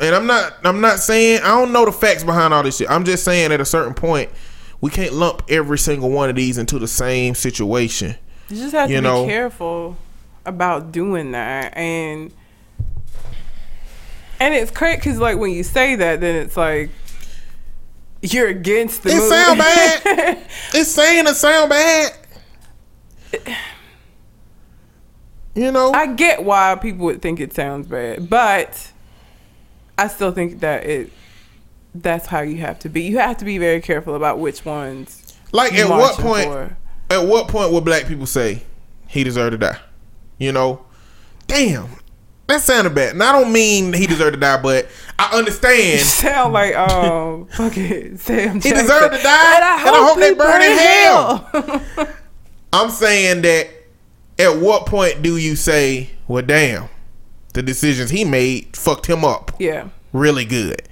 and 0.00 0.14
i'm 0.14 0.26
not 0.26 0.54
i'm 0.64 0.80
not 0.80 0.98
saying 0.98 1.40
i 1.42 1.48
don't 1.48 1.72
know 1.72 1.84
the 1.84 1.92
facts 1.92 2.22
behind 2.24 2.52
all 2.54 2.62
this 2.62 2.76
shit 2.76 2.90
i'm 2.90 3.04
just 3.04 3.24
saying 3.24 3.52
at 3.52 3.60
a 3.60 3.64
certain 3.64 3.94
point 3.94 4.30
we 4.80 4.90
can't 4.90 5.12
lump 5.12 5.42
every 5.48 5.78
single 5.78 6.10
one 6.10 6.28
of 6.30 6.36
these 6.36 6.58
into 6.58 6.78
the 6.78 6.88
same 6.88 7.34
situation 7.34 8.14
You 8.48 8.56
just 8.56 8.72
have 8.74 8.90
You 8.90 8.96
to 8.96 9.02
know? 9.02 9.24
be 9.24 9.28
careful 9.30 9.96
about 10.46 10.90
doing 10.90 11.32
that. 11.32 11.76
And 11.76 12.32
And 14.40 14.54
it's 14.54 14.70
crazy 14.70 14.96
because, 14.96 15.18
like, 15.18 15.36
when 15.38 15.50
you 15.52 15.62
say 15.62 15.96
that, 15.96 16.20
then 16.22 16.34
it's 16.34 16.56
like 16.56 16.90
you're 18.22 18.48
against 18.48 19.02
the 19.02 19.10
It 19.10 19.16
movie. 19.16 19.28
sound 19.28 19.58
bad. 19.58 20.38
it's 20.74 20.90
saying 20.90 21.26
it 21.26 21.36
sound 21.36 21.68
bad. 21.68 22.12
You 25.54 25.72
know, 25.72 25.92
I 25.92 26.06
get 26.06 26.42
why 26.44 26.76
people 26.80 27.06
would 27.06 27.20
think 27.20 27.38
it 27.40 27.52
sounds 27.52 27.86
bad, 27.86 28.30
but 28.30 28.92
I 30.04 30.08
still 30.08 30.32
think 30.32 30.60
that 30.60 30.84
it 30.84 31.12
that's 31.94 32.26
how 32.26 32.40
you 32.40 32.58
have 32.58 32.78
to 32.80 32.88
be. 32.88 33.02
You 33.02 33.18
have 33.18 33.36
to 33.38 33.44
be 33.44 33.58
very 33.58 33.80
careful 33.80 34.14
about 34.14 34.38
which 34.38 34.64
ones. 34.64 35.36
like 35.52 35.72
at 35.74 35.88
what 35.88 36.16
point? 36.18 36.44
for. 36.46 36.76
At 37.10 37.26
what 37.26 37.48
point 37.48 37.72
will 37.72 37.80
black 37.80 38.06
people 38.06 38.26
say 38.26 38.62
he 39.08 39.24
deserved 39.24 39.52
to 39.52 39.58
die? 39.58 39.78
You 40.38 40.52
know, 40.52 40.84
damn, 41.48 41.88
that 42.46 42.60
sounded 42.62 42.94
bad. 42.94 43.14
And 43.14 43.22
I 43.22 43.32
don't 43.32 43.52
mean 43.52 43.92
he 43.92 44.06
deserved 44.06 44.34
to 44.34 44.40
die, 44.40 44.62
but 44.62 44.86
I 45.18 45.30
You 45.32 45.38
understand 45.38 46.00
sound 46.06 46.52
like 46.52 46.74
um 46.76 47.46
fucking 47.48 48.16
Sam. 48.18 48.60
he 48.60 48.70
deserved 48.70 49.12
to 49.16 49.22
die, 49.22 49.54
And 49.56 49.64
I 49.64 50.06
hope, 50.06 50.18
they 50.18 50.28
he 50.28 50.34
burn 50.34 50.62
in 50.62 50.78
hell. 50.78 51.36
hell. 51.52 52.08
I'm 52.72 52.90
saying 52.90 53.42
that 53.42 53.68
at 54.38 54.56
what 54.60 54.86
point 54.86 55.20
do 55.22 55.36
you 55.36 55.56
say, 55.56 56.10
well, 56.28 56.42
damn, 56.42 56.88
the 57.52 57.62
decisions 57.62 58.10
he 58.10 58.24
made 58.24 58.76
fucked 58.76 59.06
him 59.06 59.24
up 59.24 59.52
yeah. 59.58 59.88
really 60.12 60.44
good? 60.44 60.82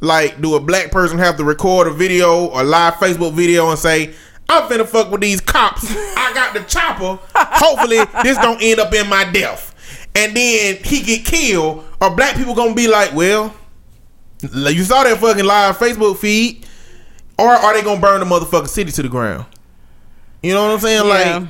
Like, 0.00 0.40
do 0.40 0.54
a 0.54 0.60
black 0.60 0.90
person 0.90 1.18
have 1.18 1.36
to 1.38 1.44
record 1.44 1.88
a 1.88 1.90
video 1.90 2.46
or 2.46 2.62
live 2.62 2.94
Facebook 2.94 3.32
video 3.32 3.68
and 3.70 3.78
say, 3.78 4.14
I'm 4.48 4.68
finna 4.68 4.86
fuck 4.86 5.10
with 5.10 5.20
these 5.20 5.40
cops. 5.40 5.84
I 5.90 6.32
got 6.34 6.54
the 6.54 6.60
chopper. 6.60 7.18
Hopefully, 7.34 7.98
this 8.22 8.38
don't 8.38 8.62
end 8.62 8.80
up 8.80 8.94
in 8.94 9.08
my 9.08 9.24
death. 9.30 9.74
And 10.14 10.36
then 10.36 10.76
he 10.82 11.02
get 11.02 11.24
killed. 11.24 11.84
Or 12.00 12.14
black 12.14 12.36
people 12.36 12.54
gonna 12.54 12.74
be 12.74 12.88
like, 12.88 13.12
well, 13.12 13.54
you 14.40 14.84
saw 14.84 15.02
that 15.02 15.18
fucking 15.18 15.44
live 15.44 15.76
Facebook 15.78 16.16
feed. 16.16 16.64
Or 17.38 17.48
are 17.48 17.74
they 17.74 17.82
gonna 17.82 18.00
burn 18.00 18.20
the 18.20 18.26
motherfucking 18.26 18.68
city 18.68 18.92
to 18.92 19.02
the 19.02 19.08
ground? 19.08 19.46
You 20.42 20.54
know 20.54 20.64
what 20.64 20.74
I'm 20.74 20.80
saying? 20.80 21.06
Yeah. 21.06 21.38
Like, 21.38 21.48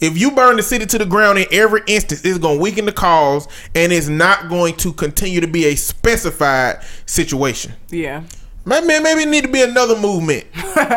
if 0.00 0.18
you 0.18 0.30
burn 0.30 0.56
the 0.56 0.62
city 0.62 0.86
to 0.86 0.98
the 0.98 1.06
ground 1.06 1.38
in 1.38 1.46
every 1.50 1.82
instance, 1.86 2.24
it's 2.24 2.38
going 2.38 2.58
to 2.58 2.62
weaken 2.62 2.84
the 2.84 2.92
cause 2.92 3.48
and 3.74 3.92
it's 3.92 4.08
not 4.08 4.48
going 4.48 4.74
to 4.76 4.92
continue 4.92 5.40
to 5.40 5.46
be 5.46 5.66
a 5.66 5.76
specified 5.76 6.82
situation. 7.06 7.72
Yeah. 7.90 8.24
Maybe, 8.64 8.86
maybe 8.86 9.22
it 9.22 9.28
need 9.28 9.44
to 9.44 9.50
be 9.50 9.62
another 9.62 9.96
movement 9.96 10.44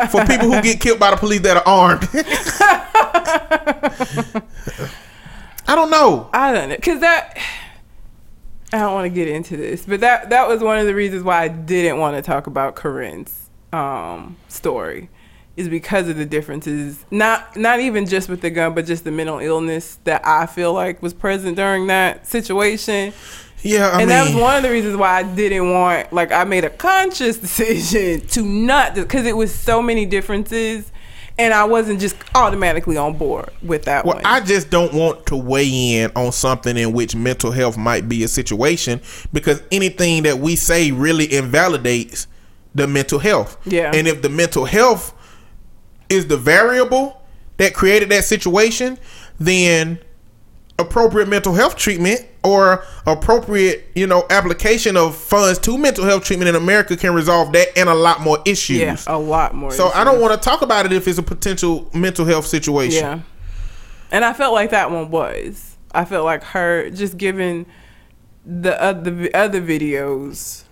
for 0.09 0.25
people 0.25 0.51
who 0.51 0.61
get 0.61 0.81
killed 0.81 0.99
by 0.99 1.11
the 1.11 1.17
police 1.17 1.41
that 1.41 1.57
are 1.57 1.67
armed. 1.67 2.09
I 5.67 5.75
don't 5.75 5.91
know. 5.91 6.29
I 6.33 6.51
don't 6.51 6.69
know, 6.69 6.77
cause 6.77 6.99
that. 7.01 7.37
I 8.73 8.79
don't 8.79 8.93
want 8.93 9.05
to 9.05 9.09
get 9.09 9.27
into 9.27 9.57
this, 9.57 9.85
but 9.85 9.99
that 10.01 10.31
that 10.31 10.47
was 10.47 10.61
one 10.61 10.79
of 10.79 10.85
the 10.85 10.95
reasons 10.95 11.23
why 11.23 11.43
I 11.43 11.47
didn't 11.47 11.99
want 11.99 12.15
to 12.15 12.21
talk 12.21 12.47
about 12.47 12.75
Korryn's 12.75 13.49
um, 13.71 14.37
story, 14.47 15.09
is 15.59 15.67
because 15.67 16.07
of 16.07 16.15
the 16.15 16.25
differences. 16.25 17.05
Not 17.11 17.57
not 17.57 17.81
even 17.81 18.05
just 18.05 18.29
with 18.29 18.39
the 18.41 18.49
gun, 18.49 18.73
but 18.73 18.85
just 18.85 19.03
the 19.03 19.11
mental 19.11 19.39
illness 19.39 19.99
that 20.05 20.25
I 20.25 20.45
feel 20.45 20.73
like 20.73 21.01
was 21.03 21.13
present 21.13 21.57
during 21.57 21.87
that 21.87 22.25
situation. 22.25 23.13
Yeah, 23.61 23.89
I 23.89 24.01
and 24.01 24.09
that 24.09 24.25
was 24.25 24.41
one 24.41 24.55
of 24.55 24.63
the 24.63 24.69
reasons 24.69 24.95
why 24.95 25.17
I 25.17 25.23
didn't 25.23 25.73
want, 25.73 26.13
like, 26.13 26.31
I 26.31 26.45
made 26.45 26.63
a 26.63 26.69
conscious 26.69 27.37
decision 27.45 28.25
to 28.27 28.41
not, 28.41 28.95
because 28.95 29.25
it 29.25 29.35
was 29.35 29.53
so 29.53 29.81
many 29.81 30.05
differences, 30.05 30.89
and 31.37 31.53
I 31.53 31.65
wasn't 31.65 31.99
just 31.99 32.15
automatically 32.35 32.95
on 32.95 33.17
board 33.17 33.49
with 33.61 33.83
that 33.83 34.05
well, 34.05 34.15
one. 34.15 34.25
I 34.25 34.39
just 34.39 34.69
don't 34.69 34.93
want 34.93 35.25
to 35.25 35.35
weigh 35.35 35.67
in 35.95 36.09
on 36.15 36.31
something 36.31 36.77
in 36.77 36.93
which 36.93 37.17
mental 37.17 37.51
health 37.51 37.77
might 37.77 38.07
be 38.07 38.23
a 38.23 38.29
situation 38.29 39.01
because 39.33 39.61
anything 39.73 40.23
that 40.23 40.37
we 40.37 40.55
say 40.55 40.93
really 40.93 41.33
invalidates 41.33 42.27
the 42.75 42.87
mental 42.87 43.19
health. 43.19 43.57
Yeah. 43.65 43.91
And 43.93 44.07
if 44.07 44.21
the 44.21 44.29
mental 44.29 44.63
health 44.63 45.13
is 46.09 46.27
the 46.27 46.37
variable 46.37 47.21
that 47.57 47.73
created 47.73 48.09
that 48.09 48.23
situation, 48.23 48.97
then 49.39 49.99
appropriate 50.79 51.27
mental 51.27 51.53
health 51.53 51.75
treatment 51.75 52.25
or 52.43 52.83
appropriate, 53.05 53.85
you 53.95 54.07
know, 54.07 54.25
application 54.29 54.95
of 54.95 55.15
funds 55.15 55.59
to 55.59 55.77
mental 55.77 56.05
health 56.05 56.23
treatment 56.23 56.47
in 56.47 56.55
America 56.55 56.95
can 56.95 57.13
resolve 57.13 57.51
that 57.51 57.67
and 57.77 57.89
a 57.89 57.93
lot 57.93 58.21
more 58.21 58.39
issues. 58.45 58.79
yeah, 58.79 58.97
a 59.07 59.17
lot 59.17 59.53
more. 59.53 59.71
So 59.71 59.89
I 59.89 60.03
don't 60.03 60.21
want 60.21 60.33
to 60.33 60.39
talk 60.39 60.61
about 60.61 60.85
it 60.85 60.93
if 60.93 61.07
it's 61.07 61.19
a 61.19 61.23
potential 61.23 61.89
mental 61.93 62.25
health 62.25 62.47
situation. 62.47 63.03
Yeah. 63.03 63.19
And 64.11 64.25
I 64.25 64.33
felt 64.33 64.53
like 64.53 64.71
that 64.71 64.89
one 64.89 65.11
was. 65.11 65.77
I 65.93 66.05
felt 66.05 66.25
like 66.25 66.43
her 66.43 66.89
just 66.89 67.17
giving 67.17 67.65
the 68.45 68.81
other 68.81 69.29
other 69.33 69.61
videos 69.61 70.63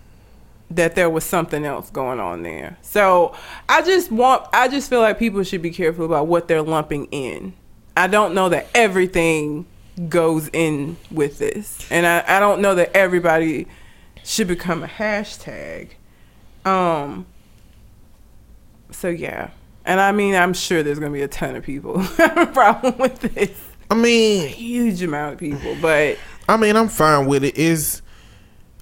that 0.69 0.95
there 0.95 1.09
was 1.09 1.23
something 1.23 1.65
else 1.65 1.89
going 1.89 2.19
on 2.19 2.43
there. 2.43 2.77
So 2.81 3.35
I 3.69 3.81
just 3.81 4.11
want 4.11 4.45
I 4.53 4.67
just 4.67 4.89
feel 4.89 4.99
like 4.99 5.17
people 5.17 5.43
should 5.43 5.61
be 5.61 5.71
careful 5.71 6.05
about 6.05 6.27
what 6.27 6.47
they're 6.47 6.61
lumping 6.61 7.05
in. 7.11 7.53
I 7.95 8.07
don't 8.07 8.33
know 8.33 8.49
that 8.49 8.67
everything 8.75 9.65
goes 10.09 10.49
in 10.53 10.97
with 11.09 11.39
this. 11.39 11.89
And 11.89 12.05
I, 12.05 12.23
I 12.37 12.39
don't 12.39 12.61
know 12.61 12.75
that 12.75 12.95
everybody 12.95 13.67
should 14.23 14.47
become 14.47 14.83
a 14.83 14.87
hashtag. 14.87 15.91
Um 16.65 17.25
so 18.91 19.07
yeah. 19.07 19.51
And 19.85 20.01
I 20.01 20.11
mean 20.11 20.35
I'm 20.35 20.53
sure 20.53 20.83
there's 20.83 20.99
gonna 20.99 21.13
be 21.13 21.21
a 21.21 21.29
ton 21.29 21.55
of 21.55 21.63
people 21.63 21.99
have 22.17 22.37
a 22.37 22.47
problem 22.47 22.97
with 22.97 23.19
this. 23.19 23.57
I 23.89 23.95
mean, 23.95 24.49
Huge 24.49 25.01
amount 25.01 25.33
of 25.33 25.39
people. 25.39 25.77
But 25.81 26.17
I 26.49 26.57
mean, 26.57 26.75
I'm 26.75 26.89
fine 26.89 27.25
with 27.25 27.43
it. 27.43 27.57
Is 27.57 28.01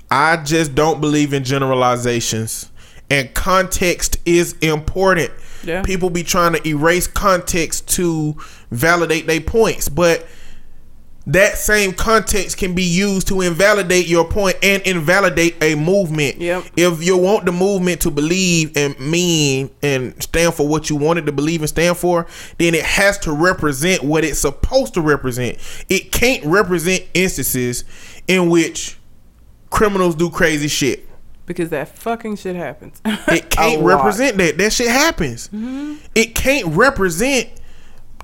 I 0.09 0.37
just 0.37 0.75
don't 0.75 1.01
believe 1.01 1.33
in 1.33 1.43
generalizations, 1.43 2.71
and 3.09 3.33
context 3.33 4.17
is 4.25 4.53
important. 4.59 5.31
Yeah. 5.63 5.81
People 5.81 6.09
be 6.09 6.23
trying 6.23 6.53
to 6.53 6.67
erase 6.67 7.07
context 7.07 7.89
to 7.95 8.35
validate 8.71 9.25
their 9.25 9.41
points, 9.41 9.89
but 9.89 10.27
that 11.27 11.57
same 11.57 11.91
context 11.93 12.57
can 12.57 12.75
be 12.75 12.83
used 12.83 13.27
to 13.29 13.41
invalidate 13.41 14.07
your 14.07 14.25
point 14.25 14.57
and 14.61 14.83
invalidate 14.83 15.55
a 15.63 15.73
movement. 15.73 16.37
Yep. 16.37 16.65
If 16.77 17.03
you 17.03 17.17
want 17.17 17.45
the 17.45 17.51
movement 17.51 18.01
to 18.01 18.11
believe 18.11 18.77
and 18.77 18.99
mean 18.99 19.71
and 19.81 20.21
stand 20.21 20.53
for 20.53 20.67
what 20.67 20.89
you 20.91 20.95
wanted 20.95 21.25
to 21.25 21.31
believe 21.31 21.61
and 21.61 21.69
stand 21.69 21.97
for, 21.97 22.27
then 22.59 22.75
it 22.75 22.85
has 22.85 23.17
to 23.19 23.31
represent 23.31 24.03
what 24.03 24.23
it's 24.23 24.37
supposed 24.37 24.93
to 24.93 25.01
represent. 25.01 25.57
It 25.89 26.11
can't 26.11 26.45
represent 26.45 27.03
instances 27.15 27.85
in 28.27 28.51
which 28.51 28.99
criminals 29.69 30.15
do 30.15 30.29
crazy 30.29 30.67
shit. 30.67 31.07
because 31.45 31.69
that 31.69 31.87
fucking 31.89 32.35
shit 32.37 32.55
happens. 32.55 33.01
It 33.27 33.49
can't 33.49 33.83
represent 33.83 34.37
that. 34.37 34.57
That 34.57 34.73
shit 34.73 34.87
happens. 34.87 35.47
Mm-hmm. 35.49 35.95
It 36.15 36.35
can't 36.35 36.67
represent 36.75 37.49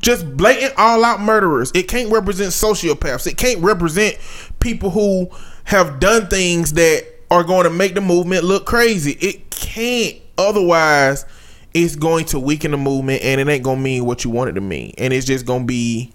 just 0.01 0.35
blatant 0.35 0.73
all 0.77 1.03
out 1.05 1.19
murderers. 1.21 1.71
It 1.75 1.83
can't 1.87 2.11
represent 2.11 2.51
sociopaths. 2.51 3.27
It 3.27 3.37
can't 3.37 3.59
represent 3.61 4.17
people 4.59 4.89
who 4.89 5.29
have 5.65 5.99
done 5.99 6.27
things 6.27 6.73
that 6.73 7.05
are 7.29 7.43
going 7.43 7.63
to 7.65 7.69
make 7.69 7.93
the 7.93 8.01
movement 8.01 8.43
look 8.43 8.65
crazy. 8.65 9.11
It 9.21 9.49
can't. 9.51 10.17
Otherwise, 10.37 11.25
it's 11.73 11.95
going 11.95 12.25
to 12.25 12.39
weaken 12.39 12.71
the 12.71 12.77
movement 12.77 13.21
and 13.21 13.39
it 13.39 13.47
ain't 13.47 13.63
going 13.63 13.77
to 13.77 13.83
mean 13.83 14.05
what 14.05 14.23
you 14.25 14.31
want 14.31 14.49
it 14.49 14.53
to 14.53 14.61
mean. 14.61 14.93
And 14.97 15.13
it's 15.13 15.25
just 15.27 15.45
going 15.45 15.61
to 15.61 15.67
be 15.67 16.11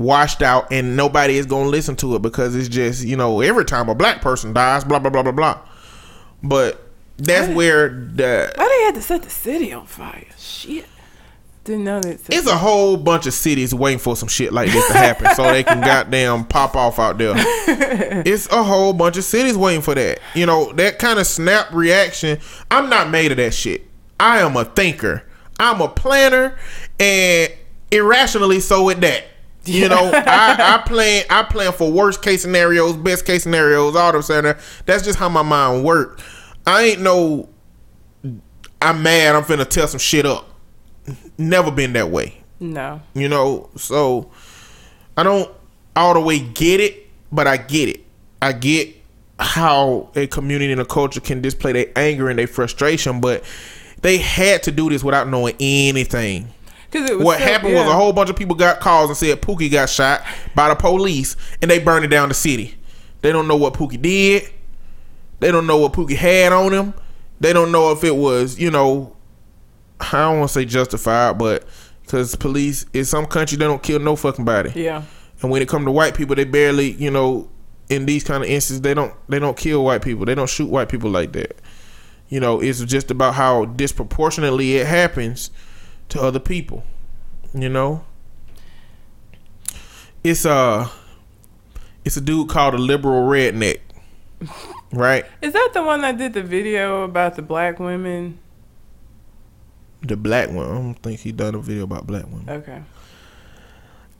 washed 0.00 0.42
out 0.42 0.72
and 0.72 0.96
nobody 0.96 1.36
is 1.36 1.46
going 1.46 1.64
to 1.64 1.70
listen 1.70 1.94
to 1.94 2.16
it 2.16 2.22
because 2.22 2.56
it's 2.56 2.68
just, 2.68 3.04
you 3.04 3.16
know, 3.16 3.40
every 3.40 3.64
time 3.64 3.88
a 3.88 3.94
black 3.94 4.22
person 4.22 4.52
dies, 4.52 4.82
blah, 4.82 4.98
blah, 4.98 5.10
blah, 5.10 5.22
blah, 5.22 5.32
blah. 5.32 5.60
But 6.42 6.82
that's 7.18 7.54
where 7.54 7.90
the 7.90 8.50
Why 8.56 8.68
they 8.68 8.84
had 8.86 8.94
to 8.94 9.02
set 9.02 9.22
the 9.22 9.30
city 9.30 9.72
on 9.72 9.86
fire? 9.86 10.24
Shit. 10.38 10.86
Didn't 11.64 11.84
know 11.84 12.00
that. 12.00 12.20
It's 12.30 12.46
a 12.46 12.56
whole 12.56 12.96
bunch 12.96 13.26
of 13.26 13.34
cities 13.34 13.74
waiting 13.74 13.98
for 13.98 14.16
some 14.16 14.28
shit 14.28 14.54
like 14.54 14.72
this 14.72 14.86
to 14.88 14.94
happen 14.94 15.34
so 15.34 15.44
they 15.44 15.62
can 15.62 15.80
goddamn 15.84 16.46
pop 16.46 16.74
off 16.74 16.98
out 16.98 17.18
there. 17.18 17.34
It's 18.22 18.48
a 18.48 18.62
whole 18.62 18.92
bunch 18.92 19.16
of 19.16 19.24
cities 19.24 19.56
waiting 19.56 19.82
for 19.82 19.94
that. 19.94 20.20
You 20.34 20.46
know, 20.46 20.72
that 20.72 20.98
kind 20.98 21.18
of 21.18 21.26
snap 21.26 21.72
reaction. 21.72 22.38
I'm 22.70 22.88
not 22.88 23.10
made 23.10 23.30
of 23.30 23.36
that 23.36 23.52
shit. 23.52 23.86
I 24.18 24.38
am 24.38 24.56
a 24.56 24.64
thinker. 24.64 25.22
I'm 25.58 25.80
a 25.80 25.88
planner 25.88 26.58
and 26.98 27.52
irrationally 27.90 28.60
so 28.60 28.84
with 28.84 29.00
that. 29.00 29.24
You 29.70 29.88
know, 29.88 30.10
I, 30.14 30.76
I 30.76 30.88
plan 30.88 31.24
I 31.30 31.42
plan 31.44 31.72
for 31.72 31.90
worst 31.90 32.22
case 32.22 32.42
scenarios, 32.42 32.96
best 32.96 33.24
case 33.24 33.44
scenarios, 33.44 33.96
all 33.96 34.12
them 34.12 34.22
saying 34.22 34.54
that's 34.86 35.04
just 35.04 35.18
how 35.18 35.28
my 35.28 35.42
mind 35.42 35.84
works. 35.84 36.22
I 36.66 36.82
ain't 36.84 37.00
no 37.00 37.48
I'm 38.82 39.02
mad, 39.02 39.36
I'm 39.36 39.42
finna 39.42 39.68
tell 39.68 39.88
some 39.88 40.00
shit 40.00 40.24
up. 40.24 40.48
Never 41.36 41.70
been 41.70 41.92
that 41.94 42.10
way. 42.10 42.42
no. 42.58 43.00
You 43.14 43.28
know, 43.28 43.70
so 43.76 44.30
I 45.16 45.22
don't 45.22 45.50
all 45.96 46.14
the 46.14 46.20
way 46.20 46.38
get 46.38 46.80
it, 46.80 47.08
but 47.30 47.46
I 47.46 47.56
get 47.56 47.88
it. 47.88 48.04
I 48.40 48.52
get 48.52 48.94
how 49.38 50.10
a 50.14 50.26
community 50.26 50.72
and 50.72 50.80
a 50.80 50.84
culture 50.84 51.20
can 51.20 51.40
display 51.40 51.72
their 51.72 51.86
anger 51.96 52.28
and 52.28 52.38
their 52.38 52.46
frustration, 52.46 53.20
but 53.20 53.44
they 54.02 54.18
had 54.18 54.62
to 54.64 54.70
do 54.70 54.88
this 54.88 55.02
without 55.04 55.28
knowing 55.28 55.54
anything. 55.60 56.48
Because 56.90 57.22
What 57.22 57.38
so- 57.38 57.44
happened 57.44 57.74
was 57.74 57.86
a 57.86 57.92
whole 57.94 58.12
bunch 58.12 58.30
of 58.30 58.36
people 58.36 58.54
got 58.56 58.80
calls 58.80 59.10
and 59.10 59.16
said 59.16 59.40
Pookie 59.40 59.70
got 59.70 59.88
shot 59.88 60.22
by 60.54 60.68
the 60.68 60.74
police 60.74 61.36
and 61.62 61.70
they 61.70 61.78
burned 61.78 62.04
it 62.04 62.08
down 62.08 62.28
the 62.28 62.34
city. 62.34 62.76
They 63.22 63.32
don't 63.32 63.46
know 63.46 63.56
what 63.56 63.74
Pookie 63.74 64.00
did. 64.00 64.50
They 65.40 65.50
don't 65.52 65.66
know 65.66 65.78
what 65.78 65.92
Pookie 65.92 66.16
had 66.16 66.52
on 66.52 66.72
him. 66.72 66.94
They 67.38 67.52
don't 67.52 67.72
know 67.72 67.92
if 67.92 68.04
it 68.04 68.14
was, 68.16 68.58
you 68.58 68.70
know, 68.70 69.16
I 70.00 70.10
don't 70.12 70.38
want 70.40 70.48
to 70.50 70.54
say 70.54 70.64
justified, 70.64 71.38
but 71.38 71.64
because 72.02 72.34
police 72.36 72.86
in 72.92 73.04
some 73.04 73.26
country 73.26 73.56
they 73.56 73.66
don't 73.66 73.82
kill 73.82 74.00
no 74.00 74.16
fucking 74.16 74.44
body. 74.44 74.72
Yeah. 74.74 75.02
And 75.42 75.50
when 75.50 75.62
it 75.62 75.68
come 75.68 75.84
to 75.86 75.90
white 75.92 76.14
people, 76.14 76.34
they 76.36 76.44
barely, 76.44 76.90
you 76.92 77.10
know, 77.10 77.48
in 77.88 78.04
these 78.06 78.24
kind 78.24 78.42
of 78.42 78.48
instances, 78.50 78.80
they 78.82 78.94
don't 78.94 79.14
they 79.28 79.38
don't 79.38 79.56
kill 79.56 79.84
white 79.84 80.02
people. 80.02 80.24
They 80.26 80.34
don't 80.34 80.50
shoot 80.50 80.68
white 80.68 80.88
people 80.88 81.10
like 81.10 81.32
that. 81.32 81.56
You 82.28 82.40
know, 82.40 82.60
it's 82.60 82.84
just 82.84 83.10
about 83.10 83.34
how 83.34 83.64
disproportionately 83.64 84.76
it 84.76 84.86
happens 84.86 85.50
to 86.10 86.20
other 86.20 86.40
people. 86.40 86.84
You 87.52 87.68
know, 87.68 88.04
it's 90.22 90.44
a 90.44 90.90
it's 92.04 92.16
a 92.16 92.20
dude 92.20 92.48
called 92.48 92.74
a 92.74 92.78
liberal 92.78 93.28
redneck, 93.28 93.80
right? 94.92 95.24
Is 95.42 95.52
that 95.52 95.70
the 95.74 95.82
one 95.82 96.02
that 96.02 96.18
did 96.18 96.34
the 96.34 96.42
video 96.42 97.02
about 97.02 97.36
the 97.36 97.42
black 97.42 97.80
women? 97.80 98.38
The 100.02 100.16
black 100.16 100.50
one. 100.50 100.66
I 100.66 100.74
don't 100.74 100.94
think 100.94 101.20
he 101.20 101.32
done 101.32 101.54
a 101.54 101.58
video 101.58 101.84
about 101.84 102.06
black 102.06 102.24
women. 102.24 102.48
Okay. 102.48 102.82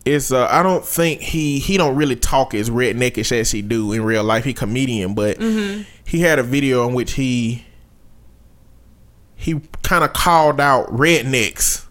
It's 0.05 0.33
uh 0.33 0.49
I 0.51 0.63
don't 0.63 0.85
think 0.85 1.21
he 1.21 1.59
he 1.59 1.77
don't 1.77 1.95
really 1.95 2.17
talk 2.17 2.55
as 2.55 2.71
redneckish 2.71 3.33
as 3.33 3.51
he 3.51 3.63
do 3.63 3.93
in 3.93 4.03
real 4.03 4.25
life. 4.25 4.45
He 4.45 4.55
comedian, 4.55 5.15
but 5.15 5.41
he 6.05 6.21
had 6.21 6.39
a 6.39 6.43
video 6.43 6.89
in 6.89 6.95
which 6.95 7.13
he 7.13 7.65
he 9.41 9.59
kind 9.83 10.05
of 10.05 10.13
called 10.13 10.61
out 10.61 10.87
rednecks 10.89 11.87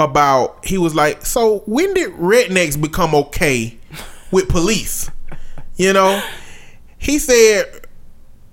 about 0.00 0.66
he 0.66 0.76
was 0.76 0.92
like, 0.92 1.24
so 1.24 1.60
when 1.66 1.94
did 1.94 2.10
rednecks 2.12 2.80
become 2.80 3.14
okay 3.14 3.78
with 4.32 4.48
police? 4.48 5.08
You 5.76 5.92
know, 5.92 6.20
he 6.98 7.20
said 7.20 7.86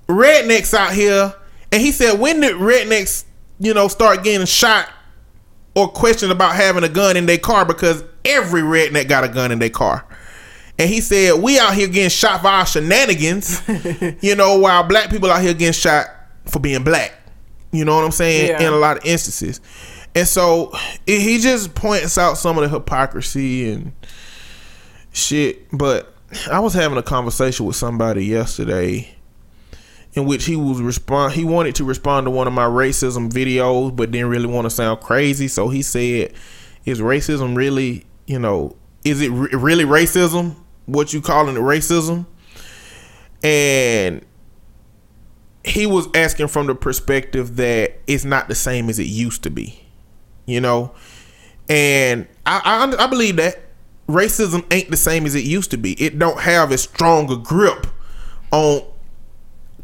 rednecks 0.08 0.72
out 0.74 0.94
here, 0.94 1.34
and 1.72 1.82
he 1.82 1.92
said 1.92 2.20
when 2.20 2.42
did 2.42 2.56
rednecks 2.58 3.26
you 3.60 3.74
know 3.74 3.88
start 3.88 4.24
getting 4.24 4.46
shot 4.46 4.88
or 5.76 5.88
questioned 5.88 6.32
about 6.32 6.56
having 6.56 6.84
a 6.84 6.90
gun 6.90 7.18
in 7.18 7.26
their 7.26 7.40
car 7.40 7.66
because 7.66 8.04
every 8.24 8.62
redneck 8.62 9.08
got 9.08 9.24
a 9.24 9.30
gun 9.30 9.52
in 9.52 9.58
their 9.58 9.70
car. 9.70 10.06
And 10.78 10.90
he 10.90 11.02
said, 11.02 11.42
We 11.42 11.60
out 11.60 11.74
here 11.74 11.88
getting 11.88 12.10
shot 12.10 12.42
for 12.42 12.48
our 12.48 12.66
shenanigans, 12.66 13.62
you 14.22 14.36
know, 14.36 14.60
while 14.60 14.84
black 14.84 15.10
people 15.10 15.32
out 15.32 15.42
here 15.42 15.54
getting 15.54 15.74
shot 15.74 16.08
for 16.46 16.60
being 16.60 16.84
black. 16.84 17.21
You 17.72 17.86
know 17.86 17.96
what 17.96 18.06
I'm 18.06 18.12
saying? 18.12 18.50
Yeah. 18.50 18.68
In 18.68 18.74
a 18.74 18.78
lot 18.78 18.98
of 18.98 19.06
instances. 19.06 19.62
And 20.14 20.28
so 20.28 20.72
it, 21.08 21.22
he 21.22 21.40
just 21.40 21.74
points 21.74 22.18
out 22.18 22.38
some 22.38 22.58
of 22.58 22.64
the 22.64 22.70
hypocrisy 22.70 23.72
and 23.72 23.94
shit. 25.14 25.68
But 25.72 26.14
I 26.50 26.60
was 26.60 26.74
having 26.74 26.98
a 26.98 27.04
conversation 27.04 27.66
with 27.66 27.76
somebody 27.76 28.26
yesterday 28.26 29.16
in 30.14 30.26
which 30.26 30.46
he 30.46 30.56
was 30.56 30.82
respond 30.82 31.34
he 31.34 31.44
wanted 31.44 31.76
to 31.76 31.84
respond 31.84 32.26
to 32.26 32.32
one 32.32 32.48
of 32.48 32.54
my 32.54 32.66
racism 32.66 33.30
videos 33.30 33.96
but 33.96 34.12
didn't 34.12 34.28
really 34.28 34.46
want 34.46 34.66
to 34.66 34.70
sound 34.70 35.00
crazy 35.00 35.48
so 35.48 35.70
he 35.70 35.82
said 35.82 36.34
is 36.86 37.00
racism 37.00 37.56
really 37.56 38.06
you 38.26 38.38
know 38.38 38.76
is 39.06 39.22
it 39.22 39.30
re- 39.30 39.50
really 39.54 39.86
racism 39.86 40.56
what 40.86 41.14
you 41.14 41.22
calling 41.22 41.56
it 41.56 41.60
racism 41.60 42.26
and 43.44 44.26
he 45.64 45.86
was 45.86 46.08
asking 46.16 46.48
from 46.48 46.68
the 46.68 46.76
perspective 46.76 47.56
that 47.58 48.00
it's 48.08 48.26
not 48.26 48.48
the 48.48 48.56
same 48.56 48.90
as 48.90 49.00
it 49.00 49.08
used 49.08 49.44
to 49.44 49.50
be 49.50 49.86
you 50.46 50.60
know 50.60 50.92
and 51.70 52.28
i 52.46 52.62
i, 52.64 53.04
I 53.04 53.08
believe 53.08 53.36
that 53.38 53.60
racism 54.08 54.66
ain't 54.74 54.90
the 54.90 54.98
same 54.98 55.26
as 55.26 55.36
it 55.36 55.44
used 55.44 55.72
to 55.72 55.78
be 55.78 55.94
it 55.94 56.18
don't 56.18 56.40
have 56.40 56.72
as 56.72 56.82
strong 56.82 57.32
a 57.32 57.38
grip 57.38 57.88
on 58.52 58.84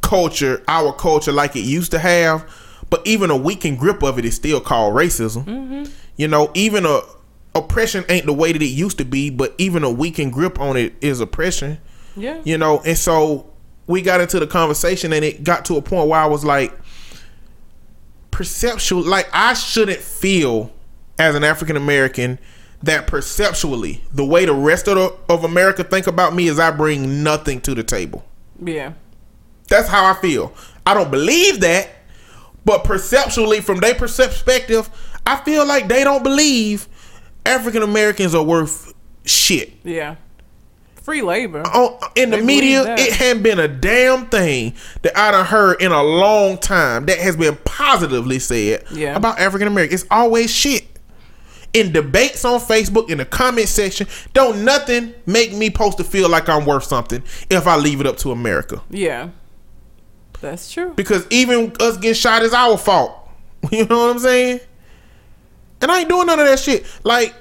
culture, 0.07 0.63
our 0.67 0.93
culture, 0.93 1.31
like 1.31 1.55
it 1.55 1.65
used 1.65 1.91
to 1.91 1.99
have. 1.99 2.49
But 2.89 3.05
even 3.05 3.29
a 3.29 3.35
weakened 3.35 3.79
grip 3.79 4.01
of 4.03 4.17
it 4.17 4.23
is 4.23 4.35
still 4.35 4.61
called 4.61 4.95
racism. 4.95 5.43
Mm-hmm. 5.43 5.91
You 6.15 6.27
know, 6.29 6.51
even 6.53 6.85
a 6.85 7.01
oppression 7.53 8.05
ain't 8.07 8.25
the 8.25 8.33
way 8.33 8.53
that 8.53 8.61
it 8.61 8.65
used 8.65 8.97
to 8.99 9.05
be, 9.05 9.29
but 9.29 9.53
even 9.57 9.83
a 9.83 9.91
weakened 9.91 10.31
grip 10.31 10.59
on 10.59 10.77
it 10.77 10.93
is 11.01 11.19
oppression. 11.19 11.79
Yeah. 12.15 12.39
You 12.45 12.57
know, 12.57 12.81
and 12.85 12.97
so 12.97 13.49
we 13.87 14.01
got 14.01 14.21
into 14.21 14.39
the 14.39 14.47
conversation, 14.47 15.13
and 15.13 15.23
it 15.25 15.43
got 15.43 15.65
to 15.65 15.77
a 15.77 15.81
point 15.81 16.09
where 16.09 16.19
I 16.19 16.25
was 16.25 16.45
like, 16.45 16.77
perceptual, 18.31 19.03
like 19.03 19.27
I 19.33 19.53
shouldn't 19.53 19.99
feel 19.99 20.71
as 21.17 21.33
an 21.35 21.43
African 21.43 21.75
American 21.75 22.37
that 22.83 23.07
perceptually 23.07 24.03
the 24.13 24.23
way 24.23 24.45
the 24.45 24.53
rest 24.53 24.87
of 24.87 24.95
the, 24.95 25.33
of 25.33 25.43
America 25.43 25.83
think 25.83 26.05
about 26.05 26.35
me 26.35 26.47
is 26.47 26.59
I 26.59 26.69
bring 26.71 27.23
nothing 27.23 27.59
to 27.61 27.73
the 27.73 27.83
table. 27.83 28.23
Yeah. 28.63 28.93
That's 29.67 29.89
how 29.89 30.05
I 30.05 30.13
feel. 30.21 30.53
I 30.85 30.93
don't 30.93 31.09
believe 31.11 31.59
that, 31.61 31.89
but 32.63 32.83
perceptually, 32.83 33.61
from 33.61 33.79
their 33.79 33.95
perspective, 33.95 34.89
I 35.25 35.37
feel 35.37 35.65
like 35.65 35.87
they 35.87 36.03
don't 36.03 36.23
believe 36.23 36.87
African 37.45 37.81
Americans 37.81 38.35
are 38.35 38.43
worth 38.43 38.93
shit. 39.25 39.73
Yeah. 39.83 40.15
Free 41.07 41.21
labor. 41.21 41.61
On, 41.61 41.97
in 42.17 42.31
the 42.31 42.35
They 42.37 42.43
media, 42.43 42.83
it 42.97 43.13
hadn't 43.13 43.41
been 43.41 43.59
a 43.61 43.67
damn 43.69 44.25
thing 44.25 44.73
that 45.03 45.17
I 45.17 45.31
done 45.31 45.45
heard 45.45 45.81
in 45.81 45.93
a 45.93 46.03
long 46.03 46.57
time 46.57 47.05
that 47.05 47.17
has 47.19 47.37
been 47.37 47.55
positively 47.63 48.39
said 48.39 48.83
Yeah. 48.91 49.15
about 49.15 49.39
African 49.39 49.69
Americans. 49.69 50.01
It's 50.01 50.11
always 50.11 50.51
shit. 50.53 50.83
In 51.73 51.93
debates 51.93 52.43
on 52.43 52.59
Facebook, 52.59 53.09
in 53.09 53.19
the 53.19 53.23
comment 53.25 53.69
section, 53.69 54.05
don't 54.33 54.65
nothing 54.65 55.13
make 55.25 55.53
me 55.53 55.69
post 55.69 55.97
to 55.99 56.03
feel 56.03 56.27
like 56.27 56.49
I'm 56.49 56.65
worth 56.65 56.83
something 56.83 57.23
if 57.49 57.67
I 57.67 57.77
leave 57.77 58.01
it 58.01 58.05
up 58.05 58.17
to 58.17 58.33
America. 58.33 58.81
Yeah. 58.89 59.29
That's 60.41 60.69
true. 60.69 60.91
because 60.93 61.25
even 61.29 61.71
us 61.79 61.95
getting 61.95 62.15
shot 62.15 62.43
is 62.43 62.51
our 62.53 62.77
fault. 62.77 63.13
You 63.71 63.85
know 63.85 63.97
what 64.07 64.09
I'm 64.11 64.19
saying? 64.19 64.59
And 65.79 65.89
I 65.89 66.01
ain't 66.01 66.09
doing 66.09 66.27
none 66.27 66.37
of 66.41 66.47
that 66.47 66.59
shit. 66.59 66.85
Like, 67.05 67.33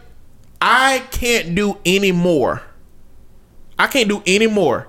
I 0.60 1.02
can't 1.10 1.56
do 1.56 1.78
any 1.84 2.12
more. 2.12 2.62
I 3.78 3.86
can't 3.86 4.09
do 4.09 4.23
any 4.27 4.47
more 4.47 4.89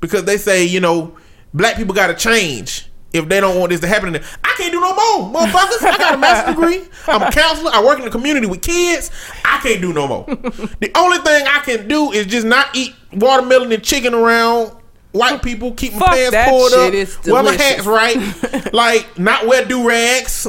because 0.00 0.24
they 0.24 0.36
say, 0.36 0.64
you 0.64 0.80
know, 0.80 1.16
black 1.52 1.76
people 1.76 1.94
got 1.94 2.08
to 2.08 2.14
change 2.14 2.86
if 3.12 3.28
they 3.28 3.40
don't 3.40 3.58
want 3.58 3.70
this 3.70 3.80
to 3.80 3.86
happen. 3.88 4.14
I 4.14 4.54
can't 4.56 4.72
do 4.72 4.80
no 4.80 4.94
more, 4.94 5.32
motherfuckers. 5.34 5.82
I 5.84 5.96
got 5.98 6.14
a 6.14 6.18
master's 6.18 6.54
degree. 6.56 6.82
I'm 7.08 7.22
a 7.22 7.30
counselor. 7.32 7.70
I 7.72 7.84
work 7.84 7.98
in 7.98 8.04
the 8.04 8.10
community 8.10 8.46
with 8.46 8.62
kids. 8.62 9.10
I 9.44 9.58
can't 9.62 9.80
do 9.80 9.92
no 9.92 10.06
more. 10.06 10.24
the 10.26 10.90
only 10.96 11.18
thing 11.18 11.44
I 11.46 11.60
can 11.64 11.88
do 11.88 12.12
is 12.12 12.26
just 12.26 12.46
not 12.46 12.68
eat 12.74 12.94
watermelon 13.12 13.72
and 13.72 13.82
chicken 13.82 14.14
around 14.14 14.76
white 15.12 15.42
people. 15.42 15.72
Keep 15.72 15.94
my 15.94 15.98
Fuck 15.98 16.10
pants 16.10 16.30
that 16.30 16.48
pulled 16.48 16.70
shit. 16.70 17.18
up. 17.18 17.26
Wear 17.26 17.42
my 17.42 17.54
hats 17.54 17.84
right. 17.86 18.72
like 18.72 19.18
not 19.18 19.46
wear 19.46 19.64
do 19.64 19.88
rags. 19.88 20.46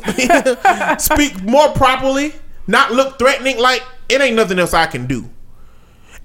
Speak 1.04 1.42
more 1.42 1.70
properly. 1.70 2.34
Not 2.68 2.92
look 2.92 3.18
threatening. 3.18 3.58
Like 3.58 3.84
it 4.08 4.22
ain't 4.22 4.36
nothing 4.36 4.60
else 4.60 4.74
I 4.74 4.86
can 4.86 5.08
do. 5.08 5.28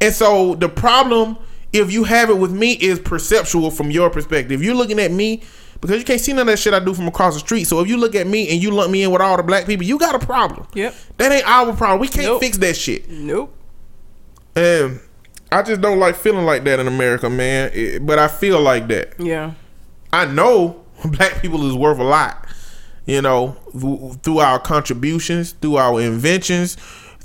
And 0.00 0.12
so 0.14 0.54
the 0.56 0.68
problem, 0.68 1.36
if 1.72 1.92
you 1.92 2.04
have 2.04 2.30
it 2.30 2.38
with 2.38 2.52
me, 2.52 2.72
is 2.72 2.98
perceptual 3.00 3.70
from 3.70 3.90
your 3.90 4.10
perspective. 4.10 4.62
You're 4.62 4.74
looking 4.74 4.98
at 4.98 5.10
me 5.10 5.42
because 5.80 5.98
you 5.98 6.04
can't 6.04 6.20
see 6.20 6.32
none 6.32 6.42
of 6.42 6.46
that 6.48 6.58
shit 6.58 6.74
I 6.74 6.80
do 6.80 6.94
from 6.94 7.06
across 7.08 7.34
the 7.34 7.40
street. 7.40 7.64
So 7.64 7.80
if 7.80 7.88
you 7.88 7.96
look 7.96 8.14
at 8.14 8.26
me 8.26 8.48
and 8.50 8.62
you 8.62 8.70
lump 8.70 8.90
me 8.90 9.02
in 9.02 9.10
with 9.10 9.20
all 9.22 9.36
the 9.36 9.42
black 9.42 9.66
people, 9.66 9.84
you 9.86 9.98
got 9.98 10.14
a 10.14 10.18
problem. 10.24 10.66
Yep. 10.74 10.94
That 11.18 11.32
ain't 11.32 11.46
our 11.46 11.72
problem. 11.74 12.00
We 12.00 12.08
can't 12.08 12.26
Nope. 12.26 12.40
fix 12.40 12.56
that 12.58 12.76
shit. 12.76 13.08
Nope. 13.10 13.54
And 14.54 15.00
I 15.52 15.62
just 15.62 15.80
don't 15.80 15.98
like 15.98 16.16
feeling 16.16 16.44
like 16.46 16.64
that 16.64 16.80
in 16.80 16.86
America, 16.88 17.28
man. 17.30 17.70
It- 17.74 18.04
but 18.06 18.18
I 18.18 18.28
feel 18.28 18.60
like 18.60 18.88
that. 18.88 19.14
Yeah. 19.18 19.52
I 20.12 20.24
know 20.26 20.82
black 21.04 21.42
people 21.42 21.66
is 21.68 21.74
worth 21.74 21.98
a 21.98 22.04
lot, 22.04 22.46
you 23.06 23.20
know, 23.22 23.56
through 24.22 24.38
our 24.38 24.58
contributions, 24.58 25.52
through 25.52 25.76
our 25.76 26.00
inventions, 26.00 26.76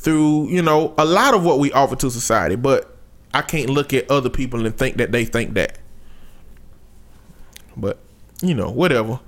through, 0.02 0.50
you 0.50 0.62
know, 0.64 0.94
a 0.98 1.06
lot 1.06 1.34
of 1.36 1.46
what 1.46 1.60
we 1.60 1.72
offer 1.72 1.96
to 1.96 2.10
society. 2.10 2.56
But 2.56 2.98
I 3.34 3.42
can't 3.42 3.70
look 3.70 3.94
at 3.94 4.10
other 4.10 4.30
people 4.30 4.66
and 4.66 4.76
think 4.76 4.98
that 4.98 5.12
they 5.12 5.26
think 5.26 5.54
that. 5.54 5.78
But, 7.78 8.00
you 8.42 8.54
know, 8.56 8.70
whatever. 8.72 9.20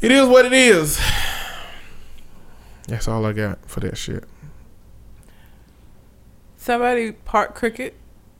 It 0.00 0.10
is 0.10 0.28
what 0.28 0.44
it 0.44 0.52
is. 0.52 1.00
That's 2.88 3.06
all 3.06 3.24
I 3.24 3.32
got 3.32 3.64
for 3.66 3.80
that 3.80 3.96
shit. 3.96 4.24
Somebody 6.56 7.12
parked 7.12 7.54
cricket 7.54 7.94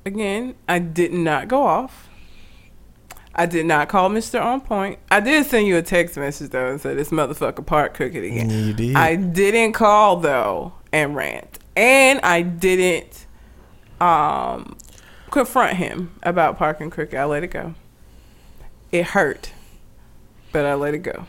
again. 0.04 0.56
I 0.68 0.80
did 0.80 1.12
not 1.12 1.46
go 1.46 1.62
off. 1.62 2.08
I 3.34 3.46
did 3.46 3.66
not 3.66 3.88
call 3.88 4.10
Mr. 4.10 4.42
On 4.42 4.60
Point. 4.60 4.98
I 5.10 5.20
did 5.20 5.46
send 5.46 5.66
you 5.66 5.76
a 5.76 5.82
text 5.82 6.16
message 6.16 6.50
though 6.50 6.68
and 6.68 6.80
said 6.80 6.98
this 6.98 7.10
motherfucker 7.10 7.64
parked 7.64 7.96
crooked 7.96 8.22
again. 8.22 8.50
You 8.50 8.72
did. 8.72 8.96
I 8.96 9.16
didn't 9.16 9.72
call 9.72 10.16
though 10.16 10.74
and 10.92 11.16
rant. 11.16 11.58
And 11.76 12.20
I 12.20 12.42
didn't 12.42 13.26
um 14.00 14.76
confront 15.30 15.76
him 15.76 16.14
about 16.22 16.58
parking 16.58 16.90
crooked. 16.90 17.14
I 17.14 17.24
let 17.24 17.42
it 17.42 17.48
go. 17.48 17.74
It 18.90 19.06
hurt. 19.06 19.52
But 20.52 20.66
I 20.66 20.74
let 20.74 20.92
it 20.92 20.98
go. 20.98 21.26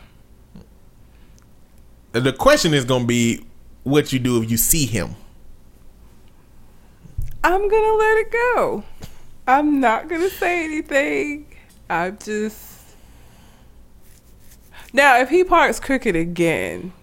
The 2.11 2.33
question 2.33 2.73
is 2.73 2.83
going 2.83 3.03
to 3.03 3.07
be 3.07 3.45
what 3.83 4.11
you 4.11 4.19
do 4.19 4.41
if 4.41 4.51
you 4.51 4.57
see 4.57 4.85
him. 4.85 5.15
I'm 7.45 7.67
gonna 7.67 7.97
let 7.97 8.17
it 8.19 8.31
go. 8.31 8.83
I'm 9.45 9.81
not 9.81 10.07
gonna 10.07 10.29
say 10.29 10.63
anything. 10.63 11.52
I'm 11.89 12.17
just 12.17 12.81
now 14.91 15.19
if 15.19 15.29
he 15.29 15.43
parks 15.43 15.79
crooked 15.79 16.15
again. 16.15 16.93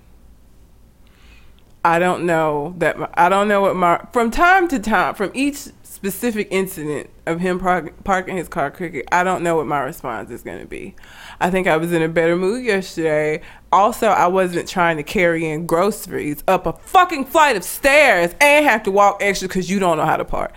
I 1.82 1.98
don't 1.98 2.26
know 2.26 2.74
that 2.78 2.98
my, 2.98 3.08
I 3.14 3.28
don't 3.30 3.48
know 3.48 3.62
what 3.62 3.74
my 3.74 4.04
from 4.12 4.30
time 4.30 4.68
to 4.68 4.78
time 4.78 5.14
from 5.14 5.30
each 5.32 5.68
specific 5.82 6.48
incident 6.50 7.10
of 7.26 7.40
him 7.40 7.58
park, 7.58 8.04
parking 8.04 8.36
his 8.36 8.48
car 8.48 8.70
crooked. 8.70 9.04
I 9.12 9.24
don't 9.24 9.42
know 9.42 9.56
what 9.56 9.66
my 9.66 9.80
response 9.80 10.30
is 10.30 10.42
going 10.42 10.60
to 10.60 10.66
be. 10.66 10.94
I 11.40 11.50
think 11.50 11.66
I 11.66 11.76
was 11.76 11.92
in 11.92 12.02
a 12.02 12.08
better 12.08 12.36
mood 12.36 12.64
yesterday. 12.64 13.42
Also, 13.72 14.08
I 14.08 14.26
wasn't 14.26 14.68
trying 14.68 14.96
to 14.98 15.02
carry 15.02 15.46
in 15.46 15.66
groceries 15.66 16.42
up 16.48 16.66
a 16.66 16.72
fucking 16.72 17.26
flight 17.26 17.56
of 17.56 17.64
stairs 17.64 18.34
and 18.40 18.64
have 18.66 18.82
to 18.84 18.90
walk 18.90 19.18
extra 19.20 19.48
because 19.48 19.70
you 19.70 19.78
don't 19.78 19.96
know 19.96 20.06
how 20.06 20.16
to 20.16 20.24
park. 20.24 20.52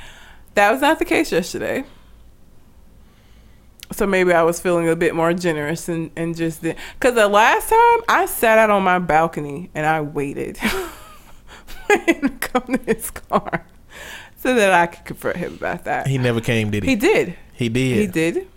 That 0.56 0.72
was 0.72 0.82
not 0.82 1.00
the 1.00 1.06
case 1.06 1.32
yesterday. 1.32 1.84
So 3.94 4.08
maybe 4.08 4.34
I 4.34 4.44
was 4.44 4.60
feeling 4.60 4.90
a 4.90 4.96
bit 4.96 5.16
more 5.16 5.34
generous 5.34 5.88
and, 5.88 6.12
and 6.16 6.36
just. 6.36 6.62
Because 6.62 7.16
the 7.16 7.28
last 7.28 7.70
time 7.70 8.02
I 8.10 8.26
sat 8.26 8.58
out 8.58 8.70
on 8.70 8.84
my 8.84 9.00
balcony 9.00 9.70
and 9.76 9.86
I 9.86 10.02
waited 10.02 10.58
for 11.88 11.98
him 11.98 12.22
to 12.22 12.30
come 12.30 12.78
to 12.78 12.84
his 12.86 13.12
car 13.12 13.66
so 14.38 14.54
that 14.56 14.74
I 14.74 14.88
could 14.88 15.06
confront 15.06 15.38
him 15.38 15.54
about 15.54 15.86
that. 15.86 16.08
He 16.08 16.18
never 16.18 16.42
came, 16.42 16.72
did 16.72 16.84
he? 16.84 16.90
He 16.92 16.96
did. 16.96 17.36
He 17.54 17.70
did. 17.70 17.98
He 17.98 18.08
did. 18.08 18.48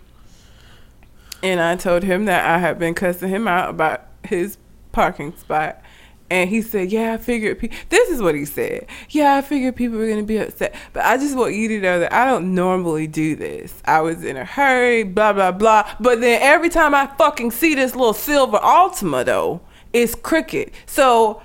And 1.43 1.61
I 1.61 1.75
told 1.75 2.03
him 2.03 2.25
that 2.25 2.45
I 2.45 2.57
had 2.57 2.79
been 2.79 2.93
cussing 2.93 3.29
him 3.29 3.47
out 3.47 3.69
about 3.69 4.05
his 4.23 4.57
parking 4.91 5.35
spot. 5.37 5.81
And 6.29 6.49
he 6.49 6.61
said, 6.61 6.91
Yeah, 6.91 7.13
I 7.13 7.17
figured. 7.17 7.59
Pe-. 7.59 7.69
This 7.89 8.09
is 8.09 8.21
what 8.21 8.35
he 8.35 8.45
said. 8.45 8.87
Yeah, 9.09 9.35
I 9.35 9.41
figured 9.41 9.75
people 9.75 9.97
were 9.97 10.13
to 10.13 10.23
be 10.23 10.37
upset. 10.37 10.75
But 10.93 11.05
I 11.05 11.17
just 11.17 11.37
want 11.37 11.53
you 11.53 11.67
to 11.69 11.79
know 11.79 11.99
that 11.99 12.13
I 12.13 12.25
don't 12.25 12.53
normally 12.53 13.07
do 13.07 13.35
this. 13.35 13.81
I 13.85 14.01
was 14.01 14.23
in 14.23 14.35
a 14.35 14.45
hurry, 14.45 15.03
blah, 15.03 15.33
blah, 15.33 15.51
blah. 15.51 15.89
But 15.99 16.19
then 16.19 16.41
every 16.41 16.69
time 16.69 16.93
I 16.93 17.07
fucking 17.17 17.51
see 17.51 17.75
this 17.75 17.95
little 17.95 18.13
silver 18.13 18.57
Altima, 18.57 19.23
though, 19.25 19.61
it's 19.93 20.15
crooked. 20.15 20.71
So 20.85 21.41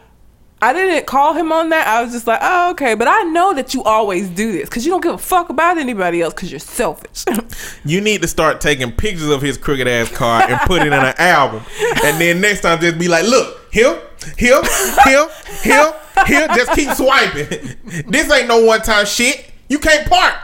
I 0.62 0.72
didn't 0.72 1.06
call 1.06 1.34
him 1.34 1.50
on 1.50 1.70
that. 1.70 1.88
I 1.88 2.02
was 2.02 2.12
just 2.12 2.26
like, 2.28 2.38
oh, 2.40 2.70
okay. 2.70 2.94
But 2.94 3.08
I 3.08 3.22
know 3.24 3.52
that 3.54 3.74
you 3.74 3.82
always 3.82 4.28
do 4.28 4.52
this 4.52 4.68
because 4.68 4.84
you 4.84 4.92
don't 4.92 5.02
give 5.02 5.14
a 5.14 5.18
fuck 5.18 5.48
about 5.48 5.78
anybody 5.78 6.22
else 6.22 6.34
because 6.34 6.52
you're 6.52 6.60
selfish. 6.60 7.24
you 7.84 8.00
need 8.00 8.22
to 8.22 8.28
start 8.28 8.60
taking 8.60 8.92
pictures 8.92 9.28
of 9.28 9.42
his 9.42 9.58
crooked 9.58 9.88
ass 9.88 10.08
car 10.10 10.42
and 10.48 10.60
put 10.60 10.82
it 10.82 10.88
in 10.88 10.92
an 10.92 11.14
album. 11.18 11.64
And 12.04 12.20
then 12.20 12.40
next 12.40 12.60
time 12.60 12.80
just 12.80 12.96
be 12.96 13.08
like, 13.08 13.24
look, 13.24 13.61
here, 13.72 14.02
here, 14.36 14.60
here, 15.04 15.28
here, 15.62 15.94
here. 16.26 16.48
Just 16.48 16.72
keep 16.74 16.90
swiping. 16.90 17.74
this 18.06 18.30
ain't 18.30 18.46
no 18.46 18.62
one 18.62 18.82
time 18.82 19.06
shit. 19.06 19.50
You 19.68 19.78
can't 19.78 20.08
park. 20.08 20.34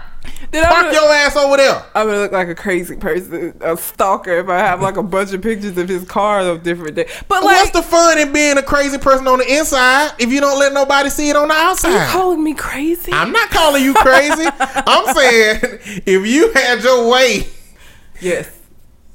Then 0.51 0.65
Park 0.65 0.85
gonna, 0.87 0.95
your 0.95 1.13
ass 1.13 1.37
over 1.37 1.59
there. 1.59 1.85
I'm 1.95 2.07
gonna 2.07 2.21
look 2.21 2.33
like 2.33 2.49
a 2.49 2.55
crazy 2.55 2.97
person, 2.97 3.55
a 3.61 3.77
stalker, 3.77 4.39
if 4.39 4.49
I 4.49 4.59
have 4.59 4.81
like 4.81 4.97
a 4.97 5.03
bunch 5.03 5.35
of 5.35 5.43
pictures 5.43 5.77
of 5.77 5.91
his 5.91 6.07
car 6.07 6.41
of 6.41 6.63
different 6.63 6.95
days. 6.95 7.11
But 7.29 7.45
like, 7.45 7.57
what's 7.57 7.71
the 7.73 7.83
fun 7.83 8.19
in 8.19 8.33
being 8.33 8.57
a 8.57 8.63
crazy 8.63 8.97
person 8.97 9.27
on 9.27 9.41
the 9.41 9.59
inside 9.59 10.13
if 10.19 10.33
you 10.33 10.41
don't 10.41 10.59
let 10.59 10.73
nobody 10.73 11.11
see 11.11 11.29
it 11.29 11.37
on 11.37 11.49
the 11.49 11.55
outside? 11.55 11.91
Are 11.91 12.07
you 12.07 12.11
calling 12.11 12.43
me 12.43 12.55
crazy? 12.55 13.13
I'm 13.13 13.31
not 13.31 13.51
calling 13.51 13.85
you 13.85 13.93
crazy. 13.93 14.47
I'm 14.59 15.15
saying 15.15 15.61
if 16.07 16.27
you 16.27 16.51
had 16.55 16.83
your 16.83 17.11
way, 17.11 17.47
yes. 18.21 18.58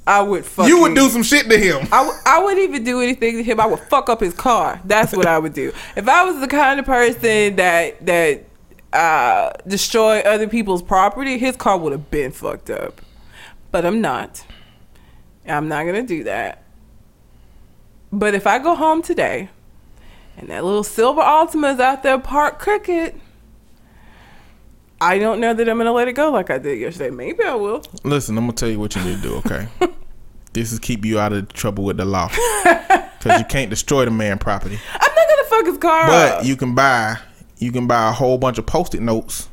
I 0.05 0.21
would 0.21 0.45
fuck 0.45 0.67
You 0.67 0.81
would 0.81 0.95
do 0.95 1.07
some 1.09 1.23
shit 1.23 1.49
to 1.49 1.57
him. 1.57 1.87
I, 1.91 2.03
w- 2.03 2.19
I 2.25 2.43
wouldn't 2.43 2.61
even 2.61 2.83
do 2.83 2.99
anything 3.01 3.37
to 3.37 3.43
him. 3.43 3.59
I 3.59 3.65
would 3.65 3.79
fuck 3.79 4.09
up 4.09 4.19
his 4.19 4.33
car. 4.33 4.81
That's 4.83 5.13
what 5.15 5.25
I 5.25 5.39
would 5.39 5.53
do. 5.53 5.71
If 5.95 6.09
I 6.09 6.23
was 6.25 6.41
the 6.41 6.47
kind 6.47 6.79
of 6.79 6.85
person 6.85 7.55
that 7.55 8.05
that 8.05 8.45
uh, 8.91 9.51
destroy 9.65 10.19
other 10.19 10.47
people's 10.47 10.83
property, 10.83 11.37
his 11.37 11.55
car 11.55 11.77
would 11.77 11.93
have 11.93 12.11
been 12.11 12.31
fucked 12.31 12.69
up. 12.69 13.01
But 13.71 13.85
I'm 13.85 14.01
not. 14.01 14.45
I'm 15.47 15.67
not 15.67 15.85
gonna 15.85 16.03
do 16.03 16.23
that. 16.25 16.63
But 18.11 18.35
if 18.35 18.45
I 18.45 18.59
go 18.59 18.75
home 18.75 19.01
today 19.01 19.49
and 20.37 20.49
that 20.49 20.63
little 20.63 20.83
silver 20.83 21.21
Altima 21.21 21.73
is 21.73 21.79
out 21.79 22.03
there 22.03 22.19
parked 22.19 22.59
crooked, 22.59 23.19
I 25.03 25.19
don't 25.19 25.41
know 25.41 25.53
that 25.53 25.67
I'm 25.67 25.77
gonna 25.77 25.91
let 25.91 26.07
it 26.07 26.13
go 26.13 26.31
like 26.31 26.49
I 26.49 26.57
did 26.57 26.79
yesterday. 26.79 27.09
Maybe 27.09 27.43
I 27.43 27.55
will. 27.55 27.83
Listen, 28.03 28.37
I'm 28.37 28.45
gonna 28.45 28.53
tell 28.53 28.69
you 28.69 28.79
what 28.79 28.95
you 28.95 29.03
need 29.03 29.17
to 29.17 29.21
do. 29.21 29.35
Okay, 29.35 29.67
this 30.53 30.71
is 30.71 30.79
keep 30.79 31.03
you 31.03 31.19
out 31.19 31.33
of 31.33 31.51
trouble 31.51 31.83
with 31.83 31.97
the 31.97 32.05
law 32.05 32.29
because 32.63 33.39
you 33.39 33.45
can't 33.45 33.69
destroy 33.69 34.05
the 34.05 34.11
man 34.11 34.37
property. 34.37 34.79
I'm 34.93 35.15
not 35.15 35.27
gonna 35.27 35.43
fuck 35.49 35.65
his 35.65 35.77
car 35.77 36.07
but 36.07 36.31
up. 36.31 36.45
you 36.45 36.55
can 36.55 36.73
buy 36.73 37.17
you 37.57 37.73
can 37.73 37.85
buy 37.85 38.09
a 38.09 38.11
whole 38.13 38.37
bunch 38.37 38.57
of 38.57 38.65
post-it 38.65 39.01
notes 39.01 39.49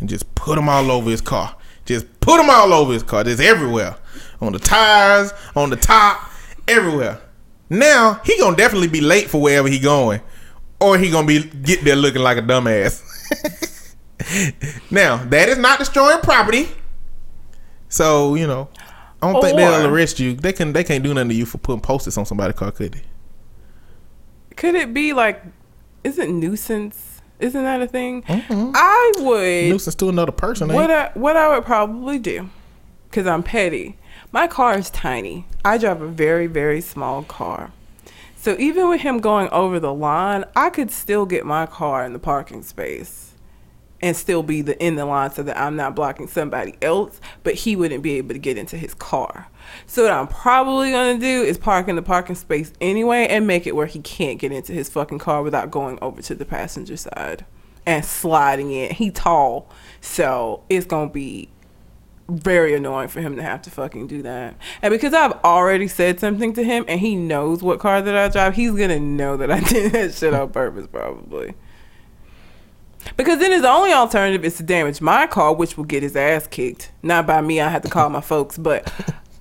and 0.00 0.08
just 0.08 0.34
put 0.34 0.56
them 0.56 0.68
all 0.68 0.90
over 0.90 1.10
his 1.10 1.20
car. 1.20 1.54
Just 1.84 2.06
put 2.20 2.38
them 2.38 2.48
all 2.48 2.72
over 2.72 2.94
his 2.94 3.02
car. 3.02 3.22
Just 3.22 3.42
everywhere, 3.42 3.96
on 4.40 4.54
the 4.54 4.58
tires, 4.58 5.32
on 5.54 5.68
the 5.68 5.76
top, 5.76 6.30
everywhere. 6.66 7.20
Now 7.68 8.22
he 8.24 8.38
gonna 8.38 8.56
definitely 8.56 8.88
be 8.88 9.02
late 9.02 9.28
for 9.28 9.42
wherever 9.42 9.68
he 9.68 9.78
going, 9.78 10.22
or 10.80 10.96
he 10.96 11.10
gonna 11.10 11.26
be 11.26 11.44
get 11.44 11.84
there 11.84 11.96
looking 11.96 12.22
like 12.22 12.38
a 12.38 12.42
dumbass. 12.42 13.02
now 14.90 15.18
that 15.24 15.48
is 15.48 15.58
not 15.58 15.78
destroying 15.78 16.20
property, 16.20 16.68
so 17.88 18.34
you 18.34 18.46
know 18.46 18.68
I 19.22 19.26
don't 19.26 19.36
or, 19.36 19.42
think 19.42 19.56
they'll 19.56 19.86
arrest 19.86 20.18
you. 20.18 20.34
They 20.34 20.52
can 20.52 20.72
they 20.72 20.84
can't 20.84 21.02
do 21.02 21.12
nothing 21.14 21.30
to 21.30 21.34
you 21.34 21.46
for 21.46 21.58
putting 21.58 21.80
post-its 21.80 22.16
on 22.16 22.26
somebody's 22.26 22.56
car, 22.56 22.70
could 22.70 22.92
they? 22.92 23.02
Could 24.56 24.74
it 24.74 24.94
be 24.94 25.12
like, 25.12 25.42
is 26.04 26.18
it 26.18 26.30
nuisance? 26.30 27.20
Isn't 27.38 27.64
that 27.64 27.82
a 27.82 27.86
thing? 27.86 28.22
Mm-hmm. 28.22 28.72
I 28.74 29.12
would 29.18 29.70
nuisance 29.70 29.94
to 29.96 30.08
another 30.08 30.32
person. 30.32 30.72
What 30.72 30.90
I, 30.90 31.10
what 31.14 31.36
I 31.36 31.54
would 31.54 31.64
probably 31.64 32.18
do, 32.18 32.48
because 33.10 33.26
I'm 33.26 33.42
petty. 33.42 33.96
My 34.32 34.46
car 34.46 34.78
is 34.78 34.90
tiny. 34.90 35.46
I 35.64 35.78
drive 35.78 36.00
a 36.00 36.08
very 36.08 36.46
very 36.46 36.80
small 36.80 37.22
car. 37.22 37.72
So 38.36 38.56
even 38.58 38.88
with 38.88 39.00
him 39.00 39.18
going 39.18 39.48
over 39.48 39.80
the 39.80 39.92
line, 39.92 40.44
I 40.54 40.70
could 40.70 40.90
still 40.90 41.26
get 41.26 41.44
my 41.44 41.66
car 41.66 42.04
in 42.04 42.12
the 42.12 42.18
parking 42.18 42.62
space 42.62 43.25
and 44.00 44.16
still 44.16 44.42
be 44.42 44.62
the 44.62 44.78
in 44.82 44.96
the 44.96 45.04
line 45.04 45.30
so 45.30 45.42
that 45.42 45.58
I'm 45.58 45.76
not 45.76 45.96
blocking 45.96 46.28
somebody 46.28 46.76
else, 46.82 47.20
but 47.42 47.54
he 47.54 47.76
wouldn't 47.76 48.02
be 48.02 48.14
able 48.14 48.34
to 48.34 48.38
get 48.38 48.58
into 48.58 48.76
his 48.76 48.94
car. 48.94 49.48
So 49.86 50.04
what 50.04 50.12
I'm 50.12 50.28
probably 50.28 50.92
gonna 50.92 51.18
do 51.18 51.42
is 51.42 51.58
park 51.58 51.88
in 51.88 51.96
the 51.96 52.02
parking 52.02 52.36
space 52.36 52.72
anyway 52.80 53.26
and 53.28 53.46
make 53.46 53.66
it 53.66 53.74
where 53.74 53.86
he 53.86 54.00
can't 54.00 54.38
get 54.38 54.52
into 54.52 54.72
his 54.72 54.88
fucking 54.88 55.18
car 55.18 55.42
without 55.42 55.70
going 55.70 55.98
over 56.02 56.22
to 56.22 56.34
the 56.34 56.44
passenger 56.44 56.96
side 56.96 57.44
and 57.84 58.04
sliding 58.04 58.72
in. 58.72 58.92
He 58.92 59.10
tall, 59.10 59.70
so 60.00 60.62
it's 60.68 60.86
gonna 60.86 61.10
be 61.10 61.48
very 62.28 62.74
annoying 62.74 63.08
for 63.08 63.20
him 63.20 63.36
to 63.36 63.42
have 63.42 63.62
to 63.62 63.70
fucking 63.70 64.08
do 64.08 64.22
that. 64.22 64.56
And 64.82 64.90
because 64.90 65.14
I've 65.14 65.32
already 65.44 65.86
said 65.86 66.18
something 66.18 66.52
to 66.54 66.64
him 66.64 66.84
and 66.88 66.98
he 67.00 67.14
knows 67.14 67.62
what 67.62 67.78
car 67.78 68.02
that 68.02 68.16
I 68.16 68.28
drive, 68.28 68.54
he's 68.54 68.72
gonna 68.72 69.00
know 69.00 69.36
that 69.36 69.50
I 69.50 69.60
did 69.68 69.92
that 69.92 70.14
shit 70.14 70.34
on 70.34 70.50
purpose 70.50 70.86
probably. 70.86 71.54
Because 73.16 73.38
then 73.38 73.52
his 73.52 73.64
only 73.64 73.92
alternative 73.92 74.44
is 74.44 74.56
to 74.56 74.62
damage 74.62 75.00
my 75.00 75.26
car, 75.26 75.54
which 75.54 75.76
will 75.76 75.84
get 75.84 76.02
his 76.02 76.16
ass 76.16 76.46
kicked. 76.46 76.90
Not 77.02 77.26
by 77.26 77.40
me, 77.40 77.60
I 77.60 77.68
have 77.68 77.82
to 77.82 77.88
call 77.88 78.08
my 78.08 78.20
folks, 78.20 78.58
but 78.58 78.92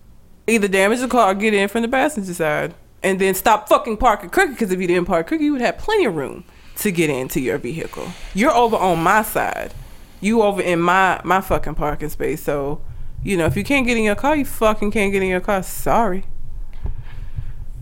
either 0.48 0.68
damage 0.68 1.00
the 1.00 1.08
car 1.08 1.32
or 1.32 1.36
get 1.36 1.54
in 1.54 1.68
from 1.68 1.82
the 1.82 1.88
passenger 1.88 2.34
side. 2.34 2.74
And 3.04 3.20
then 3.20 3.36
stop 3.36 3.70
fucking 3.70 3.98
parking 3.98 4.30
crooked 4.30 4.56
because 4.56 4.72
if 4.72 4.80
you 4.80 4.88
didn't 4.88 5.06
park 5.06 5.28
crooked, 5.28 5.44
you 5.44 5.52
would 5.52 5.62
have 5.62 5.78
plenty 5.78 6.06
of 6.06 6.16
room 6.16 6.44
to 6.78 6.92
get 6.92 7.10
into 7.10 7.40
your 7.40 7.58
vehicle. 7.58 8.12
You're 8.34 8.54
over 8.54 8.76
on 8.76 9.04
my 9.04 9.22
side. 9.22 9.74
You 10.22 10.42
over 10.42 10.62
in 10.62 10.80
my 10.80 11.22
my 11.24 11.42
fucking 11.42 11.76
parking 11.76 12.10
space. 12.10 12.42
So, 12.42 12.82
you 13.24 13.38
know, 13.38 13.46
if 13.46 13.56
you 13.56 13.64
can't 13.64 13.86
get 13.86 13.98
in 13.98 14.04
your 14.04 14.16
car, 14.16 14.36
you 14.36 14.46
fucking 14.46 14.92
can't 14.92 15.12
get 15.12 15.22
in 15.22 15.30
your 15.30 15.40
car. 15.40 15.62
Sorry. 15.62 16.26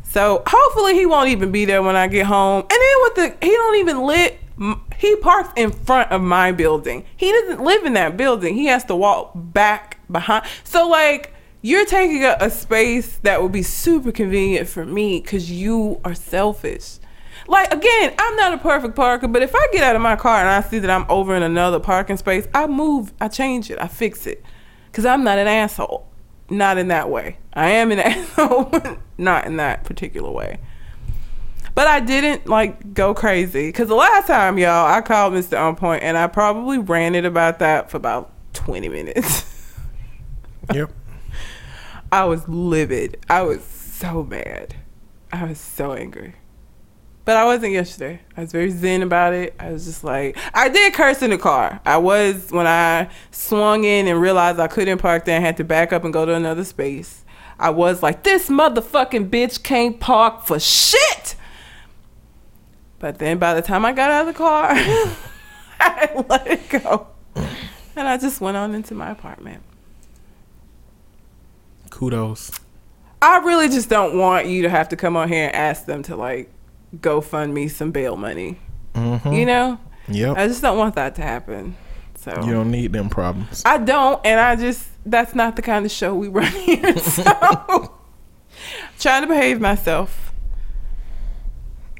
So 0.04 0.44
hopefully 0.46 0.94
he 0.94 1.06
won't 1.06 1.30
even 1.30 1.52
be 1.52 1.66
there 1.66 1.82
when 1.82 1.96
I 1.96 2.08
get 2.08 2.26
home. 2.26 2.62
And 2.62 2.70
then 2.70 2.96
with 3.02 3.16
the 3.16 3.46
he 3.46 3.52
don't 3.52 3.78
even 3.78 4.04
lit 4.04 4.40
he 5.04 5.18
parks 5.18 5.50
in 5.58 5.70
front 5.70 6.10
of 6.12 6.22
my 6.22 6.54
building. 6.54 7.04
He 7.18 7.30
doesn't 7.30 7.62
live 7.62 7.84
in 7.84 7.94
that 7.96 8.16
building. 8.16 8.56
He 8.56 8.68
has 8.68 8.86
to 8.86 8.96
walk 8.96 9.32
back 9.36 10.00
behind. 10.10 10.46
So 10.64 10.88
like 10.88 11.34
you're 11.62 11.86
taking 11.86 12.24
a, 12.24 12.38
a 12.40 12.50
space 12.50 13.18
that 13.18 13.44
would 13.44 13.52
be 13.52 13.64
super 13.64 14.14
convenient 14.14 14.70
for 14.70 14.86
me 14.86 15.20
because 15.20 15.52
you 15.52 16.00
are 16.06 16.16
selfish. 16.16 17.00
Like 17.50 17.74
again, 17.74 18.14
I'm 18.18 18.38
not 18.38 18.54
a 18.54 18.58
perfect 18.58 18.96
parker, 18.96 19.28
but 19.28 19.42
if 19.42 19.54
I 19.54 19.68
get 19.74 19.84
out 19.84 19.98
of 19.98 20.02
my 20.02 20.16
car 20.16 20.40
and 20.40 20.48
I 20.48 20.62
see 20.62 20.80
that 20.80 20.90
I'm 20.90 21.06
over 21.10 21.36
in 21.36 21.44
another 21.44 21.82
parking 21.82 22.16
space, 22.16 22.48
I 22.54 22.68
move, 22.68 23.12
I 23.20 23.28
change 23.28 23.70
it, 23.70 23.80
I 23.82 23.88
fix 23.88 24.26
it, 24.26 24.42
because 24.86 25.06
I'm 25.06 25.26
not 25.26 25.38
an 25.38 25.48
asshole. 25.48 26.08
Not 26.50 26.78
in 26.78 26.88
that 26.90 27.10
way. 27.10 27.40
I 27.54 27.72
am 27.72 27.92
an 27.92 28.00
asshole, 28.00 28.72
not 29.18 29.48
in 29.48 29.58
that 29.58 29.84
particular 29.84 30.32
way. 30.32 30.60
But 31.76 31.88
I 31.88 32.00
didn't 32.00 32.48
like 32.48 32.94
go 32.94 33.14
crazy 33.14 33.68
because 33.68 33.88
the 33.88 33.96
last 33.96 34.28
time, 34.28 34.58
y'all, 34.58 34.86
I 34.86 35.02
called 35.02 35.34
Mr. 35.34 35.60
On 35.60 35.76
Point 35.76 36.04
and 36.04 36.18
I 36.18 36.28
probably 36.28 36.78
ranted 36.78 37.26
about 37.26 37.60
that 37.60 37.90
for 37.90 37.98
about 37.98 38.32
20 38.54 38.90
minutes. 38.90 39.76
yep. 40.74 40.92
I 42.12 42.26
was 42.26 42.48
livid. 42.48 43.18
I 43.28 43.42
was 43.42 43.64
so 43.64 44.24
mad. 44.24 44.76
I 45.32 45.46
was 45.46 45.60
so 45.60 45.94
angry. 45.94 46.36
But 47.26 47.38
I 47.38 47.46
wasn't 47.46 47.72
yesterday. 47.72 48.20
I 48.36 48.42
was 48.42 48.52
very 48.52 48.70
zen 48.70 49.02
about 49.02 49.34
it. 49.34 49.56
I 49.58 49.72
was 49.72 49.86
just 49.86 50.04
like, 50.04 50.38
I 50.54 50.68
did 50.68 50.94
curse 50.94 51.22
in 51.22 51.30
the 51.30 51.38
car. 51.38 51.80
I 51.86 51.98
was 51.98 52.52
when 52.52 52.68
I 52.68 53.10
swung 53.32 53.86
in 53.86 54.08
and 54.08 54.20
realized 54.20 54.60
I 54.60 54.68
couldn't 54.68 54.98
park 54.98 55.26
there 55.26 55.38
and 55.38 55.46
had 55.46 55.58
to 55.58 55.64
back 55.64 55.94
up 55.94 56.04
and 56.04 56.14
go 56.14 56.26
to 56.26 56.34
another 56.34 56.66
space. 56.66 57.24
I 57.58 57.70
was 57.70 58.04
like, 58.04 58.24
this 58.24 58.50
motherfucking 58.50 59.30
bitch 59.30 59.64
can't 59.64 60.00
park 60.00 60.46
for 60.46 60.60
shit. 60.60 61.36
But 63.04 63.20
then 63.20 63.38
by 63.38 63.54
the 63.54 63.62
time 63.62 63.84
I 63.84 63.92
got 63.92 64.10
out 64.10 64.30
of 64.30 64.34
the 64.34 64.38
car, 64.38 64.70
I 65.82 66.24
let 66.30 66.48
it 66.48 66.70
go. 66.70 67.08
And 67.98 68.08
I 68.08 68.18
just 68.18 68.40
went 68.40 68.56
on 68.56 68.74
into 68.74 68.96
my 68.96 69.12
apartment. 69.12 69.62
Kudos. 71.90 72.50
I 73.22 73.40
really 73.40 73.68
just 73.68 73.90
don't 73.90 74.18
want 74.18 74.48
you 74.48 74.62
to 74.62 74.70
have 74.70 74.88
to 74.88 74.96
come 74.96 75.18
on 75.18 75.28
here 75.28 75.48
and 75.48 75.54
ask 75.54 75.86
them 75.86 76.02
to 76.04 76.16
like 76.16 76.50
go 77.02 77.20
fund 77.20 77.54
me 77.54 77.68
some 77.68 77.92
bail 77.92 78.16
money. 78.16 78.58
Mm-hmm. 78.94 79.34
You 79.34 79.48
know? 79.48 79.80
Yep. 80.08 80.38
I 80.38 80.48
just 80.48 80.62
don't 80.62 80.78
want 80.78 80.96
that 80.96 81.16
to 81.16 81.24
happen. 81.24 81.76
So 82.16 82.32
you 82.46 82.54
don't 82.54 82.72
need 82.72 82.94
them 82.94 83.10
problems. 83.10 83.64
I 83.66 83.80
don't, 83.80 84.26
and 84.26 84.40
I 84.40 84.56
just 84.56 84.88
that's 85.06 85.36
not 85.36 85.58
the 85.58 85.62
kind 85.62 85.86
of 85.86 85.92
show 85.92 86.16
we 86.16 86.30
run 86.30 86.50
here. 86.54 86.98
So 87.00 88.00
trying 88.98 89.24
to 89.24 89.28
behave 89.28 89.60
myself. 89.60 90.33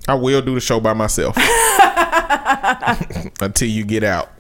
I 0.08 0.16
will 0.16 0.42
do 0.42 0.56
the 0.56 0.62
show 0.62 0.80
by 0.80 0.94
myself 0.94 1.36
until 3.42 3.70
you 3.70 3.86
get 3.86 4.04
out. 4.04 4.32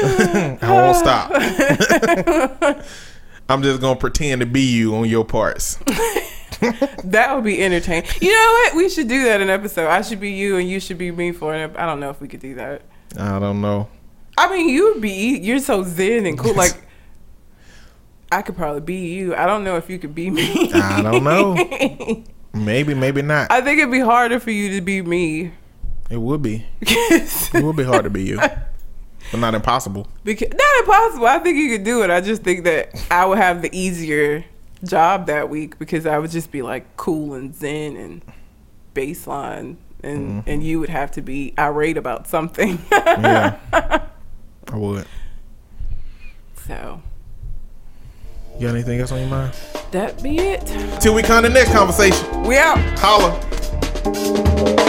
I 0.00 0.58
won't 0.62 0.96
stop. 0.96 1.32
I'm 3.48 3.62
just 3.62 3.80
gonna 3.80 3.98
pretend 3.98 4.42
to 4.42 4.46
be 4.46 4.60
you 4.60 4.94
on 4.94 5.08
your 5.08 5.24
parts. 5.24 5.78
That 7.04 7.36
would 7.36 7.44
be 7.44 7.62
entertaining. 7.62 8.10
You 8.20 8.32
know 8.32 8.50
what? 8.52 8.74
We 8.74 8.88
should 8.88 9.06
do 9.06 9.22
that 9.26 9.40
in 9.40 9.48
episode. 9.48 9.86
I 9.86 10.02
should 10.02 10.18
be 10.18 10.32
you 10.32 10.56
and 10.56 10.68
you 10.68 10.80
should 10.80 10.98
be 10.98 11.12
me 11.12 11.30
for 11.30 11.54
an. 11.54 11.70
ep- 11.70 11.78
I 11.78 11.86
don't 11.86 12.00
know 12.00 12.10
if 12.10 12.20
we 12.20 12.26
could 12.26 12.40
do 12.40 12.56
that. 12.56 12.82
I 13.16 13.38
don't 13.38 13.60
know. 13.60 13.88
I 14.36 14.50
mean, 14.50 14.68
you 14.68 14.92
would 14.92 15.00
be. 15.00 15.38
You're 15.38 15.60
so 15.60 15.84
zen 15.84 16.26
and 16.26 16.36
cool. 16.36 16.54
Like 16.54 16.72
I 18.32 18.42
could 18.42 18.56
probably 18.56 18.80
be 18.80 19.14
you. 19.14 19.36
I 19.36 19.46
don't 19.46 19.62
know 19.62 19.76
if 19.76 19.88
you 19.88 20.00
could 20.00 20.16
be 20.16 20.30
me. 20.30 20.72
I 20.74 21.00
don't 21.00 21.22
know. 21.22 22.24
Maybe, 22.58 22.94
maybe 22.94 23.22
not. 23.22 23.50
I 23.50 23.60
think 23.60 23.78
it'd 23.78 23.92
be 23.92 24.00
harder 24.00 24.40
for 24.40 24.50
you 24.50 24.74
to 24.74 24.80
be 24.80 25.02
me. 25.02 25.52
It 26.10 26.18
would 26.18 26.42
be. 26.42 26.66
It 26.80 27.64
would 27.64 27.76
be 27.76 27.84
hard 27.84 28.04
to 28.04 28.10
be 28.10 28.24
you, 28.24 28.36
but 28.36 29.40
not 29.40 29.54
impossible. 29.54 30.06
Because 30.24 30.48
not 30.50 30.78
impossible. 30.80 31.26
I 31.26 31.38
think 31.38 31.56
you 31.56 31.70
could 31.70 31.84
do 31.84 32.02
it. 32.02 32.10
I 32.10 32.20
just 32.20 32.42
think 32.42 32.64
that 32.64 32.90
I 33.10 33.24
would 33.24 33.38
have 33.38 33.62
the 33.62 33.74
easier 33.76 34.44
job 34.84 35.26
that 35.26 35.48
week 35.48 35.78
because 35.78 36.06
I 36.06 36.18
would 36.18 36.30
just 36.30 36.50
be 36.50 36.62
like 36.62 36.96
cool 36.96 37.34
and 37.34 37.54
zen 37.54 37.96
and 37.96 38.22
baseline, 38.94 39.76
and 40.02 40.42
mm-hmm. 40.42 40.50
and 40.50 40.62
you 40.62 40.78
would 40.80 40.90
have 40.90 41.10
to 41.12 41.22
be 41.22 41.54
irate 41.58 41.96
about 41.96 42.26
something. 42.28 42.78
Yeah, 42.92 43.58
I 43.72 44.76
would. 44.76 45.06
so 46.66 47.02
you 48.58 48.66
got 48.66 48.74
anything 48.74 48.98
else 49.00 49.12
on 49.12 49.20
your 49.20 49.28
mind? 49.28 49.54
That 49.92 50.20
be 50.20 50.36
it. 50.38 50.66
Till 51.00 51.14
we 51.14 51.22
come 51.22 51.44
to 51.44 51.48
the 51.48 51.54
next 51.54 51.72
conversation. 51.72 52.42
We 52.42 52.56
out. 52.56 52.78
Holla. 52.98 54.87